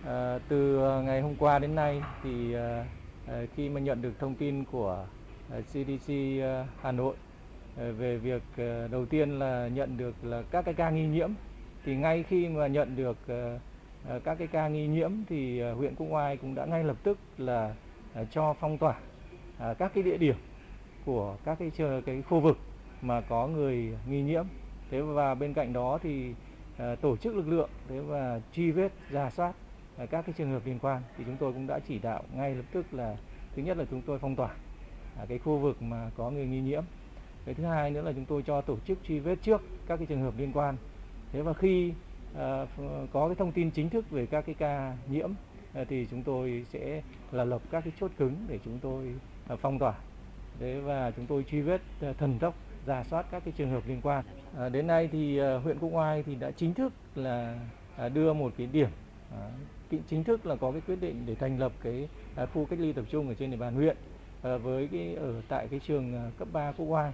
À, 0.05 0.39
từ 0.49 0.77
ờ, 0.77 1.03
ngày 1.03 1.21
hôm 1.21 1.37
qua 1.37 1.59
đến 1.59 1.75
nay 1.75 2.03
thì 2.23 2.55
à, 2.55 2.87
khi 3.57 3.69
mà 3.69 3.81
nhận 3.81 4.03
được 4.03 4.13
thông 4.21 4.35
tin 4.35 4.65
của 4.65 5.07
Ờ, 5.51 5.63
CDC 5.63 6.41
ờ, 6.43 6.67
Hà 6.81 6.93
Nội. 6.93 7.15
Ờ, 7.77 7.93
về 7.93 8.17
việc 8.17 8.43
đầu 8.91 9.07
tiên 9.07 9.39
là 9.39 9.69
nhận 9.69 9.97
được 9.97 10.15
là 10.23 10.43
các 10.51 10.65
cái 10.65 10.75
ca 10.75 10.91
nghi 10.91 11.07
nhiễm. 11.07 11.31
Thì 11.85 11.97
ngay 11.97 12.23
khi 12.23 12.49
mà 12.49 12.67
nhận 12.67 12.97
được 12.97 13.17
các 14.25 14.39
cái 14.39 14.47
ca 14.47 14.69
nghi 14.69 14.87
nhiễm 14.87 15.11
thì 15.29 15.63
huyện 15.63 15.95
Quốc 15.95 16.07
Oai 16.11 16.37
cũng 16.37 16.55
đã 16.55 16.65
ngay 16.65 16.85
lập 16.85 16.97
tức 17.03 17.19
là 17.39 17.75
cho 18.31 18.55
phong 18.61 18.79
tỏa 18.79 18.95
à, 19.59 19.75
các 19.75 19.93
cái 19.95 20.03
địa 20.03 20.17
điểm 20.17 20.37
của 21.05 21.37
các 21.45 21.59
cái 21.59 21.71
cái 22.07 22.23
khu 22.23 22.41
vực 22.41 22.59
mà 23.03 23.21
có 23.21 23.47
người 23.47 23.99
nghi 24.09 24.23
nhiễm. 24.23 24.45
Thế 24.91 25.01
và 25.01 25.35
bên 25.35 25.55
cạnh 25.55 25.73
đó 25.73 25.99
thì 26.03 26.35
tổ 27.01 27.17
chức 27.17 27.37
lực 27.37 27.49
lượng, 27.49 27.71
thế 27.89 28.01
và 28.01 28.41
truy 28.53 28.71
vết 28.71 28.93
giả 29.11 29.31
soát 29.31 29.53
các 29.99 30.23
cái 30.27 30.35
trường 30.39 30.51
hợp 30.51 30.63
liên 30.67 30.79
quan. 30.83 31.03
Thì 31.19 31.25
chúng 31.27 31.37
tôi 31.37 31.53
cũng 31.53 31.67
đã 31.67 31.79
chỉ 31.89 31.99
đạo 31.99 32.23
ngay 32.35 32.55
lập 32.55 32.65
tức 32.73 32.95
là, 32.95 33.17
thứ 33.57 33.63
nhất 33.63 33.77
là 33.77 33.85
chúng 33.91 34.03
tôi 34.03 34.19
phong 34.19 34.37
tỏa 34.37 34.51
à, 35.21 35.27
cái 35.29 35.39
khu 35.39 35.59
vực 35.59 35.83
mà 35.83 36.11
có 36.17 36.31
người 36.31 36.47
nghi 36.47 36.61
nhiễm. 36.61 36.83
Cái 37.45 37.55
thứ 37.55 37.65
hai 37.65 37.91
nữa 37.91 38.03
là 38.03 38.13
chúng 38.13 38.25
tôi 38.25 38.43
cho 38.43 38.61
tổ 38.61 38.77
chức 38.87 38.99
truy 39.09 39.19
vết 39.19 39.39
trước 39.43 39.63
các 39.87 39.97
cái 39.97 40.07
trường 40.07 40.23
hợp 40.23 40.35
liên 40.39 40.53
quan. 40.53 40.77
Thế 41.33 41.43
và 41.43 41.53
khi 41.53 41.93
à, 42.39 42.67
có 43.13 43.29
cái 43.29 43.35
thông 43.35 43.53
tin 43.53 43.71
chính 43.71 43.91
thức 43.91 44.11
về 44.11 44.27
các 44.27 44.47
cái 44.47 44.55
ca 44.59 44.97
nhiễm 45.11 45.31
à, 45.75 45.85
thì 45.89 46.07
chúng 46.11 46.23
tôi 46.23 46.65
sẽ 46.73 47.03
là 47.33 47.45
lập 47.45 47.63
các 47.71 47.85
cái 47.85 47.93
chốt 48.01 48.11
cứng 48.19 48.35
để 48.49 48.59
chúng 48.65 48.79
tôi 48.79 49.15
à, 49.49 49.57
phong 49.57 49.79
tỏa. 49.79 49.95
Thế 50.59 50.81
và 50.81 51.11
chúng 51.11 51.27
tôi 51.27 51.45
truy 51.51 51.61
vết 51.61 51.81
à, 52.01 52.13
thần 52.19 52.39
tốc 52.39 52.55
giả 52.87 53.05
soát 53.05 53.27
các 53.31 53.45
cái 53.45 53.55
trường 53.57 53.71
hợp 53.71 53.83
liên 53.87 54.01
quan. 54.03 54.25
À, 54.59 54.69
đến 54.69 54.87
nay 54.87 55.09
thì 55.13 55.39
à, 55.39 55.59
huyện 55.59 55.79
Quốc 55.79 55.91
Oai 55.93 56.23
thì 56.23 56.35
đã 56.35 56.51
chính 56.51 56.75
thức 56.75 56.93
là 57.15 57.59
à, 57.97 58.09
đưa 58.09 58.33
một 58.33 58.53
cái 58.59 58.67
điểm 58.67 58.89
à, 59.33 59.51
chính 60.09 60.25
thức 60.25 60.47
là 60.47 60.57
có 60.57 60.73
cái 60.73 60.81
quyết 60.87 61.01
định 61.01 61.23
để 61.27 61.35
thành 61.35 61.59
lập 61.59 61.73
cái 61.83 62.09
à, 62.37 62.47
khu 62.47 62.65
cách 62.65 62.79
ly 62.79 62.93
tập 62.93 63.05
trung 63.11 63.29
ở 63.29 63.35
trên 63.35 63.51
địa 63.51 63.57
bàn 63.57 63.75
huyện. 63.75 63.97
Ờ, 64.43 64.59
với 64.59 64.89
cái, 64.93 65.15
ở 65.15 65.33
tại 65.49 65.69
cái 65.71 65.81
trường 65.87 66.15
ờ, 66.15 66.31
cấp 66.39 66.49
3 66.53 66.73
Quốc 66.73 66.87
Oai 66.87 67.13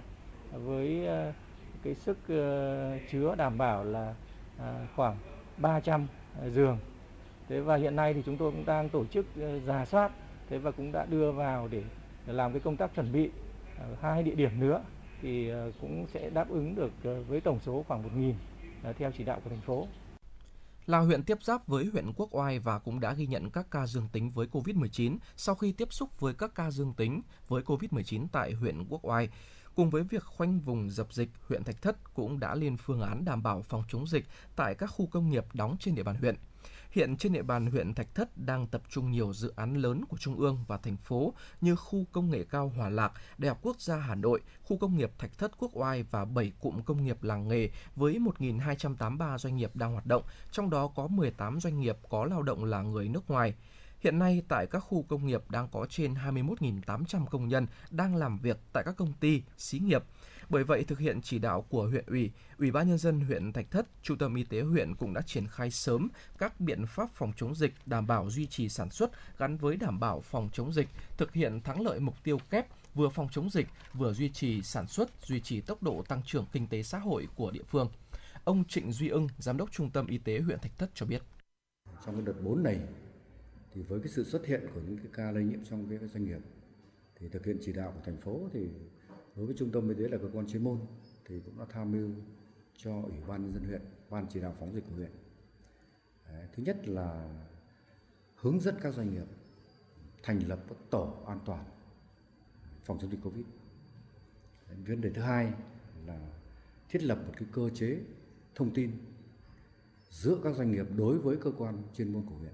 với 0.51 1.05
ờ, 1.07 1.33
cái 1.83 1.95
sức 1.95 2.17
chứa 3.11 3.35
đảm 3.37 3.57
bảo 3.57 3.83
là 3.83 4.15
khoảng 4.95 5.15
300 5.57 6.07
giường. 6.51 6.77
Thế 7.49 7.59
và 7.59 7.75
hiện 7.75 7.95
nay 7.95 8.13
thì 8.13 8.21
chúng 8.25 8.37
tôi 8.37 8.51
cũng 8.51 8.65
đang 8.65 8.89
tổ 8.89 9.05
chức 9.05 9.25
giả 9.65 9.85
soát, 9.85 10.11
thế 10.49 10.57
và 10.57 10.71
cũng 10.71 10.91
đã 10.91 11.05
đưa 11.05 11.31
vào 11.31 11.67
để 11.71 11.83
làm 12.25 12.53
cái 12.53 12.59
công 12.59 12.77
tác 12.77 12.95
chuẩn 12.95 13.11
bị 13.11 13.29
hai 14.01 14.23
địa 14.23 14.35
điểm 14.35 14.59
nữa 14.59 14.81
thì 15.21 15.51
cũng 15.81 16.05
sẽ 16.13 16.29
đáp 16.29 16.49
ứng 16.49 16.75
được 16.75 16.91
với 17.27 17.41
tổng 17.41 17.59
số 17.59 17.83
khoảng 17.87 18.03
1.000 18.83 18.93
theo 18.97 19.11
chỉ 19.17 19.23
đạo 19.23 19.39
của 19.43 19.49
thành 19.49 19.61
phố 19.61 19.87
là 20.87 20.99
huyện 20.99 21.23
tiếp 21.23 21.37
giáp 21.43 21.67
với 21.67 21.85
huyện 21.85 22.13
Quốc 22.15 22.29
Oai 22.31 22.59
và 22.59 22.79
cũng 22.79 22.99
đã 22.99 23.13
ghi 23.13 23.27
nhận 23.27 23.49
các 23.49 23.67
ca 23.71 23.87
dương 23.87 24.07
tính 24.11 24.31
với 24.31 24.47
COVID-19 24.47 25.17
sau 25.37 25.55
khi 25.55 25.71
tiếp 25.71 25.93
xúc 25.93 26.19
với 26.19 26.33
các 26.33 26.55
ca 26.55 26.71
dương 26.71 26.93
tính 26.93 27.21
với 27.47 27.63
COVID-19 27.63 28.27
tại 28.31 28.53
huyện 28.53 28.85
Quốc 28.89 29.05
Oai. 29.05 29.29
Cùng 29.75 29.89
với 29.89 30.03
việc 30.03 30.23
khoanh 30.23 30.59
vùng 30.59 30.89
dập 30.89 31.13
dịch, 31.13 31.29
huyện 31.47 31.63
Thạch 31.63 31.81
Thất 31.81 32.13
cũng 32.13 32.39
đã 32.39 32.55
lên 32.55 32.77
phương 32.77 33.01
án 33.01 33.25
đảm 33.25 33.43
bảo 33.43 33.61
phòng 33.61 33.83
chống 33.89 34.07
dịch 34.07 34.25
tại 34.55 34.75
các 34.75 34.87
khu 34.87 35.05
công 35.05 35.29
nghiệp 35.29 35.45
đóng 35.53 35.77
trên 35.79 35.95
địa 35.95 36.03
bàn 36.03 36.15
huyện. 36.15 36.35
Hiện 36.97 37.17
trên 37.17 37.33
địa 37.33 37.41
bàn 37.41 37.67
huyện 37.67 37.93
Thạch 37.93 38.15
Thất 38.15 38.37
đang 38.37 38.67
tập 38.67 38.81
trung 38.89 39.11
nhiều 39.11 39.33
dự 39.33 39.53
án 39.55 39.73
lớn 39.73 40.05
của 40.09 40.17
Trung 40.17 40.35
ương 40.35 40.63
và 40.67 40.77
thành 40.77 40.97
phố 40.97 41.33
như 41.61 41.75
khu 41.75 42.05
công 42.11 42.29
nghệ 42.29 42.43
cao 42.49 42.71
Hòa 42.75 42.89
Lạc, 42.89 43.11
Đại 43.37 43.49
học 43.49 43.59
Quốc 43.61 43.81
gia 43.81 43.97
Hà 43.97 44.15
Nội, 44.15 44.41
khu 44.63 44.77
công 44.77 44.97
nghiệp 44.97 45.11
Thạch 45.17 45.37
Thất 45.37 45.51
Quốc 45.57 45.71
Oai 45.73 46.03
và 46.03 46.25
7 46.25 46.51
cụm 46.59 46.81
công 46.81 47.05
nghiệp 47.05 47.23
làng 47.23 47.47
nghề 47.47 47.69
với 47.95 48.19
1.283 48.39 49.37
doanh 49.37 49.55
nghiệp 49.55 49.75
đang 49.75 49.93
hoạt 49.93 50.05
động, 50.05 50.23
trong 50.51 50.69
đó 50.69 50.87
có 50.87 51.07
18 51.07 51.59
doanh 51.59 51.79
nghiệp 51.79 51.97
có 52.09 52.25
lao 52.25 52.43
động 52.43 52.65
là 52.65 52.81
người 52.81 53.09
nước 53.09 53.29
ngoài. 53.29 53.53
Hiện 53.99 54.19
nay 54.19 54.43
tại 54.47 54.67
các 54.67 54.79
khu 54.79 55.05
công 55.07 55.25
nghiệp 55.25 55.41
đang 55.49 55.67
có 55.71 55.85
trên 55.89 56.13
21.800 56.13 57.25
công 57.25 57.47
nhân 57.47 57.67
đang 57.91 58.15
làm 58.15 58.37
việc 58.37 58.57
tại 58.73 58.83
các 58.85 58.95
công 58.97 59.13
ty, 59.13 59.41
xí 59.57 59.79
nghiệp. 59.79 60.03
Bởi 60.49 60.63
vậy, 60.63 60.83
thực 60.83 60.99
hiện 60.99 61.21
chỉ 61.21 61.39
đạo 61.39 61.61
của 61.69 61.87
huyện 61.87 62.05
ủy, 62.07 62.31
Ủy 62.57 62.71
ban 62.71 62.87
nhân 62.87 62.97
dân 62.97 63.19
huyện 63.19 63.53
Thạch 63.53 63.71
Thất, 63.71 63.87
Trung 64.01 64.17
tâm 64.17 64.35
Y 64.35 64.43
tế 64.43 64.61
huyện 64.61 64.95
cũng 64.95 65.13
đã 65.13 65.21
triển 65.21 65.47
khai 65.47 65.71
sớm 65.71 66.09
các 66.37 66.59
biện 66.59 66.85
pháp 66.85 67.11
phòng 67.11 67.33
chống 67.35 67.55
dịch, 67.55 67.73
đảm 67.85 68.07
bảo 68.07 68.29
duy 68.29 68.45
trì 68.45 68.69
sản 68.69 68.89
xuất 68.89 69.11
gắn 69.37 69.57
với 69.57 69.75
đảm 69.75 69.99
bảo 69.99 70.21
phòng 70.21 70.49
chống 70.53 70.73
dịch, 70.73 70.87
thực 71.17 71.33
hiện 71.33 71.61
thắng 71.61 71.81
lợi 71.81 71.99
mục 71.99 72.15
tiêu 72.23 72.37
kép 72.49 72.67
vừa 72.95 73.09
phòng 73.09 73.27
chống 73.31 73.49
dịch, 73.49 73.67
vừa 73.93 74.13
duy 74.13 74.29
trì 74.29 74.61
sản 74.61 74.87
xuất, 74.87 75.09
duy 75.25 75.39
trì 75.39 75.61
tốc 75.61 75.83
độ 75.83 76.03
tăng 76.07 76.21
trưởng 76.25 76.45
kinh 76.51 76.67
tế 76.67 76.83
xã 76.83 76.97
hội 76.97 77.27
của 77.35 77.51
địa 77.51 77.63
phương. 77.67 77.89
Ông 78.43 78.63
Trịnh 78.65 78.91
Duy 78.91 79.07
Ưng, 79.07 79.27
Giám 79.37 79.57
đốc 79.57 79.71
Trung 79.71 79.89
tâm 79.89 80.07
Y 80.07 80.17
tế 80.17 80.39
huyện 80.39 80.59
Thạch 80.59 80.77
Thất 80.77 80.89
cho 80.93 81.05
biết. 81.05 81.21
Trong 82.05 82.15
cái 82.15 82.25
đợt 82.25 82.41
4 82.43 82.63
này 82.63 82.79
thì 83.73 83.81
với 83.81 83.99
cái 83.99 84.09
sự 84.09 84.23
xuất 84.23 84.45
hiện 84.45 84.61
của 84.73 84.81
những 84.87 84.97
cái 84.97 85.07
ca 85.13 85.31
lây 85.31 85.43
nhiễm 85.43 85.59
trong 85.69 85.89
cái 85.89 86.09
doanh 86.13 86.25
nghiệp 86.25 86.39
thì 87.15 87.29
thực 87.29 87.45
hiện 87.45 87.57
chỉ 87.61 87.73
đạo 87.73 87.91
của 87.95 88.01
thành 88.05 88.17
phố 88.21 88.49
thì 88.53 88.59
đối 89.37 89.45
với 89.45 89.55
trung 89.57 89.71
tâm 89.71 89.89
y 89.89 89.95
tế 89.95 90.07
là 90.09 90.17
cơ 90.17 90.29
quan 90.33 90.47
chuyên 90.47 90.63
môn 90.63 90.79
thì 91.25 91.39
cũng 91.45 91.59
đã 91.59 91.65
tham 91.69 91.91
mưu 91.91 92.09
cho 92.77 93.01
ủy 93.01 93.17
ban 93.27 93.41
nhân 93.41 93.53
dân 93.53 93.63
huyện 93.63 93.81
ban 94.09 94.25
chỉ 94.29 94.39
đạo 94.41 94.55
phòng 94.59 94.73
dịch 94.73 94.83
của 94.89 94.95
huyện 94.95 95.11
Đấy, 96.29 96.47
thứ 96.55 96.63
nhất 96.63 96.87
là 96.87 97.39
hướng 98.35 98.59
dẫn 98.59 98.75
các 98.81 98.93
doanh 98.93 99.13
nghiệp 99.13 99.25
thành 100.23 100.47
lập 100.47 100.59
các 100.69 100.77
tổ 100.89 101.23
an 101.25 101.39
toàn 101.45 101.65
phòng 102.83 102.99
chống 103.01 103.11
dịch 103.11 103.19
covid 103.23 103.45
Đấy, 104.67 104.77
vấn 104.87 105.01
đề 105.01 105.09
thứ 105.09 105.21
hai 105.21 105.53
là 106.05 106.19
thiết 106.89 107.03
lập 107.03 107.19
một 107.27 107.33
cái 107.37 107.47
cơ 107.51 107.69
chế 107.69 107.97
thông 108.55 108.73
tin 108.73 108.91
giữa 110.09 110.39
các 110.43 110.55
doanh 110.55 110.71
nghiệp 110.71 110.85
đối 110.95 111.17
với 111.17 111.37
cơ 111.37 111.51
quan 111.57 111.83
chuyên 111.93 112.13
môn 112.13 112.25
của 112.25 112.35
huyện 112.35 112.53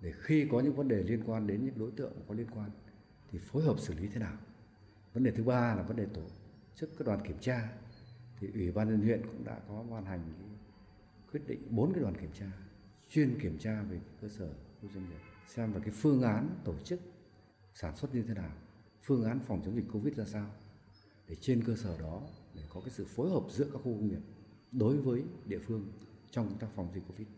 để 0.00 0.12
khi 0.20 0.48
có 0.50 0.60
những 0.60 0.76
vấn 0.76 0.88
đề 0.88 1.02
liên 1.02 1.22
quan 1.26 1.46
đến 1.46 1.64
những 1.64 1.78
đối 1.78 1.90
tượng 1.90 2.12
có 2.28 2.34
liên 2.34 2.46
quan 2.54 2.70
thì 3.30 3.38
phối 3.38 3.62
hợp 3.62 3.78
xử 3.78 3.94
lý 3.94 4.08
thế 4.08 4.20
nào. 4.20 4.36
Vấn 5.14 5.22
đề 5.24 5.30
thứ 5.30 5.44
ba 5.44 5.74
là 5.74 5.82
vấn 5.82 5.96
đề 5.96 6.06
tổ 6.14 6.22
chức 6.74 6.90
các 6.98 7.06
đoàn 7.06 7.26
kiểm 7.26 7.38
tra 7.40 7.72
thì 8.40 8.48
ủy 8.54 8.72
ban 8.72 8.88
nhân 8.88 9.00
huyện 9.00 9.22
cũng 9.26 9.44
đã 9.44 9.60
có 9.68 9.84
ban 9.90 10.04
hành 10.04 10.32
quyết 11.32 11.40
định 11.46 11.62
bốn 11.70 11.92
cái 11.92 12.02
đoàn 12.02 12.14
kiểm 12.20 12.30
tra 12.38 12.46
chuyên 13.08 13.40
kiểm 13.40 13.58
tra 13.58 13.82
về 13.82 14.00
cơ 14.20 14.28
sở 14.28 14.48
khu 14.82 14.88
doanh 14.94 15.04
nghiệp 15.08 15.20
xem 15.48 15.72
là 15.72 15.80
cái 15.80 15.90
phương 15.90 16.22
án 16.22 16.48
tổ 16.64 16.74
chức 16.84 17.00
sản 17.74 17.96
xuất 17.96 18.14
như 18.14 18.22
thế 18.28 18.34
nào, 18.34 18.50
phương 19.02 19.24
án 19.24 19.40
phòng 19.46 19.62
chống 19.64 19.76
dịch 19.76 19.84
covid 19.92 20.16
ra 20.16 20.24
sao 20.24 20.50
để 21.28 21.34
trên 21.40 21.64
cơ 21.64 21.76
sở 21.76 21.98
đó 21.98 22.22
để 22.54 22.62
có 22.68 22.80
cái 22.80 22.90
sự 22.90 23.04
phối 23.04 23.30
hợp 23.30 23.42
giữa 23.50 23.64
các 23.64 23.78
khu 23.78 23.92
công 23.92 24.08
nghiệp 24.08 24.20
đối 24.72 24.96
với 24.96 25.22
địa 25.46 25.58
phương 25.58 25.92
trong 26.30 26.48
công 26.48 26.58
tác 26.58 26.68
phòng 26.74 26.90
dịch 26.94 27.02
covid. 27.08 27.28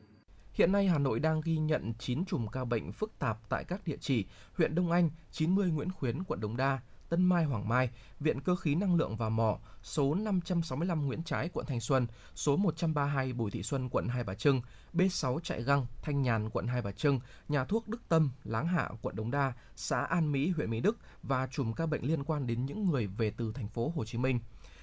Hiện 0.53 0.73
nay 0.73 0.87
Hà 0.87 0.99
Nội 0.99 1.21
đang 1.21 1.41
ghi 1.45 1.59
nhận 1.59 1.93
9 1.99 2.25
chùm 2.25 2.47
ca 2.47 2.65
bệnh 2.65 2.93
phức 2.93 3.19
tạp 3.19 3.49
tại 3.49 3.65
các 3.65 3.85
địa 3.85 3.97
chỉ 4.01 4.27
huyện 4.53 4.75
Đông 4.75 4.91
Anh, 4.91 5.11
90 5.31 5.71
Nguyễn 5.71 5.93
Khuyến, 5.93 6.25
quận 6.25 6.41
Đống 6.41 6.57
Đa, 6.57 6.81
Tân 7.09 7.25
Mai 7.25 7.45
Hoàng 7.45 7.69
Mai, 7.69 7.91
Viện 8.21 8.41
Cơ 8.41 8.57
khí 8.57 8.75
Năng 8.75 8.97
lượng 8.97 9.17
và 9.17 9.29
Mỏ, 9.29 9.59
số 9.83 10.15
565 10.15 11.07
Nguyễn 11.07 11.23
Trãi, 11.23 11.49
quận 11.49 11.67
Thanh 11.67 11.81
Xuân, 11.81 12.07
số 12.35 12.57
132 12.57 13.33
Bùi 13.33 13.51
Thị 13.51 13.63
Xuân, 13.63 13.89
quận 13.89 14.09
Hai 14.09 14.25
Bà 14.25 14.35
Trưng, 14.35 14.61
B6 14.95 15.41
Trại 15.41 15.63
Găng, 15.63 15.87
Thanh 16.03 16.23
Nhàn, 16.23 16.51
quận 16.51 16.67
Hai 16.67 16.83
Bà 16.83 16.93
Trưng, 16.93 17.21
nhà 17.49 17.65
thuốc 17.65 17.89
Đức 17.89 18.01
Tâm, 18.09 18.31
Láng 18.45 18.67
Hạ, 18.67 18.91
quận 19.03 19.17
Đống 19.17 19.31
Đa, 19.31 19.53
xã 19.77 20.01
An 20.01 20.33
Mỹ, 20.33 20.51
huyện 20.57 20.71
Mỹ 20.71 20.81
Đức 20.81 20.99
và 21.23 21.47
chùm 21.47 21.73
ca 21.73 21.87
bệnh 21.87 22.03
liên 22.03 22.25
quan 22.25 22.47
đến 22.47 22.67
những 22.67 22.91
người 22.91 23.07
về 23.07 23.31
từ 23.37 23.53
thành 23.53 23.69
phố 23.69 23.93
Hồ 23.97 24.05
Chí 24.05 24.19
Minh. 24.19 24.41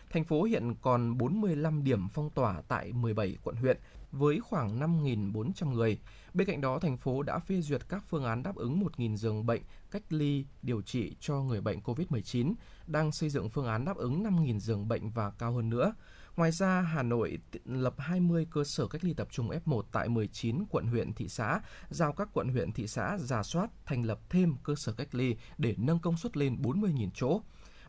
Thành 0.10 0.24
phố 0.24 0.44
hiện 0.44 0.76
còn 0.82 1.18
45 1.18 1.84
điểm 1.84 2.08
phong 2.10 2.30
tỏa 2.30 2.62
tại 2.68 2.94
17 2.94 3.38
quận 3.44 3.56
huyện 3.56 3.78
với 4.14 4.40
khoảng 4.40 4.80
5.400 4.80 5.69
người. 5.69 5.99
Bên 6.34 6.48
cạnh 6.48 6.61
đó, 6.61 6.80
thành 6.80 6.98
phố 6.98 7.23
đã 7.23 7.40
phê 7.40 7.61
duyệt 7.61 7.81
các 7.90 8.03
phương 8.10 8.23
án 8.23 8.44
đáp 8.44 8.56
ứng 8.56 8.81
1.000 8.81 9.15
giường 9.15 9.45
bệnh 9.45 9.61
cách 9.91 10.03
ly 10.10 10.45
điều 10.61 10.81
trị 10.81 11.15
cho 11.19 11.41
người 11.41 11.61
bệnh 11.61 11.80
COVID-19, 11.80 12.53
đang 12.88 13.11
xây 13.11 13.30
dựng 13.30 13.49
phương 13.49 13.65
án 13.65 13.85
đáp 13.85 13.98
ứng 13.98 14.23
5.000 14.23 14.60
giường 14.60 14.88
bệnh 14.88 15.10
và 15.10 15.31
cao 15.31 15.53
hơn 15.53 15.69
nữa. 15.69 15.94
Ngoài 16.35 16.52
ra, 16.52 16.81
Hà 16.81 17.03
Nội 17.03 17.38
lập 17.65 17.95
20 17.98 18.48
cơ 18.52 18.64
sở 18.64 18.88
cách 18.88 19.03
ly 19.03 19.14
tập 19.14 19.27
trung 19.31 19.49
F1 19.49 19.81
tại 19.91 20.10
19 20.10 20.65
quận 20.69 20.88
huyện 20.88 21.14
thị 21.14 21.27
xã, 21.30 21.60
giao 21.90 22.14
các 22.14 22.30
quận 22.34 22.48
huyện 22.48 22.72
thị 22.72 22.88
xã 22.88 23.18
giả 23.18 23.44
soát 23.44 23.69
thành 23.85 24.06
lập 24.06 24.19
thêm 24.30 24.56
cơ 24.64 24.76
sở 24.76 24.94
cách 24.94 25.15
ly 25.15 25.35
để 25.57 25.76
nâng 25.77 25.99
công 25.99 26.18
suất 26.18 26.38
lên 26.38 26.61
40.000 26.61 27.10
chỗ. 27.14 27.41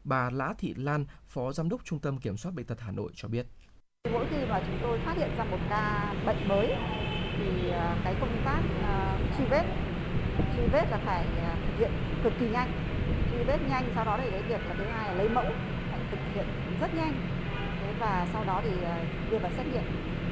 Bà 0.05 0.31
Lã 0.31 0.55
Thị 0.59 0.75
Lan, 0.77 1.07
Phó 1.27 1.53
Giám 1.53 1.69
đốc 1.69 1.85
Trung 1.85 2.01
tâm 2.01 2.19
Kiểm 2.19 2.37
soát 2.37 2.53
Bệnh 2.55 2.67
tật 2.67 2.81
Hà 2.81 2.91
Nội 2.91 3.13
cho 3.15 3.29
biết. 3.29 3.47
Mỗi 4.13 4.25
khi 4.31 4.37
mà 4.51 4.61
chúng 4.67 4.79
tôi 4.83 4.99
phát 4.99 5.17
hiện 5.17 5.29
ra 5.39 5.45
một 5.45 5.59
ca 5.71 6.13
bệnh 6.27 6.49
mới 6.49 6.67
thì 7.39 7.71
ờ, 7.71 7.95
cái 8.05 8.15
công 8.21 8.37
tác 8.45 8.61
ờ, 8.87 9.17
truy 9.39 9.45
vết 9.45 9.65
truy 10.57 10.63
vết 10.73 10.85
là 10.91 10.99
phải 11.05 11.25
ờ, 11.43 11.55
thực 11.67 11.79
hiện 11.79 11.91
cực 12.25 12.33
kỳ 12.41 12.47
nhanh. 12.49 12.69
Truy 13.33 13.43
vết 13.45 13.59
nhanh 13.71 13.85
sau 13.95 14.05
đó 14.05 14.19
thì 14.23 14.31
cái 14.31 14.43
việc 14.43 14.61
là 14.69 14.75
thứ 14.79 14.85
hai 14.85 15.09
là 15.09 15.15
lấy 15.15 15.29
mẫu 15.29 15.45
phải 15.91 16.01
thực 16.11 16.19
hiện 16.35 16.47
rất 16.81 16.95
nhanh. 16.95 17.13
Thế 17.81 17.93
và 18.01 18.27
sau 18.33 18.45
đó 18.47 18.61
thì 18.65 18.71
đưa 19.31 19.39
vào 19.39 19.51
xét 19.57 19.67
nghiệm. 19.67 19.83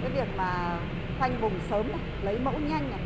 Cái 0.03 0.11
việc 0.11 0.28
mà 0.36 0.78
khoanh 1.19 1.40
vùng 1.40 1.55
sớm 1.70 1.89
này, 1.89 2.01
lấy 2.23 2.39
mẫu 2.39 2.55
nhanh 2.69 2.90
này 2.90 3.01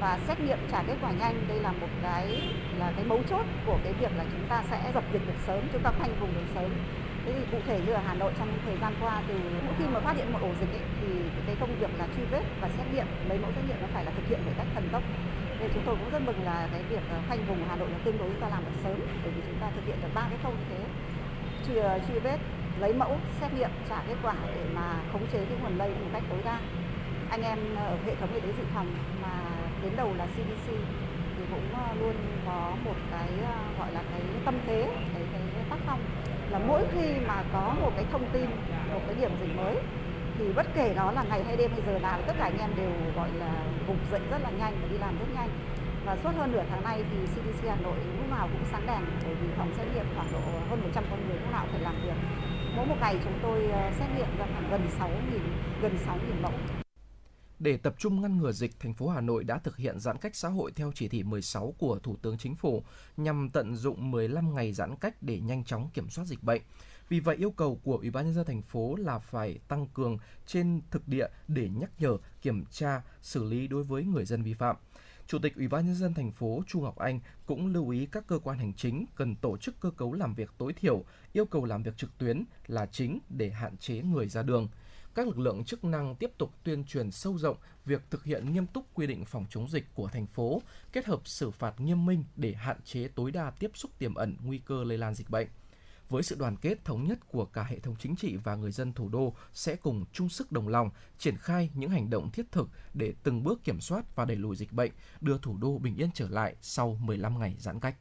và 0.00 0.18
xét 0.28 0.40
nghiệm 0.40 0.58
trả 0.72 0.82
kết 0.82 0.96
quả 1.02 1.10
nhanh 1.20 1.34
đây 1.48 1.58
là 1.58 1.72
một 1.72 1.88
cái 2.02 2.52
là 2.78 2.92
cái 2.96 3.04
mấu 3.04 3.20
chốt 3.30 3.46
của 3.66 3.78
cái 3.84 3.92
việc 3.92 4.10
là 4.16 4.24
chúng 4.32 4.48
ta 4.48 4.62
sẽ 4.70 4.90
dập 4.94 5.04
dịch 5.12 5.22
được 5.26 5.38
sớm 5.46 5.60
chúng 5.72 5.82
ta 5.82 5.90
khoanh 5.98 6.10
vùng 6.20 6.34
được 6.34 6.46
sớm 6.54 6.70
thế 7.24 7.32
thì 7.32 7.44
cụ 7.52 7.58
thể 7.66 7.80
như 7.86 7.92
ở 7.92 8.00
Hà 8.06 8.14
Nội 8.14 8.32
trong 8.38 8.48
thời 8.66 8.76
gian 8.80 8.92
qua 9.00 9.22
từ 9.28 9.34
mỗi 9.64 9.74
khi 9.78 9.84
mà 9.86 10.00
phát 10.00 10.16
hiện 10.16 10.32
một 10.32 10.38
ổ 10.42 10.50
dịch 10.60 10.72
ấy, 10.72 10.84
thì 11.00 11.08
cái 11.46 11.56
công 11.60 11.70
việc 11.80 11.90
là 11.98 12.06
truy 12.16 12.24
vết 12.30 12.42
và 12.60 12.68
xét 12.76 12.86
nghiệm 12.94 13.06
lấy 13.28 13.38
mẫu 13.38 13.50
xét 13.56 13.64
nghiệm 13.68 13.76
nó 13.80 13.86
phải 13.94 14.04
là 14.04 14.10
thực 14.16 14.28
hiện 14.28 14.40
một 14.46 14.52
cách 14.58 14.66
thần 14.74 14.88
tốc. 14.92 15.02
Nên 15.60 15.70
chúng 15.74 15.82
tôi 15.86 15.96
cũng 15.96 16.10
rất 16.10 16.22
mừng 16.22 16.44
là 16.44 16.68
cái 16.72 16.82
việc 16.90 17.02
ờ, 17.10 17.18
khoanh 17.28 17.38
vùng 17.48 17.58
Hà 17.68 17.76
Nội 17.76 17.88
là 17.90 17.98
tương 18.04 18.18
đối 18.18 18.28
chúng 18.28 18.40
ta 18.40 18.48
làm 18.48 18.64
được 18.64 18.76
sớm 18.84 18.96
bởi 19.22 19.32
vì 19.36 19.42
chúng 19.46 19.58
ta 19.60 19.70
thực 19.74 19.86
hiện 19.86 19.96
được 20.02 20.08
ba 20.14 20.22
cái 20.30 20.38
khâu 20.42 20.52
như 20.52 20.64
thế. 20.70 20.84
Truy, 21.66 21.76
ờ, 21.76 21.98
truy 22.08 22.18
vết 22.18 22.38
lấy 22.80 22.92
mẫu 22.92 23.16
xét 23.40 23.54
nghiệm 23.54 23.70
trả 23.88 23.98
kết 24.08 24.16
quả 24.22 24.34
để 24.54 24.64
mà 24.74 24.96
khống 25.12 25.26
chế 25.32 25.38
cái 25.48 25.58
nguồn 25.62 25.78
lây 25.78 25.88
một 25.88 26.10
cách 26.12 26.22
tối 26.30 26.38
đa. 26.44 26.58
Anh 27.30 27.42
em 27.42 27.58
ờ, 27.76 27.86
ở 27.86 27.96
hệ 28.06 28.14
thống 28.14 28.34
y 28.34 28.40
tế 28.40 28.48
dự 28.58 28.64
phòng 28.74 28.86
mà 29.22 29.34
đến 29.82 29.92
đầu 29.96 30.10
là 30.18 30.26
CDC 30.26 30.66
thì 31.36 31.44
cũng 31.50 31.68
luôn 32.00 32.14
có 32.46 32.72
một 32.84 32.96
cái 33.10 33.28
gọi 33.78 33.92
là 33.92 34.02
cái 34.12 34.20
tâm 34.44 34.54
thế 34.66 34.86
cái 35.14 35.22
cái 35.32 35.64
tác 35.70 35.78
phong 35.86 36.00
là 36.54 36.60
mỗi 36.66 36.82
khi 36.94 37.06
mà 37.26 37.42
có 37.52 37.74
một 37.80 37.90
cái 37.96 38.04
thông 38.12 38.24
tin, 38.32 38.46
một 38.92 39.00
cái 39.06 39.14
điểm 39.20 39.30
dịch 39.40 39.56
mới, 39.56 39.76
thì 40.38 40.44
bất 40.56 40.66
kể 40.74 40.94
đó 40.94 41.12
là 41.12 41.22
ngày 41.22 41.44
hay 41.44 41.56
đêm 41.56 41.70
hay 41.70 41.80
giờ 41.86 41.98
nào 41.98 42.18
tất 42.26 42.34
cả 42.38 42.44
anh 42.44 42.58
em 42.58 42.70
đều, 42.76 42.90
gọi 43.16 43.28
là 43.38 43.52
gục 43.88 43.96
dậy 44.10 44.20
rất 44.30 44.38
là 44.42 44.50
nhanh 44.50 44.74
và 44.82 44.88
đi 44.90 44.98
làm 44.98 45.18
rất 45.18 45.26
nhanh. 45.34 45.48
Và 46.04 46.16
suốt 46.16 46.30
hơn 46.36 46.52
nửa 46.52 46.62
tháng 46.70 46.84
nay 46.84 47.02
thì 47.10 47.16
CDC 47.26 47.68
Hà 47.68 47.76
Nội 47.76 47.96
lúc 48.16 48.30
nào 48.30 48.48
cũng 48.52 48.64
sáng 48.72 48.86
đèn, 48.86 49.00
bởi 49.24 49.34
vì 49.34 49.48
phòng 49.56 49.72
xét 49.76 49.86
nghiệm 49.94 50.06
khoảng 50.16 50.32
độ 50.32 50.38
hơn 50.70 50.80
100 50.82 51.04
con 51.10 51.28
người 51.28 51.38
lúc 51.38 51.52
nào 51.52 51.66
phải 51.72 51.80
làm 51.80 51.94
việc. 52.02 52.16
Mỗi 52.76 52.86
một 52.86 52.96
ngày 53.00 53.16
chúng 53.24 53.38
tôi 53.42 53.68
ờ, 53.72 53.90
xét 53.98 54.08
nghiệm 54.16 54.38
ra 54.38 54.46
khoảng 54.52 54.70
gần 54.70 54.80
6.000 54.98 55.08
gần 55.82 55.96
6.000 56.06 56.42
mẫu. 56.42 56.83
Để 57.58 57.76
tập 57.76 57.94
trung 57.98 58.22
ngăn 58.22 58.38
ngừa 58.38 58.52
dịch, 58.52 58.80
thành 58.80 58.94
phố 58.94 59.08
Hà 59.08 59.20
Nội 59.20 59.44
đã 59.44 59.58
thực 59.58 59.76
hiện 59.76 60.00
giãn 60.00 60.18
cách 60.18 60.36
xã 60.36 60.48
hội 60.48 60.72
theo 60.72 60.92
chỉ 60.94 61.08
thị 61.08 61.22
16 61.22 61.74
của 61.78 61.98
Thủ 61.98 62.16
tướng 62.22 62.38
Chính 62.38 62.56
phủ 62.56 62.82
nhằm 63.16 63.50
tận 63.52 63.76
dụng 63.76 64.10
15 64.10 64.54
ngày 64.54 64.72
giãn 64.72 64.96
cách 64.96 65.22
để 65.22 65.40
nhanh 65.40 65.64
chóng 65.64 65.90
kiểm 65.94 66.10
soát 66.10 66.24
dịch 66.24 66.42
bệnh. 66.42 66.62
Vì 67.08 67.20
vậy, 67.20 67.36
yêu 67.36 67.50
cầu 67.50 67.80
của 67.84 67.96
Ủy 67.96 68.10
ban 68.10 68.24
nhân 68.24 68.34
dân 68.34 68.46
thành 68.46 68.62
phố 68.62 68.96
là 68.96 69.18
phải 69.18 69.58
tăng 69.68 69.86
cường 69.86 70.18
trên 70.46 70.80
thực 70.90 71.08
địa 71.08 71.26
để 71.48 71.68
nhắc 71.68 71.90
nhở, 71.98 72.16
kiểm 72.42 72.64
tra, 72.70 73.02
xử 73.22 73.44
lý 73.44 73.68
đối 73.68 73.82
với 73.82 74.04
người 74.04 74.24
dân 74.24 74.42
vi 74.42 74.54
phạm. 74.54 74.76
Chủ 75.26 75.38
tịch 75.38 75.56
Ủy 75.56 75.68
ban 75.68 75.86
nhân 75.86 75.94
dân 75.94 76.14
thành 76.14 76.32
phố 76.32 76.62
Chu 76.66 76.80
Ngọc 76.80 76.96
Anh 76.96 77.20
cũng 77.46 77.66
lưu 77.66 77.88
ý 77.88 78.06
các 78.06 78.26
cơ 78.26 78.38
quan 78.38 78.58
hành 78.58 78.72
chính 78.74 79.06
cần 79.16 79.36
tổ 79.36 79.56
chức 79.56 79.80
cơ 79.80 79.90
cấu 79.90 80.12
làm 80.12 80.34
việc 80.34 80.50
tối 80.58 80.72
thiểu, 80.72 81.04
yêu 81.32 81.44
cầu 81.44 81.64
làm 81.64 81.82
việc 81.82 81.96
trực 81.96 82.18
tuyến 82.18 82.44
là 82.66 82.86
chính 82.86 83.18
để 83.28 83.50
hạn 83.50 83.76
chế 83.76 84.02
người 84.02 84.28
ra 84.28 84.42
đường. 84.42 84.68
Các 85.14 85.26
lực 85.26 85.38
lượng 85.38 85.64
chức 85.64 85.84
năng 85.84 86.14
tiếp 86.16 86.30
tục 86.38 86.52
tuyên 86.64 86.84
truyền 86.84 87.10
sâu 87.10 87.38
rộng 87.38 87.56
việc 87.84 88.02
thực 88.10 88.24
hiện 88.24 88.52
nghiêm 88.52 88.66
túc 88.66 88.94
quy 88.94 89.06
định 89.06 89.24
phòng 89.24 89.46
chống 89.50 89.68
dịch 89.68 89.84
của 89.94 90.08
thành 90.08 90.26
phố, 90.26 90.62
kết 90.92 91.06
hợp 91.06 91.20
xử 91.24 91.50
phạt 91.50 91.80
nghiêm 91.80 92.06
minh 92.06 92.24
để 92.36 92.52
hạn 92.52 92.76
chế 92.84 93.08
tối 93.08 93.30
đa 93.30 93.50
tiếp 93.50 93.70
xúc 93.74 93.90
tiềm 93.98 94.14
ẩn 94.14 94.36
nguy 94.42 94.58
cơ 94.58 94.84
lây 94.84 94.98
lan 94.98 95.14
dịch 95.14 95.30
bệnh. 95.30 95.48
với 96.08 96.22
sự 96.22 96.36
đoàn 96.38 96.56
kết 96.56 96.84
thống 96.84 97.04
nhất 97.08 97.18
của 97.28 97.44
cả 97.44 97.62
hệ 97.64 97.78
thống 97.78 97.96
chính 97.98 98.16
trị 98.16 98.36
và 98.36 98.54
người 98.54 98.70
dân 98.72 98.92
thủ 98.92 99.08
đô 99.08 99.34
sẽ 99.52 99.76
cùng 99.76 100.04
chung 100.12 100.28
sức 100.28 100.52
đồng 100.52 100.68
lòng 100.68 100.90
triển 101.18 101.36
khai 101.36 101.70
những 101.74 101.90
hành 101.90 102.10
động 102.10 102.30
thiết 102.30 102.52
thực 102.52 102.68
để 102.94 103.14
từng 103.22 103.44
bước 103.44 103.64
kiểm 103.64 103.80
soát 103.80 104.16
và 104.16 104.24
đẩy 104.24 104.36
lùi 104.36 104.56
dịch 104.56 104.72
bệnh, 104.72 104.92
đưa 105.20 105.38
thủ 105.38 105.56
đô 105.56 105.78
bình 105.78 105.96
yên 105.96 106.10
trở 106.14 106.28
lại 106.28 106.54
sau 106.60 106.98
15 107.00 107.38
ngày 107.38 107.56
giãn 107.58 107.80
cách. 107.80 107.96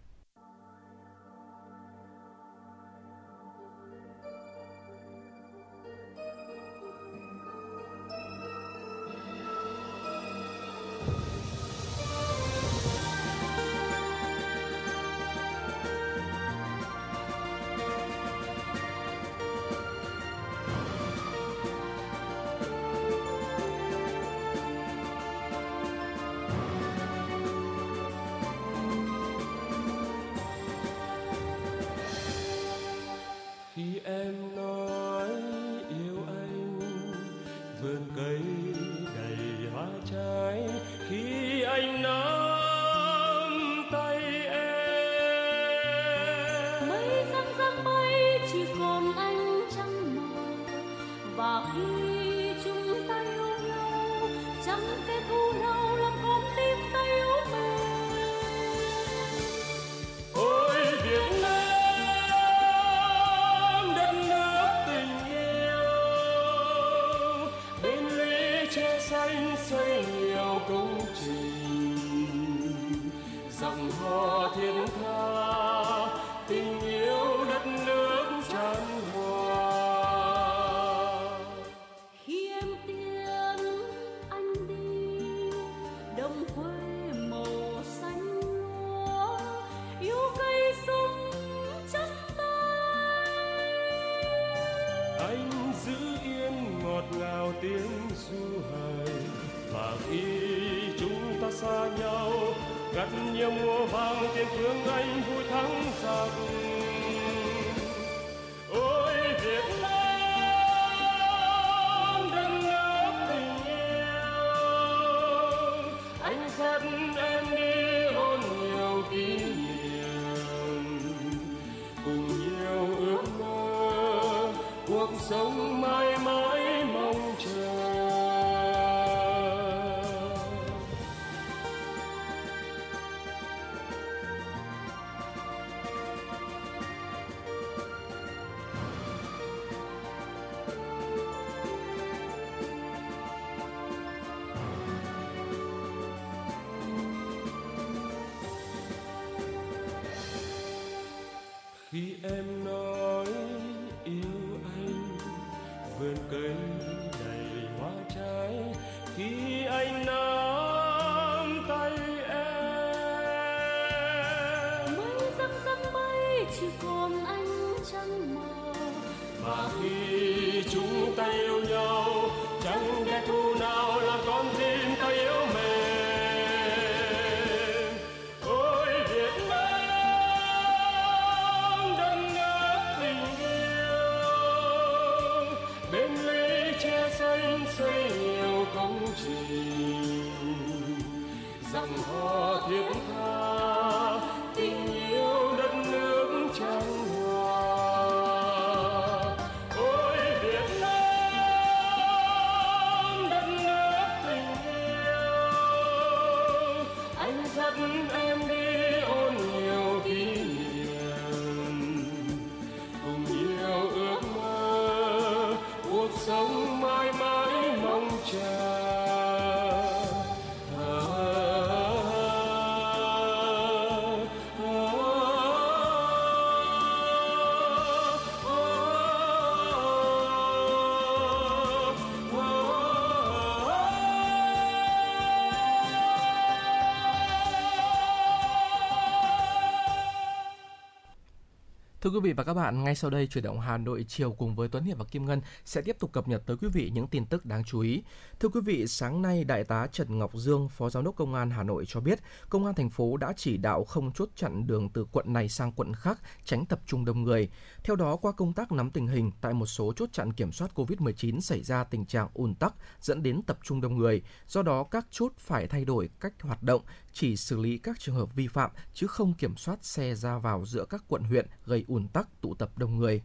Thưa 242.03 242.09
quý 242.09 242.19
vị 242.19 242.33
và 242.33 242.43
các 242.43 242.53
bạn, 242.53 242.83
ngay 242.83 242.95
sau 242.95 243.09
đây 243.09 243.27
chuyển 243.27 243.43
động 243.43 243.59
Hà 243.59 243.77
Nội 243.77 244.05
chiều 244.07 244.31
cùng 244.31 244.55
với 244.55 244.67
Tuấn 244.67 244.83
Hiệp 244.83 244.97
và 244.97 245.05
Kim 245.05 245.25
Ngân 245.25 245.41
sẽ 245.65 245.81
tiếp 245.81 245.95
tục 245.99 246.11
cập 246.13 246.27
nhật 246.27 246.43
tới 246.45 246.57
quý 246.57 246.67
vị 246.73 246.91
những 246.93 247.07
tin 247.07 247.25
tức 247.25 247.45
đáng 247.45 247.63
chú 247.63 247.79
ý. 247.79 248.03
Thưa 248.39 248.49
quý 248.49 248.61
vị, 248.65 248.87
sáng 248.87 249.21
nay 249.21 249.43
Đại 249.43 249.63
tá 249.63 249.87
Trần 249.87 250.19
Ngọc 250.19 250.33
Dương, 250.35 250.69
Phó 250.69 250.89
Giám 250.89 251.03
đốc 251.03 251.15
Công 251.15 251.33
an 251.33 251.49
Hà 251.49 251.63
Nội 251.63 251.85
cho 251.87 251.99
biết, 251.99 252.19
Công 252.49 252.65
an 252.65 252.75
thành 252.75 252.89
phố 252.89 253.17
đã 253.17 253.33
chỉ 253.37 253.57
đạo 253.57 253.83
không 253.83 254.11
chốt 254.11 254.29
chặn 254.35 254.67
đường 254.67 254.89
từ 254.89 255.05
quận 255.11 255.33
này 255.33 255.49
sang 255.49 255.71
quận 255.71 255.93
khác, 255.93 256.19
tránh 256.43 256.65
tập 256.65 256.79
trung 256.85 257.05
đông 257.05 257.23
người. 257.23 257.49
Theo 257.83 257.95
đó, 257.95 258.15
qua 258.15 258.31
công 258.31 258.53
tác 258.53 258.71
nắm 258.71 258.89
tình 258.89 259.07
hình, 259.07 259.31
tại 259.41 259.53
một 259.53 259.65
số 259.65 259.93
chốt 259.95 260.09
chặn 260.11 260.33
kiểm 260.33 260.51
soát 260.51 260.71
COVID-19 260.75 261.39
xảy 261.39 261.63
ra 261.63 261.83
tình 261.83 262.05
trạng 262.05 262.29
ùn 262.33 262.55
tắc 262.55 262.73
dẫn 263.01 263.23
đến 263.23 263.41
tập 263.47 263.59
trung 263.63 263.81
đông 263.81 263.97
người. 263.97 264.21
Do 264.47 264.61
đó, 264.61 264.83
các 264.83 265.07
chốt 265.11 265.31
phải 265.37 265.67
thay 265.67 265.85
đổi 265.85 266.09
cách 266.19 266.33
hoạt 266.41 266.63
động, 266.63 266.81
chỉ 267.13 267.37
xử 267.37 267.59
lý 267.59 267.77
các 267.77 267.99
trường 267.99 268.15
hợp 268.15 268.35
vi 268.35 268.47
phạm 268.47 268.71
chứ 268.93 269.07
không 269.07 269.33
kiểm 269.33 269.57
soát 269.57 269.85
xe 269.85 270.15
ra 270.15 270.37
vào 270.37 270.65
giữa 270.65 270.85
các 270.89 271.03
quận 271.07 271.23
huyện 271.23 271.47
gây 271.65 271.85
ùn 271.87 272.07
tắc 272.07 272.41
tụ 272.41 272.55
tập 272.55 272.77
đông 272.77 272.97
người. 272.97 273.21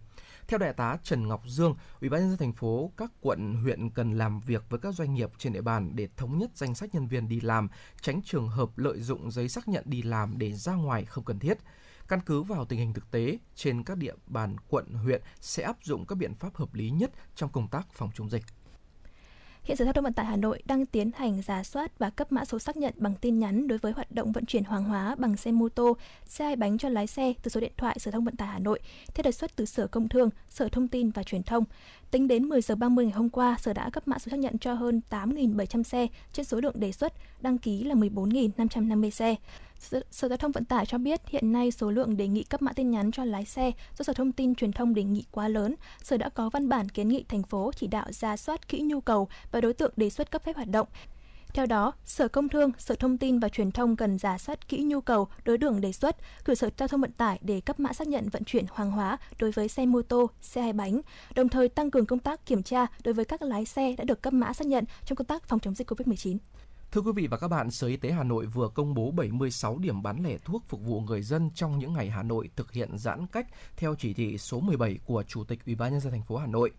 Theo 0.48 0.58
đại 0.58 0.72
tá 0.72 0.96
Trần 1.02 1.28
Ngọc 1.28 1.42
Dương, 1.46 1.74
Ủy 2.00 2.10
ban 2.10 2.20
nhân 2.20 2.30
dân 2.30 2.38
thành 2.38 2.52
phố, 2.52 2.92
các 2.96 3.12
quận 3.20 3.54
huyện 3.54 3.90
cần 3.90 4.18
làm 4.18 4.40
việc 4.40 4.64
với 4.68 4.80
các 4.80 4.94
doanh 4.94 5.14
nghiệp 5.14 5.30
trên 5.38 5.52
địa 5.52 5.60
bàn 5.60 5.90
để 5.94 6.08
thống 6.16 6.38
nhất 6.38 6.50
danh 6.54 6.74
sách 6.74 6.94
nhân 6.94 7.06
viên 7.06 7.28
đi 7.28 7.40
làm, 7.40 7.68
tránh 8.00 8.20
trường 8.24 8.48
hợp 8.48 8.78
lợi 8.78 9.00
dụng 9.00 9.30
giấy 9.30 9.48
xác 9.48 9.68
nhận 9.68 9.84
đi 9.86 10.02
làm 10.02 10.38
để 10.38 10.52
ra 10.52 10.74
ngoài 10.74 11.04
không 11.04 11.24
cần 11.24 11.38
thiết. 11.38 11.58
Căn 12.08 12.20
cứ 12.26 12.42
vào 12.42 12.64
tình 12.64 12.78
hình 12.78 12.92
thực 12.92 13.10
tế 13.10 13.38
trên 13.54 13.84
các 13.84 13.98
địa 13.98 14.14
bàn 14.26 14.56
quận, 14.68 14.92
huyện 14.94 15.22
sẽ 15.40 15.62
áp 15.62 15.76
dụng 15.82 16.06
các 16.06 16.14
biện 16.18 16.34
pháp 16.34 16.56
hợp 16.56 16.74
lý 16.74 16.90
nhất 16.90 17.10
trong 17.34 17.52
công 17.52 17.68
tác 17.68 17.92
phòng 17.92 18.10
chống 18.14 18.30
dịch. 18.30 18.44
Hiện 19.68 19.76
Sở 19.76 19.84
Giao 19.84 19.92
thông 19.92 20.04
Vận 20.04 20.12
tải 20.12 20.26
Hà 20.26 20.36
Nội 20.36 20.62
đang 20.64 20.86
tiến 20.86 21.10
hành 21.16 21.42
giả 21.42 21.62
soát 21.62 21.98
và 21.98 22.10
cấp 22.10 22.32
mã 22.32 22.44
số 22.44 22.58
xác 22.58 22.76
nhận 22.76 22.94
bằng 22.96 23.14
tin 23.20 23.38
nhắn 23.38 23.68
đối 23.68 23.78
với 23.78 23.92
hoạt 23.92 24.12
động 24.12 24.32
vận 24.32 24.46
chuyển 24.46 24.64
hàng 24.64 24.84
hóa 24.84 25.14
bằng 25.18 25.36
xe 25.36 25.52
mô 25.52 25.68
tô, 25.68 25.96
xe 26.26 26.44
hai 26.44 26.56
bánh 26.56 26.78
cho 26.78 26.88
lái 26.88 27.06
xe 27.06 27.32
từ 27.42 27.48
số 27.48 27.60
điện 27.60 27.72
thoại 27.76 27.98
Sở 27.98 28.10
Thông 28.10 28.24
Vận 28.24 28.36
tải 28.36 28.48
Hà 28.48 28.58
Nội 28.58 28.80
theo 29.14 29.22
đề 29.22 29.32
xuất 29.32 29.56
từ 29.56 29.64
Sở 29.64 29.86
Công 29.86 30.08
Thương, 30.08 30.30
Sở 30.48 30.68
Thông 30.68 30.88
tin 30.88 31.10
và 31.10 31.22
Truyền 31.22 31.42
thông. 31.42 31.64
Tính 32.10 32.28
đến 32.28 32.44
10 32.44 32.60
giờ 32.60 32.74
30 32.74 33.04
ngày 33.04 33.14
hôm 33.14 33.28
qua, 33.28 33.56
Sở 33.60 33.72
đã 33.72 33.90
cấp 33.90 34.08
mã 34.08 34.18
số 34.18 34.30
xác 34.30 34.38
nhận 34.38 34.58
cho 34.58 34.74
hơn 34.74 35.00
8.700 35.10 35.82
xe 35.82 36.06
trên 36.32 36.44
số 36.44 36.60
lượng 36.60 36.80
đề 36.80 36.92
xuất, 36.92 37.12
đăng 37.40 37.58
ký 37.58 37.84
là 37.84 37.94
14.550 37.94 39.10
xe. 39.10 39.34
Sở, 39.78 40.28
Giao 40.28 40.36
thông 40.36 40.52
Vận 40.52 40.64
tải 40.64 40.86
cho 40.86 40.98
biết 40.98 41.20
hiện 41.28 41.52
nay 41.52 41.70
số 41.70 41.90
lượng 41.90 42.16
đề 42.16 42.28
nghị 42.28 42.42
cấp 42.42 42.62
mã 42.62 42.72
tin 42.72 42.90
nhắn 42.90 43.10
cho 43.12 43.24
lái 43.24 43.44
xe 43.44 43.72
do 43.98 44.02
Sở 44.02 44.12
Thông 44.12 44.32
tin 44.32 44.54
Truyền 44.54 44.72
thông 44.72 44.94
đề 44.94 45.02
nghị 45.02 45.24
quá 45.30 45.48
lớn. 45.48 45.74
Sở 46.02 46.16
đã 46.16 46.28
có 46.28 46.50
văn 46.50 46.68
bản 46.68 46.88
kiến 46.88 47.08
nghị 47.08 47.24
thành 47.28 47.42
phố 47.42 47.70
chỉ 47.76 47.86
đạo 47.86 48.12
ra 48.12 48.36
soát 48.36 48.68
kỹ 48.68 48.80
nhu 48.80 49.00
cầu 49.00 49.28
và 49.50 49.60
đối 49.60 49.72
tượng 49.72 49.92
đề 49.96 50.10
xuất 50.10 50.30
cấp 50.30 50.42
phép 50.44 50.56
hoạt 50.56 50.68
động. 50.68 50.88
Theo 51.54 51.66
đó, 51.66 51.92
Sở 52.04 52.28
Công 52.28 52.48
Thương, 52.48 52.72
Sở 52.78 52.94
Thông 52.94 53.18
tin 53.18 53.38
và 53.38 53.48
Truyền 53.48 53.70
thông 53.70 53.96
cần 53.96 54.18
giả 54.18 54.38
soát 54.38 54.68
kỹ 54.68 54.82
nhu 54.82 55.00
cầu, 55.00 55.28
đối 55.44 55.58
tượng 55.58 55.80
đề 55.80 55.92
xuất, 55.92 56.16
gửi 56.44 56.56
Sở 56.56 56.70
Giao 56.78 56.88
thông 56.88 57.00
Vận 57.00 57.12
tải 57.12 57.38
để 57.42 57.60
cấp 57.60 57.80
mã 57.80 57.92
xác 57.92 58.08
nhận 58.08 58.28
vận 58.28 58.44
chuyển 58.44 58.64
hàng 58.74 58.90
hóa 58.90 59.18
đối 59.38 59.50
với 59.50 59.68
xe 59.68 59.86
mô 59.86 60.02
tô, 60.02 60.30
xe 60.40 60.62
hai 60.62 60.72
bánh, 60.72 61.00
đồng 61.34 61.48
thời 61.48 61.68
tăng 61.68 61.90
cường 61.90 62.06
công 62.06 62.18
tác 62.18 62.46
kiểm 62.46 62.62
tra 62.62 62.86
đối 63.04 63.14
với 63.14 63.24
các 63.24 63.42
lái 63.42 63.64
xe 63.64 63.94
đã 63.98 64.04
được 64.04 64.22
cấp 64.22 64.32
mã 64.32 64.52
xác 64.52 64.66
nhận 64.66 64.84
trong 65.04 65.16
công 65.16 65.26
tác 65.26 65.48
phòng 65.48 65.60
chống 65.60 65.74
dịch 65.74 65.90
COVID-19. 65.90 66.38
Thưa 66.92 67.00
quý 67.00 67.12
vị 67.12 67.26
và 67.26 67.36
các 67.36 67.48
bạn, 67.48 67.70
Sở 67.70 67.86
Y 67.86 67.96
tế 67.96 68.12
Hà 68.12 68.24
Nội 68.24 68.46
vừa 68.46 68.68
công 68.68 68.94
bố 68.94 69.10
76 69.10 69.78
điểm 69.78 70.02
bán 70.02 70.22
lẻ 70.24 70.38
thuốc 70.44 70.64
phục 70.68 70.80
vụ 70.84 71.00
người 71.00 71.22
dân 71.22 71.50
trong 71.54 71.78
những 71.78 71.92
ngày 71.92 72.10
Hà 72.10 72.22
Nội 72.22 72.50
thực 72.56 72.72
hiện 72.72 72.98
giãn 72.98 73.26
cách 73.26 73.46
theo 73.76 73.94
chỉ 73.94 74.14
thị 74.14 74.38
số 74.38 74.60
17 74.60 74.98
của 75.04 75.22
Chủ 75.22 75.44
tịch 75.44 75.58
Ủy 75.66 75.74
ban 75.74 75.92
nhân 75.92 76.00
dân 76.00 76.12
thành 76.12 76.22
phố 76.22 76.36
Hà 76.36 76.46
Nội. 76.46 76.70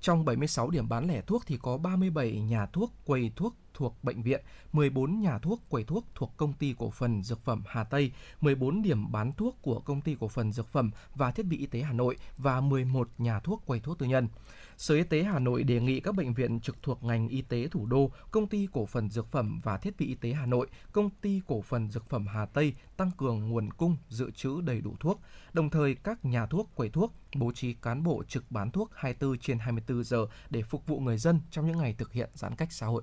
Trong 0.00 0.24
76 0.24 0.70
điểm 0.70 0.88
bán 0.88 1.08
lẻ 1.08 1.20
thuốc 1.20 1.42
thì 1.46 1.58
có 1.62 1.76
37 1.76 2.40
nhà 2.40 2.66
thuốc, 2.66 2.92
quầy 3.06 3.32
thuốc 3.36 3.54
thuộc 3.74 3.94
bệnh 4.02 4.22
viện, 4.22 4.40
14 4.72 5.20
nhà 5.20 5.38
thuốc, 5.38 5.60
quầy 5.68 5.84
thuốc 5.84 6.04
thuộc 6.14 6.32
công 6.36 6.52
ty 6.52 6.74
cổ 6.78 6.90
phần 6.90 7.22
dược 7.22 7.40
phẩm 7.44 7.62
Hà 7.66 7.84
Tây, 7.84 8.12
14 8.40 8.82
điểm 8.82 9.12
bán 9.12 9.32
thuốc 9.32 9.56
của 9.62 9.80
công 9.80 10.00
ty 10.00 10.16
cổ 10.20 10.28
phần 10.28 10.52
dược 10.52 10.68
phẩm 10.68 10.90
và 11.14 11.30
thiết 11.30 11.46
bị 11.46 11.58
y 11.58 11.66
tế 11.66 11.80
Hà 11.80 11.92
Nội 11.92 12.16
và 12.38 12.60
11 12.60 13.08
nhà 13.18 13.40
thuốc, 13.40 13.62
quầy 13.66 13.80
thuốc 13.80 13.98
tư 13.98 14.06
nhân. 14.06 14.28
Sở 14.76 14.94
Y 14.94 15.02
tế 15.02 15.22
Hà 15.22 15.38
Nội 15.38 15.64
đề 15.64 15.80
nghị 15.80 16.00
các 16.00 16.14
bệnh 16.14 16.34
viện 16.34 16.60
trực 16.60 16.82
thuộc 16.82 17.04
ngành 17.04 17.28
y 17.28 17.42
tế 17.42 17.68
thủ 17.68 17.86
đô, 17.86 18.10
công 18.30 18.46
ty 18.46 18.68
cổ 18.72 18.86
phần 18.86 19.10
dược 19.10 19.30
phẩm 19.30 19.60
và 19.62 19.78
thiết 19.78 19.96
bị 19.98 20.06
y 20.06 20.14
tế 20.14 20.32
Hà 20.32 20.46
Nội, 20.46 20.66
công 20.92 21.10
ty 21.10 21.40
cổ 21.46 21.62
phần 21.62 21.90
dược 21.90 22.08
phẩm 22.08 22.26
Hà 22.26 22.46
Tây 22.46 22.74
tăng 22.96 23.10
cường 23.10 23.48
nguồn 23.48 23.72
cung, 23.72 23.96
dự 24.08 24.30
trữ 24.30 24.60
đầy 24.60 24.80
đủ 24.80 24.96
thuốc. 25.00 25.20
Đồng 25.52 25.70
thời 25.70 25.94
các 25.94 26.24
nhà 26.24 26.46
thuốc, 26.46 26.70
quầy 26.74 26.88
thuốc 26.88 27.14
bố 27.34 27.52
trí 27.52 27.72
cán 27.72 28.02
bộ 28.02 28.22
trực 28.28 28.50
bán 28.50 28.70
thuốc 28.70 28.90
24 28.94 29.38
trên 29.38 29.58
24 29.58 30.04
giờ 30.04 30.26
để 30.50 30.62
phục 30.62 30.86
vụ 30.86 31.00
người 31.00 31.18
dân 31.18 31.40
trong 31.50 31.66
những 31.66 31.78
ngày 31.78 31.94
thực 31.98 32.12
hiện 32.12 32.30
giãn 32.34 32.56
cách 32.56 32.72
xã 32.72 32.86
hội 32.86 33.02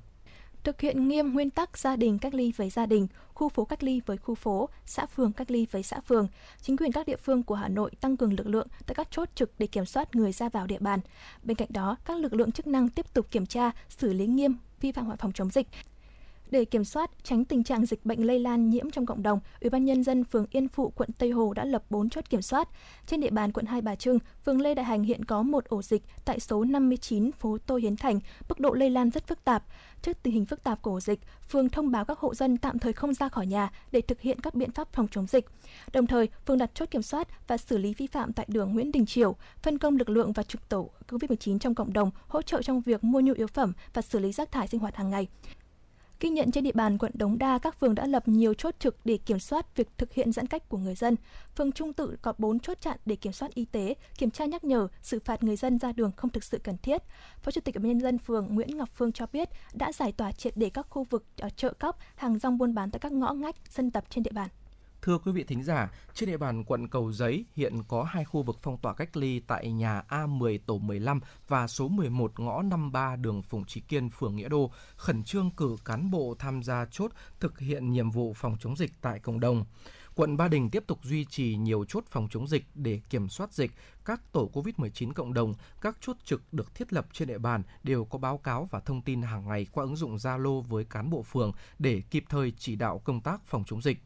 thực 0.64 0.82
hiện 0.82 1.08
nghiêm 1.08 1.34
nguyên 1.34 1.50
tắc 1.50 1.78
gia 1.78 1.96
đình 1.96 2.20
cách 2.20 2.34
ly 2.34 2.52
với 2.56 2.70
gia 2.70 2.86
đình, 2.86 3.08
khu 3.34 3.50
phố 3.50 3.66
cách 3.66 3.84
ly 3.84 4.02
với 4.06 4.18
khu 4.18 4.36
phố, 4.36 4.70
xã 4.86 5.06
phường 5.06 5.34
cách 5.34 5.52
ly 5.52 5.68
với 5.72 5.84
xã 5.84 6.00
phường. 6.00 6.28
Chính 6.62 6.78
quyền 6.78 6.92
các 6.92 7.08
địa 7.08 7.16
phương 7.16 7.44
của 7.44 7.56
Hà 7.56 7.68
Nội 7.68 7.92
tăng 8.02 8.18
cường 8.18 8.34
lực 8.34 8.48
lượng 8.48 8.68
tại 8.86 8.96
các 8.96 9.08
chốt 9.12 9.30
trực 9.36 9.52
để 9.58 9.68
kiểm 9.68 9.86
soát 9.86 10.16
người 10.16 10.32
ra 10.32 10.50
vào 10.50 10.68
địa 10.68 10.80
bàn. 10.80 11.00
Bên 11.44 11.58
cạnh 11.58 11.70
đó, 11.72 11.98
các 12.06 12.18
lực 12.18 12.34
lượng 12.34 12.52
chức 12.52 12.68
năng 12.68 12.90
tiếp 12.90 13.14
tục 13.14 13.32
kiểm 13.32 13.46
tra, 13.46 13.72
xử 13.90 14.14
lý 14.14 14.28
nghiêm 14.28 14.58
vi 14.82 14.92
phạm 14.92 15.18
phòng 15.18 15.32
chống 15.32 15.50
dịch. 15.50 15.68
Để 16.52 16.66
kiểm 16.66 16.84
soát 16.84 17.12
tránh 17.24 17.46
tình 17.46 17.64
trạng 17.64 17.86
dịch 17.86 18.06
bệnh 18.06 18.28
lây 18.28 18.40
lan 18.40 18.70
nhiễm 18.70 18.90
trong 18.92 19.06
cộng 19.06 19.24
đồng, 19.24 19.40
Ủy 19.62 19.70
ban 19.70 19.86
nhân 19.86 20.04
dân 20.04 20.24
phường 20.24 20.46
Yên 20.52 20.68
Phụ, 20.68 20.90
quận 20.90 21.10
Tây 21.18 21.30
Hồ 21.30 21.54
đã 21.54 21.66
lập 21.66 21.84
4 21.90 22.10
chốt 22.10 22.30
kiểm 22.30 22.42
soát. 22.42 22.70
Trên 23.08 23.22
địa 23.22 23.30
bàn 23.30 23.52
quận 23.52 23.66
Hai 23.66 23.82
Bà 23.82 23.96
Trưng, 23.96 24.20
phường 24.46 24.62
Lê 24.62 24.76
Đại 24.76 24.86
Hành 24.86 25.04
hiện 25.04 25.26
có 25.26 25.42
một 25.42 25.66
ổ 25.66 25.82
dịch 25.82 26.04
tại 26.26 26.40
số 26.40 26.64
59 26.64 27.32
phố 27.32 27.58
Tô 27.66 27.76
Hiến 27.76 27.96
Thành, 27.96 28.20
mức 28.50 28.60
độ 28.60 28.74
lây 28.74 28.90
lan 28.90 29.10
rất 29.10 29.28
phức 29.28 29.44
tạp. 29.44 29.64
Trước 30.02 30.18
tình 30.24 30.34
hình 30.34 30.46
phức 30.46 30.64
tạp 30.64 30.82
của 30.82 30.92
ổ 30.92 31.00
dịch, 31.00 31.20
phường 31.50 31.70
thông 31.70 31.92
báo 31.92 32.06
các 32.06 32.20
hộ 32.20 32.36
dân 32.36 32.58
tạm 32.58 32.80
thời 32.80 32.94
không 32.94 33.14
ra 33.14 33.30
khỏi 33.30 33.48
nhà 33.48 33.72
để 33.92 34.02
thực 34.02 34.22
hiện 34.22 34.40
các 34.40 34.56
biện 34.56 34.72
pháp 34.72 34.94
phòng 34.94 35.08
chống 35.12 35.28
dịch. 35.28 35.46
Đồng 35.94 36.08
thời, 36.08 36.30
phường 36.48 36.58
đặt 36.58 36.72
chốt 36.74 36.92
kiểm 36.92 37.02
soát 37.02 37.48
và 37.48 37.58
xử 37.58 37.78
lý 37.78 37.94
vi 37.94 38.08
phạm 38.08 38.34
tại 38.34 38.46
đường 38.50 38.74
Nguyễn 38.74 38.92
Đình 38.92 39.06
Chiểu, 39.06 39.36
phân 39.62 39.78
công 39.78 39.98
lực 39.98 40.10
lượng 40.10 40.34
và 40.34 40.44
trực 40.44 40.70
tổ 40.70 40.90
COVID-19 41.10 41.60
trong 41.60 41.76
cộng 41.76 41.94
đồng 41.94 42.12
hỗ 42.28 42.42
trợ 42.42 42.62
trong 42.62 42.82
việc 42.82 43.04
mua 43.04 43.20
nhu 43.20 43.34
yếu 43.34 43.48
phẩm 43.48 43.74
và 43.94 44.02
xử 44.02 44.20
lý 44.20 44.32
rác 44.32 44.52
thải 44.52 44.68
sinh 44.68 44.80
hoạt 44.80 44.96
hàng 44.96 45.10
ngày. 45.10 45.28
Ghi 46.22 46.30
nhận 46.30 46.52
trên 46.52 46.64
địa 46.64 46.72
bàn 46.72 46.98
quận 46.98 47.12
Đống 47.16 47.38
Đa, 47.38 47.58
các 47.58 47.80
phường 47.80 47.96
đã 47.96 48.06
lập 48.06 48.28
nhiều 48.28 48.54
chốt 48.54 48.76
trực 48.80 48.96
để 49.06 49.18
kiểm 49.18 49.40
soát 49.40 49.76
việc 49.76 49.88
thực 49.98 50.14
hiện 50.14 50.32
giãn 50.32 50.48
cách 50.48 50.70
của 50.70 50.78
người 50.78 50.96
dân. 50.96 51.16
Phường 51.58 51.72
Trung 51.72 51.94
Tự 51.94 52.16
có 52.22 52.34
4 52.38 52.60
chốt 52.60 52.82
chặn 52.82 52.98
để 53.06 53.16
kiểm 53.16 53.34
soát 53.34 53.54
y 53.54 53.66
tế, 53.66 53.96
kiểm 54.18 54.32
tra 54.32 54.46
nhắc 54.46 54.64
nhở, 54.64 54.88
xử 55.02 55.20
phạt 55.20 55.44
người 55.44 55.56
dân 55.56 55.80
ra 55.80 55.92
đường 55.92 56.12
không 56.18 56.30
thực 56.30 56.44
sự 56.44 56.60
cần 56.64 56.78
thiết. 56.78 57.02
Phó 57.42 57.52
Chủ 57.52 57.62
tịch 57.62 57.76
Ủy 57.76 57.84
ban 57.84 57.88
nhân 57.88 58.02
dân 58.02 58.18
phường 58.18 58.56
Nguyễn 58.56 58.78
Ngọc 58.78 58.90
Phương 58.96 59.12
cho 59.12 59.26
biết 59.34 59.50
đã 59.74 59.92
giải 59.92 60.12
tỏa 60.12 60.32
triệt 60.32 60.54
để 60.58 60.70
các 60.70 60.88
khu 60.90 61.04
vực 61.04 61.26
ở 61.38 61.50
chợ 61.50 61.74
cóc, 61.74 61.98
hàng 62.16 62.40
rong 62.40 62.58
buôn 62.58 62.74
bán 62.74 62.92
tại 62.92 63.00
các 63.00 63.12
ngõ 63.12 63.34
ngách, 63.34 63.56
sân 63.70 63.92
tập 63.92 64.04
trên 64.10 64.24
địa 64.24 64.32
bàn. 64.32 64.50
Thưa 65.02 65.18
quý 65.18 65.32
vị 65.32 65.44
thính 65.44 65.64
giả, 65.64 65.92
trên 66.14 66.30
địa 66.30 66.38
bàn 66.38 66.64
quận 66.64 66.88
Cầu 66.88 67.12
Giấy 67.12 67.46
hiện 67.56 67.84
có 67.88 68.04
hai 68.04 68.26
khu 68.26 68.44
vực 68.44 68.58
phong 68.62 68.78
tỏa 68.78 68.94
cách 68.94 69.18
ly 69.18 69.40
tại 69.40 69.72
nhà 69.72 70.04
A10 70.10 70.60
tổ 70.66 70.78
15 70.78 71.20
và 71.48 71.68
số 71.68 71.88
11 71.88 72.40
ngõ 72.40 72.62
53 72.62 73.16
đường 73.16 73.42
Phùng 73.42 73.66
Trí 73.66 73.82
Kiên, 73.82 74.10
phường 74.10 74.36
Nghĩa 74.36 74.50
Đô, 74.50 74.72
khẩn 74.96 75.24
trương 75.24 75.52
cử 75.52 75.76
cán 75.86 76.12
bộ 76.12 76.36
tham 76.40 76.64
gia 76.64 76.86
chốt 76.92 77.12
thực 77.40 77.60
hiện 77.60 77.92
nhiệm 77.92 78.12
vụ 78.12 78.34
phòng 78.34 78.58
chống 78.60 78.76
dịch 78.76 78.92
tại 79.02 79.20
cộng 79.20 79.40
đồng. 79.40 79.66
Quận 80.16 80.38
Ba 80.38 80.48
Đình 80.48 80.70
tiếp 80.70 80.84
tục 80.88 81.00
duy 81.04 81.26
trì 81.26 81.56
nhiều 81.56 81.86
chốt 81.86 82.04
phòng 82.10 82.28
chống 82.32 82.48
dịch 82.48 82.64
để 82.76 83.02
kiểm 83.10 83.30
soát 83.30 83.54
dịch. 83.54 83.72
Các 84.06 84.32
tổ 84.32 84.50
COVID-19 84.54 85.14
cộng 85.14 85.34
đồng, 85.34 85.54
các 85.82 85.98
chốt 86.02 86.18
trực 86.26 86.54
được 86.54 86.76
thiết 86.76 86.94
lập 86.94 87.08
trên 87.14 87.28
địa 87.28 87.38
bàn 87.38 87.64
đều 87.84 88.06
có 88.06 88.18
báo 88.18 88.38
cáo 88.38 88.68
và 88.72 88.80
thông 88.80 89.02
tin 89.02 89.22
hàng 89.22 89.48
ngày 89.48 89.68
qua 89.72 89.84
ứng 89.84 89.96
dụng 89.96 90.16
Zalo 90.16 90.62
với 90.62 90.84
cán 90.84 91.10
bộ 91.10 91.24
phường 91.24 91.52
để 91.80 92.02
kịp 92.10 92.24
thời 92.30 92.54
chỉ 92.58 92.76
đạo 92.76 93.00
công 93.00 93.22
tác 93.22 93.46
phòng 93.46 93.64
chống 93.68 93.82
dịch 93.82 93.98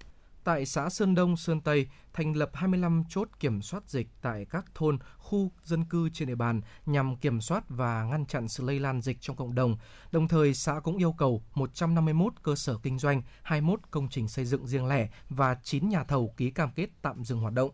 tại 0.45 0.65
xã 0.65 0.89
Sơn 0.89 1.15
Đông, 1.15 1.37
Sơn 1.37 1.61
Tây 1.61 1.87
thành 2.13 2.35
lập 2.35 2.49
25 2.53 3.03
chốt 3.09 3.29
kiểm 3.39 3.61
soát 3.61 3.89
dịch 3.89 4.07
tại 4.21 4.45
các 4.49 4.65
thôn, 4.75 4.97
khu 5.17 5.51
dân 5.63 5.85
cư 5.85 6.09
trên 6.09 6.27
địa 6.27 6.35
bàn 6.35 6.61
nhằm 6.85 7.15
kiểm 7.15 7.41
soát 7.41 7.63
và 7.69 8.03
ngăn 8.03 8.25
chặn 8.25 8.47
sự 8.47 8.63
lây 8.63 8.79
lan 8.79 9.01
dịch 9.01 9.17
trong 9.21 9.35
cộng 9.35 9.55
đồng. 9.55 9.77
Đồng 10.11 10.27
thời, 10.27 10.53
xã 10.53 10.79
cũng 10.79 10.97
yêu 10.97 11.11
cầu 11.11 11.43
151 11.55 12.33
cơ 12.43 12.55
sở 12.55 12.77
kinh 12.83 12.99
doanh, 12.99 13.21
21 13.43 13.79
công 13.91 14.09
trình 14.09 14.27
xây 14.27 14.45
dựng 14.45 14.67
riêng 14.67 14.87
lẻ 14.87 15.09
và 15.29 15.55
9 15.63 15.89
nhà 15.89 16.03
thầu 16.03 16.33
ký 16.37 16.51
cam 16.51 16.69
kết 16.75 16.89
tạm 17.01 17.23
dừng 17.23 17.39
hoạt 17.39 17.53
động. 17.53 17.71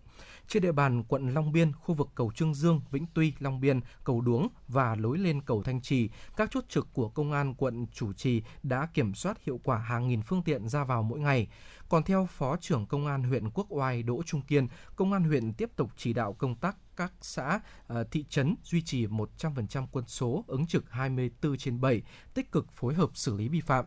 Trên 0.52 0.64
địa 0.64 0.72
bàn 0.72 1.04
quận 1.04 1.34
Long 1.34 1.52
Biên, 1.52 1.72
khu 1.74 1.96
vực 1.96 2.10
cầu 2.16 2.32
Trương 2.36 2.54
Dương, 2.54 2.82
Vĩnh 2.92 3.06
Tuy, 3.14 3.34
Long 3.40 3.60
Biên, 3.62 3.80
cầu 4.04 4.22
Đuống 4.22 4.48
và 4.68 4.96
lối 4.96 5.18
lên 5.18 5.42
cầu 5.42 5.64
Thanh 5.64 5.82
Trì, 5.82 6.10
các 6.38 6.52
chốt 6.52 6.64
trực 6.70 6.88
của 6.94 7.10
công 7.10 7.32
an 7.32 7.54
quận 7.54 7.88
chủ 7.94 8.14
trì 8.14 8.42
đã 8.64 8.88
kiểm 8.94 9.14
soát 9.14 9.38
hiệu 9.44 9.60
quả 9.64 9.78
hàng 9.78 10.08
nghìn 10.08 10.22
phương 10.22 10.44
tiện 10.44 10.70
ra 10.70 10.84
vào 10.84 11.04
mỗi 11.04 11.20
ngày. 11.20 11.48
Còn 11.90 12.04
theo 12.04 12.28
Phó 12.32 12.58
trưởng 12.58 12.86
Công 12.86 13.08
an 13.08 13.24
huyện 13.24 13.50
Quốc 13.50 13.68
Oai 13.70 14.04
Đỗ 14.04 14.24
Trung 14.26 14.42
Kiên, 14.42 14.68
Công 14.96 15.14
an 15.14 15.24
huyện 15.24 15.54
tiếp 15.54 15.70
tục 15.76 15.92
chỉ 15.98 16.14
đạo 16.14 16.34
công 16.34 16.56
tác 16.56 16.78
các 16.96 17.14
xã, 17.22 17.60
ờ, 17.88 18.04
thị 18.04 18.26
trấn 18.30 18.56
duy 18.64 18.82
trì 18.82 19.08
100% 19.08 19.88
quân 19.92 20.06
số 20.08 20.44
ứng 20.48 20.68
trực 20.68 20.92
24 20.92 21.58
trên 21.58 21.82
7, 21.82 22.02
tích 22.34 22.52
cực 22.52 22.72
phối 22.72 22.94
hợp 22.94 23.10
xử 23.14 23.38
lý 23.38 23.48
vi 23.48 23.62
phạm. 23.62 23.86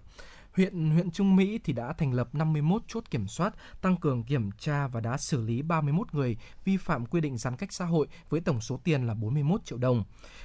Huyện 0.56 0.90
huyện 0.90 1.10
Trung 1.10 1.36
Mỹ 1.36 1.60
thì 1.64 1.72
đã 1.72 1.92
thành 1.92 2.12
lập 2.12 2.28
51 2.32 2.82
chốt 2.88 3.04
kiểm 3.10 3.28
soát, 3.28 3.54
tăng 3.80 3.96
cường 3.96 4.24
kiểm 4.24 4.50
tra 4.58 4.86
và 4.86 5.00
đã 5.00 5.16
xử 5.16 5.40
lý 5.40 5.62
31 5.62 6.14
người 6.14 6.36
vi 6.64 6.76
phạm 6.76 7.06
quy 7.06 7.20
định 7.20 7.38
giãn 7.38 7.56
cách 7.56 7.72
xã 7.72 7.84
hội 7.84 8.06
với 8.28 8.40
tổng 8.40 8.60
số 8.60 8.80
tiền 8.84 9.06
là 9.06 9.14
41 9.14 9.64
triệu 9.64 9.78
đồng. 9.78 10.04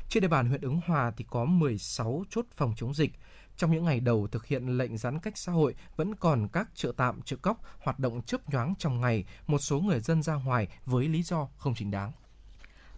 Trên 0.10 0.22
địa 0.22 0.27
bàn 0.27 0.49
huyện 0.49 0.61
Ứng 0.61 0.80
Hòa 0.86 1.11
thì 1.18 1.26
có 1.30 1.45
16 1.45 2.23
chốt 2.30 2.45
phòng 2.56 2.73
chống 2.77 2.94
dịch. 2.94 3.11
Trong 3.57 3.72
những 3.72 3.86
ngày 3.86 3.99
đầu 3.99 4.27
thực 4.27 4.45
hiện 4.45 4.77
lệnh 4.77 4.98
giãn 4.98 5.19
cách 5.19 5.38
xã 5.38 5.52
hội, 5.52 5.76
vẫn 5.95 6.15
còn 6.15 6.48
các 6.48 6.69
chợ 6.76 6.91
tạm, 6.98 7.22
chợ 7.22 7.36
cóc 7.36 7.61
hoạt 7.80 7.99
động 7.99 8.22
chớp 8.22 8.49
nhoáng 8.49 8.73
trong 8.80 9.02
ngày, 9.02 9.26
một 9.48 9.60
số 9.60 9.80
người 9.80 9.99
dân 9.99 10.23
ra 10.23 10.34
ngoài 10.34 10.68
với 10.86 11.07
lý 11.07 11.23
do 11.23 11.48
không 11.57 11.76
chính 11.76 11.91
đáng. 11.91 12.11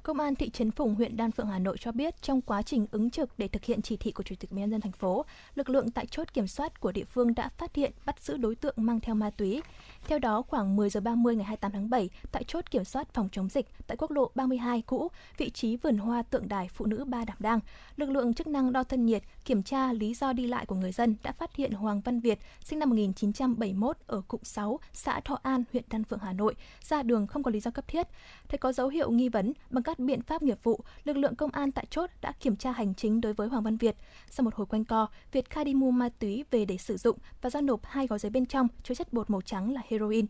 Công 0.04 0.20
an 0.20 0.36
thị 0.36 0.50
trấn 0.50 0.72
Phùng, 0.72 0.96
huyện 0.96 1.18
Đan 1.18 1.32
Phượng, 1.32 1.48
Hà 1.48 1.60
Nội 1.60 1.78
cho 1.80 1.92
biết 1.92 2.22
trong 2.22 2.42
quá 2.42 2.62
trình 2.62 2.88
ứng 2.92 3.10
trực 3.10 3.30
để 3.38 3.48
thực 3.48 3.64
hiện 3.64 3.82
chỉ 3.82 3.98
thị 3.98 4.12
của 4.12 4.24
Chủ 4.24 4.36
tịch 4.40 4.50
Ủy 4.50 4.62
dân 4.70 4.82
thành 4.82 4.92
phố, 4.92 5.26
lực 5.56 5.70
lượng 5.70 5.92
tại 5.92 6.06
chốt 6.06 6.34
kiểm 6.34 6.48
soát 6.48 6.80
của 6.80 6.92
địa 6.92 7.04
phương 7.04 7.36
đã 7.36 7.50
phát 7.50 7.76
hiện 7.76 7.92
bắt 8.06 8.20
giữ 8.20 8.38
đối 8.38 8.56
tượng 8.56 8.74
mang 8.78 9.00
theo 9.00 9.16
ma 9.16 9.30
túy. 9.30 9.62
Theo 10.08 10.20
đó, 10.20 10.42
khoảng 10.42 10.76
10 10.76 10.90
giờ 10.90 11.02
30 11.02 11.36
ngày 11.36 11.46
28 11.46 11.72
tháng 11.72 11.90
7, 11.90 12.10
tại 12.32 12.44
chốt 12.44 12.72
kiểm 12.72 12.84
soát 12.84 13.14
phòng 13.14 13.30
chống 13.32 13.50
dịch 13.50 13.68
tại 13.88 13.98
quốc 13.98 14.12
lộ 14.12 14.32
32 14.36 14.82
cũ, 14.82 15.08
vị 15.38 15.50
trí 15.50 15.78
vườn 15.78 15.98
hoa 15.98 16.22
tượng 16.22 16.48
đài 16.48 16.68
phụ 16.68 16.86
nữ 16.86 17.04
Ba 17.06 17.26
Đảm 17.26 17.38
Đang, 17.40 17.60
lực 17.98 18.10
lượng 18.10 18.34
chức 18.34 18.48
năng 18.48 18.74
đo 18.74 18.84
thân 18.84 19.06
nhiệt, 19.06 19.24
kiểm 19.46 19.64
tra 19.64 19.94
lý 19.94 20.14
do 20.14 20.34
đi 20.34 20.48
lại 20.48 20.66
của 20.66 20.76
người 20.76 20.92
dân 20.92 21.16
đã 21.24 21.32
phát 21.32 21.56
hiện 21.56 21.72
Hoàng 21.72 22.02
Văn 22.02 22.20
Việt, 22.20 22.40
sinh 22.64 22.80
năm 22.80 22.90
1971 22.90 23.98
ở 24.08 24.22
cụm 24.28 24.42
6, 24.44 24.80
xã 24.94 25.20
Thọ 25.20 25.40
An, 25.44 25.64
huyện 25.72 25.84
Đan 25.90 26.04
Phượng, 26.04 26.20
Hà 26.20 26.34
Nội, 26.34 26.56
ra 26.82 27.04
đường 27.04 27.28
không 27.28 27.44
có 27.44 27.52
lý 27.52 27.60
do 27.60 27.72
cấp 27.72 27.88
thiết. 27.88 28.08
Thấy 28.50 28.58
có 28.58 28.72
dấu 28.72 28.88
hiệu 28.88 29.12
nghi 29.12 29.30
vấn, 29.30 29.54
bằng 29.70 29.84
các 29.84 29.91
biện 30.00 30.22
pháp 30.22 30.44
nghiệp 30.44 30.58
vụ, 30.64 30.80
lực 31.04 31.18
lượng 31.18 31.36
công 31.36 31.52
an 31.52 31.72
tại 31.72 31.86
chốt 31.90 32.10
đã 32.22 32.32
kiểm 32.32 32.56
tra 32.56 32.72
hành 32.72 32.96
chính 32.96 33.22
đối 33.22 33.34
với 33.34 33.48
Hoàng 33.48 33.64
Văn 33.64 33.78
Việt. 33.78 33.96
Sau 34.30 34.44
một 34.44 34.56
hồi 34.56 34.68
quanh 34.68 34.86
co, 34.86 35.08
Việt 35.32 35.50
khai 35.50 35.66
đi 35.66 35.74
mua 35.74 35.92
ma 35.92 36.10
túy 36.20 36.46
về 36.52 36.66
để 36.66 36.78
sử 36.78 36.98
dụng 36.98 37.18
và 37.42 37.50
giao 37.50 37.62
nộp 37.62 37.86
hai 37.86 38.08
gói 38.08 38.20
giấy 38.20 38.30
bên 38.30 38.46
trong 38.46 38.68
chứa 38.84 38.96
chất 38.96 39.14
bột 39.14 39.30
màu 39.30 39.42
trắng 39.42 39.74
là 39.74 39.82
heroin. 39.90 40.26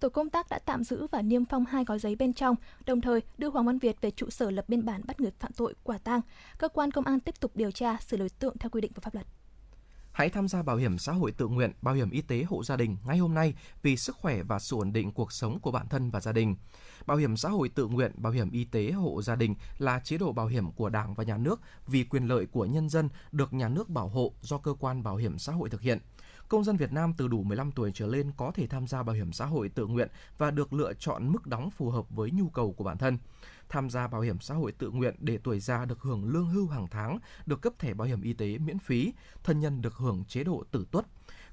tổ 0.00 0.08
công 0.08 0.30
tác 0.30 0.48
đã 0.48 0.58
tạm 0.58 0.84
giữ 0.84 1.06
và 1.10 1.22
niêm 1.22 1.44
phong 1.44 1.64
hai 1.64 1.84
gói 1.84 1.98
giấy 1.98 2.16
bên 2.16 2.32
trong, 2.32 2.56
đồng 2.86 3.00
thời 3.00 3.20
đưa 3.38 3.50
Hoàng 3.50 3.66
Văn 3.66 3.78
Việt 3.78 4.00
về 4.00 4.10
trụ 4.10 4.30
sở 4.30 4.50
lập 4.50 4.64
biên 4.68 4.84
bản 4.84 5.00
bắt 5.06 5.20
người 5.20 5.30
phạm 5.38 5.52
tội 5.52 5.74
quả 5.84 5.98
tang. 5.98 6.20
Cơ 6.58 6.68
quan 6.68 6.90
công 6.90 7.04
an 7.04 7.20
tiếp 7.20 7.40
tục 7.40 7.50
điều 7.54 7.70
tra 7.70 7.96
xử 8.00 8.16
lý 8.16 8.20
đối 8.20 8.28
tượng 8.28 8.58
theo 8.58 8.70
quy 8.70 8.80
định 8.80 8.92
của 8.92 9.00
pháp 9.00 9.14
luật. 9.14 9.26
Hãy 10.20 10.30
tham 10.30 10.48
gia 10.48 10.62
bảo 10.62 10.76
hiểm 10.76 10.98
xã 10.98 11.12
hội 11.12 11.32
tự 11.32 11.48
nguyện, 11.48 11.72
bảo 11.82 11.94
hiểm 11.94 12.10
y 12.10 12.20
tế 12.20 12.44
hộ 12.48 12.64
gia 12.64 12.76
đình 12.76 12.96
ngay 13.04 13.18
hôm 13.18 13.34
nay 13.34 13.54
vì 13.82 13.96
sức 13.96 14.16
khỏe 14.16 14.42
và 14.42 14.58
sự 14.58 14.76
ổn 14.76 14.92
định 14.92 15.12
cuộc 15.12 15.32
sống 15.32 15.60
của 15.60 15.70
bản 15.70 15.88
thân 15.88 16.10
và 16.10 16.20
gia 16.20 16.32
đình. 16.32 16.56
Bảo 17.06 17.16
hiểm 17.16 17.36
xã 17.36 17.48
hội 17.48 17.68
tự 17.68 17.86
nguyện, 17.86 18.12
bảo 18.16 18.32
hiểm 18.32 18.50
y 18.50 18.64
tế 18.64 18.90
hộ 18.90 19.22
gia 19.22 19.36
đình 19.36 19.54
là 19.78 20.00
chế 20.00 20.18
độ 20.18 20.32
bảo 20.32 20.46
hiểm 20.46 20.72
của 20.72 20.88
Đảng 20.88 21.14
và 21.14 21.24
Nhà 21.24 21.36
nước 21.36 21.60
vì 21.86 22.04
quyền 22.04 22.28
lợi 22.28 22.46
của 22.46 22.64
nhân 22.64 22.88
dân 22.88 23.08
được 23.32 23.52
nhà 23.52 23.68
nước 23.68 23.88
bảo 23.88 24.08
hộ 24.08 24.32
do 24.40 24.58
cơ 24.58 24.74
quan 24.80 25.02
bảo 25.02 25.16
hiểm 25.16 25.38
xã 25.38 25.52
hội 25.52 25.70
thực 25.70 25.80
hiện. 25.80 25.98
Công 26.48 26.64
dân 26.64 26.76
Việt 26.76 26.92
Nam 26.92 27.12
từ 27.16 27.28
đủ 27.28 27.42
15 27.42 27.72
tuổi 27.72 27.90
trở 27.94 28.06
lên 28.06 28.32
có 28.36 28.52
thể 28.54 28.66
tham 28.66 28.86
gia 28.86 29.02
bảo 29.02 29.16
hiểm 29.16 29.32
xã 29.32 29.46
hội 29.46 29.68
tự 29.68 29.86
nguyện 29.86 30.08
và 30.38 30.50
được 30.50 30.72
lựa 30.72 30.92
chọn 30.98 31.32
mức 31.32 31.46
đóng 31.46 31.70
phù 31.70 31.90
hợp 31.90 32.10
với 32.10 32.30
nhu 32.30 32.48
cầu 32.48 32.72
của 32.72 32.84
bản 32.84 32.98
thân. 32.98 33.18
Tham 33.70 33.90
gia 33.90 34.08
bảo 34.08 34.20
hiểm 34.20 34.40
xã 34.40 34.54
hội 34.54 34.72
tự 34.72 34.90
nguyện 34.90 35.14
để 35.18 35.38
tuổi 35.44 35.60
già 35.60 35.84
được 35.84 36.00
hưởng 36.00 36.24
lương 36.24 36.46
hưu 36.46 36.68
hàng 36.68 36.86
tháng, 36.90 37.18
được 37.46 37.62
cấp 37.62 37.72
thẻ 37.78 37.94
bảo 37.94 38.08
hiểm 38.08 38.22
y 38.22 38.32
tế 38.32 38.58
miễn 38.58 38.78
phí, 38.78 39.12
thân 39.44 39.60
nhân 39.60 39.82
được 39.82 39.94
hưởng 39.94 40.24
chế 40.24 40.44
độ 40.44 40.64
tử 40.70 40.86
tuất. 40.90 41.06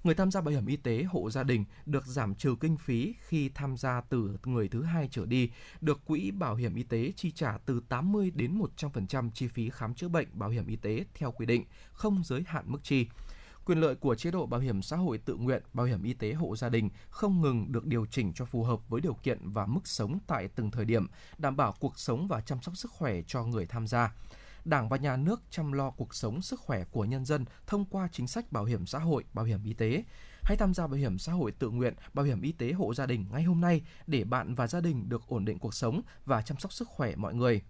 Người 0.04 0.16
tham 0.16 0.32
gia 0.32 0.42
bảo 0.42 0.52
hiểm 0.52 0.66
y 0.66 0.76
tế 0.76 1.04
hộ 1.04 1.30
gia 1.30 1.44
đình 1.44 1.66
được 1.86 2.06
giảm 2.06 2.36
trừ 2.36 2.56
kinh 2.60 2.78
phí 2.78 3.16
khi 3.20 3.50
tham 3.50 3.78
gia 3.78 4.02
từ 4.02 4.38
người 4.46 4.68
thứ 4.68 4.84
hai 4.84 5.08
trở 5.12 5.26
đi, 5.26 5.52
được 5.82 6.06
quỹ 6.06 6.32
bảo 6.32 6.56
hiểm 6.56 6.76
y 6.76 6.84
tế 6.84 7.12
chi 7.16 7.32
trả 7.32 7.58
từ 7.66 7.82
80 7.90 8.32
đến 8.36 8.60
100% 8.78 9.30
chi 9.34 9.48
phí 9.48 9.70
khám 9.70 9.94
chữa 9.94 10.08
bệnh 10.08 10.28
bảo 10.34 10.50
hiểm 10.50 10.68
y 10.68 10.76
tế 10.76 11.06
theo 11.14 11.32
quy 11.32 11.46
định, 11.46 11.66
không 11.92 12.22
giới 12.26 12.44
hạn 12.48 12.64
mức 12.68 12.80
chi. 12.84 13.08
Quyền 13.68 13.80
lợi 13.80 13.96
của 13.96 14.16
chế 14.16 14.32
độ 14.32 14.46
bảo 14.46 14.60
hiểm 14.60 14.82
xã 14.82 14.96
hội 14.96 15.18
tự 15.18 15.36
nguyện, 15.36 15.64
bảo 15.74 15.86
hiểm 15.86 16.04
y 16.04 16.14
tế 16.14 16.34
hộ 16.34 16.56
gia 16.56 16.70
đình 16.70 16.90
không 17.10 17.42
ngừng 17.42 17.72
được 17.72 17.86
điều 17.86 18.06
chỉnh 18.06 18.34
cho 18.34 18.46
phù 18.46 18.64
hợp 18.64 18.90
với 18.90 19.02
điều 19.02 19.14
kiện 19.14 19.50
và 19.50 19.66
mức 19.66 19.88
sống 19.88 20.20
tại 20.28 20.48
từng 20.48 20.72
thời 20.72 20.86
điểm, 20.86 21.08
đảm 21.38 21.58
bảo 21.58 21.74
cuộc 21.80 22.00
sống 22.00 22.28
và 22.28 22.42
chăm 22.42 22.62
sóc 22.62 22.78
sức 22.78 22.92
khỏe 22.92 23.22
cho 23.28 23.44
người 23.44 23.66
tham 23.66 23.88
gia. 23.88 24.14
Đảng 24.66 24.90
và 24.90 24.98
nhà 24.98 25.16
nước 25.16 25.42
chăm 25.50 25.72
lo 25.72 25.90
cuộc 25.90 26.16
sống 26.16 26.42
sức 26.42 26.60
khỏe 26.60 26.84
của 26.92 27.06
nhân 27.06 27.26
dân 27.26 27.46
thông 27.68 27.86
qua 27.86 28.10
chính 28.12 28.28
sách 28.28 28.52
bảo 28.52 28.66
hiểm 28.66 28.86
xã 28.86 29.00
hội, 29.00 29.24
bảo 29.34 29.46
hiểm 29.46 29.64
y 29.64 29.74
tế. 29.74 30.04
Hãy 30.44 30.58
tham 30.58 30.74
gia 30.74 30.88
bảo 30.88 30.98
hiểm 30.98 31.18
xã 31.18 31.32
hội 31.34 31.52
tự 31.52 31.70
nguyện, 31.70 31.94
bảo 32.14 32.26
hiểm 32.26 32.42
y 32.42 32.52
tế 32.52 32.72
hộ 32.72 32.94
gia 32.94 33.06
đình 33.06 33.26
ngay 33.32 33.44
hôm 33.44 33.62
nay 33.62 33.82
để 34.08 34.24
bạn 34.24 34.56
và 34.56 34.68
gia 34.68 34.82
đình 34.82 35.10
được 35.10 35.22
ổn 35.28 35.46
định 35.46 35.60
cuộc 35.60 35.74
sống 35.74 36.02
và 36.26 36.42
chăm 36.42 36.58
sóc 36.60 36.74
sức 36.74 36.88
khỏe 36.88 37.16
mọi 37.16 37.34
người. 37.34 37.62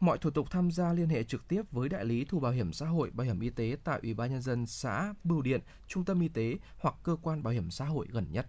Mọi 0.00 0.18
thủ 0.18 0.30
tục 0.30 0.50
tham 0.50 0.70
gia 0.70 0.92
liên 0.92 1.08
hệ 1.08 1.24
trực 1.24 1.48
tiếp 1.48 1.62
với 1.70 1.88
đại 1.88 2.04
lý 2.04 2.24
thu 2.24 2.40
bảo 2.40 2.52
hiểm 2.52 2.72
xã 2.72 2.86
hội, 2.86 3.10
bảo 3.10 3.24
hiểm 3.24 3.40
y 3.40 3.50
tế 3.50 3.76
tại 3.84 4.00
Ủy 4.02 4.14
ban 4.14 4.30
nhân 4.30 4.42
dân 4.42 4.66
xã, 4.66 5.14
bưu 5.24 5.42
điện, 5.42 5.60
trung 5.86 6.04
tâm 6.04 6.20
y 6.20 6.28
tế 6.28 6.56
hoặc 6.78 6.94
cơ 7.02 7.16
quan 7.22 7.42
bảo 7.42 7.52
hiểm 7.52 7.70
xã 7.70 7.84
hội 7.84 8.06
gần 8.10 8.26
nhất. 8.32 8.46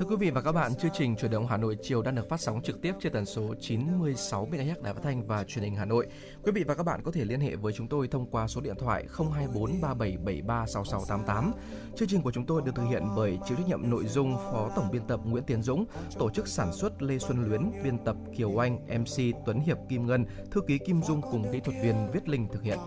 Thưa 0.00 0.06
quý 0.06 0.16
vị 0.16 0.30
và 0.30 0.40
các 0.40 0.52
bạn, 0.52 0.74
chương 0.74 0.90
trình 0.94 1.16
Chuyển 1.16 1.30
động 1.30 1.46
Hà 1.46 1.56
Nội 1.56 1.76
chiều 1.82 2.02
đang 2.02 2.14
được 2.14 2.28
phát 2.28 2.40
sóng 2.40 2.62
trực 2.62 2.82
tiếp 2.82 2.92
trên 3.00 3.12
tần 3.12 3.26
số 3.26 3.54
96 3.60 4.48
MHz 4.50 4.82
Đài 4.82 4.94
Phát 4.94 5.00
thanh 5.02 5.26
và 5.26 5.44
Truyền 5.44 5.64
hình 5.64 5.74
Hà 5.74 5.84
Nội. 5.84 6.06
Quý 6.42 6.52
vị 6.52 6.64
và 6.64 6.74
các 6.74 6.82
bạn 6.82 7.02
có 7.02 7.12
thể 7.12 7.24
liên 7.24 7.40
hệ 7.40 7.56
với 7.56 7.72
chúng 7.72 7.88
tôi 7.88 8.08
thông 8.08 8.26
qua 8.30 8.48
số 8.48 8.60
điện 8.60 8.74
thoại 8.78 9.06
024 9.16 9.80
3773 9.80 10.66
6688. 10.66 11.52
Chương 11.96 12.08
trình 12.08 12.22
của 12.22 12.32
chúng 12.32 12.46
tôi 12.46 12.62
được 12.64 12.72
thực 12.74 12.84
hiện 12.90 13.02
bởi 13.16 13.38
chịu 13.46 13.56
trách 13.56 13.66
nhiệm 13.68 13.90
nội 13.90 14.04
dung 14.06 14.36
Phó 14.36 14.70
Tổng 14.76 14.90
biên 14.92 15.06
tập 15.06 15.20
Nguyễn 15.24 15.44
Tiến 15.44 15.62
Dũng, 15.62 15.84
tổ 16.18 16.30
chức 16.30 16.48
sản 16.48 16.72
xuất 16.72 17.02
Lê 17.02 17.18
Xuân 17.18 17.48
Luyến, 17.48 17.70
biên 17.84 18.04
tập 18.04 18.16
Kiều 18.36 18.62
Anh, 18.62 18.76
MC 18.86 19.36
Tuấn 19.46 19.60
Hiệp 19.60 19.78
Kim 19.88 20.06
Ngân, 20.06 20.24
thư 20.50 20.60
ký 20.66 20.78
Kim 20.78 21.02
Dung 21.02 21.22
cùng 21.22 21.52
kỹ 21.52 21.60
thuật 21.60 21.76
viên 21.82 22.10
Viết 22.12 22.28
Linh 22.28 22.48
thực 22.52 22.62
hiện. 22.62 22.78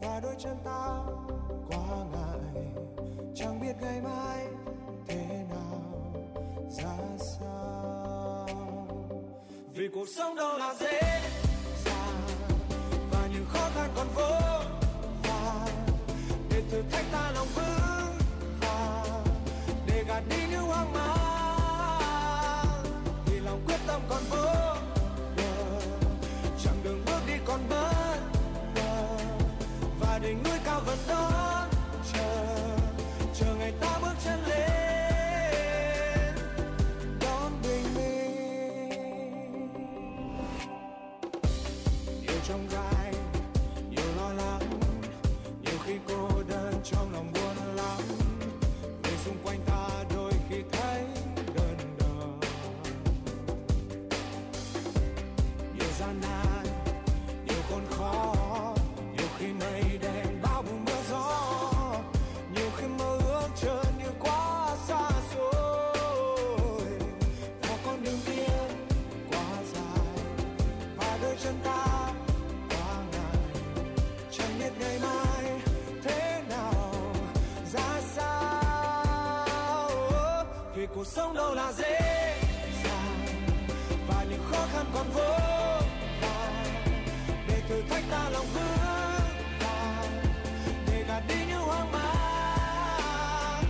và 0.00 0.20
đôi 0.22 0.34
chân 0.38 0.56
ta 0.64 0.98
quá 1.68 1.78
ngại 2.12 2.64
chẳng 3.34 3.60
biết 3.60 3.72
ngày 3.80 4.00
mai 4.00 4.51
ra 6.76 6.96
sao? 7.18 8.46
Vì 9.74 9.88
cuộc 9.94 10.08
sống 10.16 10.36
đâu 10.36 10.58
là 10.58 10.74
dễ 10.80 11.20
dàng 11.84 12.22
và 13.10 13.28
những 13.32 13.46
khó 13.52 13.70
khăn 13.74 13.90
còn 13.96 14.06
vô 14.14 14.30
vàn. 15.22 15.68
Để 16.50 16.62
thử 16.70 16.82
thách 16.90 17.04
ta 17.12 17.30
lòng 17.34 17.48
vững 17.54 18.18
vàng, 18.60 19.24
để 19.86 20.04
gạt 20.08 20.22
đi 20.30 20.36
những 20.50 20.62
hoang 20.62 20.92
mang. 20.92 22.84
Vì 23.26 23.40
lòng 23.40 23.62
quyết 23.66 23.78
tâm 23.86 24.00
còn 24.08 24.22
vô 24.30 24.46
bờ, 25.36 25.80
chặng 26.64 26.82
đường 26.84 27.02
bước 27.06 27.20
đi 27.26 27.34
còn 27.44 27.60
bất 27.70 28.16
ngờ. 28.74 29.16
Và 30.00 30.18
đỉnh 30.18 30.42
núi 30.42 30.58
cao 30.64 30.80
vẫn 30.86 30.98
đón 31.08 31.70
chờ 32.12 32.46
chờ 33.34 33.54
ngày 33.58 33.72
ta 33.80 33.98
bước 34.02 34.14
chân 34.24 34.44
lên. 34.46 34.71
Cuộc 81.02 81.08
sống 81.08 81.34
đâu 81.34 81.54
là 81.54 81.72
dễ 81.72 82.00
dàng. 82.84 83.26
Và 84.08 84.24
những 84.30 84.40
khó 84.50 84.66
khăn 84.72 84.86
còn 84.94 85.10
vô 85.10 85.36
vàn 86.20 86.64
để 87.48 87.62
thử 87.68 87.82
thách 87.90 88.04
ta 88.10 88.30
lòng 88.30 88.46
vững 88.54 88.76
vàng. 89.60 90.22
Để 90.86 91.04
gạt 91.08 91.22
đi 91.28 91.34
những 91.48 91.60
hoang 91.60 91.92
mang. 91.92 93.64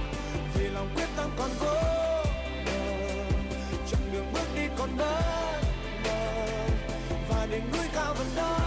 Vì 0.55 0.69
lòng 0.69 0.89
quyết 0.95 1.09
tâm 1.17 1.31
còn 1.39 1.51
vô 1.61 1.75
bờ. 2.67 2.73
Chặng 3.91 4.13
đường 4.13 4.33
bước 4.33 4.47
đi 4.55 4.63
còn 4.79 4.97
bất 4.97 5.21
ngờ. 6.05 6.69
Và 7.29 7.47
đỉnh 7.51 7.73
núi 7.73 7.87
cao 7.95 8.15
vẫn 8.15 8.27
đó. 8.37 8.61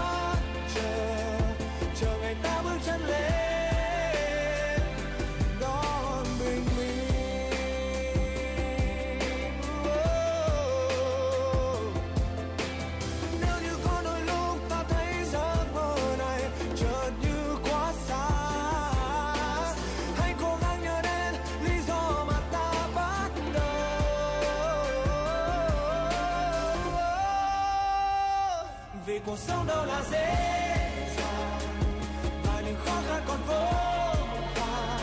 Cuộc 29.36 29.42
sống 29.48 29.68
đâu 29.68 29.86
là 29.86 30.02
dễ 30.12 30.36
dàng. 31.18 31.60
Và 32.44 32.62
những 32.66 32.76
khó 32.86 33.02
khăn 33.08 33.24
còn 33.28 33.38
vô 33.48 33.66
vàn. 34.56 35.00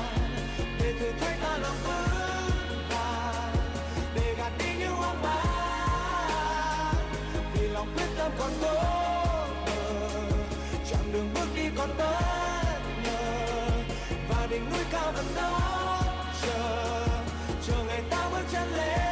Để 0.81 0.95
thử 1.01 1.13
thách 1.21 1.41
ta 1.43 1.57
lòng 1.57 1.77
vững 1.85 2.89
vàng. 2.89 3.57
Để 4.15 4.35
gạt 4.39 4.53
đi 4.59 4.65
những 4.79 4.93
hoang 4.93 5.23
mang. 5.23 6.95
Vì 7.55 7.69
lòng 7.69 7.89
quyết 7.97 8.07
tâm 8.19 8.33
còn 8.39 8.51
cố 8.63 8.75
bờ. 9.67 9.81
Chặng 10.91 11.13
đường 11.13 11.31
bước 11.35 11.47
đi 11.57 11.65
còn 11.77 11.91
bất 11.99 12.81
ngờ. 13.05 13.21
Và 14.29 14.47
đỉnh 14.51 14.71
núi 14.71 14.85
cao 14.93 15.13
vẫn 15.13 15.27
đó 15.37 15.61
chờ. 16.43 17.07
Chờ 17.67 17.85
ngày 17.89 18.03
ta 18.11 18.29
bước 18.31 18.45
chân 18.53 18.73
lên. 18.77 19.12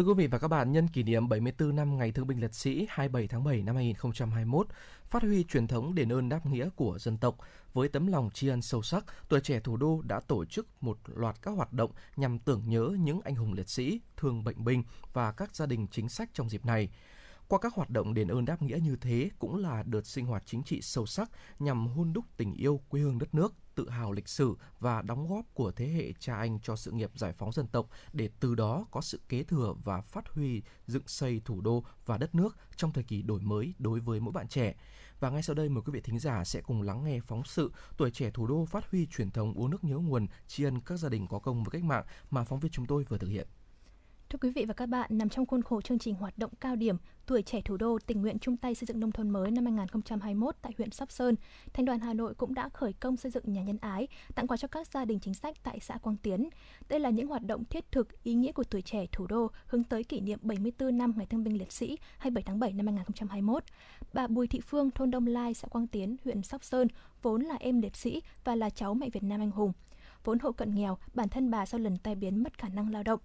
Thưa 0.00 0.06
quý 0.06 0.14
vị 0.14 0.26
và 0.26 0.38
các 0.38 0.48
bạn, 0.48 0.72
nhân 0.72 0.88
kỷ 0.88 1.02
niệm 1.02 1.28
74 1.28 1.76
năm 1.76 1.98
Ngày 1.98 2.12
Thương 2.12 2.26
binh 2.26 2.40
Liệt 2.40 2.54
sĩ 2.54 2.86
27 2.90 3.28
tháng 3.28 3.44
7 3.44 3.62
năm 3.62 3.76
2021, 3.76 4.66
phát 5.10 5.22
huy 5.22 5.44
truyền 5.44 5.66
thống 5.66 5.94
đền 5.94 6.12
ơn 6.12 6.28
đáp 6.28 6.46
nghĩa 6.46 6.68
của 6.76 6.98
dân 6.98 7.18
tộc, 7.18 7.38
với 7.72 7.88
tấm 7.88 8.06
lòng 8.06 8.30
tri 8.34 8.48
ân 8.48 8.62
sâu 8.62 8.82
sắc, 8.82 9.04
tuổi 9.28 9.40
trẻ 9.40 9.60
thủ 9.60 9.76
đô 9.76 10.00
đã 10.02 10.20
tổ 10.20 10.44
chức 10.44 10.66
một 10.80 10.98
loạt 11.06 11.42
các 11.42 11.50
hoạt 11.50 11.72
động 11.72 11.90
nhằm 12.16 12.38
tưởng 12.38 12.62
nhớ 12.66 12.96
những 13.00 13.20
anh 13.24 13.34
hùng 13.34 13.52
liệt 13.52 13.68
sĩ, 13.68 14.00
thương 14.16 14.44
bệnh 14.44 14.64
binh 14.64 14.84
và 15.12 15.32
các 15.32 15.56
gia 15.56 15.66
đình 15.66 15.86
chính 15.90 16.08
sách 16.08 16.30
trong 16.34 16.50
dịp 16.50 16.66
này. 16.66 16.88
Qua 17.48 17.58
các 17.58 17.74
hoạt 17.74 17.90
động 17.90 18.14
đền 18.14 18.28
ơn 18.28 18.44
đáp 18.44 18.62
nghĩa 18.62 18.78
như 18.82 18.96
thế 18.96 19.30
cũng 19.38 19.56
là 19.56 19.82
đợt 19.82 20.06
sinh 20.06 20.26
hoạt 20.26 20.42
chính 20.46 20.62
trị 20.62 20.80
sâu 20.82 21.06
sắc 21.06 21.30
nhằm 21.58 21.86
hôn 21.86 22.12
đúc 22.12 22.24
tình 22.36 22.54
yêu 22.54 22.80
quê 22.88 23.00
hương 23.00 23.18
đất 23.18 23.34
nước, 23.34 23.54
tự 23.80 23.90
hào 23.90 24.12
lịch 24.12 24.28
sử 24.28 24.56
và 24.80 25.02
đóng 25.02 25.28
góp 25.28 25.44
của 25.54 25.72
thế 25.72 25.88
hệ 25.88 26.12
cha 26.18 26.36
anh 26.36 26.60
cho 26.60 26.76
sự 26.76 26.90
nghiệp 26.90 27.10
giải 27.14 27.32
phóng 27.32 27.52
dân 27.52 27.66
tộc 27.66 27.88
để 28.12 28.30
từ 28.40 28.54
đó 28.54 28.86
có 28.90 29.00
sự 29.00 29.20
kế 29.28 29.42
thừa 29.42 29.74
và 29.84 30.00
phát 30.00 30.28
huy 30.28 30.62
dựng 30.86 31.02
xây 31.06 31.40
thủ 31.44 31.60
đô 31.60 31.84
và 32.06 32.18
đất 32.18 32.34
nước 32.34 32.56
trong 32.76 32.92
thời 32.92 33.04
kỳ 33.04 33.22
đổi 33.22 33.40
mới 33.40 33.74
đối 33.78 34.00
với 34.00 34.20
mỗi 34.20 34.32
bạn 34.32 34.48
trẻ. 34.48 34.74
Và 35.20 35.30
ngay 35.30 35.42
sau 35.42 35.54
đây 35.54 35.68
mời 35.68 35.82
quý 35.86 35.92
vị 35.92 36.00
thính 36.00 36.18
giả 36.18 36.44
sẽ 36.44 36.60
cùng 36.60 36.82
lắng 36.82 37.04
nghe 37.04 37.20
phóng 37.20 37.44
sự 37.44 37.72
Tuổi 37.96 38.10
trẻ 38.10 38.30
thủ 38.30 38.46
đô 38.46 38.64
phát 38.64 38.90
huy 38.90 39.06
truyền 39.06 39.30
thống 39.30 39.54
uống 39.54 39.70
nước 39.70 39.84
nhớ 39.84 39.96
nguồn, 39.96 40.26
tri 40.46 40.64
ân 40.64 40.80
các 40.80 40.96
gia 40.96 41.08
đình 41.08 41.26
có 41.26 41.38
công 41.38 41.64
với 41.64 41.70
cách 41.70 41.84
mạng 41.84 42.04
mà 42.30 42.44
phóng 42.44 42.60
viên 42.60 42.72
chúng 42.72 42.86
tôi 42.86 43.04
vừa 43.04 43.18
thực 43.18 43.28
hiện. 43.28 43.48
Thưa 44.30 44.38
quý 44.42 44.50
vị 44.50 44.64
và 44.64 44.74
các 44.74 44.86
bạn, 44.86 45.10
nằm 45.12 45.28
trong 45.28 45.46
khuôn 45.46 45.62
khổ 45.62 45.80
chương 45.80 45.98
trình 45.98 46.14
hoạt 46.14 46.38
động 46.38 46.50
cao 46.60 46.76
điểm 46.76 46.96
Tuổi 47.26 47.42
trẻ 47.42 47.60
thủ 47.64 47.76
đô 47.76 47.98
tình 48.06 48.22
nguyện 48.22 48.38
chung 48.38 48.56
tay 48.56 48.74
xây 48.74 48.86
dựng 48.86 49.00
nông 49.00 49.12
thôn 49.12 49.30
mới 49.30 49.50
năm 49.50 49.64
2021 49.64 50.56
tại 50.62 50.72
huyện 50.78 50.90
Sóc 50.90 51.12
Sơn, 51.12 51.34
Thành 51.72 51.84
đoàn 51.84 52.00
Hà 52.00 52.14
Nội 52.14 52.34
cũng 52.34 52.54
đã 52.54 52.68
khởi 52.68 52.92
công 52.92 53.16
xây 53.16 53.30
dựng 53.32 53.42
nhà 53.46 53.62
nhân 53.62 53.78
ái, 53.80 54.08
tặng 54.34 54.46
quà 54.46 54.56
cho 54.56 54.68
các 54.68 54.86
gia 54.86 55.04
đình 55.04 55.18
chính 55.20 55.34
sách 55.34 55.56
tại 55.62 55.80
xã 55.80 55.98
Quang 55.98 56.16
Tiến. 56.16 56.48
Đây 56.88 57.00
là 57.00 57.10
những 57.10 57.26
hoạt 57.26 57.42
động 57.42 57.64
thiết 57.64 57.92
thực, 57.92 58.22
ý 58.22 58.34
nghĩa 58.34 58.52
của 58.52 58.64
tuổi 58.64 58.82
trẻ 58.82 59.06
thủ 59.12 59.26
đô 59.26 59.50
hướng 59.66 59.84
tới 59.84 60.04
kỷ 60.04 60.20
niệm 60.20 60.38
74 60.42 60.98
năm 60.98 61.12
Ngày 61.16 61.26
Thương 61.26 61.44
binh 61.44 61.58
Liệt 61.58 61.72
sĩ 61.72 61.98
27 62.18 62.42
tháng 62.42 62.60
7 62.60 62.72
năm 62.72 62.86
2021. 62.86 63.64
Bà 64.12 64.26
Bùi 64.26 64.46
Thị 64.46 64.60
Phương, 64.60 64.90
thôn 64.90 65.10
Đông 65.10 65.26
Lai, 65.26 65.54
xã 65.54 65.68
Quang 65.68 65.86
Tiến, 65.86 66.16
huyện 66.24 66.42
Sóc 66.42 66.64
Sơn, 66.64 66.88
vốn 67.22 67.42
là 67.42 67.56
em 67.60 67.80
liệt 67.80 67.96
sĩ 67.96 68.22
và 68.44 68.56
là 68.56 68.70
cháu 68.70 68.94
mẹ 68.94 69.10
Việt 69.10 69.22
Nam 69.22 69.40
anh 69.40 69.50
hùng. 69.50 69.72
Vốn 70.24 70.38
hộ 70.38 70.52
cận 70.52 70.74
nghèo, 70.74 70.98
bản 71.14 71.28
thân 71.28 71.50
bà 71.50 71.66
sau 71.66 71.80
lần 71.80 71.96
tai 71.96 72.14
biến 72.14 72.42
mất 72.42 72.58
khả 72.58 72.68
năng 72.68 72.92
lao 72.92 73.02
động. 73.02 73.20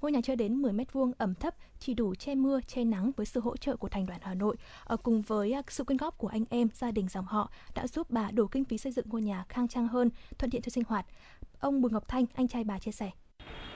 Ngôi 0.00 0.12
nhà 0.12 0.20
chưa 0.22 0.34
đến 0.34 0.54
10 0.54 0.72
mét 0.72 0.92
vuông 0.92 1.12
ẩm 1.18 1.34
thấp, 1.34 1.54
chỉ 1.78 1.94
đủ 1.94 2.14
che 2.14 2.34
mưa, 2.34 2.60
che 2.66 2.84
nắng 2.84 3.10
với 3.16 3.26
sự 3.26 3.40
hỗ 3.40 3.56
trợ 3.56 3.76
của 3.76 3.88
thành 3.88 4.06
đoàn 4.06 4.20
Hà 4.22 4.34
Nội 4.34 4.56
ở 4.84 4.96
cùng 4.96 5.22
với 5.22 5.52
à, 5.52 5.62
sự 5.68 5.84
quyên 5.84 5.96
góp 5.96 6.18
của 6.18 6.28
anh 6.28 6.44
em, 6.50 6.68
gia 6.74 6.90
đình 6.90 7.08
dòng 7.08 7.24
họ 7.24 7.50
đã 7.74 7.86
giúp 7.86 8.06
bà 8.10 8.30
đủ 8.30 8.46
kinh 8.46 8.64
phí 8.64 8.78
xây 8.78 8.92
dựng 8.92 9.06
ngôi 9.08 9.22
nhà 9.22 9.44
khang 9.48 9.68
trang 9.68 9.88
hơn, 9.88 10.10
thuận 10.38 10.50
tiện 10.50 10.62
cho 10.62 10.70
sinh 10.70 10.84
hoạt. 10.88 11.06
Ông 11.60 11.80
Bùi 11.80 11.90
Ngọc 11.90 12.08
Thanh, 12.08 12.24
anh 12.34 12.48
trai 12.48 12.64
bà 12.64 12.78
chia 12.78 12.90
sẻ. 12.90 13.10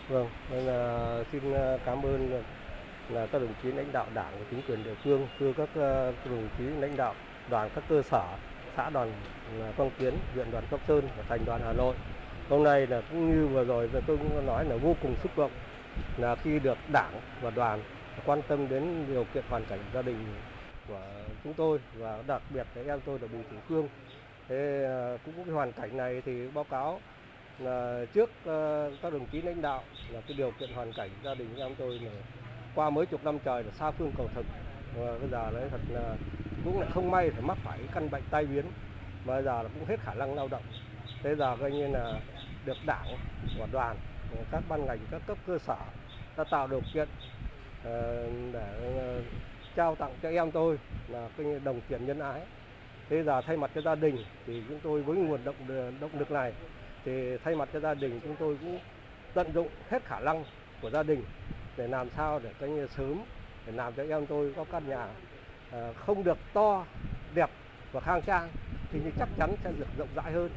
Vâng, 0.08 0.28
nên 0.50 0.64
là 0.64 1.24
xin 1.32 1.52
à, 1.54 1.78
cảm 1.86 2.02
ơn 2.02 2.32
à, 2.32 2.42
là- 3.10 3.26
các 3.26 3.38
đồng 3.38 3.54
chí 3.62 3.72
lãnh 3.72 3.92
đạo 3.92 4.06
đảng 4.14 4.38
và 4.38 4.46
chính 4.50 4.62
quyền 4.68 4.84
địa 4.84 4.94
phương, 5.04 5.26
thưa 5.38 5.52
các 5.56 5.68
đồng 6.24 6.48
chí 6.58 6.64
lãnh 6.64 6.96
đạo 6.96 7.14
đoàn 7.50 7.70
các 7.74 7.84
cơ 7.88 8.02
sở, 8.10 8.36
xã 8.76 8.90
đoàn 8.90 9.12
là 9.58 9.72
Quang 9.76 9.90
Tiến, 9.98 10.14
huyện 10.34 10.50
đoàn 10.50 10.64
Sóc 10.70 10.80
Sơn 10.88 11.08
và 11.16 11.24
thành 11.28 11.44
đoàn 11.44 11.60
Hà 11.64 11.72
Nội. 11.72 11.94
Hôm 12.48 12.62
nay 12.64 12.86
là 12.86 13.02
cũng 13.10 13.30
như 13.30 13.48
vừa 13.48 13.64
rồi 13.64 13.90
tôi 14.06 14.16
cũng 14.16 14.46
nói 14.46 14.64
là 14.64 14.76
vô 14.76 14.96
cùng 15.02 15.16
xúc 15.22 15.32
động 15.36 15.50
là 16.16 16.34
khi 16.34 16.58
được 16.58 16.78
đảng 16.92 17.20
và 17.40 17.50
đoàn 17.50 17.82
quan 18.26 18.42
tâm 18.48 18.68
đến 18.68 19.04
điều 19.08 19.24
kiện 19.34 19.44
hoàn 19.48 19.64
cảnh 19.64 19.80
gia 19.94 20.02
đình 20.02 20.16
của 20.88 21.00
chúng 21.44 21.54
tôi 21.54 21.78
và 21.98 22.22
đặc 22.26 22.42
biệt 22.50 22.66
là 22.74 22.92
em 22.92 23.00
tôi 23.06 23.18
là 23.18 23.28
Bùi 23.32 23.42
Thị 23.50 23.56
Cương 23.68 23.88
Thế 24.48 24.84
à, 24.84 25.16
cũng 25.24 25.34
cái 25.44 25.54
hoàn 25.54 25.72
cảnh 25.72 25.96
này 25.96 26.22
thì 26.26 26.48
báo 26.54 26.64
cáo 26.64 27.00
là 27.58 28.04
trước 28.14 28.30
à, 28.46 28.88
các 29.02 29.12
đồng 29.12 29.26
chí 29.26 29.42
lãnh 29.42 29.62
đạo 29.62 29.82
là 30.12 30.20
cái 30.20 30.36
điều 30.36 30.50
kiện 30.50 30.72
hoàn 30.74 30.92
cảnh 30.92 31.10
gia 31.24 31.34
đình 31.34 31.56
em 31.58 31.74
tôi 31.78 31.98
là 31.98 32.10
qua 32.74 32.90
mấy 32.90 33.06
chục 33.06 33.24
năm 33.24 33.38
trời 33.44 33.62
là 33.64 33.70
xa 33.70 33.90
phương 33.90 34.12
cầu 34.16 34.28
thực. 34.34 34.46
Và 34.96 35.18
bây 35.18 35.28
giờ 35.28 35.50
đấy 35.50 35.68
thật 35.70 35.80
là 35.88 36.14
cũng 36.64 36.80
lại 36.80 36.90
không 36.94 37.10
may 37.10 37.30
phải 37.30 37.42
mắc 37.42 37.58
phải 37.64 37.78
căn 37.94 38.10
bệnh 38.10 38.22
tai 38.30 38.46
biến, 38.46 38.64
mà 39.24 39.34
bây 39.34 39.42
giờ 39.42 39.62
là 39.62 39.68
cũng 39.74 39.88
hết 39.88 40.00
khả 40.00 40.14
năng 40.14 40.34
lao 40.34 40.48
động. 40.48 40.62
Thế 41.22 41.34
giờ 41.34 41.56
coi 41.60 41.70
như 41.70 41.88
là 41.88 42.20
được 42.64 42.76
đảng 42.86 43.16
và 43.58 43.66
đoàn 43.72 43.96
các 44.50 44.62
ban 44.68 44.86
ngành, 44.86 44.98
các 45.10 45.22
cấp 45.26 45.38
cơ 45.46 45.58
sở 45.58 45.76
đã 46.36 46.44
tạo 46.44 46.66
điều 46.66 46.80
kiện 46.94 47.08
ờ, 47.84 48.26
để 48.52 48.96
ờ, 48.98 49.22
trao 49.76 49.94
tặng 49.94 50.14
cho 50.22 50.28
em 50.28 50.50
tôi 50.50 50.78
là 51.08 51.28
cái 51.36 51.46
đồng 51.64 51.80
tiền 51.88 52.06
nhân 52.06 52.18
ái. 52.18 52.40
Thế 53.08 53.22
giờ 53.22 53.40
thay 53.40 53.56
mặt 53.56 53.70
cho 53.74 53.80
gia 53.80 53.94
đình 53.94 54.16
thì 54.46 54.62
chúng 54.68 54.80
tôi 54.82 55.02
với 55.02 55.16
nguồn 55.16 55.44
động 55.44 55.56
ờ, 55.68 55.92
động 56.00 56.18
lực 56.18 56.30
này 56.30 56.52
thì 57.04 57.36
thay 57.44 57.56
mặt 57.56 57.68
cho 57.72 57.80
gia 57.80 57.94
đình 57.94 58.20
chúng 58.22 58.36
tôi 58.36 58.56
cũng 58.60 58.78
tận 59.34 59.52
dụng 59.54 59.68
hết 59.90 60.04
khả 60.04 60.20
năng 60.20 60.44
của 60.80 60.90
gia 60.90 61.02
đình 61.02 61.24
để 61.76 61.88
làm 61.88 62.08
sao 62.16 62.40
để 62.44 62.50
cái 62.60 62.70
sớm 62.96 63.22
để 63.66 63.72
làm 63.72 63.92
cho 63.96 64.02
em 64.02 64.26
tôi 64.26 64.52
có 64.56 64.64
căn 64.72 64.88
nhà 64.88 65.08
không 66.06 66.24
được 66.24 66.38
to, 66.52 66.84
đẹp 67.34 67.50
và 67.92 68.00
khang 68.00 68.22
trang 68.22 68.48
thì 68.92 68.98
chắc 69.18 69.28
chắn 69.38 69.56
sẽ 69.64 69.72
được 69.78 69.86
rộng 69.98 70.08
rãi 70.14 70.32
hơn 70.32 70.50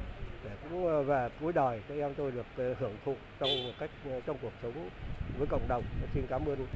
cũng 0.70 0.88
ờ, 0.88 1.04
về 1.04 1.30
cuối 1.42 1.54
đời 1.54 1.82
các 1.88 1.96
em 1.96 2.14
tôi 2.18 2.32
được 2.32 2.46
ờ, 2.58 2.76
hưởng 2.80 2.96
thụ 3.06 3.16
trong 3.40 3.50
cách 3.80 3.90
ờ, 4.06 4.22
trong 4.26 4.38
cuộc 4.42 4.52
sống 4.62 4.90
với 5.38 5.48
cộng 5.48 5.68
đồng 5.68 5.84
xin 6.14 6.28
cảm 6.30 6.46
ơn 6.46 6.68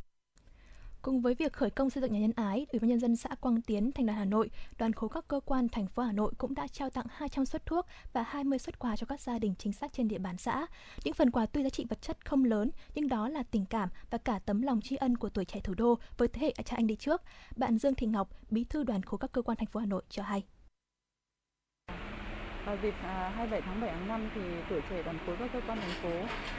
Cùng 1.01 1.21
với 1.21 1.33
việc 1.33 1.53
khởi 1.53 1.69
công 1.69 1.89
xây 1.89 2.01
dựng 2.01 2.13
nhà 2.13 2.19
nhân 2.19 2.31
ái, 2.35 2.65
Ủy 2.71 2.79
ban 2.79 2.89
nhân 2.89 2.99
dân 2.99 3.15
xã 3.15 3.29
Quang 3.41 3.61
Tiến, 3.61 3.91
Thành 3.91 4.05
đoàn 4.05 4.17
Hà 4.17 4.25
Nội, 4.25 4.49
đoàn 4.77 4.93
khối 4.93 5.09
các 5.13 5.27
cơ 5.27 5.39
quan 5.45 5.69
thành 5.69 5.87
phố 5.87 6.03
Hà 6.03 6.11
Nội 6.11 6.33
cũng 6.37 6.55
đã 6.55 6.67
trao 6.67 6.89
tặng 6.89 7.05
200 7.09 7.45
suất 7.45 7.65
thuốc 7.65 7.85
và 8.13 8.23
20 8.23 8.59
suất 8.59 8.79
quà 8.79 8.95
cho 8.95 9.05
các 9.05 9.21
gia 9.21 9.39
đình 9.39 9.53
chính 9.59 9.73
sách 9.73 9.93
trên 9.93 10.07
địa 10.07 10.17
bàn 10.17 10.37
xã. 10.37 10.65
Những 11.03 11.13
phần 11.13 11.31
quà 11.31 11.45
tuy 11.45 11.63
giá 11.63 11.69
trị 11.69 11.85
vật 11.89 12.01
chất 12.01 12.25
không 12.25 12.43
lớn, 12.43 12.71
nhưng 12.95 13.07
đó 13.07 13.29
là 13.29 13.43
tình 13.43 13.65
cảm 13.65 13.89
và 14.09 14.17
cả 14.17 14.39
tấm 14.45 14.61
lòng 14.61 14.81
tri 14.81 14.95
ân 14.95 15.17
của 15.17 15.29
tuổi 15.29 15.45
trẻ 15.45 15.59
thủ 15.63 15.73
đô 15.73 15.97
với 16.17 16.27
thế 16.27 16.41
hệ 16.41 16.53
cha 16.65 16.75
anh 16.77 16.87
đi 16.87 16.95
trước. 16.95 17.21
Bạn 17.55 17.77
Dương 17.77 17.95
Thị 17.95 18.07
Ngọc, 18.07 18.29
bí 18.49 18.63
thư 18.63 18.83
đoàn 18.83 19.03
khối 19.03 19.17
các 19.17 19.31
cơ 19.31 19.41
quan 19.41 19.57
thành 19.57 19.67
phố 19.67 19.79
Hà 19.79 19.85
Nội 19.85 20.03
cho 20.09 20.23
hay. 20.23 20.43
À, 22.69 22.75
dịp 22.81 22.93
à, 23.03 23.31
27 23.35 23.61
tháng 23.61 23.81
7 23.81 23.89
tháng 23.93 24.07
5 24.07 24.29
thì 24.35 24.41
tuổi 24.69 24.81
trẻ 24.89 25.03
đoàn 25.03 25.17
khối 25.25 25.35
các 25.39 25.49
cơ 25.53 25.61
quan 25.67 25.77
thành 25.81 25.95
phố 26.01 26.09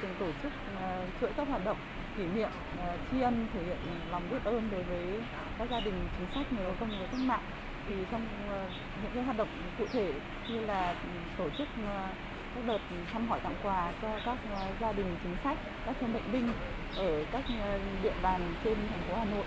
thường 0.02 0.10
tổ 0.18 0.26
chức 0.42 0.52
à, 0.80 1.02
chuỗi 1.20 1.30
các 1.36 1.48
hoạt 1.48 1.64
động 1.64 1.76
kỷ 2.16 2.22
niệm 2.34 2.48
à, 2.80 2.96
tri 3.10 3.20
ân 3.20 3.46
thể 3.54 3.60
hiện 3.66 3.76
lòng 4.10 4.22
biết 4.30 4.44
ơn 4.44 4.68
đối 4.70 4.82
với 4.82 5.20
các 5.58 5.68
gia 5.70 5.80
đình 5.80 5.94
chính 6.18 6.28
sách 6.34 6.52
người 6.52 6.64
có 6.66 6.72
công 6.80 6.88
với 6.88 7.08
cách 7.12 7.20
mạng 7.20 7.42
thì 7.88 7.94
trong 8.10 8.26
à, 8.50 8.66
những 9.02 9.12
cái 9.14 9.22
hoạt 9.22 9.36
động 9.36 9.48
cụ 9.78 9.84
thể 9.92 10.12
như 10.48 10.60
là 10.60 10.90
ừ, 10.90 11.08
tổ 11.38 11.50
chức 11.58 11.68
à, 11.86 12.08
các 12.54 12.64
đợt 12.66 12.78
thăm 13.12 13.28
hỏi 13.28 13.40
tặng 13.42 13.54
quà 13.62 13.92
cho 14.02 14.08
các 14.24 14.38
à, 14.54 14.60
gia 14.80 14.92
đình 14.92 15.16
chính 15.22 15.36
sách, 15.44 15.58
các 15.86 15.96
thương 16.00 16.12
bệnh 16.12 16.32
binh 16.32 16.52
ở 16.96 17.24
các 17.32 17.44
à, 17.62 17.78
địa 18.02 18.14
bàn 18.22 18.54
trên 18.64 18.78
thành 18.90 19.02
phố 19.08 19.16
Hà 19.18 19.24
Nội. 19.24 19.44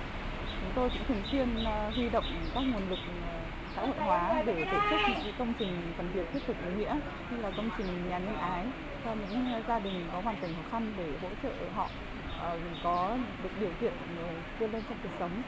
Chúng 0.61 0.72
tôi 0.76 0.90
cũng 0.90 1.07
thường 1.07 1.31
xuyên 1.31 1.65
à, 1.65 1.91
huy 1.95 2.10
động 2.10 2.26
các 2.53 2.61
nguồn 2.61 2.90
lực 2.90 2.99
à, 3.27 3.42
xã 3.75 3.81
hội 3.81 3.99
hóa 3.99 4.43
để 4.45 4.65
tổ 4.71 4.81
chức 4.89 5.07
những 5.07 5.23
cái 5.23 5.33
công 5.33 5.53
trình 5.59 5.93
phần 5.97 6.11
việc 6.11 6.31
thiết 6.31 6.39
thực 6.47 6.57
ý 6.59 6.71
nghĩa 6.71 6.99
như 7.29 7.37
là 7.37 7.51
công 7.51 7.69
trình 7.77 8.07
nhà 8.07 8.19
nhân 8.19 8.35
ái 8.35 8.73
cho 9.03 9.13
những 9.13 9.51
ờ, 9.53 9.61
gia 9.67 9.79
đình 9.79 10.09
có 10.11 10.21
hoàn 10.21 10.37
cảnh 10.37 10.55
khó 10.55 10.63
khăn 10.63 10.95
để 10.95 11.17
hỗ 11.21 11.35
trợ 11.35 11.69
họ 11.73 11.95
ờ, 12.35 12.59
có 12.79 13.19
được 13.37 13.55
điều 13.55 13.73
kiện 13.73 14.15
ờ, 14.17 14.43
vươn 14.57 14.71
lên 14.71 14.85
trong 14.85 14.99
cuộc 14.99 15.13
sống. 15.19 15.43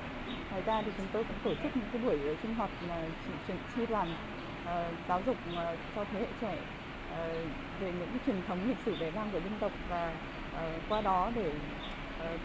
Ngoài 0.49 0.61
ra 0.61 0.81
thì 0.85 0.91
chúng 0.97 1.09
tôi 1.09 1.25
cũng 1.25 1.39
tổ 1.39 1.55
chức 1.63 1.75
những 1.75 1.91
cái 1.91 1.99
buổi 1.99 2.35
sinh 2.41 2.55
hoạt 2.55 2.71
truyền 3.47 3.59
chi 3.67 3.85
đoàn 3.85 4.15
giáo 5.07 5.23
dục 5.25 5.41
cho 5.95 6.05
thế 6.05 6.19
hệ 6.19 6.33
trẻ 6.41 6.65
về 7.79 7.93
những 7.93 8.11
cái 8.11 8.19
truyền 8.25 8.43
thống 8.43 8.67
lịch 8.67 8.81
sử 8.85 8.95
vẻ 8.95 9.11
vang 9.11 9.31
của 9.31 9.41
dân 9.41 9.59
tộc 9.59 9.73
và 9.87 10.17
qua 10.87 11.01
đó 11.01 11.31
để 11.35 11.61
ờ, 12.15 12.37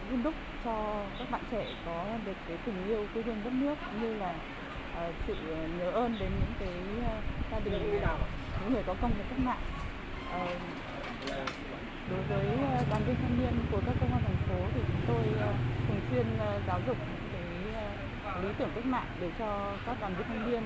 vun 0.00 0.22
đúc 0.22 0.36
cho 0.64 1.10
các 1.18 1.30
bạn 1.30 1.44
trẻ 1.50 1.74
có 1.82 2.18
được 2.24 2.38
cái 2.46 2.58
tình 2.58 2.84
yêu 2.84 3.08
quê 3.12 3.22
hương 3.22 3.42
đất 3.42 3.52
nước 3.52 3.78
như 3.90 4.14
là 4.14 4.40
Ờ, 4.98 5.12
sự 5.26 5.34
ờ, 5.50 5.68
nhớ 5.78 5.90
ơn 5.90 6.16
đến 6.18 6.30
những 6.40 6.54
cái 6.58 6.68
ờ, 7.06 7.16
gia 7.50 7.58
đình 7.60 8.00
những 8.60 8.72
người 8.72 8.82
có 8.86 8.94
công 9.00 9.10
với 9.10 9.26
cách 9.30 9.38
mạng. 9.38 9.60
Đối 12.10 12.22
với 12.22 12.46
đoàn 12.90 13.02
viên 13.06 13.16
thanh 13.16 13.38
niên 13.38 13.52
của 13.72 13.80
các 13.86 13.94
công 14.00 14.12
an 14.12 14.22
thành 14.22 14.36
phố 14.48 14.64
thì 14.74 14.80
chúng 14.86 15.00
tôi 15.06 15.22
thường 15.88 16.00
xuyên 16.10 16.26
giáo 16.66 16.80
dục 16.86 16.96
cái 17.32 17.42
lý 18.42 18.48
tưởng 18.58 18.70
cách 18.74 18.86
mạng 18.86 19.06
để 19.20 19.30
cho 19.38 19.72
các 19.86 19.96
đoàn 20.00 20.14
viên 20.14 20.26
thanh 20.28 20.50
niên 20.50 20.62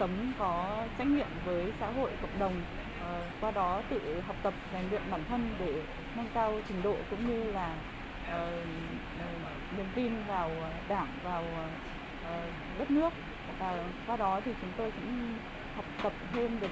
sống 0.00 0.32
có 0.38 0.84
trách 0.98 1.06
nhiệm 1.06 1.28
với 1.44 1.72
xã 1.80 1.90
hội, 1.90 2.10
cộng 2.22 2.38
đồng 2.38 2.62
qua 3.40 3.50
đó 3.50 3.82
tự 3.90 4.20
học 4.26 4.36
tập, 4.42 4.54
rèn 4.72 4.90
luyện 4.90 5.02
bản 5.10 5.20
thân 5.28 5.54
để 5.58 5.82
nâng 6.16 6.28
cao 6.34 6.60
trình 6.68 6.82
độ 6.82 6.96
cũng 7.10 7.26
như 7.28 7.52
là 7.52 7.74
niềm 9.76 9.86
tin 9.94 10.12
vào 10.28 10.50
đảng, 10.88 11.08
vào 11.24 11.44
đất 12.78 12.90
nước 12.90 13.12
và 13.58 13.84
qua 14.06 14.16
đó 14.16 14.40
thì 14.44 14.52
chúng 14.60 14.70
tôi 14.76 14.90
cũng 14.90 15.34
học 15.76 15.84
tập 16.02 16.12
thêm 16.32 16.60
được 16.60 16.70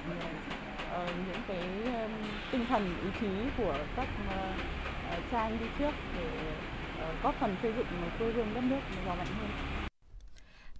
uh, 0.94 1.08
những 1.28 1.42
cái 1.48 1.58
um, 2.02 2.10
tinh 2.52 2.66
thần 2.68 2.96
ý 3.04 3.10
chí 3.20 3.50
của 3.58 3.74
các 3.96 4.08
uh, 4.26 5.22
cha 5.32 5.40
anh 5.40 5.58
đi 5.60 5.66
trước 5.78 5.94
để 6.16 6.24
uh, 6.98 7.22
góp 7.22 7.34
phần 7.40 7.56
xây 7.62 7.72
dựng 7.76 7.86
một 8.02 8.08
quê 8.18 8.32
hương 8.32 8.54
đất 8.54 8.64
nước 8.64 8.80
giàu 9.06 9.16
mạnh 9.16 9.26
hơn. 9.40 9.75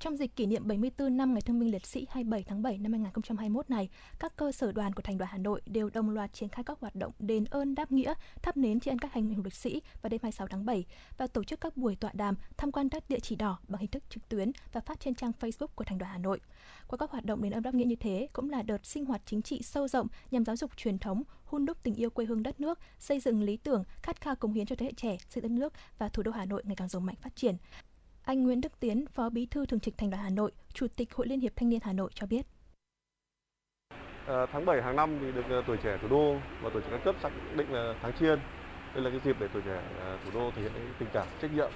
Trong 0.01 0.17
dịp 0.17 0.27
kỷ 0.27 0.47
niệm 0.47 0.69
74 0.69 1.17
năm 1.17 1.33
Ngày 1.33 1.41
Thương 1.41 1.61
binh 1.61 1.71
Liệt 1.71 1.87
sĩ 1.87 2.07
27 2.11 2.43
tháng 2.43 2.63
7 2.63 2.79
năm 2.79 2.93
2021 2.93 3.71
này, 3.71 3.89
các 4.19 4.37
cơ 4.37 4.53
sở 4.53 4.73
đoàn 4.73 4.93
của 4.93 5.03
Thành 5.03 5.19
đoàn 5.19 5.31
Hà 5.33 5.39
Nội 5.39 5.61
đều 5.67 5.91
đồng 5.91 6.11
loạt 6.11 6.33
triển 6.33 6.49
khai 6.49 6.65
các 6.65 6.81
hoạt 6.81 6.95
động 6.95 7.13
đền 7.19 7.45
ơn 7.45 7.75
đáp 7.75 7.93
nghĩa, 7.93 8.15
thắp 8.43 8.57
nến 8.57 8.81
tri 8.81 8.91
ân 8.91 8.99
các 8.99 9.13
anh 9.13 9.35
hùng 9.35 9.45
liệt 9.45 9.55
sĩ 9.55 9.81
vào 10.03 10.09
đêm 10.09 10.21
26 10.23 10.47
tháng 10.47 10.67
7 10.67 10.85
và 11.17 11.27
tổ 11.27 11.45
chức 11.45 11.61
các 11.61 11.77
buổi 11.77 11.97
tọa 11.97 12.11
đàm, 12.15 12.35
tham 12.57 12.73
quan 12.73 12.89
các 12.89 13.09
địa 13.09 13.21
chỉ 13.21 13.37
đỏ 13.37 13.59
bằng 13.69 13.81
hình 13.81 13.91
thức 13.91 14.03
trực 14.11 14.29
tuyến 14.29 14.53
và 14.73 14.81
phát 14.81 15.01
trên 15.01 15.15
trang 15.15 15.33
Facebook 15.41 15.67
của 15.75 15.85
Thành 15.85 15.99
đoàn 15.99 16.13
Hà 16.13 16.19
Nội. 16.19 16.41
Qua 16.89 16.97
các 16.97 17.11
hoạt 17.11 17.25
động 17.25 17.43
đền 17.43 17.53
ơn 17.53 17.63
đáp 17.63 17.75
nghĩa 17.75 17.85
như 17.85 17.97
thế 17.97 18.29
cũng 18.33 18.51
là 18.51 18.63
đợt 18.63 18.87
sinh 18.87 19.05
hoạt 19.05 19.23
chính 19.27 19.43
trị 19.43 19.63
sâu 19.63 19.89
rộng 19.89 20.07
nhằm 20.31 20.45
giáo 20.45 20.57
dục 20.57 20.77
truyền 20.77 20.99
thống, 20.99 21.23
hun 21.45 21.67
đúc 21.67 21.77
tình 21.83 21.95
yêu 21.95 22.11
quê 22.11 22.25
hương 22.25 22.43
đất 22.43 22.61
nước, 22.61 22.79
xây 22.99 23.21
dựng 23.21 23.43
lý 23.43 23.57
tưởng, 23.57 23.85
khát 24.03 24.21
khao 24.21 24.37
cống 24.37 24.53
hiến 24.53 24.67
cho 24.67 24.77
thế 24.77 24.87
hệ 24.87 24.93
trẻ, 24.97 25.17
xây 25.31 25.43
đất 25.43 25.51
nước 25.51 25.73
và 25.99 26.09
thủ 26.09 26.23
đô 26.23 26.31
Hà 26.31 26.45
Nội 26.45 26.63
ngày 26.67 26.77
càng 26.77 26.89
giàu 26.89 27.01
mạnh 27.01 27.17
phát 27.21 27.37
triển. 27.37 27.57
Anh 28.27 28.43
Nguyễn 28.43 28.61
Đức 28.61 28.81
Tiến, 28.81 29.05
Phó 29.07 29.29
Bí 29.29 29.47
thư 29.47 29.67
Thường 29.67 29.81
trực 29.81 29.99
Thành 29.99 30.11
đoàn 30.11 30.23
Hà 30.23 30.31
Nội, 30.31 30.53
Chủ 30.73 30.87
tịch 30.97 31.15
Hội 31.15 31.27
Liên 31.27 31.41
hiệp 31.41 31.57
Thanh 31.57 31.69
niên 31.69 31.81
Hà 31.83 31.93
Nội 31.93 32.11
cho 32.15 32.27
biết. 32.27 32.47
À, 34.27 34.47
tháng 34.53 34.65
7 34.65 34.83
hàng 34.83 34.97
năm 34.97 35.19
thì 35.21 35.33
được 35.33 35.45
ờ, 35.49 35.63
tuổi 35.67 35.77
trẻ 35.77 35.99
thủ 36.03 36.09
đô 36.09 36.37
và 36.63 36.71
tuổi 36.73 36.83
trẻ 36.83 36.89
các 36.91 37.01
cấp 37.05 37.15
xác 37.23 37.31
định 37.57 37.73
là 37.73 37.95
tháng 38.03 38.13
chiên. 38.21 38.39
Đây 38.95 39.05
là 39.05 39.11
cái 39.11 39.21
dịp 39.25 39.37
để 39.41 39.49
tuổi 39.53 39.63
trẻ 39.67 39.81
ờ, 40.01 40.19
thủ 40.25 40.31
đô 40.41 40.51
thể 40.51 40.63
hiện 40.63 40.73
cái 40.75 40.83
tình 40.99 41.09
cảm, 41.13 41.27
trách 41.43 41.55
nhiệm 41.55 41.71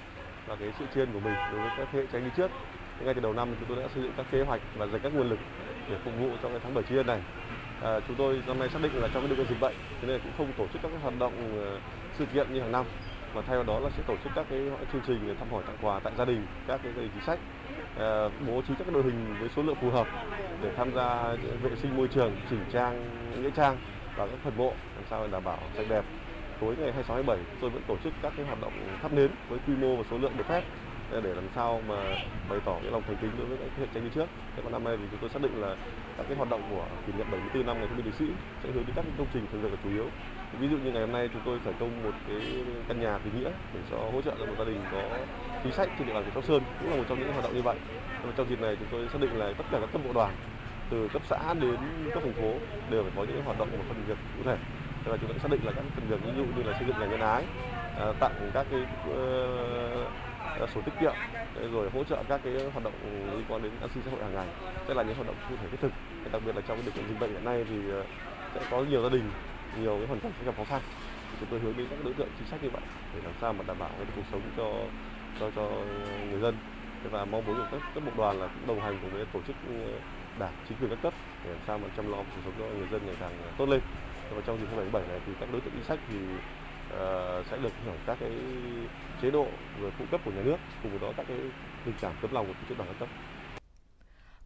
và 0.47 0.55
cái 0.55 0.73
sự 0.79 0.85
chiên 0.95 1.13
của 1.13 1.19
mình 1.19 1.33
đối 1.51 1.61
với 1.61 1.69
các 1.77 1.87
thế 1.91 1.99
hệ 1.99 2.05
tranh 2.13 2.23
đi 2.23 2.29
trước. 2.37 2.51
Thì 2.99 3.05
ngay 3.05 3.13
từ 3.13 3.21
đầu 3.21 3.33
năm 3.33 3.55
chúng 3.59 3.69
tôi 3.69 3.83
đã 3.83 3.89
xây 3.93 4.03
dựng 4.03 4.13
các 4.17 4.25
kế 4.31 4.41
hoạch 4.43 4.61
và 4.77 4.87
dành 4.87 5.01
các 5.03 5.13
nguồn 5.13 5.29
lực 5.29 5.39
để 5.89 5.97
phục 6.03 6.13
vụ 6.19 6.29
cho 6.43 6.49
cái 6.49 6.59
tháng 6.63 6.73
7 6.73 6.83
chiên 6.89 7.07
này. 7.07 7.21
À, 7.81 7.99
chúng 8.07 8.17
tôi 8.17 8.41
năm 8.47 8.59
nay 8.59 8.69
xác 8.69 8.79
định 8.81 8.95
là 8.95 9.07
trong 9.13 9.27
cái 9.27 9.27
điều 9.27 9.37
kiện 9.37 9.47
dịch 9.49 9.61
bệnh, 9.61 9.75
thế 10.01 10.07
nên 10.07 10.21
cũng 10.23 10.33
không 10.37 10.53
tổ 10.57 10.67
chức 10.73 10.81
các 10.81 10.89
cái 10.89 11.01
hoạt 11.01 11.19
động 11.19 11.33
sự 12.17 12.25
kiện 12.33 12.53
như 12.53 12.61
hàng 12.61 12.71
năm 12.71 12.85
và 13.33 13.41
thay 13.41 13.55
vào 13.57 13.63
đó 13.63 13.79
là 13.79 13.89
sẽ 13.89 14.03
tổ 14.07 14.17
chức 14.23 14.31
các 14.35 14.45
cái 14.49 14.59
chương 14.91 15.01
trình 15.07 15.27
để 15.27 15.35
thăm 15.35 15.51
hỏi 15.51 15.63
tặng 15.67 15.77
quà 15.81 15.99
tại 15.99 16.13
gia 16.15 16.25
đình, 16.25 16.47
các 16.67 16.81
cái 16.83 16.93
gia 16.93 17.01
đình 17.01 17.11
chính 17.13 17.21
sách 17.21 17.39
ờ, 17.95 18.29
bố 18.47 18.61
trí 18.61 18.75
các 18.75 18.87
đội 18.93 19.03
hình 19.03 19.37
với 19.39 19.49
số 19.49 19.63
lượng 19.63 19.75
phù 19.81 19.89
hợp 19.89 20.07
để 20.61 20.71
tham 20.77 20.93
gia 20.93 21.35
vệ 21.63 21.75
sinh 21.75 21.95
môi 21.95 22.07
trường, 22.07 22.41
chỉnh 22.49 22.65
trang, 22.71 23.41
nghĩa 23.41 23.51
trang 23.51 23.77
và 24.15 24.27
các 24.27 24.39
phần 24.43 24.57
mộ 24.57 24.77
làm 24.95 25.05
sao 25.05 25.23
để 25.27 25.31
đảm 25.31 25.43
bảo 25.43 25.71
sạch 25.77 25.87
đẹp 25.89 26.05
tối 26.59 26.75
ngày 26.77 26.91
26 26.93 27.15
27 27.15 27.45
tôi 27.59 27.69
vẫn 27.69 27.83
tổ 27.83 27.97
chức 27.97 28.13
các 28.21 28.33
cái 28.35 28.45
hoạt 28.45 28.59
động 28.59 28.97
thắp 29.01 29.11
nến 29.11 29.31
với 29.47 29.59
quy 29.59 29.75
mô 29.75 29.97
và 29.97 30.03
số 30.03 30.17
lượng 30.17 30.37
được 30.37 30.47
phép 30.47 30.63
ờ, 31.09 31.21
để 31.21 31.33
làm 31.35 31.49
sao 31.55 31.81
mà 31.81 32.17
bày 32.49 32.59
tỏ 32.65 32.79
cái 32.83 32.91
lòng 32.91 33.03
thành 33.07 33.17
kính 33.17 33.37
đối 33.37 33.47
với 33.47 33.57
các 33.57 33.69
thế 33.75 33.81
hệ 33.83 33.87
tranh 33.93 34.03
đi 34.03 34.09
trước. 34.09 34.29
Thế 34.55 34.63
còn 34.63 34.71
năm 34.71 34.83
nay 34.83 34.97
thì 34.97 35.07
chúng 35.11 35.19
tôi 35.19 35.29
xác 35.29 35.41
định 35.41 35.61
là 35.61 35.77
các 36.17 36.25
cái 36.27 36.37
hoạt 36.37 36.49
động 36.49 36.61
của 36.69 37.01
kỷ 37.05 37.13
niệm 37.13 37.29
74 37.31 37.65
năm 37.65 37.79
ngày 37.79 37.87
thương 37.87 37.97
binh 37.97 38.05
liệt 38.05 38.15
sĩ 38.15 38.25
sẽ 38.63 38.71
hướng 38.71 38.85
đến 38.85 38.95
các 38.95 39.01
cái 39.01 39.13
công 39.17 39.27
trình 39.33 39.47
thường 39.47 39.61
được 39.61 39.69
là 39.69 39.77
chủ 39.83 39.89
yếu. 39.89 40.13
Ví 40.59 40.67
dụ 40.69 40.77
như 40.77 40.91
ngày 40.91 41.01
hôm 41.01 41.11
nay 41.11 41.29
chúng 41.33 41.41
tôi 41.45 41.59
khởi 41.65 41.73
công 41.79 42.03
một 42.03 42.11
cái 42.27 42.41
căn 42.87 43.01
nhà 43.01 43.17
tình 43.23 43.39
nghĩa 43.39 43.49
để 43.73 43.79
cho 43.91 43.97
hỗ 43.97 44.21
trợ 44.21 44.31
cho 44.39 44.45
một 44.45 44.53
gia 44.57 44.65
đình 44.65 44.81
có 44.91 45.01
chính 45.63 45.73
sách 45.73 45.89
trên 45.97 46.07
địa 46.07 46.13
bàn 46.13 46.23
của 46.25 46.31
Sóc 46.33 46.43
Sơn 46.43 46.63
cũng 46.79 46.91
là 46.91 46.97
một 46.97 47.03
trong 47.09 47.19
những 47.19 47.31
hoạt 47.31 47.43
động 47.43 47.55
như 47.55 47.61
vậy. 47.61 47.77
Và 48.23 48.31
trong 48.37 48.49
dịp 48.49 48.61
này 48.61 48.75
chúng 48.79 48.87
tôi 48.91 49.09
xác 49.13 49.21
định 49.21 49.39
là 49.39 49.53
tất 49.57 49.63
cả 49.71 49.77
các 49.81 49.89
cấp 49.93 50.01
bộ 50.05 50.13
đoàn 50.13 50.33
từ 50.89 51.07
cấp 51.13 51.21
xã 51.29 51.53
đến 51.53 51.75
cấp 52.13 52.23
thành 52.23 52.33
phố 52.33 52.53
đều 52.89 53.03
phải 53.03 53.11
có 53.15 53.23
những 53.23 53.43
hoạt 53.43 53.59
động 53.59 53.67
một 53.71 53.83
phần 53.87 54.03
việc 54.07 54.17
cụ 54.37 54.43
thể. 54.45 54.57
Thế 55.03 55.11
là 55.11 55.17
chúng 55.17 55.29
tôi 55.29 55.39
xác 55.39 55.51
định 55.51 55.61
là 55.63 55.71
các 55.71 55.83
phần 55.95 56.07
việc 56.07 56.19
ví 56.25 56.31
dụ 56.37 56.43
như 56.43 56.63
là 56.63 56.77
xây 56.79 56.87
dựng 56.87 56.99
nhà 56.99 57.05
nhân 57.05 57.19
ái, 57.19 57.43
à, 57.99 58.05
tặng 58.19 58.51
các 58.53 58.65
cái 58.71 58.81
uh, 59.09 60.69
sổ 60.69 60.81
tiết 60.81 60.91
kiệm 60.99 61.13
rồi 61.71 61.89
hỗ 61.93 62.03
trợ 62.03 62.23
các 62.29 62.41
cái 62.43 62.53
hoạt 62.73 62.83
động 62.83 62.93
liên 63.31 63.45
quan 63.49 63.63
đến 63.63 63.71
an 63.81 63.89
sinh 63.93 64.03
xã 64.05 64.11
hội 64.11 64.21
hàng 64.21 64.33
ngày 64.33 64.47
đây 64.87 64.95
là 64.95 65.03
những 65.03 65.15
hoạt 65.15 65.27
động 65.27 65.35
cụ 65.49 65.55
thể 65.61 65.67
thiết 65.71 65.77
thực 65.81 65.91
đặc 66.31 66.41
biệt 66.45 66.55
là 66.55 66.61
trong 66.67 66.77
cái 66.77 66.85
điều 66.85 66.93
kiện 66.95 67.07
dịch 67.07 67.19
bệnh 67.19 67.31
hiện 67.31 67.45
nay 67.45 67.65
thì 67.69 67.75
ờ, 67.91 68.03
sẽ 68.53 68.61
có 68.71 68.83
nhiều 68.83 69.03
gia 69.03 69.09
đình 69.09 69.31
nhiều 69.79 69.97
cái 69.97 70.07
hoàn 70.07 70.19
cảnh 70.19 70.31
sẽ 70.39 70.45
gặp 70.45 70.57
khó 70.57 70.63
khăn. 70.63 70.81
Thì 71.31 71.37
chúng 71.39 71.49
tôi 71.51 71.59
hướng 71.59 71.77
đến 71.77 71.87
các 71.89 71.99
đối 72.03 72.13
tượng 72.13 72.27
chính 72.37 72.47
sách 72.47 72.63
như 72.63 72.69
vậy 72.69 72.81
để 73.15 73.21
làm 73.23 73.33
sao 73.41 73.53
mà 73.53 73.63
đảm 73.67 73.79
bảo 73.79 73.89
cái 73.97 74.07
cuộc 74.15 74.25
sống 74.31 74.41
cho 74.57 74.73
cho 75.39 75.51
cho 75.55 75.69
người 76.29 76.41
dân. 76.41 76.55
Và 77.11 77.25
mong 77.25 77.45
muốn 77.45 77.55
của 77.55 77.67
các 77.71 77.81
các 77.95 78.03
bộ 78.05 78.11
đoàn 78.17 78.39
là 78.39 78.47
cũng 78.47 78.67
đồng 78.67 78.85
hành 78.85 78.97
cùng 79.01 79.11
với 79.11 79.25
tổ 79.33 79.39
chức 79.47 79.55
ừ, 79.67 79.73
đảng 80.39 80.53
chính 80.69 80.77
quyền 80.77 80.89
các 80.89 80.99
cấp 81.01 81.13
để 81.43 81.49
làm 81.49 81.59
sao 81.67 81.77
mà 81.77 81.87
chăm 81.97 82.11
lo 82.11 82.17
cuộc 82.17 82.41
sống 82.45 82.53
cho 82.59 82.65
người 82.65 82.87
dân 82.91 83.01
ngày 83.05 83.15
càng 83.19 83.31
tốt 83.57 83.69
lên. 83.69 83.81
Và 84.35 84.41
trong 84.45 84.57
dịp 84.57 84.65
27 84.65 85.01
này 85.07 85.19
thì 85.25 85.33
các 85.39 85.49
đối 85.51 85.61
tượng 85.61 85.73
chính 85.73 85.83
sách 85.83 85.99
thì 86.09 86.17
uh, 86.93 87.45
sẽ 87.51 87.57
được 87.57 87.73
hưởng 87.85 87.97
các 88.05 88.17
cái 88.19 88.31
chế 89.21 89.31
độ 89.31 89.47
rồi 89.81 89.91
phụ 89.97 90.05
cấp 90.11 90.21
của 90.25 90.31
nhà 90.31 90.41
nước 90.43 90.57
cùng 90.83 90.91
với 90.91 90.99
đó 90.99 91.13
các 91.17 91.25
cái 91.27 91.37
tình 91.85 91.95
cảm 92.01 92.13
tấm 92.21 92.33
lòng 92.33 92.47
của 92.47 92.53
tổ 92.53 92.59
chức 92.69 92.77
đoàn 92.77 92.89
các 92.89 92.99
cấp. 92.99 93.09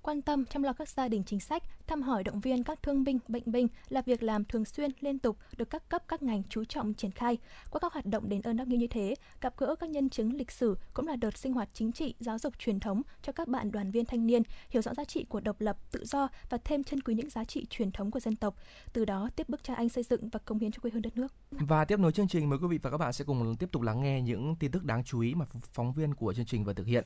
Quan 0.06 0.22
tâm 0.22 0.46
chăm 0.46 0.64
lo 0.64 0.74
các 0.74 0.90
gia 0.90 1.08
đình 1.08 1.24
chính 1.24 1.40
sách, 1.40 1.64
thăm 1.88 2.02
hỏi 2.02 2.24
động 2.24 2.40
viên 2.40 2.64
các 2.64 2.84
thương 2.84 3.04
binh, 3.04 3.20
bệnh 3.28 3.44
binh 3.46 3.68
là 3.90 4.02
việc 4.02 4.24
làm 4.24 4.46
thường 4.46 4.66
xuyên, 4.66 4.92
liên 5.00 5.20
tục 5.20 5.38
được 5.58 5.70
các 5.70 5.90
cấp 5.90 6.04
các 6.08 6.24
ngành 6.24 6.44
chú 6.50 6.64
trọng 6.64 6.94
triển 6.94 7.12
khai. 7.12 7.38
Qua 7.72 7.80
các 7.80 7.94
hoạt 7.94 8.06
động 8.06 8.30
đền 8.30 8.42
ơn 8.42 8.58
đáp 8.58 8.68
nghĩa 8.68 8.78
như 8.78 8.88
thế, 8.88 9.16
gặp 9.42 9.54
gỡ 9.58 9.76
các 9.80 9.90
nhân 9.90 10.10
chứng 10.10 10.34
lịch 10.34 10.52
sử 10.52 10.78
cũng 10.94 11.08
là 11.08 11.16
đợt 11.16 11.38
sinh 11.38 11.54
hoạt 11.54 11.70
chính 11.74 11.92
trị, 11.92 12.16
giáo 12.20 12.38
dục 12.40 12.54
truyền 12.60 12.80
thống 12.80 13.02
cho 13.22 13.32
các 13.32 13.48
bạn 13.48 13.72
đoàn 13.72 13.92
viên 13.92 14.06
thanh 14.06 14.28
niên 14.28 14.42
hiểu 14.70 14.82
rõ 14.82 14.94
giá 14.94 15.04
trị 15.04 15.26
của 15.30 15.40
độc 15.40 15.62
lập, 15.62 15.78
tự 15.92 16.06
do 16.06 16.28
và 16.50 16.58
thêm 16.64 16.84
chân 16.84 17.02
quý 17.02 17.16
những 17.16 17.30
giá 17.30 17.44
trị 17.44 17.66
truyền 17.70 17.92
thống 17.92 18.12
của 18.12 18.20
dân 18.20 18.36
tộc. 18.36 18.56
Từ 18.94 19.06
đó 19.06 19.30
tiếp 19.36 19.50
bước 19.50 19.64
cha 19.64 19.76
anh 19.76 19.90
xây 19.90 20.04
dựng 20.04 20.30
và 20.30 20.40
cống 20.40 20.60
hiến 20.60 20.72
cho 20.72 20.80
quê 20.82 20.92
hương 20.92 21.02
đất 21.02 21.18
nước. 21.18 21.34
Và 21.52 21.86
tiếp 21.86 22.00
nối 22.00 22.12
chương 22.12 22.28
trình 22.28 22.50
mời 22.50 22.60
quý 22.60 22.68
vị 22.68 22.80
và 22.82 22.92
các 22.92 22.98
bạn 22.98 23.14
sẽ 23.14 23.26
cùng 23.26 23.56
tiếp 23.60 23.70
tục 23.72 23.82
lắng 23.82 24.02
nghe 24.02 24.22
những 24.22 24.56
tin 24.60 24.72
tức 24.72 24.84
đáng 24.84 25.04
chú 25.04 25.20
ý 25.20 25.36
mà 25.36 25.46
phóng 25.74 25.94
viên 25.94 26.16
của 26.16 26.34
chương 26.34 26.46
trình 26.46 26.64
vừa 26.64 26.74
thực 26.74 26.88
hiện. 26.88 27.06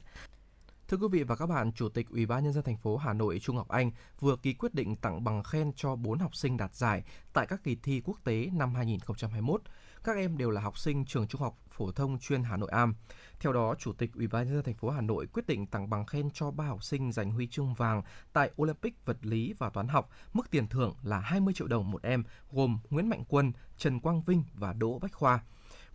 Thưa 0.89 0.97
quý 0.97 1.07
vị 1.11 1.23
và 1.23 1.35
các 1.35 1.45
bạn, 1.45 1.71
Chủ 1.71 1.89
tịch 1.89 2.09
Ủy 2.09 2.25
ban 2.25 2.43
nhân 2.43 2.53
dân 2.53 2.63
thành 2.63 2.77
phố 2.77 2.97
Hà 2.97 3.13
Nội 3.13 3.39
Trung 3.39 3.55
Ngọc 3.55 3.67
Anh 3.67 3.91
vừa 4.19 4.35
ký 4.35 4.53
quyết 4.53 4.73
định 4.73 4.95
tặng 4.95 5.23
bằng 5.23 5.43
khen 5.43 5.71
cho 5.75 5.95
4 5.95 6.19
học 6.19 6.35
sinh 6.35 6.57
đạt 6.57 6.75
giải 6.75 7.03
tại 7.33 7.47
các 7.47 7.63
kỳ 7.63 7.75
thi 7.75 8.01
quốc 8.05 8.19
tế 8.23 8.49
năm 8.53 8.75
2021. 8.75 9.61
Các 10.03 10.15
em 10.15 10.37
đều 10.37 10.49
là 10.49 10.61
học 10.61 10.77
sinh 10.77 11.05
trường 11.05 11.27
Trung 11.27 11.41
học 11.41 11.57
phổ 11.69 11.91
thông 11.91 12.19
chuyên 12.19 12.43
Hà 12.43 12.57
Nội 12.57 12.69
Am. 12.71 12.95
Theo 13.39 13.53
đó, 13.53 13.75
Chủ 13.79 13.93
tịch 13.93 14.13
Ủy 14.13 14.27
ban 14.27 14.45
nhân 14.45 14.55
dân 14.55 14.63
thành 14.63 14.75
phố 14.75 14.89
Hà 14.89 15.01
Nội 15.01 15.27
quyết 15.33 15.47
định 15.47 15.67
tặng 15.67 15.89
bằng 15.89 16.05
khen 16.05 16.29
cho 16.33 16.51
3 16.51 16.65
học 16.65 16.83
sinh 16.83 17.11
giành 17.11 17.31
huy 17.31 17.47
chương 17.47 17.73
vàng 17.73 18.01
tại 18.33 18.51
Olympic 18.61 19.05
vật 19.05 19.17
lý 19.21 19.53
và 19.57 19.69
toán 19.69 19.87
học, 19.87 20.09
mức 20.33 20.51
tiền 20.51 20.67
thưởng 20.67 20.95
là 21.03 21.19
20 21.19 21.53
triệu 21.53 21.67
đồng 21.67 21.91
một 21.91 22.03
em, 22.03 22.23
gồm 22.51 22.79
Nguyễn 22.89 23.09
Mạnh 23.09 23.23
Quân, 23.27 23.51
Trần 23.77 23.99
Quang 23.99 24.21
Vinh 24.21 24.43
và 24.53 24.73
Đỗ 24.73 24.99
Bách 24.99 25.13
Khoa. 25.13 25.39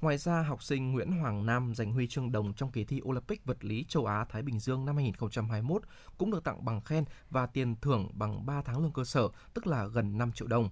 Ngoài 0.05 0.19
ra, 0.19 0.43
học 0.43 0.63
sinh 0.63 0.93
Nguyễn 0.93 1.13
Hoàng 1.13 1.47
Nam 1.47 1.75
giành 1.75 1.93
huy 1.93 2.07
chương 2.07 2.33
đồng 2.33 2.55
trong 2.55 2.71
kỳ 2.71 2.85
thi 2.85 3.01
Olympic 3.05 3.45
vật 3.45 3.65
lý 3.65 3.85
châu 3.89 4.07
Á 4.07 4.25
Thái 4.29 4.43
Bình 4.43 4.61
Dương 4.61 4.85
năm 4.85 4.97
2021 4.97 5.83
cũng 6.19 6.31
được 6.31 6.45
tặng 6.45 6.65
bằng 6.65 6.81
khen 6.81 7.05
và 7.31 7.47
tiền 7.47 7.77
thưởng 7.83 8.09
bằng 8.15 8.47
3 8.47 8.63
tháng 8.63 8.83
lương 8.83 8.93
cơ 8.93 9.05
sở, 9.05 9.29
tức 9.55 9.67
là 9.67 9.87
gần 9.87 10.19
5 10.19 10.33
triệu 10.33 10.49
đồng. 10.49 10.71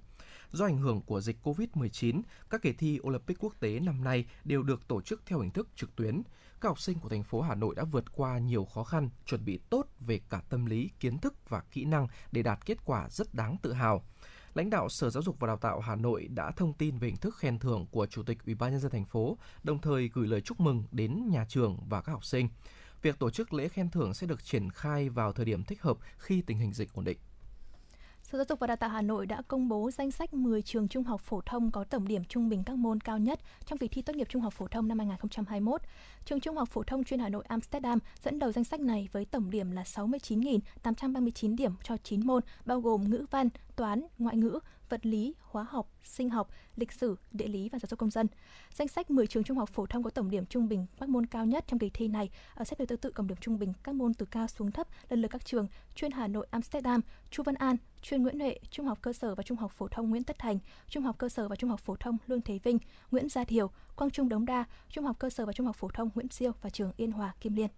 Do 0.50 0.64
ảnh 0.64 0.78
hưởng 0.78 1.00
của 1.00 1.20
dịch 1.20 1.36
COVID-19, 1.42 2.22
các 2.50 2.62
kỳ 2.62 2.72
thi 2.72 3.00
Olympic 3.02 3.38
quốc 3.40 3.54
tế 3.60 3.80
năm 3.80 4.04
nay 4.04 4.24
đều 4.44 4.62
được 4.62 4.88
tổ 4.88 5.00
chức 5.00 5.22
theo 5.26 5.40
hình 5.40 5.50
thức 5.50 5.68
trực 5.76 5.96
tuyến. 5.96 6.22
Các 6.60 6.68
học 6.68 6.80
sinh 6.80 6.98
của 6.98 7.08
thành 7.08 7.24
phố 7.24 7.40
Hà 7.40 7.54
Nội 7.54 7.74
đã 7.74 7.84
vượt 7.84 8.12
qua 8.12 8.38
nhiều 8.38 8.64
khó 8.64 8.84
khăn, 8.84 9.08
chuẩn 9.26 9.44
bị 9.44 9.60
tốt 9.70 9.86
về 10.00 10.20
cả 10.30 10.42
tâm 10.48 10.66
lý, 10.66 10.90
kiến 11.00 11.18
thức 11.18 11.34
và 11.48 11.62
kỹ 11.70 11.84
năng 11.84 12.06
để 12.32 12.42
đạt 12.42 12.66
kết 12.66 12.78
quả 12.84 13.08
rất 13.10 13.34
đáng 13.34 13.56
tự 13.62 13.72
hào 13.72 14.02
lãnh 14.54 14.70
đạo 14.70 14.88
Sở 14.88 15.10
Giáo 15.10 15.22
dục 15.22 15.36
và 15.40 15.46
Đào 15.46 15.56
tạo 15.56 15.80
Hà 15.80 15.96
Nội 15.96 16.28
đã 16.28 16.50
thông 16.50 16.72
tin 16.72 16.98
về 16.98 17.08
hình 17.08 17.16
thức 17.16 17.36
khen 17.36 17.58
thưởng 17.58 17.86
của 17.90 18.06
Chủ 18.06 18.22
tịch 18.22 18.38
Ủy 18.46 18.54
ban 18.54 18.70
nhân 18.70 18.80
dân 18.80 18.90
thành 18.90 19.04
phố, 19.04 19.38
đồng 19.62 19.78
thời 19.78 20.10
gửi 20.12 20.28
lời 20.28 20.40
chúc 20.40 20.60
mừng 20.60 20.84
đến 20.92 21.28
nhà 21.30 21.44
trường 21.48 21.78
và 21.88 22.00
các 22.00 22.12
học 22.12 22.24
sinh. 22.24 22.48
Việc 23.02 23.18
tổ 23.18 23.30
chức 23.30 23.52
lễ 23.52 23.68
khen 23.68 23.90
thưởng 23.90 24.14
sẽ 24.14 24.26
được 24.26 24.44
triển 24.44 24.70
khai 24.70 25.08
vào 25.08 25.32
thời 25.32 25.44
điểm 25.44 25.64
thích 25.64 25.82
hợp 25.82 25.96
khi 26.18 26.42
tình 26.42 26.58
hình 26.58 26.72
dịch 26.72 26.92
ổn 26.92 27.04
định. 27.04 27.18
Sở 28.32 28.38
Giáo 28.38 28.44
dục 28.48 28.58
và 28.58 28.66
Đào 28.66 28.76
tạo 28.76 28.90
Hà 28.90 29.02
Nội 29.02 29.26
đã 29.26 29.42
công 29.48 29.68
bố 29.68 29.90
danh 29.90 30.10
sách 30.10 30.34
10 30.34 30.62
trường 30.62 30.88
trung 30.88 31.04
học 31.04 31.20
phổ 31.20 31.40
thông 31.46 31.70
có 31.70 31.84
tổng 31.84 32.08
điểm 32.08 32.24
trung 32.24 32.48
bình 32.48 32.62
các 32.64 32.76
môn 32.76 33.00
cao 33.00 33.18
nhất 33.18 33.40
trong 33.66 33.78
kỳ 33.78 33.88
thi 33.88 34.02
tốt 34.02 34.16
nghiệp 34.16 34.26
trung 34.30 34.42
học 34.42 34.52
phổ 34.52 34.68
thông 34.68 34.88
năm 34.88 34.98
2021. 34.98 35.80
Trường 36.24 36.40
Trung 36.40 36.56
học 36.56 36.68
phổ 36.68 36.82
thông 36.82 37.04
chuyên 37.04 37.20
Hà 37.20 37.28
Nội 37.28 37.44
Amsterdam 37.48 37.98
dẫn 38.24 38.38
đầu 38.38 38.52
danh 38.52 38.64
sách 38.64 38.80
này 38.80 39.08
với 39.12 39.24
tổng 39.24 39.50
điểm 39.50 39.70
là 39.70 39.82
69.839 39.82 41.56
điểm 41.56 41.72
cho 41.82 41.96
9 41.96 42.26
môn 42.26 42.42
bao 42.64 42.80
gồm 42.80 43.10
ngữ 43.10 43.26
văn, 43.30 43.48
toán, 43.76 44.02
ngoại 44.18 44.36
ngữ, 44.36 44.58
vật 44.92 45.06
lý, 45.06 45.34
hóa 45.40 45.66
học, 45.68 45.88
sinh 46.02 46.30
học, 46.30 46.48
lịch 46.76 46.92
sử, 46.92 47.16
địa 47.32 47.48
lý 47.48 47.68
và 47.68 47.78
giáo 47.78 47.86
dục 47.90 47.98
công 47.98 48.10
dân. 48.10 48.26
Danh 48.74 48.88
sách 48.88 49.10
10 49.10 49.26
trường 49.26 49.44
trung 49.44 49.58
học 49.58 49.68
phổ 49.68 49.86
thông 49.86 50.02
có 50.02 50.10
tổng 50.10 50.30
điểm 50.30 50.46
trung 50.46 50.68
bình 50.68 50.86
các 51.00 51.08
môn 51.08 51.26
cao 51.26 51.46
nhất 51.46 51.64
trong 51.66 51.78
kỳ 51.78 51.90
thi 51.90 52.08
này 52.08 52.30
ở 52.54 52.64
xếp 52.64 52.76
thứ 52.78 52.86
tự 52.86 52.96
tự 52.96 53.10
cộng 53.10 53.26
điểm 53.26 53.36
trung 53.40 53.58
bình 53.58 53.72
các 53.82 53.94
môn 53.94 54.14
từ 54.14 54.26
cao 54.26 54.46
xuống 54.46 54.70
thấp 54.72 54.88
lần 55.08 55.22
lượt 55.22 55.28
các 55.30 55.44
trường 55.44 55.66
chuyên 55.94 56.10
Hà 56.10 56.28
Nội 56.28 56.46
Amsterdam, 56.50 57.00
Chu 57.30 57.42
Văn 57.42 57.54
An, 57.54 57.76
chuyên 58.02 58.22
Nguyễn 58.22 58.38
Huệ, 58.38 58.58
Trung 58.70 58.86
học 58.86 58.98
cơ 59.02 59.12
sở 59.12 59.34
và 59.34 59.42
Trung 59.42 59.58
học 59.58 59.72
phổ 59.72 59.88
thông 59.88 60.10
Nguyễn 60.10 60.24
Tất 60.24 60.38
Thành, 60.38 60.58
Trung 60.88 61.02
học 61.02 61.18
cơ 61.18 61.28
sở 61.28 61.48
và 61.48 61.56
Trung 61.56 61.70
học 61.70 61.80
phổ 61.80 61.96
thông 61.96 62.16
Lương 62.26 62.40
Thế 62.40 62.58
Vinh, 62.64 62.78
Nguyễn 63.10 63.28
Gia 63.28 63.44
Thiều, 63.44 63.70
Quang 63.96 64.10
Trung 64.10 64.28
Đống 64.28 64.46
Đa, 64.46 64.64
Trung 64.88 65.04
học 65.04 65.16
cơ 65.18 65.30
sở 65.30 65.46
và 65.46 65.52
Trung 65.52 65.66
học 65.66 65.76
phổ 65.76 65.88
thông 65.88 66.10
Nguyễn 66.14 66.28
Siêu 66.28 66.52
và 66.62 66.70
trường 66.70 66.92
Yên 66.96 67.12
Hòa 67.12 67.34
Kim 67.40 67.54
Liên. 67.54 67.68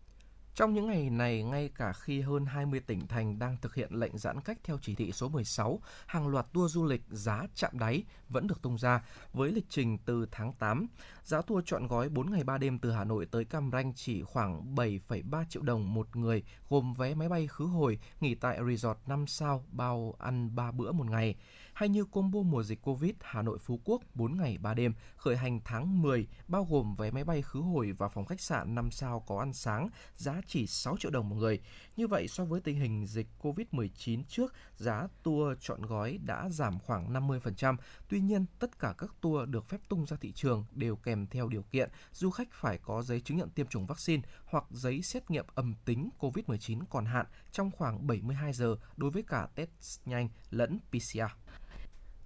Trong 0.55 0.74
những 0.74 0.86
ngày 0.86 1.10
này, 1.10 1.43
ngay 1.43 1.70
cả 1.74 1.93
khi 1.93 2.20
hơn 2.20 2.47
20 2.47 2.81
tỉnh 2.81 3.06
thành 3.06 3.39
đang 3.39 3.56
thực 3.62 3.74
hiện 3.74 3.93
lệnh 3.93 4.18
giãn 4.18 4.40
cách 4.40 4.59
theo 4.64 4.78
chỉ 4.82 4.94
thị 4.94 5.12
số 5.12 5.28
16, 5.28 5.81
hàng 6.06 6.28
loạt 6.28 6.47
tour 6.52 6.72
du 6.72 6.85
lịch 6.85 7.02
giá 7.09 7.47
chạm 7.55 7.78
đáy 7.78 8.05
vẫn 8.28 8.47
được 8.47 8.62
tung 8.62 8.78
ra 8.78 9.05
với 9.32 9.52
lịch 9.52 9.64
trình 9.68 9.98
từ 9.98 10.26
tháng 10.31 10.52
8. 10.52 10.86
Giá 11.24 11.43
tour 11.43 11.64
chọn 11.66 11.86
gói 11.86 12.09
4 12.09 12.31
ngày 12.31 12.44
3 12.44 12.59
đêm 12.59 12.78
từ 12.78 12.90
Hà 12.90 13.05
Nội 13.05 13.26
tới 13.26 13.44
Cam 13.44 13.70
Ranh 13.72 13.93
chỉ 13.94 14.22
khoảng 14.22 14.74
7,3 14.74 15.44
triệu 15.48 15.62
đồng 15.62 15.94
một 15.94 16.16
người, 16.16 16.43
gồm 16.68 16.94
vé 16.94 17.14
máy 17.14 17.28
bay 17.28 17.47
khứ 17.47 17.64
hồi, 17.64 17.98
nghỉ 18.20 18.35
tại 18.35 18.59
resort 18.68 18.98
5 19.06 19.26
sao, 19.26 19.64
bao 19.68 20.14
ăn 20.18 20.55
3 20.55 20.70
bữa 20.70 20.93
một 20.93 21.06
ngày 21.06 21.36
hay 21.75 21.89
như 21.89 22.05
combo 22.05 22.41
mùa 22.41 22.63
dịch 22.63 22.83
Covid 22.83 23.13
Hà 23.21 23.43
Nội 23.43 23.59
Phú 23.59 23.81
Quốc 23.85 24.03
4 24.15 24.37
ngày 24.37 24.59
3 24.59 24.75
đêm 24.75 24.95
khởi 25.17 25.37
hành 25.37 25.61
tháng 25.65 26.03
10 26.03 26.27
bao 26.49 26.67
gồm 26.71 26.95
vé 26.97 27.11
máy 27.11 27.25
bay 27.25 27.43
khứ 27.43 27.61
hồi 27.61 27.93
và 27.93 28.09
phòng 28.09 28.25
khách 28.25 28.41
sạn 28.41 28.75
5 28.75 28.91
sao 28.91 29.21
có 29.21 29.39
ăn 29.39 29.53
sáng 29.53 29.89
giá 30.17 30.41
chỉ 30.47 30.67
6 30.67 30.97
triệu 30.97 31.11
đồng 31.11 31.29
một 31.29 31.37
người. 31.37 31.61
Như 31.97 32.07
vậy 32.07 32.29
so 32.29 32.45
với 32.45 32.61
tình 32.61 32.77
hình 32.77 33.07
dịch 33.07 33.27
Covid-19 33.43 34.23
trước, 34.29 34.55
giá 34.77 35.09
tour 35.23 35.59
chọn 35.61 35.83
gói 35.83 36.19
đã 36.25 36.49
giảm 36.49 36.79
khoảng 36.79 37.13
50%. 37.13 37.77
Tuy 38.09 38.21
nhiên, 38.21 38.47
tất 38.59 38.79
cả 38.79 38.95
các 38.99 39.11
tour 39.21 39.49
được 39.49 39.69
phép 39.69 39.79
tung 39.89 40.07
ra 40.07 40.17
thị 40.21 40.33
trường 40.33 40.65
đều 40.71 40.97
kèm 40.97 41.27
theo 41.27 41.49
điều 41.49 41.63
kiện 41.63 41.91
du 42.13 42.31
khách 42.31 42.49
phải 42.53 42.79
có 42.79 43.03
giấy 43.03 43.21
chứng 43.21 43.37
nhận 43.37 43.51
tiêm 43.51 43.67
chủng 43.67 43.87
vaccine 43.87 44.23
hoặc 44.45 44.65
giấy 44.71 45.03
xét 45.03 45.31
nghiệm 45.31 45.47
âm 45.55 45.75
tính 45.85 46.11
COVID-19 46.19 46.81
còn 46.91 47.05
hạn 47.05 47.27
trong 47.53 47.71
khoảng 47.71 48.07
72 48.07 48.53
giờ 48.53 48.77
đối 48.97 49.11
với 49.11 49.23
cả 49.23 49.49
test 49.55 50.01
nhanh 50.05 50.29
lẫn 50.51 50.79
PCR. 50.91 51.44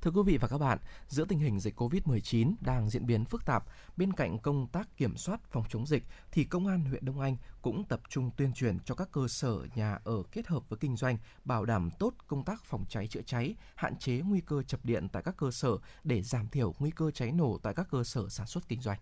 Thưa 0.03 0.11
quý 0.11 0.23
vị 0.27 0.39
và 0.39 0.49
các 0.49 0.59
bạn, 0.59 0.79
giữa 1.09 1.25
tình 1.25 1.39
hình 1.39 1.61
dịch 1.61 1.81
COVID-19 1.81 2.55
đang 2.61 2.91
diễn 2.91 3.07
biến 3.07 3.25
phức 3.25 3.45
tạp, 3.45 3.65
bên 3.97 4.13
cạnh 4.13 4.39
công 4.39 4.67
tác 4.67 4.97
kiểm 4.97 5.17
soát 5.17 5.41
phòng 5.51 5.65
chống 5.69 5.87
dịch 5.87 6.05
thì 6.33 6.45
công 6.45 6.67
an 6.67 6.85
huyện 6.85 7.05
Đông 7.05 7.21
Anh 7.21 7.37
cũng 7.63 7.85
tập 7.85 8.01
trung 8.09 8.31
tuyên 8.37 8.53
truyền 8.53 8.79
cho 8.85 8.95
các 8.95 9.09
cơ 9.13 9.29
sở 9.29 9.67
nhà 9.75 9.99
ở 10.05 10.23
kết 10.33 10.47
hợp 10.47 10.69
với 10.69 10.79
kinh 10.79 10.97
doanh 10.97 11.19
bảo 11.45 11.65
đảm 11.65 11.91
tốt 11.99 12.15
công 12.27 12.45
tác 12.45 12.65
phòng 12.65 12.85
cháy 12.89 13.07
chữa 13.07 13.23
cháy, 13.27 13.55
hạn 13.75 13.97
chế 13.97 14.21
nguy 14.21 14.41
cơ 14.41 14.63
chập 14.63 14.85
điện 14.85 15.09
tại 15.13 15.23
các 15.23 15.37
cơ 15.37 15.51
sở 15.51 15.77
để 16.05 16.23
giảm 16.23 16.49
thiểu 16.49 16.75
nguy 16.79 16.91
cơ 16.91 17.11
cháy 17.11 17.33
nổ 17.33 17.59
tại 17.63 17.75
các 17.75 17.89
cơ 17.91 18.05
sở 18.05 18.29
sản 18.29 18.47
xuất 18.47 18.69
kinh 18.69 18.81
doanh. 18.81 18.99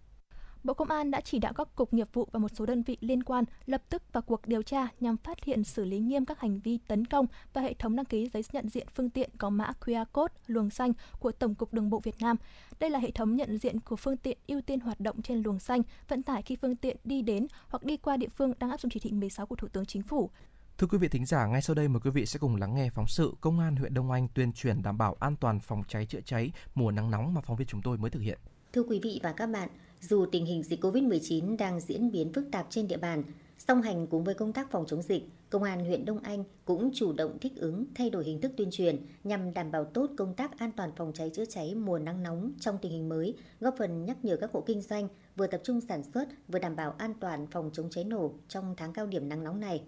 Bộ 0.67 0.75
Công 0.75 0.91
an 0.91 1.11
đã 1.11 1.21
chỉ 1.21 1.39
đạo 1.39 1.53
các 1.53 1.69
cục 1.75 1.95
nghiệp 1.95 2.09
vụ 2.13 2.29
và 2.33 2.39
một 2.39 2.49
số 2.55 2.67
đơn 2.67 2.83
vị 2.83 2.97
liên 3.01 3.23
quan 3.23 3.45
lập 3.67 3.83
tức 3.89 4.03
vào 4.13 4.23
cuộc 4.23 4.47
điều 4.47 4.63
tra 4.63 4.89
nhằm 5.01 5.17
phát 5.17 5.45
hiện 5.45 5.65
xử 5.65 5.85
lý 5.85 5.99
nghiêm 5.99 6.25
các 6.25 6.41
hành 6.41 6.61
vi 6.61 6.79
tấn 6.87 7.05
công 7.05 7.27
và 7.53 7.63
hệ 7.63 7.75
thống 7.75 7.97
đăng 7.97 8.05
ký 8.05 8.31
giấy 8.35 8.43
nhận 8.53 8.69
diện 8.69 8.87
phương 8.95 9.11
tiện 9.11 9.31
có 9.39 9.51
mã 9.51 9.73
QR 9.81 10.05
code 10.13 10.35
luồng 10.47 10.71
xanh 10.71 10.93
của 11.19 11.33
Tổng 11.33 11.55
cục 11.55 11.73
Đường 11.73 11.91
bộ 11.91 12.01
Việt 12.01 12.15
Nam. 12.21 12.37
Đây 12.81 12.91
là 12.91 12.99
hệ 12.99 13.11
thống 13.11 13.37
nhận 13.37 13.59
diện 13.59 13.81
của 13.81 13.97
phương 13.97 14.17
tiện 14.17 14.39
ưu 14.47 14.61
tiên 14.61 14.81
hoạt 14.81 15.01
động 15.01 15.23
trên 15.23 15.43
luồng 15.43 15.59
xanh, 15.59 15.83
vận 16.09 16.23
tải 16.23 16.43
khi 16.43 16.57
phương 16.63 16.77
tiện 16.77 16.97
đi 17.05 17.23
đến 17.23 17.47
hoặc 17.69 17.85
đi 17.85 17.97
qua 17.97 18.17
địa 18.17 18.29
phương 18.37 18.53
đang 18.59 18.71
áp 18.71 18.81
dụng 18.81 18.91
chỉ 18.91 19.01
thị 19.01 19.13
16 19.13 19.47
của 19.47 19.57
Thủ 19.57 19.69
tướng 19.69 19.87
Chính 19.87 20.03
phủ. 20.03 20.31
Thưa 20.79 20.87
quý 20.87 20.99
vị 20.99 21.09
thính 21.09 21.27
giả, 21.27 21.47
ngay 21.47 21.63
sau 21.63 21.75
đây 21.75 21.89
mời 21.89 22.01
quý 22.05 22.11
vị 22.11 22.27
sẽ 22.27 22.39
cùng 22.39 22.57
lắng 22.57 22.75
nghe 22.75 22.91
phóng 22.91 23.07
sự 23.09 23.35
Công 23.41 23.61
an 23.61 23.77
huyện 23.77 23.95
Đông 23.95 24.11
Anh 24.11 24.29
tuyên 24.35 24.53
truyền 24.53 24.83
đảm 24.83 24.99
bảo 24.99 25.17
an 25.21 25.37
toàn 25.37 25.61
phòng 25.61 25.83
cháy 25.89 26.07
chữa 26.07 26.21
cháy 26.25 26.51
mùa 26.75 26.91
nắng 26.91 27.11
nóng 27.11 27.35
mà 27.35 27.41
phóng 27.41 27.57
viên 27.57 27.69
chúng 27.69 27.83
tôi 27.83 27.99
mới 27.99 28.11
thực 28.11 28.21
hiện. 28.21 28.39
Thưa 28.77 28.83
quý 28.83 29.01
vị 29.03 29.21
và 29.23 29.33
các 29.33 29.47
bạn, 29.47 29.69
dù 30.01 30.27
tình 30.27 30.47
hình 30.47 30.63
dịch 30.63 30.85
COVID-19 30.85 31.57
đang 31.57 31.81
diễn 31.81 32.11
biến 32.13 32.33
phức 32.33 32.45
tạp 32.53 32.67
trên 32.71 32.89
địa 32.89 32.97
bàn, 32.97 33.23
song 33.59 33.83
hành 33.83 34.07
cùng 34.07 34.25
với 34.25 34.35
công 34.35 34.53
tác 34.53 34.71
phòng 34.71 34.85
chống 34.87 35.03
dịch, 35.03 35.23
Công 35.51 35.63
an 35.63 35.85
huyện 35.85 36.05
Đông 36.05 36.19
Anh 36.19 36.45
cũng 36.65 36.91
chủ 36.95 37.13
động 37.13 37.39
thích 37.41 37.53
ứng, 37.57 37.85
thay 37.95 38.11
đổi 38.11 38.25
hình 38.25 38.41
thức 38.41 38.53
tuyên 38.57 38.69
truyền 38.71 39.07
nhằm 39.25 39.55
đảm 39.55 39.71
bảo 39.71 39.85
tốt 39.85 40.11
công 40.17 40.35
tác 40.35 40.59
an 40.59 40.73
toàn 40.77 40.91
phòng 40.97 41.13
cháy 41.15 41.31
chữa 41.35 41.45
cháy 41.45 41.75
mùa 41.75 41.99
nắng 41.99 42.23
nóng 42.23 42.53
trong 42.61 42.79
tình 42.83 42.93
hình 42.93 43.09
mới, 43.09 43.35
góp 43.61 43.75
phần 43.79 44.05
nhắc 44.05 44.25
nhở 44.25 44.37
các 44.37 44.53
hộ 44.53 44.61
kinh 44.61 44.83
doanh 44.83 45.09
vừa 45.37 45.47
tập 45.47 45.61
trung 45.65 45.81
sản 45.81 46.03
xuất, 46.15 46.29
vừa 46.49 46.59
đảm 46.59 46.77
bảo 46.77 46.95
an 46.99 47.15
toàn 47.21 47.47
phòng 47.47 47.71
chống 47.73 47.91
cháy 47.91 48.05
nổ 48.05 48.33
trong 48.49 48.75
tháng 48.77 48.93
cao 48.93 49.07
điểm 49.07 49.29
nắng 49.29 49.45
nóng 49.45 49.61
này. 49.61 49.83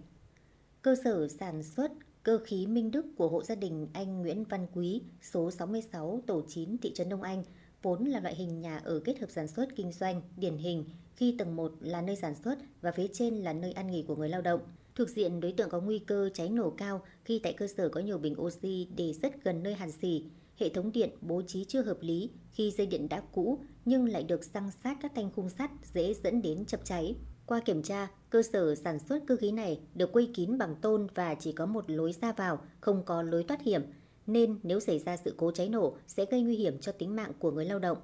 Cơ 0.81 0.95
sở 1.03 1.27
sản 1.27 1.63
xuất 1.63 1.91
cơ 2.23 2.39
khí 2.45 2.67
Minh 2.67 2.91
Đức 2.91 3.05
của 3.17 3.27
hộ 3.27 3.43
gia 3.43 3.55
đình 3.55 3.87
anh 3.93 4.21
Nguyễn 4.21 4.43
Văn 4.43 4.67
Quý, 4.73 5.01
số 5.21 5.51
66 5.51 6.21
tổ 6.27 6.43
9 6.47 6.77
thị 6.77 6.91
trấn 6.95 7.09
Đông 7.09 7.21
Anh, 7.21 7.43
vốn 7.81 8.05
là 8.05 8.19
loại 8.19 8.35
hình 8.35 8.59
nhà 8.59 8.77
ở 8.77 8.99
kết 8.99 9.19
hợp 9.19 9.31
sản 9.31 9.47
xuất 9.47 9.75
kinh 9.75 9.91
doanh 9.91 10.21
điển 10.37 10.57
hình 10.57 10.85
khi 11.15 11.35
tầng 11.37 11.55
1 11.55 11.73
là 11.79 12.01
nơi 12.01 12.15
sản 12.15 12.35
xuất 12.43 12.59
và 12.81 12.91
phía 12.91 13.07
trên 13.13 13.35
là 13.35 13.53
nơi 13.53 13.71
ăn 13.71 13.91
nghỉ 13.91 14.03
của 14.07 14.15
người 14.15 14.29
lao 14.29 14.41
động. 14.41 14.61
Thuộc 14.95 15.09
diện 15.09 15.39
đối 15.39 15.51
tượng 15.51 15.69
có 15.69 15.79
nguy 15.79 15.99
cơ 15.99 16.29
cháy 16.33 16.49
nổ 16.49 16.69
cao 16.69 17.01
khi 17.25 17.39
tại 17.43 17.53
cơ 17.53 17.67
sở 17.67 17.89
có 17.89 18.01
nhiều 18.01 18.17
bình 18.17 18.41
oxy 18.41 18.87
để 18.95 19.13
rất 19.13 19.43
gần 19.43 19.63
nơi 19.63 19.73
hàn 19.73 19.91
xì, 19.91 20.23
hệ 20.57 20.69
thống 20.69 20.91
điện 20.91 21.09
bố 21.21 21.41
trí 21.47 21.65
chưa 21.65 21.81
hợp 21.81 21.97
lý 22.01 22.29
khi 22.51 22.71
dây 22.71 22.87
điện 22.87 23.09
đã 23.09 23.21
cũ 23.31 23.59
nhưng 23.85 24.05
lại 24.05 24.23
được 24.23 24.43
xăng 24.43 24.71
sát 24.83 24.97
các 25.01 25.11
thanh 25.15 25.31
khung 25.35 25.49
sắt 25.49 25.71
dễ 25.93 26.13
dẫn 26.13 26.41
đến 26.41 26.65
chập 26.65 26.79
cháy. 26.83 27.15
Qua 27.45 27.59
kiểm 27.59 27.83
tra, 27.83 28.07
cơ 28.29 28.41
sở 28.41 28.75
sản 28.75 28.99
xuất 28.99 29.23
cơ 29.27 29.35
khí 29.35 29.51
này 29.51 29.79
được 29.95 30.11
quây 30.11 30.31
kín 30.33 30.57
bằng 30.57 30.75
tôn 30.75 31.07
và 31.15 31.35
chỉ 31.35 31.51
có 31.51 31.65
một 31.65 31.89
lối 31.89 32.13
ra 32.21 32.31
vào, 32.31 32.61
không 32.79 33.03
có 33.05 33.21
lối 33.21 33.43
thoát 33.43 33.61
hiểm, 33.61 33.81
nên 34.33 34.59
nếu 34.63 34.79
xảy 34.79 34.99
ra 34.99 35.17
sự 35.17 35.33
cố 35.37 35.51
cháy 35.51 35.69
nổ 35.69 35.97
sẽ 36.07 36.25
gây 36.25 36.41
nguy 36.41 36.55
hiểm 36.55 36.79
cho 36.79 36.91
tính 36.91 37.15
mạng 37.15 37.31
của 37.39 37.51
người 37.51 37.65
lao 37.65 37.79
động. 37.79 37.97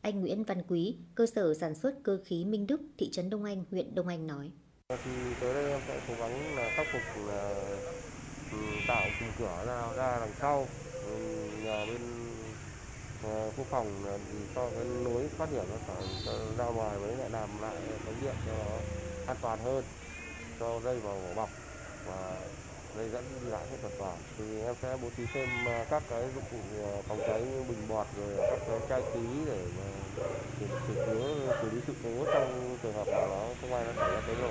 Anh 0.00 0.20
Nguyễn 0.20 0.44
Văn 0.44 0.62
Quý, 0.68 0.96
cơ 1.14 1.26
sở 1.26 1.54
sản 1.54 1.74
xuất 1.74 1.94
cơ 2.02 2.18
khí 2.24 2.44
Minh 2.44 2.66
Đức, 2.66 2.80
thị 2.98 3.10
trấn 3.10 3.30
Đông 3.30 3.44
Anh, 3.44 3.64
huyện 3.70 3.94
Đông 3.94 4.08
Anh 4.08 4.26
nói. 4.26 4.50
Thì 4.88 5.10
tới 5.40 5.54
đây 5.54 5.70
em 5.70 5.80
sẽ 5.88 6.00
cố 6.08 6.14
gắng 6.20 6.56
là 6.56 6.70
khắc 6.76 6.86
phục 6.92 7.26
là 7.28 7.54
ừ, 8.52 8.58
tạo 8.88 9.06
cùng 9.20 9.28
cửa 9.38 9.64
ra 9.66 9.92
ra 9.96 10.20
đằng 10.20 10.32
sau 10.40 10.66
ừ, 11.02 11.16
nhà 11.64 11.86
bên 11.86 12.00
ờ, 13.22 13.50
khu 13.50 13.56
quốc 13.56 13.66
phòng 13.70 14.04
cho 14.54 14.70
cái 14.70 14.84
lối 14.84 15.28
thoát 15.38 15.50
hiểm 15.50 15.64
nó 15.70 15.76
phải 15.86 16.04
ờ, 16.26 16.54
ra 16.58 16.66
ngoài 16.66 16.98
với 16.98 17.16
lại 17.16 17.30
làm 17.30 17.60
lại 17.62 17.76
cái 18.04 18.14
điện 18.22 18.34
cho 18.46 18.52
nó 18.52 18.82
an 19.26 19.36
toàn 19.40 19.58
hơn 19.58 19.84
cho 20.60 20.80
dây 20.84 21.00
vào 21.00 21.20
vỏ 21.20 21.34
bọc 21.34 21.50
và 22.04 22.48
dây 22.98 23.08
dẫn 23.08 23.24
đi 23.44 23.50
lại 23.50 23.66
hết 23.70 23.76
toàn 23.82 23.94
toàn 23.98 24.18
thì 24.38 24.60
em 24.60 24.74
sẽ 24.82 24.96
bố 25.02 25.08
trí 25.16 25.22
thêm 25.34 25.48
à, 25.66 25.86
các 25.90 26.02
cái 26.10 26.22
dụng 26.34 26.44
cụ 26.50 26.58
à, 26.82 27.02
phòng 27.08 27.18
cháy 27.26 27.40
như 27.40 27.62
bình 27.68 27.88
bọt 27.88 28.06
rồi 28.16 28.36
các 28.36 28.58
cái 28.68 28.80
chai 28.88 29.02
khí 29.12 29.20
để 29.46 29.58
xử 30.88 31.14
lý 31.14 31.22
xử 31.62 31.70
lý 31.70 31.80
sự 31.86 31.92
cố 32.04 32.24
trong 32.32 32.76
trường 32.82 32.92
hợp 32.92 33.06
mà 33.06 33.26
nó 33.30 33.46
không 33.60 33.72
ai 33.72 33.84
nó 33.84 33.92
xảy 33.92 34.10
ra 34.12 34.22
cháy 34.26 34.36
nổ 34.42 34.48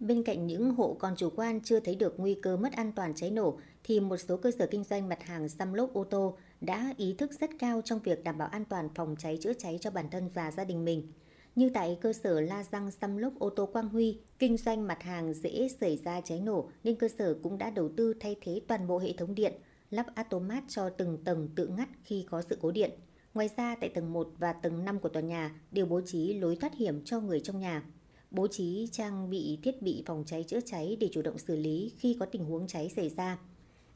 Bên 0.00 0.22
cạnh 0.22 0.46
những 0.46 0.74
hộ 0.74 0.96
còn 0.98 1.16
chủ 1.16 1.30
quan 1.36 1.60
chưa 1.64 1.80
thấy 1.80 1.94
được 1.94 2.14
nguy 2.16 2.34
cơ 2.34 2.56
mất 2.56 2.72
an 2.72 2.92
toàn 2.92 3.12
cháy 3.16 3.30
nổ, 3.30 3.58
thì 3.84 4.00
một 4.00 4.16
số 4.16 4.36
cơ 4.36 4.50
sở 4.58 4.66
kinh 4.66 4.84
doanh 4.84 5.08
mặt 5.08 5.22
hàng 5.22 5.48
xăm 5.48 5.74
lốp 5.74 5.94
ô 5.94 6.04
tô 6.04 6.36
đã 6.60 6.94
ý 6.96 7.14
thức 7.18 7.30
rất 7.40 7.50
cao 7.58 7.80
trong 7.84 7.98
việc 7.98 8.24
đảm 8.24 8.38
bảo 8.38 8.48
an 8.48 8.64
toàn 8.64 8.88
phòng 8.94 9.16
cháy 9.18 9.38
chữa 9.40 9.52
cháy 9.52 9.78
cho 9.80 9.90
bản 9.90 10.10
thân 10.10 10.28
và 10.34 10.50
gia 10.50 10.64
đình 10.64 10.84
mình. 10.84 11.12
Như 11.56 11.70
tại 11.74 11.98
cơ 12.00 12.12
sở 12.12 12.40
La 12.40 12.64
Răng 12.72 12.90
xăm 12.90 13.16
lốp 13.16 13.38
ô 13.38 13.50
tô 13.50 13.66
Quang 13.66 13.88
Huy, 13.88 14.20
kinh 14.38 14.56
doanh 14.56 14.86
mặt 14.86 15.02
hàng 15.02 15.34
dễ 15.34 15.68
xảy 15.80 15.96
ra 15.96 16.20
cháy 16.20 16.40
nổ 16.40 16.70
nên 16.84 16.96
cơ 16.96 17.08
sở 17.18 17.34
cũng 17.42 17.58
đã 17.58 17.70
đầu 17.70 17.90
tư 17.96 18.14
thay 18.20 18.36
thế 18.40 18.60
toàn 18.68 18.86
bộ 18.86 18.98
hệ 18.98 19.12
thống 19.12 19.34
điện, 19.34 19.52
lắp 19.90 20.06
automat 20.14 20.64
cho 20.68 20.90
từng 20.90 21.18
tầng 21.24 21.48
tự 21.56 21.66
ngắt 21.66 21.88
khi 22.04 22.26
có 22.30 22.42
sự 22.42 22.58
cố 22.60 22.70
điện. 22.70 22.90
Ngoài 23.34 23.50
ra, 23.56 23.76
tại 23.80 23.88
tầng 23.88 24.12
1 24.12 24.28
và 24.38 24.52
tầng 24.52 24.84
5 24.84 24.98
của 24.98 25.08
tòa 25.08 25.22
nhà 25.22 25.60
đều 25.70 25.86
bố 25.86 26.00
trí 26.06 26.34
lối 26.34 26.56
thoát 26.56 26.74
hiểm 26.74 27.04
cho 27.04 27.20
người 27.20 27.40
trong 27.40 27.60
nhà 27.60 27.82
bố 28.30 28.46
trí 28.46 28.88
trang 28.92 29.30
bị 29.30 29.58
thiết 29.62 29.82
bị 29.82 30.02
phòng 30.06 30.24
cháy 30.26 30.44
chữa 30.44 30.60
cháy 30.60 30.96
để 31.00 31.08
chủ 31.12 31.22
động 31.22 31.38
xử 31.38 31.56
lý 31.56 31.92
khi 31.98 32.16
có 32.20 32.26
tình 32.26 32.44
huống 32.44 32.66
cháy 32.66 32.92
xảy 32.96 33.08
ra. 33.08 33.38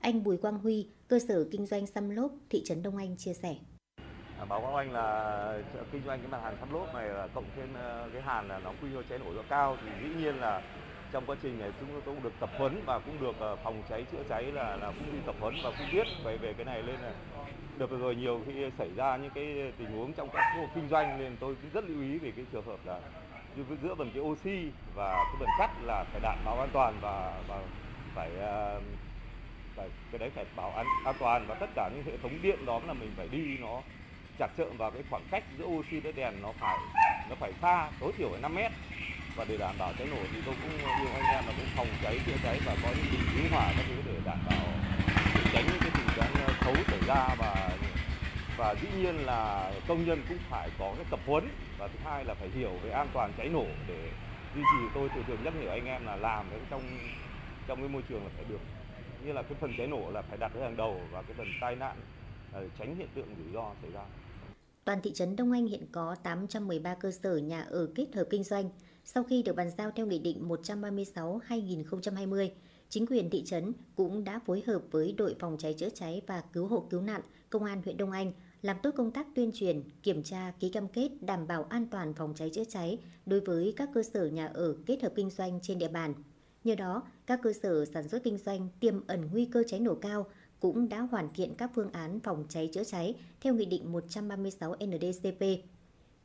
Anh 0.01 0.25
Bùi 0.25 0.37
Quang 0.37 0.59
Huy, 0.59 0.89
cơ 1.09 1.19
sở 1.19 1.45
kinh 1.51 1.67
doanh 1.67 1.87
xăm 1.87 2.11
lốp, 2.11 2.33
thị 2.51 2.63
trấn 2.65 2.83
Đông 2.83 2.97
Anh 2.97 3.17
chia 3.17 3.35
sẻ. 3.35 3.57
Báo 4.49 4.61
cáo 4.61 4.77
anh 4.77 4.93
là 4.93 5.59
kinh 5.93 6.03
doanh 6.07 6.19
cái 6.19 6.29
mặt 6.31 6.39
hàng 6.43 6.57
xăm 6.61 6.73
lốp 6.73 6.95
này 6.95 7.09
là 7.09 7.27
cộng 7.35 7.45
thêm 7.57 7.75
ờ, 7.75 8.09
cái 8.13 8.23
hàn 8.23 8.49
là 8.49 8.59
nó 8.65 8.71
quy 8.83 8.89
mô 8.95 9.03
cháy 9.03 9.19
nổ 9.19 9.35
rất 9.35 9.43
cao. 9.49 9.77
Thì 9.83 9.89
dĩ 10.03 10.15
nhiên 10.15 10.41
là 10.41 10.63
trong 11.13 11.27
quá 11.27 11.37
trình 11.43 11.59
này 11.59 11.71
chúng 11.81 11.89
tôi 11.93 12.01
cũng 12.07 12.23
được 12.23 12.33
tập 12.41 12.51
huấn 12.59 12.83
và 12.87 12.99
cũng 12.99 13.21
được 13.21 13.35
ờ, 13.39 13.57
phòng 13.57 13.83
cháy 13.89 14.05
chữa 14.13 14.23
cháy 14.29 14.43
là 14.45 14.77
là 14.77 14.87
cũng 14.87 15.13
đi 15.13 15.19
tập 15.27 15.35
huấn 15.41 15.55
và 15.65 15.71
cũng 15.79 15.87
biết 15.93 16.07
về 16.25 16.37
về 16.37 16.55
cái 16.55 16.65
này 16.65 16.83
nên 16.87 17.01
là 17.01 17.13
được 17.79 17.91
rồi. 17.91 18.15
Nhiều 18.15 18.41
khi 18.47 18.71
xảy 18.79 18.91
ra 18.97 19.17
những 19.17 19.31
cái 19.35 19.73
tình 19.79 19.99
huống 19.99 20.13
trong 20.13 20.29
các 20.33 20.45
hộ 20.57 20.67
kinh 20.75 20.89
doanh 20.89 21.19
nên 21.19 21.37
tôi 21.41 21.55
cũng 21.55 21.71
rất 21.75 21.85
lưu 21.85 22.03
ý 22.03 22.19
về 22.19 22.33
cái 22.37 22.45
trường 22.53 22.67
hợp 22.67 22.79
là 22.85 23.01
như 23.57 23.65
giữa 23.83 23.95
phần 23.95 24.11
cái 24.15 24.23
oxy 24.23 24.71
và 24.95 25.13
cái 25.13 25.35
phần 25.39 25.49
sắt 25.59 25.71
là 25.83 26.05
phải 26.13 26.21
đảm 26.21 26.39
bảo 26.45 26.61
an 26.61 26.69
toàn 26.73 26.95
và 27.01 27.43
và 27.49 27.61
phải 28.15 28.31
ờ, 28.39 28.81
phải, 29.77 29.89
cái 30.11 30.19
đấy 30.19 30.31
phải 30.35 30.45
bảo 30.57 30.71
an 30.71 30.87
an 31.05 31.15
toàn. 31.19 31.47
Và 31.49 31.55
tất 31.55 31.71
cả 31.75 31.91
những 31.95 32.05
hệ 32.07 32.17
thống 32.23 32.43
điện 32.43 32.67
đó 32.67 32.81
là 32.87 32.93
mình 32.93 33.11
phải 33.17 33.29
đi 33.29 33.59
nó 33.61 33.83
chặt 34.39 34.49
chợn 34.57 34.77
vào 34.77 34.91
cái 34.91 35.03
khoảng 35.11 35.23
cách 35.31 35.45
giữa 35.59 35.65
oxy 35.65 36.01
với 36.01 36.13
đèn 36.13 36.43
nó 36.43 36.53
phải 36.61 36.79
nó 37.31 37.37
phải 37.41 37.53
xa, 37.63 37.91
tối 38.01 38.13
thiểu 38.19 38.29
phải 38.31 38.41
5 38.41 38.55
mét. 38.55 38.73
Và 39.37 39.45
để 39.49 39.57
đảm 39.57 39.75
bảo 39.79 39.93
cháy 39.99 40.07
nổ 40.11 40.17
thì 40.33 40.41
tôi 40.47 40.55
cũng 40.63 40.79
yêu 40.79 41.09
anh 41.15 41.35
em 41.35 41.47
là 41.47 41.53
cũng 41.57 41.67
phòng 41.77 41.87
cháy, 42.03 42.21
chữa 42.27 42.37
cháy 42.43 42.61
và 42.67 42.77
có 42.83 42.89
những 42.89 43.07
bình 43.13 43.29
cứu 43.35 43.45
hỏa 43.51 43.73
các 43.77 43.85
thứ 43.89 43.95
để 44.07 44.13
đảm 44.25 44.39
bảo 44.47 44.67
để 45.35 45.41
tránh 45.53 45.65
những 45.67 45.81
cái 45.81 45.91
tình 45.95 46.09
trạng 46.17 46.31
xấu 46.65 46.75
xảy 46.75 47.01
ra. 47.07 47.35
Và 47.39 47.71
và 48.57 48.75
dĩ 48.83 48.89
nhiên 48.97 49.17
là 49.17 49.73
công 49.89 50.07
nhân 50.07 50.23
cũng 50.29 50.39
phải 50.51 50.71
có 50.79 50.93
cái 50.97 51.05
tập 51.11 51.21
huấn. 51.27 51.49
Và 51.79 51.89
thứ 51.89 51.99
hai 52.05 52.25
là 52.25 52.35
phải 52.35 52.49
hiểu 52.49 52.71
về 52.83 52.91
an 52.91 53.09
toàn 53.13 53.33
cháy 53.37 53.49
nổ 53.49 53.67
để 53.89 54.11
duy 54.55 54.63
trì. 54.63 54.89
Tôi 54.95 55.09
thường 55.09 55.25
thường 55.27 55.39
nhắc 55.45 55.55
nhở 55.61 55.71
anh 55.71 55.87
em 55.87 56.07
là 56.07 56.17
làm 56.17 56.47
cái 56.51 56.61
trong 56.71 56.99
trong 57.67 57.79
cái 57.79 57.89
môi 57.89 58.03
trường 58.09 58.25
là 58.25 58.31
phải 58.37 58.45
được, 58.49 58.61
như 59.25 59.33
là 59.33 59.43
cái 59.43 59.55
phần 59.61 59.75
cháy 59.79 59.87
nổ 59.87 60.11
là 60.11 60.23
phải 60.23 60.39
đặt 60.39 60.53
ở 60.55 60.63
hàng 60.63 60.77
đầu 60.77 61.01
và 61.13 61.23
cái 61.23 61.35
phần 61.37 61.47
tai 61.61 61.77
nạn 61.77 61.97
ờ, 62.53 62.69
tránh 62.79 62.97
hiện 62.97 63.09
tượng 63.15 63.35
rủi 63.37 63.53
ro 63.53 63.71
xảy 63.83 63.91
ra. 63.91 64.01
Toàn 64.85 65.01
thị 65.03 65.13
trấn 65.13 65.37
Đông 65.37 65.53
Anh 65.53 65.67
hiện 65.67 65.87
có 65.93 66.17
813 66.23 66.95
cơ 66.95 67.11
sở 67.11 67.37
nhà 67.37 67.63
ở 67.63 67.89
kết 67.95 68.15
hợp 68.15 68.25
kinh 68.31 68.45
doanh. 68.45 68.71
sau 69.05 69.25
khi 69.25 69.43
được 69.43 69.57
bàn 69.57 69.71
giao 69.79 69.91
theo 69.91 70.07
Nghị 70.07 70.19
định 70.19 70.49
136-2020, 70.49 72.49
chính 72.89 73.07
quyền 73.07 73.31
thị 73.31 73.45
trấn 73.45 73.73
cũng 73.95 74.25
đã 74.25 74.41
phối 74.47 74.63
hợp 74.67 74.83
với 74.91 75.13
đội 75.13 75.37
phòng 75.39 75.57
cháy 75.59 75.75
chữa 75.75 75.91
cháy 75.91 76.23
và 76.27 76.43
cứu 76.53 76.67
hộ 76.67 76.87
cứu 76.91 77.01
nạn 77.01 77.21
Công 77.51 77.65
an 77.65 77.83
huyện 77.85 77.97
Đông 77.97 78.11
Anh 78.11 78.33
làm 78.63 78.77
tốt 78.83 78.91
công 78.97 79.11
tác 79.11 79.27
tuyên 79.35 79.51
truyền, 79.55 79.83
kiểm 80.03 80.23
tra, 80.23 80.53
ký 80.61 80.69
cam 80.69 80.89
kết 80.89 81.11
đảm 81.21 81.47
bảo 81.47 81.65
an 81.65 81.87
toàn 81.87 82.15
phòng 82.15 82.35
cháy 82.37 82.51
chữa 82.51 82.65
cháy 82.65 82.99
đối 83.27 83.41
với 83.41 83.75
các 83.77 83.89
cơ 83.95 84.03
sở 84.03 84.27
nhà 84.27 84.47
ở 84.47 84.77
kết 84.87 85.03
hợp 85.03 85.13
kinh 85.17 85.31
doanh 85.31 85.61
trên 85.63 85.79
địa 85.79 85.89
bàn. 85.89 86.15
Nhờ 86.65 86.75
đó, 86.75 87.03
các 87.27 87.41
cơ 87.43 87.53
sở 87.63 87.85
sản 87.85 88.09
xuất 88.09 88.25
kinh 88.25 88.39
doanh 88.39 88.69
tiềm 88.81 89.07
ẩn 89.07 89.29
nguy 89.33 89.45
cơ 89.45 89.63
cháy 89.67 89.81
nổ 89.81 89.95
cao 89.95 90.27
cũng 90.65 90.89
đã 90.89 91.01
hoàn 91.01 91.29
thiện 91.35 91.55
các 91.55 91.71
phương 91.75 91.93
án 91.93 92.21
phòng 92.21 92.45
cháy 92.49 92.69
chữa 92.73 92.85
cháy 92.85 93.15
theo 93.41 93.55
Nghị 93.55 93.65
định 93.65 93.93
136 93.93 94.75
NDCP 94.75 95.45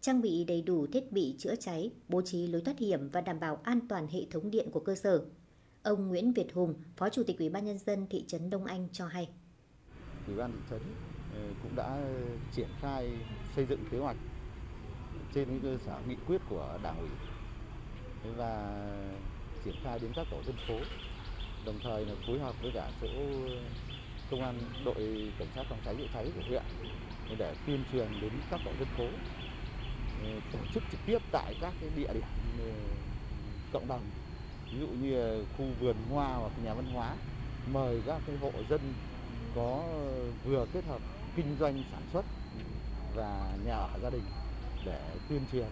trang 0.02 0.22
bị 0.22 0.46
đầy 0.48 0.62
đủ 0.62 0.88
thiết 0.88 1.12
bị 1.12 1.36
chữa 1.38 1.56
cháy, 1.56 1.92
bố 2.08 2.22
trí 2.22 2.48
lối 2.48 2.62
thoát 2.62 2.80
hiểm 2.80 3.10
và 3.10 3.22
đảm 3.22 3.40
bảo 3.40 3.60
an 3.64 3.80
toàn 3.90 4.08
hệ 4.08 4.20
thống 4.32 4.52
điện 4.52 4.72
của 4.72 4.80
cơ 4.80 4.96
sở. 4.96 5.26
Ông 5.84 6.08
Nguyễn 6.08 6.34
Việt 6.34 6.54
Hùng, 6.54 6.74
Phó 6.98 7.10
Chủ 7.10 7.24
tịch 7.24 7.40
Ủy 7.40 7.50
ban 7.50 7.66
nhân 7.66 7.78
dân 7.78 8.08
thị 8.10 8.24
trấn 8.28 8.50
Đông 8.50 8.66
Anh 8.66 8.88
cho 8.92 9.08
hay. 9.08 9.30
Ủy 10.28 10.36
ban 10.36 10.52
thị 10.52 10.58
trấn 10.70 10.82
ờ, 11.36 11.42
cũng 11.64 11.76
đã 11.76 12.02
triển 12.56 12.70
khai 12.82 13.10
xây 13.56 13.66
dựng 13.70 13.80
kế 13.92 13.98
hoạch 13.98 14.18
trên 15.34 15.60
cơ 15.64 15.78
sở 15.86 16.00
nghị 16.08 16.16
quyết 16.28 16.42
của 16.50 16.80
Đảng 16.84 17.00
ủy 17.00 17.10
và 18.38 18.82
triển 19.66 19.76
khai 19.84 20.00
đến 20.00 20.12
các 20.16 20.28
tổ 20.32 20.38
dân 20.46 20.56
phố 20.68 20.80
đồng 21.66 21.80
thời 21.84 22.06
là 22.06 22.14
phối 22.28 22.40
hợp 22.40 22.56
với 22.62 22.72
cả 22.74 22.92
chỗ 23.02 23.08
công 24.32 24.42
an 24.42 24.56
đội 24.86 25.32
cảnh 25.40 25.48
sát 25.56 25.64
phòng 25.70 25.80
cháy 25.86 25.96
chữa 25.98 26.08
cháy 26.14 26.26
của 26.36 26.42
huyện 26.50 26.64
để 27.38 27.54
tuyên 27.66 27.84
truyền 27.92 28.08
đến 28.22 28.32
các 28.52 28.60
tổ 28.66 28.72
dân 28.80 28.88
phố 28.98 29.04
ờ, 30.24 30.40
tổ 30.52 30.60
chức 30.74 30.84
trực 30.92 31.00
tiếp 31.06 31.18
tại 31.32 31.54
các 31.62 31.74
cái 31.82 31.90
địa 31.96 32.14
điểm 32.14 32.24
ờ, 32.60 32.72
cộng 33.74 33.88
đồng. 33.88 34.02
Ví 34.74 34.80
dụ 34.80 34.88
như 34.88 35.46
khu 35.58 35.66
vườn 35.80 35.96
hoa 36.12 36.36
hoặc 36.36 36.52
nhà 36.64 36.74
văn 36.74 36.86
hóa 36.94 37.16
mời 37.74 38.02
các 38.06 38.22
cái 38.28 38.38
hộ 38.42 38.52
dân 38.70 38.82
có 39.56 39.84
ờ, 39.92 40.32
vừa 40.46 40.66
kết 40.74 40.86
hợp 40.86 41.02
kinh 41.36 41.56
doanh 41.60 41.84
sản 41.92 42.02
xuất 42.14 42.26
và 43.16 43.50
nhà 43.66 43.76
ở 43.76 44.00
gia 44.04 44.10
đình 44.10 44.24
để 44.86 45.00
tuyên 45.30 45.42
truyền 45.52 45.68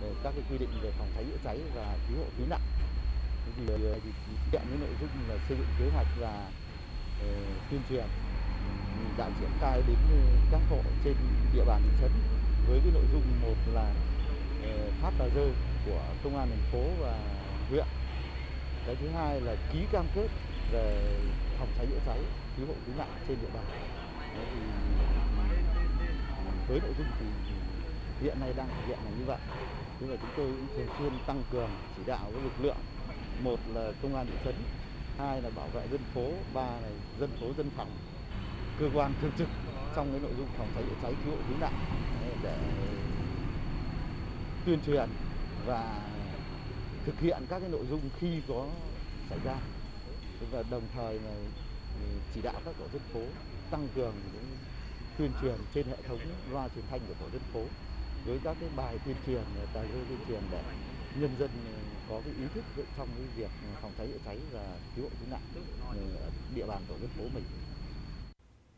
về 0.00 0.08
các 0.24 0.34
cái 0.34 0.44
quy 0.50 0.58
định 0.58 0.70
về 0.82 0.90
phòng 0.98 1.08
cháy 1.14 1.24
chữa 1.30 1.38
cháy 1.44 1.58
và 1.74 1.96
cứu 2.08 2.18
hộ 2.18 2.24
cứu 2.38 2.46
nạn. 2.50 2.60
Thì, 3.56 3.62
thì 4.04 4.10
hiện 4.52 4.62
những 4.70 4.80
nội 4.80 4.90
dung 5.00 5.10
là 5.28 5.36
xây 5.48 5.56
dựng 5.56 5.68
kế 5.78 5.90
hoạch 5.94 6.06
và 6.20 6.50
Ờ, 7.20 7.26
tuyên 7.70 7.80
truyền 7.88 8.04
đã 9.16 9.30
triển 9.40 9.50
khai 9.60 9.82
đến 9.86 9.96
ừ, 10.10 10.18
các 10.52 10.60
hộ 10.70 10.80
trên 11.04 11.14
địa 11.54 11.64
bàn 11.66 11.82
thị 11.84 11.90
trấn 12.00 12.10
với 12.68 12.80
cái 12.82 12.92
nội 12.94 13.04
dung 13.12 13.22
một 13.42 13.56
là 13.74 13.94
ờ, 14.62 14.90
phát 15.02 15.10
tờ 15.18 15.28
rơi 15.28 15.50
của 15.86 16.00
công 16.24 16.36
an 16.36 16.48
thành 16.48 16.64
phố 16.72 16.82
và 17.00 17.18
huyện. 17.70 17.86
Cái 18.86 18.96
thứ 19.00 19.08
hai 19.08 19.40
là 19.40 19.56
ký 19.72 19.78
cam 19.92 20.06
kết 20.14 20.28
về 20.72 21.14
phòng 21.58 21.68
cháy 21.78 21.86
chữa 21.90 22.00
cháy, 22.06 22.18
cứu 22.56 22.66
hộ 22.66 22.74
cứu 22.86 22.94
nạn 22.98 23.08
trên 23.28 23.36
địa 23.40 23.50
bàn. 23.54 23.64
Đấy 24.36 24.46
thì 24.52 24.58
ừ, 24.58 26.50
với 26.68 26.80
nội 26.80 26.92
dung 26.98 27.06
thì 27.18 27.26
hiện 28.26 28.40
nay 28.40 28.52
đang 28.56 28.68
thực 28.68 28.86
hiện 28.86 28.98
là 29.04 29.10
như 29.18 29.24
vậy. 29.26 29.38
Nhưng 30.00 30.10
mà 30.10 30.16
chúng 30.22 30.30
tôi 30.36 30.46
cũng 30.46 30.66
thường 30.76 30.88
xuyên 30.98 31.12
tăng 31.26 31.42
cường 31.50 31.70
chỉ 31.96 32.02
đạo 32.06 32.30
với 32.32 32.42
lực 32.42 32.60
lượng. 32.60 32.76
Một 33.42 33.60
là 33.74 33.92
công 34.02 34.14
an 34.14 34.26
thị 34.26 34.32
trấn 34.44 34.54
hai 35.18 35.42
là 35.42 35.50
bảo 35.50 35.68
vệ 35.68 35.88
dân 35.90 36.00
phố, 36.14 36.30
ba 36.54 36.62
là 36.62 36.88
dân 37.20 37.30
phố 37.40 37.46
dân 37.56 37.70
phòng. 37.76 37.90
Cơ 38.80 38.90
quan 38.94 39.12
thường 39.20 39.30
trực 39.38 39.48
trong 39.96 40.10
cái 40.10 40.20
nội 40.20 40.32
dung 40.38 40.46
phòng 40.58 40.68
cháy 40.74 40.84
chữa 40.88 40.96
cháy 41.02 41.14
cứu 41.24 41.32
hộ 41.32 41.38
cứu 41.48 41.56
nạn 41.60 41.72
để 42.42 42.56
tuyên 44.66 44.78
truyền 44.86 45.08
và 45.66 46.00
thực 47.06 47.20
hiện 47.20 47.42
các 47.50 47.60
cái 47.60 47.68
nội 47.68 47.86
dung 47.90 48.00
khi 48.20 48.40
có 48.48 48.66
xảy 49.30 49.38
ra. 49.44 49.56
Và 50.52 50.62
đồng 50.70 50.82
thời 50.94 51.14
là 51.14 51.34
chỉ 52.34 52.40
đạo 52.42 52.60
các 52.64 52.74
tổ 52.78 52.84
dân 52.92 53.02
phố 53.12 53.20
tăng 53.70 53.88
cường 53.94 54.14
tuyên 55.18 55.30
truyền 55.42 55.54
trên 55.74 55.86
hệ 55.86 55.96
thống 56.08 56.18
loa 56.52 56.68
truyền 56.68 56.84
thanh 56.90 57.00
của 57.08 57.14
tổ 57.20 57.30
dân 57.32 57.42
phố 57.52 57.64
với 58.26 58.38
các 58.44 58.56
cái 58.60 58.68
bài 58.76 58.98
tuyên 59.04 59.16
truyền 59.26 59.42
tài 59.72 59.84
liệu 59.84 60.04
tuyên 60.08 60.18
truyền 60.28 60.40
để 60.50 60.62
nhân 61.20 61.30
dân 61.38 61.50
có 62.08 62.20
cái 62.24 62.34
ý 62.38 62.44
thức 62.54 62.64
trong 62.96 63.08
cái 63.16 63.26
việc 63.36 63.50
phòng 63.82 63.92
cháy 63.98 64.06
chữa 64.06 64.18
cháy 64.24 64.38
và 64.52 64.78
cứu 64.96 65.04
hộ 65.04 65.10
cứu 65.10 65.28
nạn 65.30 65.40
ở 66.20 66.30
địa 66.54 66.66
bàn 66.66 66.82
tổ 66.88 66.94
dân 67.00 67.08
phố 67.08 67.22
mình 67.34 67.44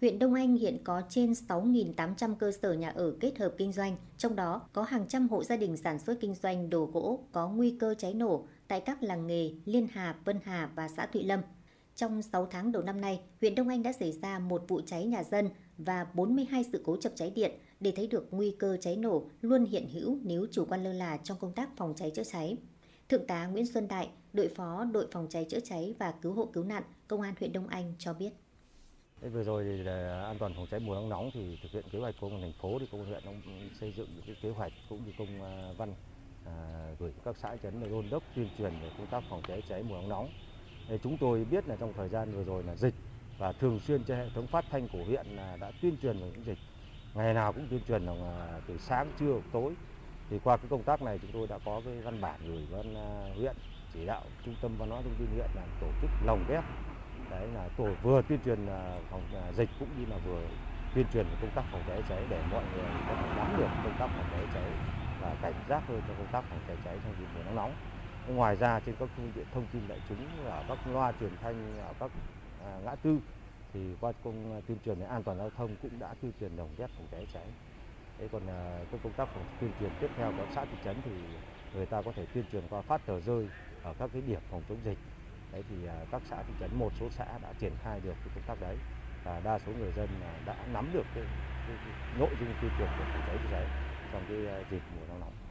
Huyện 0.00 0.18
Đông 0.18 0.34
Anh 0.34 0.56
hiện 0.56 0.78
có 0.84 1.02
trên 1.08 1.32
6.800 1.32 2.34
cơ 2.34 2.52
sở 2.62 2.72
nhà 2.72 2.88
ở 2.90 3.12
kết 3.20 3.38
hợp 3.38 3.54
kinh 3.58 3.72
doanh, 3.72 3.96
trong 4.18 4.36
đó 4.36 4.68
có 4.72 4.82
hàng 4.82 5.08
trăm 5.08 5.28
hộ 5.28 5.44
gia 5.44 5.56
đình 5.56 5.76
sản 5.76 5.98
xuất 5.98 6.20
kinh 6.20 6.34
doanh 6.34 6.70
đồ 6.70 6.84
gỗ 6.84 7.20
có 7.32 7.48
nguy 7.48 7.76
cơ 7.80 7.94
cháy 7.98 8.14
nổ 8.14 8.46
tại 8.68 8.80
các 8.80 9.02
làng 9.02 9.26
nghề 9.26 9.50
Liên 9.64 9.88
Hà, 9.92 10.16
Vân 10.24 10.38
Hà 10.44 10.70
và 10.74 10.88
xã 10.88 11.06
Thụy 11.06 11.22
Lâm. 11.22 11.40
Trong 11.96 12.22
6 12.22 12.46
tháng 12.46 12.72
đầu 12.72 12.82
năm 12.82 13.00
nay, 13.00 13.20
huyện 13.40 13.54
Đông 13.54 13.68
Anh 13.68 13.82
đã 13.82 13.92
xảy 13.92 14.12
ra 14.12 14.38
một 14.38 14.64
vụ 14.68 14.80
cháy 14.86 15.04
nhà 15.04 15.22
dân 15.22 15.50
và 15.78 16.06
42 16.14 16.64
sự 16.72 16.82
cố 16.84 16.96
chập 16.96 17.12
cháy 17.16 17.30
điện 17.30 17.52
để 17.80 17.92
thấy 17.96 18.06
được 18.06 18.28
nguy 18.30 18.56
cơ 18.58 18.76
cháy 18.80 18.96
nổ 18.96 19.26
luôn 19.42 19.64
hiện 19.64 19.88
hữu 19.88 20.18
nếu 20.22 20.46
chủ 20.50 20.64
quan 20.68 20.84
lơ 20.84 20.92
là 20.92 21.16
trong 21.16 21.38
công 21.40 21.52
tác 21.52 21.76
phòng 21.76 21.94
cháy 21.96 22.10
chữa 22.14 22.24
cháy. 22.24 22.56
Thượng 23.10 23.26
tá 23.26 23.46
Nguyễn 23.46 23.66
Xuân 23.66 23.88
Đại, 23.88 24.08
đội 24.32 24.48
phó 24.48 24.84
đội 24.92 25.06
phòng 25.12 25.26
cháy 25.30 25.46
chữa 25.48 25.60
cháy 25.60 25.94
và 25.98 26.14
cứu 26.22 26.32
hộ 26.32 26.46
cứu 26.52 26.64
nạn, 26.64 26.82
Công 27.08 27.20
an 27.20 27.34
huyện 27.38 27.52
Đông 27.52 27.68
Anh 27.68 27.94
cho 27.98 28.14
biết. 28.14 28.30
Vừa 29.32 29.44
rồi 29.44 29.64
thì 29.64 29.84
để 29.84 30.22
an 30.24 30.36
toàn 30.38 30.54
phòng 30.56 30.66
cháy 30.70 30.80
mùa 30.80 30.94
nắng 30.94 31.08
nóng 31.08 31.30
thì 31.34 31.58
thực 31.62 31.72
hiện 31.72 31.84
kế 31.92 31.98
hoạch 31.98 32.14
của 32.20 32.28
công 32.28 32.32
an 32.32 32.40
thành 32.42 32.60
phố 32.62 32.78
thì 32.78 32.86
công 32.92 33.00
an 33.00 33.10
huyện 33.10 33.22
cũng 33.24 33.68
xây 33.80 33.94
dựng 33.96 34.08
những 34.14 34.24
cái 34.26 34.36
kế 34.42 34.50
hoạch 34.50 34.72
cũng 34.88 35.04
như 35.06 35.12
công 35.18 35.42
à, 35.42 35.72
văn 35.76 35.94
à, 36.46 36.86
gửi 36.98 37.12
các 37.24 37.36
xã 37.42 37.56
trấn 37.62 37.80
để 37.80 37.88
đôn 37.88 38.10
đốc 38.10 38.22
tuyên 38.36 38.48
truyền 38.58 38.72
về 38.82 38.90
công 38.98 39.06
tác 39.06 39.24
phòng 39.30 39.42
cháy 39.48 39.62
cháy 39.68 39.82
mùa 39.82 39.94
nắng 39.94 40.08
nóng. 40.08 40.28
Thì 40.88 40.98
chúng 41.02 41.16
tôi 41.20 41.44
biết 41.44 41.68
là 41.68 41.76
trong 41.76 41.92
thời 41.96 42.08
gian 42.08 42.32
vừa 42.32 42.44
rồi 42.44 42.62
là 42.62 42.76
dịch 42.76 42.94
và 43.38 43.52
thường 43.52 43.80
xuyên 43.80 44.04
trên 44.04 44.18
hệ 44.18 44.28
thống 44.34 44.46
phát 44.46 44.64
thanh 44.70 44.88
của 44.88 45.04
huyện 45.04 45.26
là 45.26 45.56
đã 45.56 45.72
tuyên 45.82 45.96
truyền 46.02 46.20
về 46.20 46.30
những 46.34 46.44
dịch 46.46 46.58
ngày 47.14 47.34
nào 47.34 47.52
cũng 47.52 47.66
tuyên 47.70 47.80
truyền 47.88 48.02
là 48.02 48.12
à, 48.12 48.60
từ 48.66 48.78
sáng 48.78 49.12
trưa 49.18 49.40
tối 49.52 49.74
thì 50.30 50.38
qua 50.44 50.56
cái 50.56 50.66
công 50.70 50.82
tác 50.82 51.02
này 51.02 51.18
chúng 51.22 51.30
tôi 51.32 51.46
đã 51.48 51.58
có 51.64 51.80
cái 51.84 51.94
văn 52.04 52.20
bản 52.20 52.40
gửi 52.48 52.66
văn 52.70 52.94
à, 52.94 53.08
huyện, 53.36 53.56
chỉ 53.94 54.06
đạo 54.06 54.22
trung 54.44 54.54
tâm 54.60 54.70
văn 54.78 54.90
hóa 54.90 55.00
thông 55.02 55.14
tin 55.18 55.28
huyện 55.34 55.50
là 55.54 55.62
tổ 55.80 55.86
chức 56.02 56.10
lồng 56.26 56.44
ghép 56.48 56.64
đấy 57.30 57.46
là 57.54 57.68
tổ 57.76 57.88
vừa 58.02 58.22
tuyên 58.28 58.38
truyền 58.44 58.66
à, 58.66 58.96
phòng 59.10 59.22
à, 59.34 59.52
dịch 59.52 59.68
cũng 59.78 59.88
như 59.98 60.06
là 60.06 60.16
vừa 60.26 60.40
tuyên 60.94 61.06
truyền 61.12 61.26
công 61.40 61.50
tác 61.50 61.64
phòng 61.72 61.82
cháy 61.88 62.02
cháy 62.08 62.26
để 62.30 62.40
mọi 62.52 62.62
người 62.74 62.84
có 63.08 63.14
thể 63.14 63.28
nắm 63.36 63.56
được 63.58 63.68
công 63.84 63.94
tác 63.98 64.06
phòng 64.16 64.26
cháy 64.32 64.46
cháy 64.54 64.70
và 65.20 65.34
cảnh 65.42 65.54
giác 65.68 65.82
hơn 65.88 66.00
trong 66.08 66.16
công 66.16 66.32
tác 66.32 66.44
phòng 66.50 66.60
cháy 66.66 66.76
cháy 66.84 66.98
trong 67.04 67.14
dịp 67.20 67.26
mùa 67.34 67.42
nắng 67.44 67.54
nóng. 67.54 67.72
Ngoài 68.36 68.56
ra 68.56 68.80
trên 68.80 68.94
các 68.98 69.08
phương 69.16 69.32
tiện 69.34 69.44
thông 69.54 69.66
tin 69.72 69.82
đại 69.88 69.98
chúng 70.08 70.44
ở 70.44 70.64
các 70.68 70.78
loa 70.92 71.12
truyền 71.20 71.30
thanh, 71.42 71.78
ở 71.78 71.92
các 72.00 72.10
ngã 72.84 72.94
tư 73.02 73.18
thì 73.72 73.80
qua 74.00 74.12
công 74.24 74.62
tuyên 74.66 74.78
truyền 74.84 74.98
về 74.98 75.06
an 75.06 75.22
toàn 75.22 75.38
giao 75.38 75.50
thông 75.50 75.76
cũng 75.82 75.98
đã 75.98 76.14
tuyên 76.22 76.32
truyền 76.40 76.56
đồng 76.56 76.68
ghép 76.78 76.90
phòng 76.96 77.06
cháy 77.12 77.26
cháy. 77.34 77.46
Thế 78.20 78.28
còn 78.32 78.46
à, 78.46 78.84
cái 78.90 79.00
công 79.02 79.12
tác 79.12 79.28
phòng 79.34 79.44
tuyên 79.60 79.70
truyền 79.80 79.90
tiếp 80.00 80.10
theo 80.16 80.32
của 80.32 80.46
xã 80.54 80.64
thị 80.64 80.76
trấn 80.84 81.02
thì 81.02 81.10
người 81.74 81.86
ta 81.86 82.02
có 82.02 82.12
thể 82.16 82.26
tuyên 82.34 82.44
truyền 82.52 82.62
qua 82.70 82.82
phát 82.82 83.06
tờ 83.06 83.20
rơi 83.20 83.46
ở 83.82 83.94
các 83.98 84.10
cái 84.12 84.22
điểm 84.22 84.40
phòng 84.50 84.62
chống 84.68 84.78
dịch 84.84 84.98
đấy 85.52 85.62
thì 85.68 85.86
à, 85.86 86.04
các 86.10 86.22
xã 86.30 86.42
thị 86.42 86.54
trấn 86.60 86.70
một 86.78 86.92
số 87.00 87.10
xã 87.10 87.38
đã 87.42 87.52
triển 87.58 87.72
khai 87.82 88.00
được 88.00 88.14
cái 88.24 88.30
công 88.34 88.44
tác 88.44 88.60
đấy 88.60 88.76
và 89.24 89.40
đa 89.40 89.58
số 89.58 89.72
người 89.72 89.92
dân 89.92 90.08
à, 90.22 90.40
đã 90.46 90.54
nắm 90.66 90.90
được 90.92 91.06
cái, 91.14 91.24
cái, 91.66 91.78
cái 91.84 91.94
nội 92.18 92.36
dung 92.40 92.54
tuyên 92.60 92.70
truyền 92.78 92.88
của 92.98 93.04
phòng 93.12 93.22
cháy 93.26 93.38
chữa 93.38 93.48
cháy 93.50 93.66
trong 94.12 94.26
cái 94.26 94.64
dịp 94.70 94.82
mùa 94.88 95.06
nắng 95.06 95.20
nóng. 95.20 95.49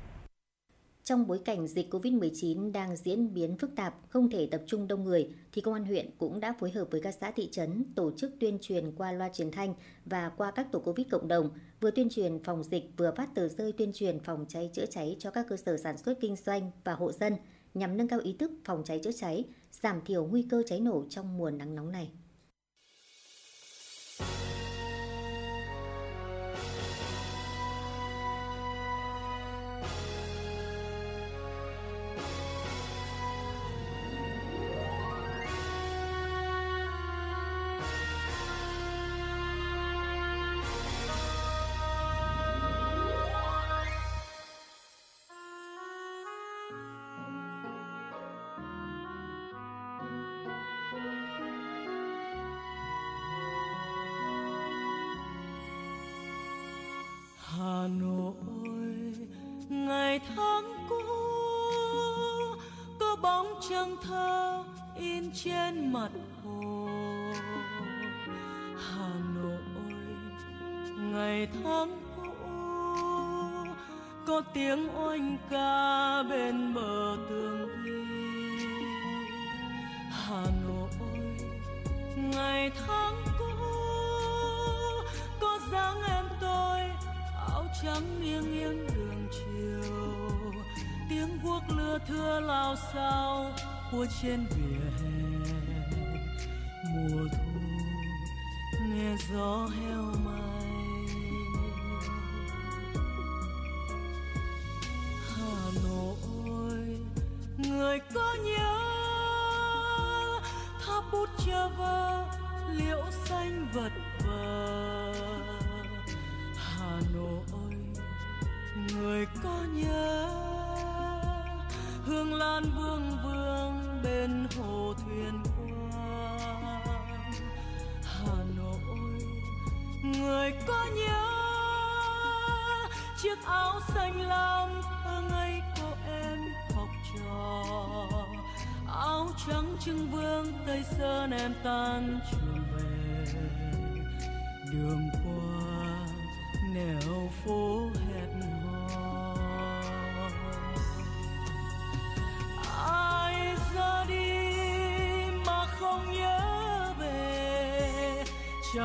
Trong 1.10 1.28
bối 1.28 1.40
cảnh 1.46 1.68
dịch 1.68 1.94
COVID-19 1.94 2.72
đang 2.72 2.96
diễn 2.96 3.34
biến 3.34 3.58
phức 3.58 3.76
tạp, 3.76 3.96
không 4.10 4.30
thể 4.30 4.48
tập 4.52 4.62
trung 4.68 4.88
đông 4.88 5.04
người, 5.04 5.30
thì 5.52 5.62
Công 5.62 5.74
an 5.74 5.86
huyện 5.86 6.10
cũng 6.18 6.40
đã 6.40 6.56
phối 6.60 6.72
hợp 6.72 6.88
với 6.92 7.02
các 7.02 7.16
xã 7.22 7.32
thị 7.32 7.50
trấn 7.52 7.86
tổ 7.96 8.12
chức 8.18 8.32
tuyên 8.40 8.58
truyền 8.62 8.92
qua 8.96 9.12
loa 9.12 9.30
truyền 9.30 9.52
thanh 9.52 9.74
và 10.06 10.30
qua 10.38 10.52
các 10.52 10.72
tổ 10.72 10.80
COVID 10.80 11.08
cộng 11.12 11.28
đồng, 11.28 11.50
vừa 11.82 11.92
tuyên 11.92 12.10
truyền 12.10 12.44
phòng 12.44 12.64
dịch 12.64 12.84
vừa 12.98 13.12
phát 13.18 13.36
tờ 13.36 13.48
rơi 13.48 13.72
tuyên 13.72 13.92
truyền 13.94 14.20
phòng 14.20 14.46
cháy 14.50 14.70
chữa 14.74 14.86
cháy 14.86 15.16
cho 15.20 15.32
các 15.32 15.46
cơ 15.50 15.58
sở 15.58 15.78
sản 15.78 15.98
xuất 15.98 16.20
kinh 16.22 16.36
doanh 16.36 16.72
và 16.84 16.94
hộ 16.94 17.12
dân 17.12 17.36
nhằm 17.74 17.98
nâng 17.98 18.08
cao 18.08 18.20
ý 18.20 18.34
thức 18.34 18.52
phòng 18.66 18.84
cháy 18.86 19.00
chữa 19.04 19.12
cháy, 19.12 19.44
giảm 19.72 20.02
thiểu 20.06 20.26
nguy 20.26 20.44
cơ 20.50 20.64
cháy 20.66 20.80
nổ 20.80 21.04
trong 21.10 21.38
mùa 21.38 21.52
nắng 21.52 21.76
nóng 21.76 21.92
này. 21.92 22.10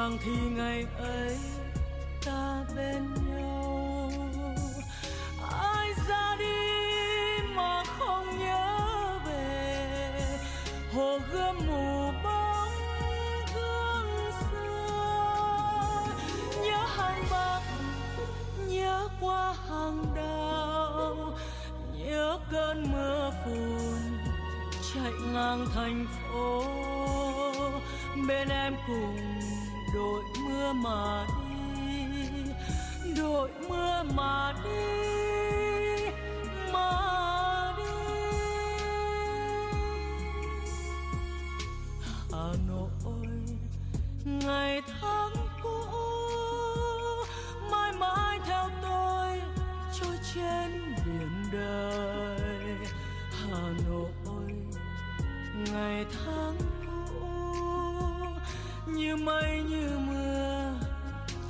nàng 0.05 0.19
thì 0.25 0.33
ngày 0.57 0.87
ấy 0.99 1.54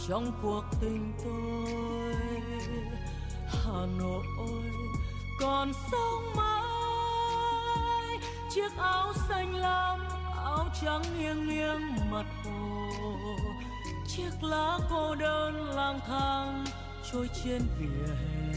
trong 0.09 0.33
cuộc 0.43 0.65
tình 0.81 1.13
tôi. 1.25 2.15
Hà 3.47 3.87
nội 3.99 4.25
còn 5.41 5.73
sống 5.93 6.37
mãi, 6.37 8.19
chiếc 8.51 8.77
áo 8.79 9.13
xanh 9.29 9.55
lam, 9.55 10.01
áo 10.37 10.67
trắng 10.83 11.03
nghiêng 11.19 11.49
nghiêng 11.49 12.11
mặt 12.11 12.27
hồ. 12.45 12.89
Chiếc 14.07 14.43
lá 14.43 14.79
cô 14.91 15.15
đơn 15.15 15.55
lang 15.77 16.01
thang 16.07 16.65
trôi 17.13 17.29
trên 17.45 17.63
vỉa 17.79 18.15
hè. 18.15 18.55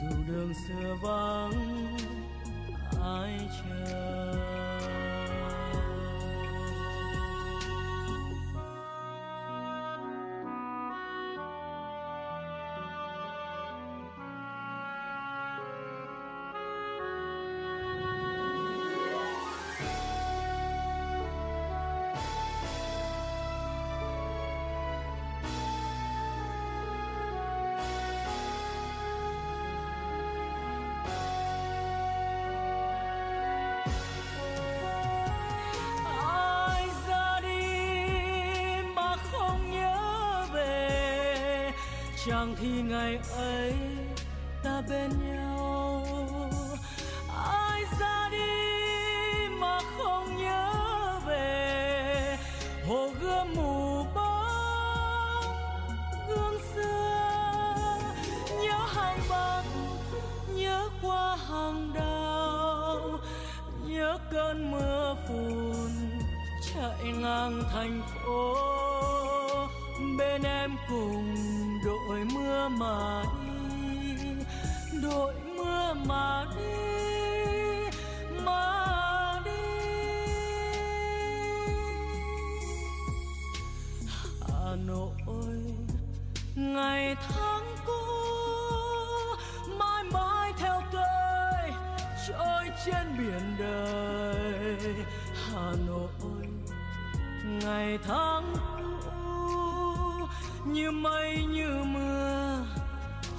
Dù 0.00 0.16
đường 0.26 0.52
xưa 0.68 0.96
vắng, 1.02 1.96
ai 3.02 3.40
chờ? 3.62 4.13
chẳng 42.26 42.54
thì 42.60 42.82
ngày 42.82 43.18
ấy 43.36 43.72
ta 44.62 44.82
bên 44.88 45.10
nhau. 45.24 45.43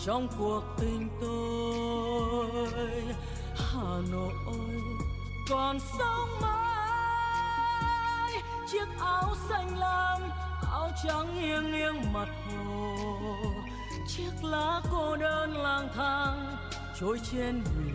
trong 0.05 0.27
cuộc 0.37 0.63
tình 0.77 1.09
tôi. 1.21 2.75
Hà 3.55 3.97
nội 4.11 4.33
còn 5.49 5.79
sống 5.79 6.29
mãi, 6.41 8.31
chiếc 8.71 8.85
áo 8.99 9.35
xanh 9.49 9.77
lam, 9.77 10.21
áo 10.71 10.89
trắng 11.03 11.41
nghiêng 11.41 11.71
nghiêng 11.71 12.13
mặt 12.13 12.27
hồ. 12.47 12.95
Chiếc 14.07 14.31
lá 14.43 14.81
cô 14.91 15.15
đơn 15.15 15.57
lang 15.57 15.89
thang 15.95 16.57
trôi 16.99 17.19
trên 17.31 17.63
biển 17.63 17.94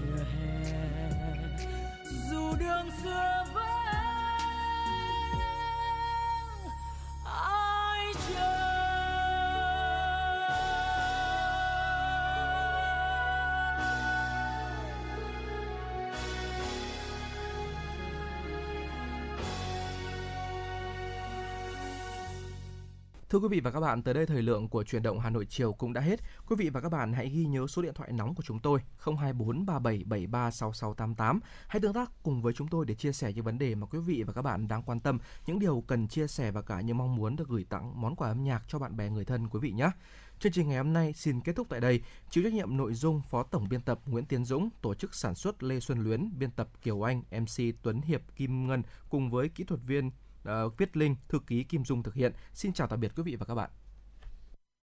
Thưa 23.30 23.38
quý 23.38 23.48
vị 23.48 23.60
và 23.60 23.70
các 23.70 23.80
bạn, 23.80 24.02
tới 24.02 24.14
đây 24.14 24.26
thời 24.26 24.42
lượng 24.42 24.68
của 24.68 24.84
chuyển 24.84 25.02
động 25.02 25.20
Hà 25.20 25.30
Nội 25.30 25.46
chiều 25.46 25.72
cũng 25.72 25.92
đã 25.92 26.00
hết. 26.00 26.20
Quý 26.46 26.56
vị 26.58 26.70
và 26.70 26.80
các 26.80 26.88
bạn 26.88 27.12
hãy 27.12 27.28
ghi 27.28 27.44
nhớ 27.44 27.66
số 27.66 27.82
điện 27.82 27.94
thoại 27.94 28.12
nóng 28.12 28.34
của 28.34 28.42
chúng 28.42 28.58
tôi 28.58 28.80
024 28.98 29.66
3773 29.66 30.50
6688. 30.50 31.40
Hãy 31.68 31.80
tương 31.80 31.92
tác 31.92 32.10
cùng 32.22 32.42
với 32.42 32.52
chúng 32.52 32.68
tôi 32.68 32.86
để 32.86 32.94
chia 32.94 33.12
sẻ 33.12 33.32
những 33.32 33.44
vấn 33.44 33.58
đề 33.58 33.74
mà 33.74 33.86
quý 33.86 33.98
vị 33.98 34.22
và 34.22 34.32
các 34.32 34.42
bạn 34.42 34.68
đang 34.68 34.82
quan 34.82 35.00
tâm, 35.00 35.18
những 35.46 35.58
điều 35.58 35.84
cần 35.86 36.08
chia 36.08 36.26
sẻ 36.26 36.50
và 36.50 36.62
cả 36.62 36.80
những 36.80 36.98
mong 36.98 37.16
muốn 37.16 37.36
được 37.36 37.48
gửi 37.48 37.64
tặng 37.68 38.00
món 38.00 38.16
quà 38.16 38.28
âm 38.28 38.44
nhạc 38.44 38.62
cho 38.68 38.78
bạn 38.78 38.96
bè 38.96 39.10
người 39.10 39.24
thân 39.24 39.48
quý 39.48 39.58
vị 39.62 39.70
nhé. 39.72 39.90
Chương 40.38 40.52
trình 40.52 40.68
ngày 40.68 40.78
hôm 40.78 40.92
nay 40.92 41.12
xin 41.12 41.40
kết 41.40 41.56
thúc 41.56 41.66
tại 41.70 41.80
đây. 41.80 42.00
Chịu 42.30 42.44
trách 42.44 42.52
nhiệm 42.52 42.76
nội 42.76 42.94
dung 42.94 43.22
Phó 43.30 43.42
Tổng 43.42 43.68
biên 43.68 43.80
tập 43.80 44.00
Nguyễn 44.06 44.24
Tiến 44.24 44.44
Dũng, 44.44 44.68
tổ 44.82 44.94
chức 44.94 45.14
sản 45.14 45.34
xuất 45.34 45.62
Lê 45.62 45.80
Xuân 45.80 45.98
Luyến, 46.04 46.30
biên 46.38 46.50
tập 46.50 46.68
Kiều 46.82 47.02
Anh, 47.08 47.22
MC 47.30 47.74
Tuấn 47.82 48.00
Hiệp 48.00 48.20
Kim 48.36 48.66
Ngân 48.66 48.82
cùng 49.08 49.30
với 49.30 49.48
kỹ 49.48 49.64
thuật 49.64 49.80
viên 49.86 50.10
Ờ, 50.42 50.64
uh, 50.64 50.78
Viết 50.78 50.96
Linh, 50.96 51.16
thư 51.28 51.38
ký 51.46 51.64
Kim 51.64 51.84
Dung 51.84 52.02
thực 52.02 52.14
hiện. 52.14 52.32
Xin 52.52 52.72
chào 52.72 52.86
tạm 52.86 53.00
biệt 53.00 53.12
quý 53.16 53.22
vị 53.22 53.36
và 53.36 53.46
các 53.46 53.54
bạn. 53.54 53.70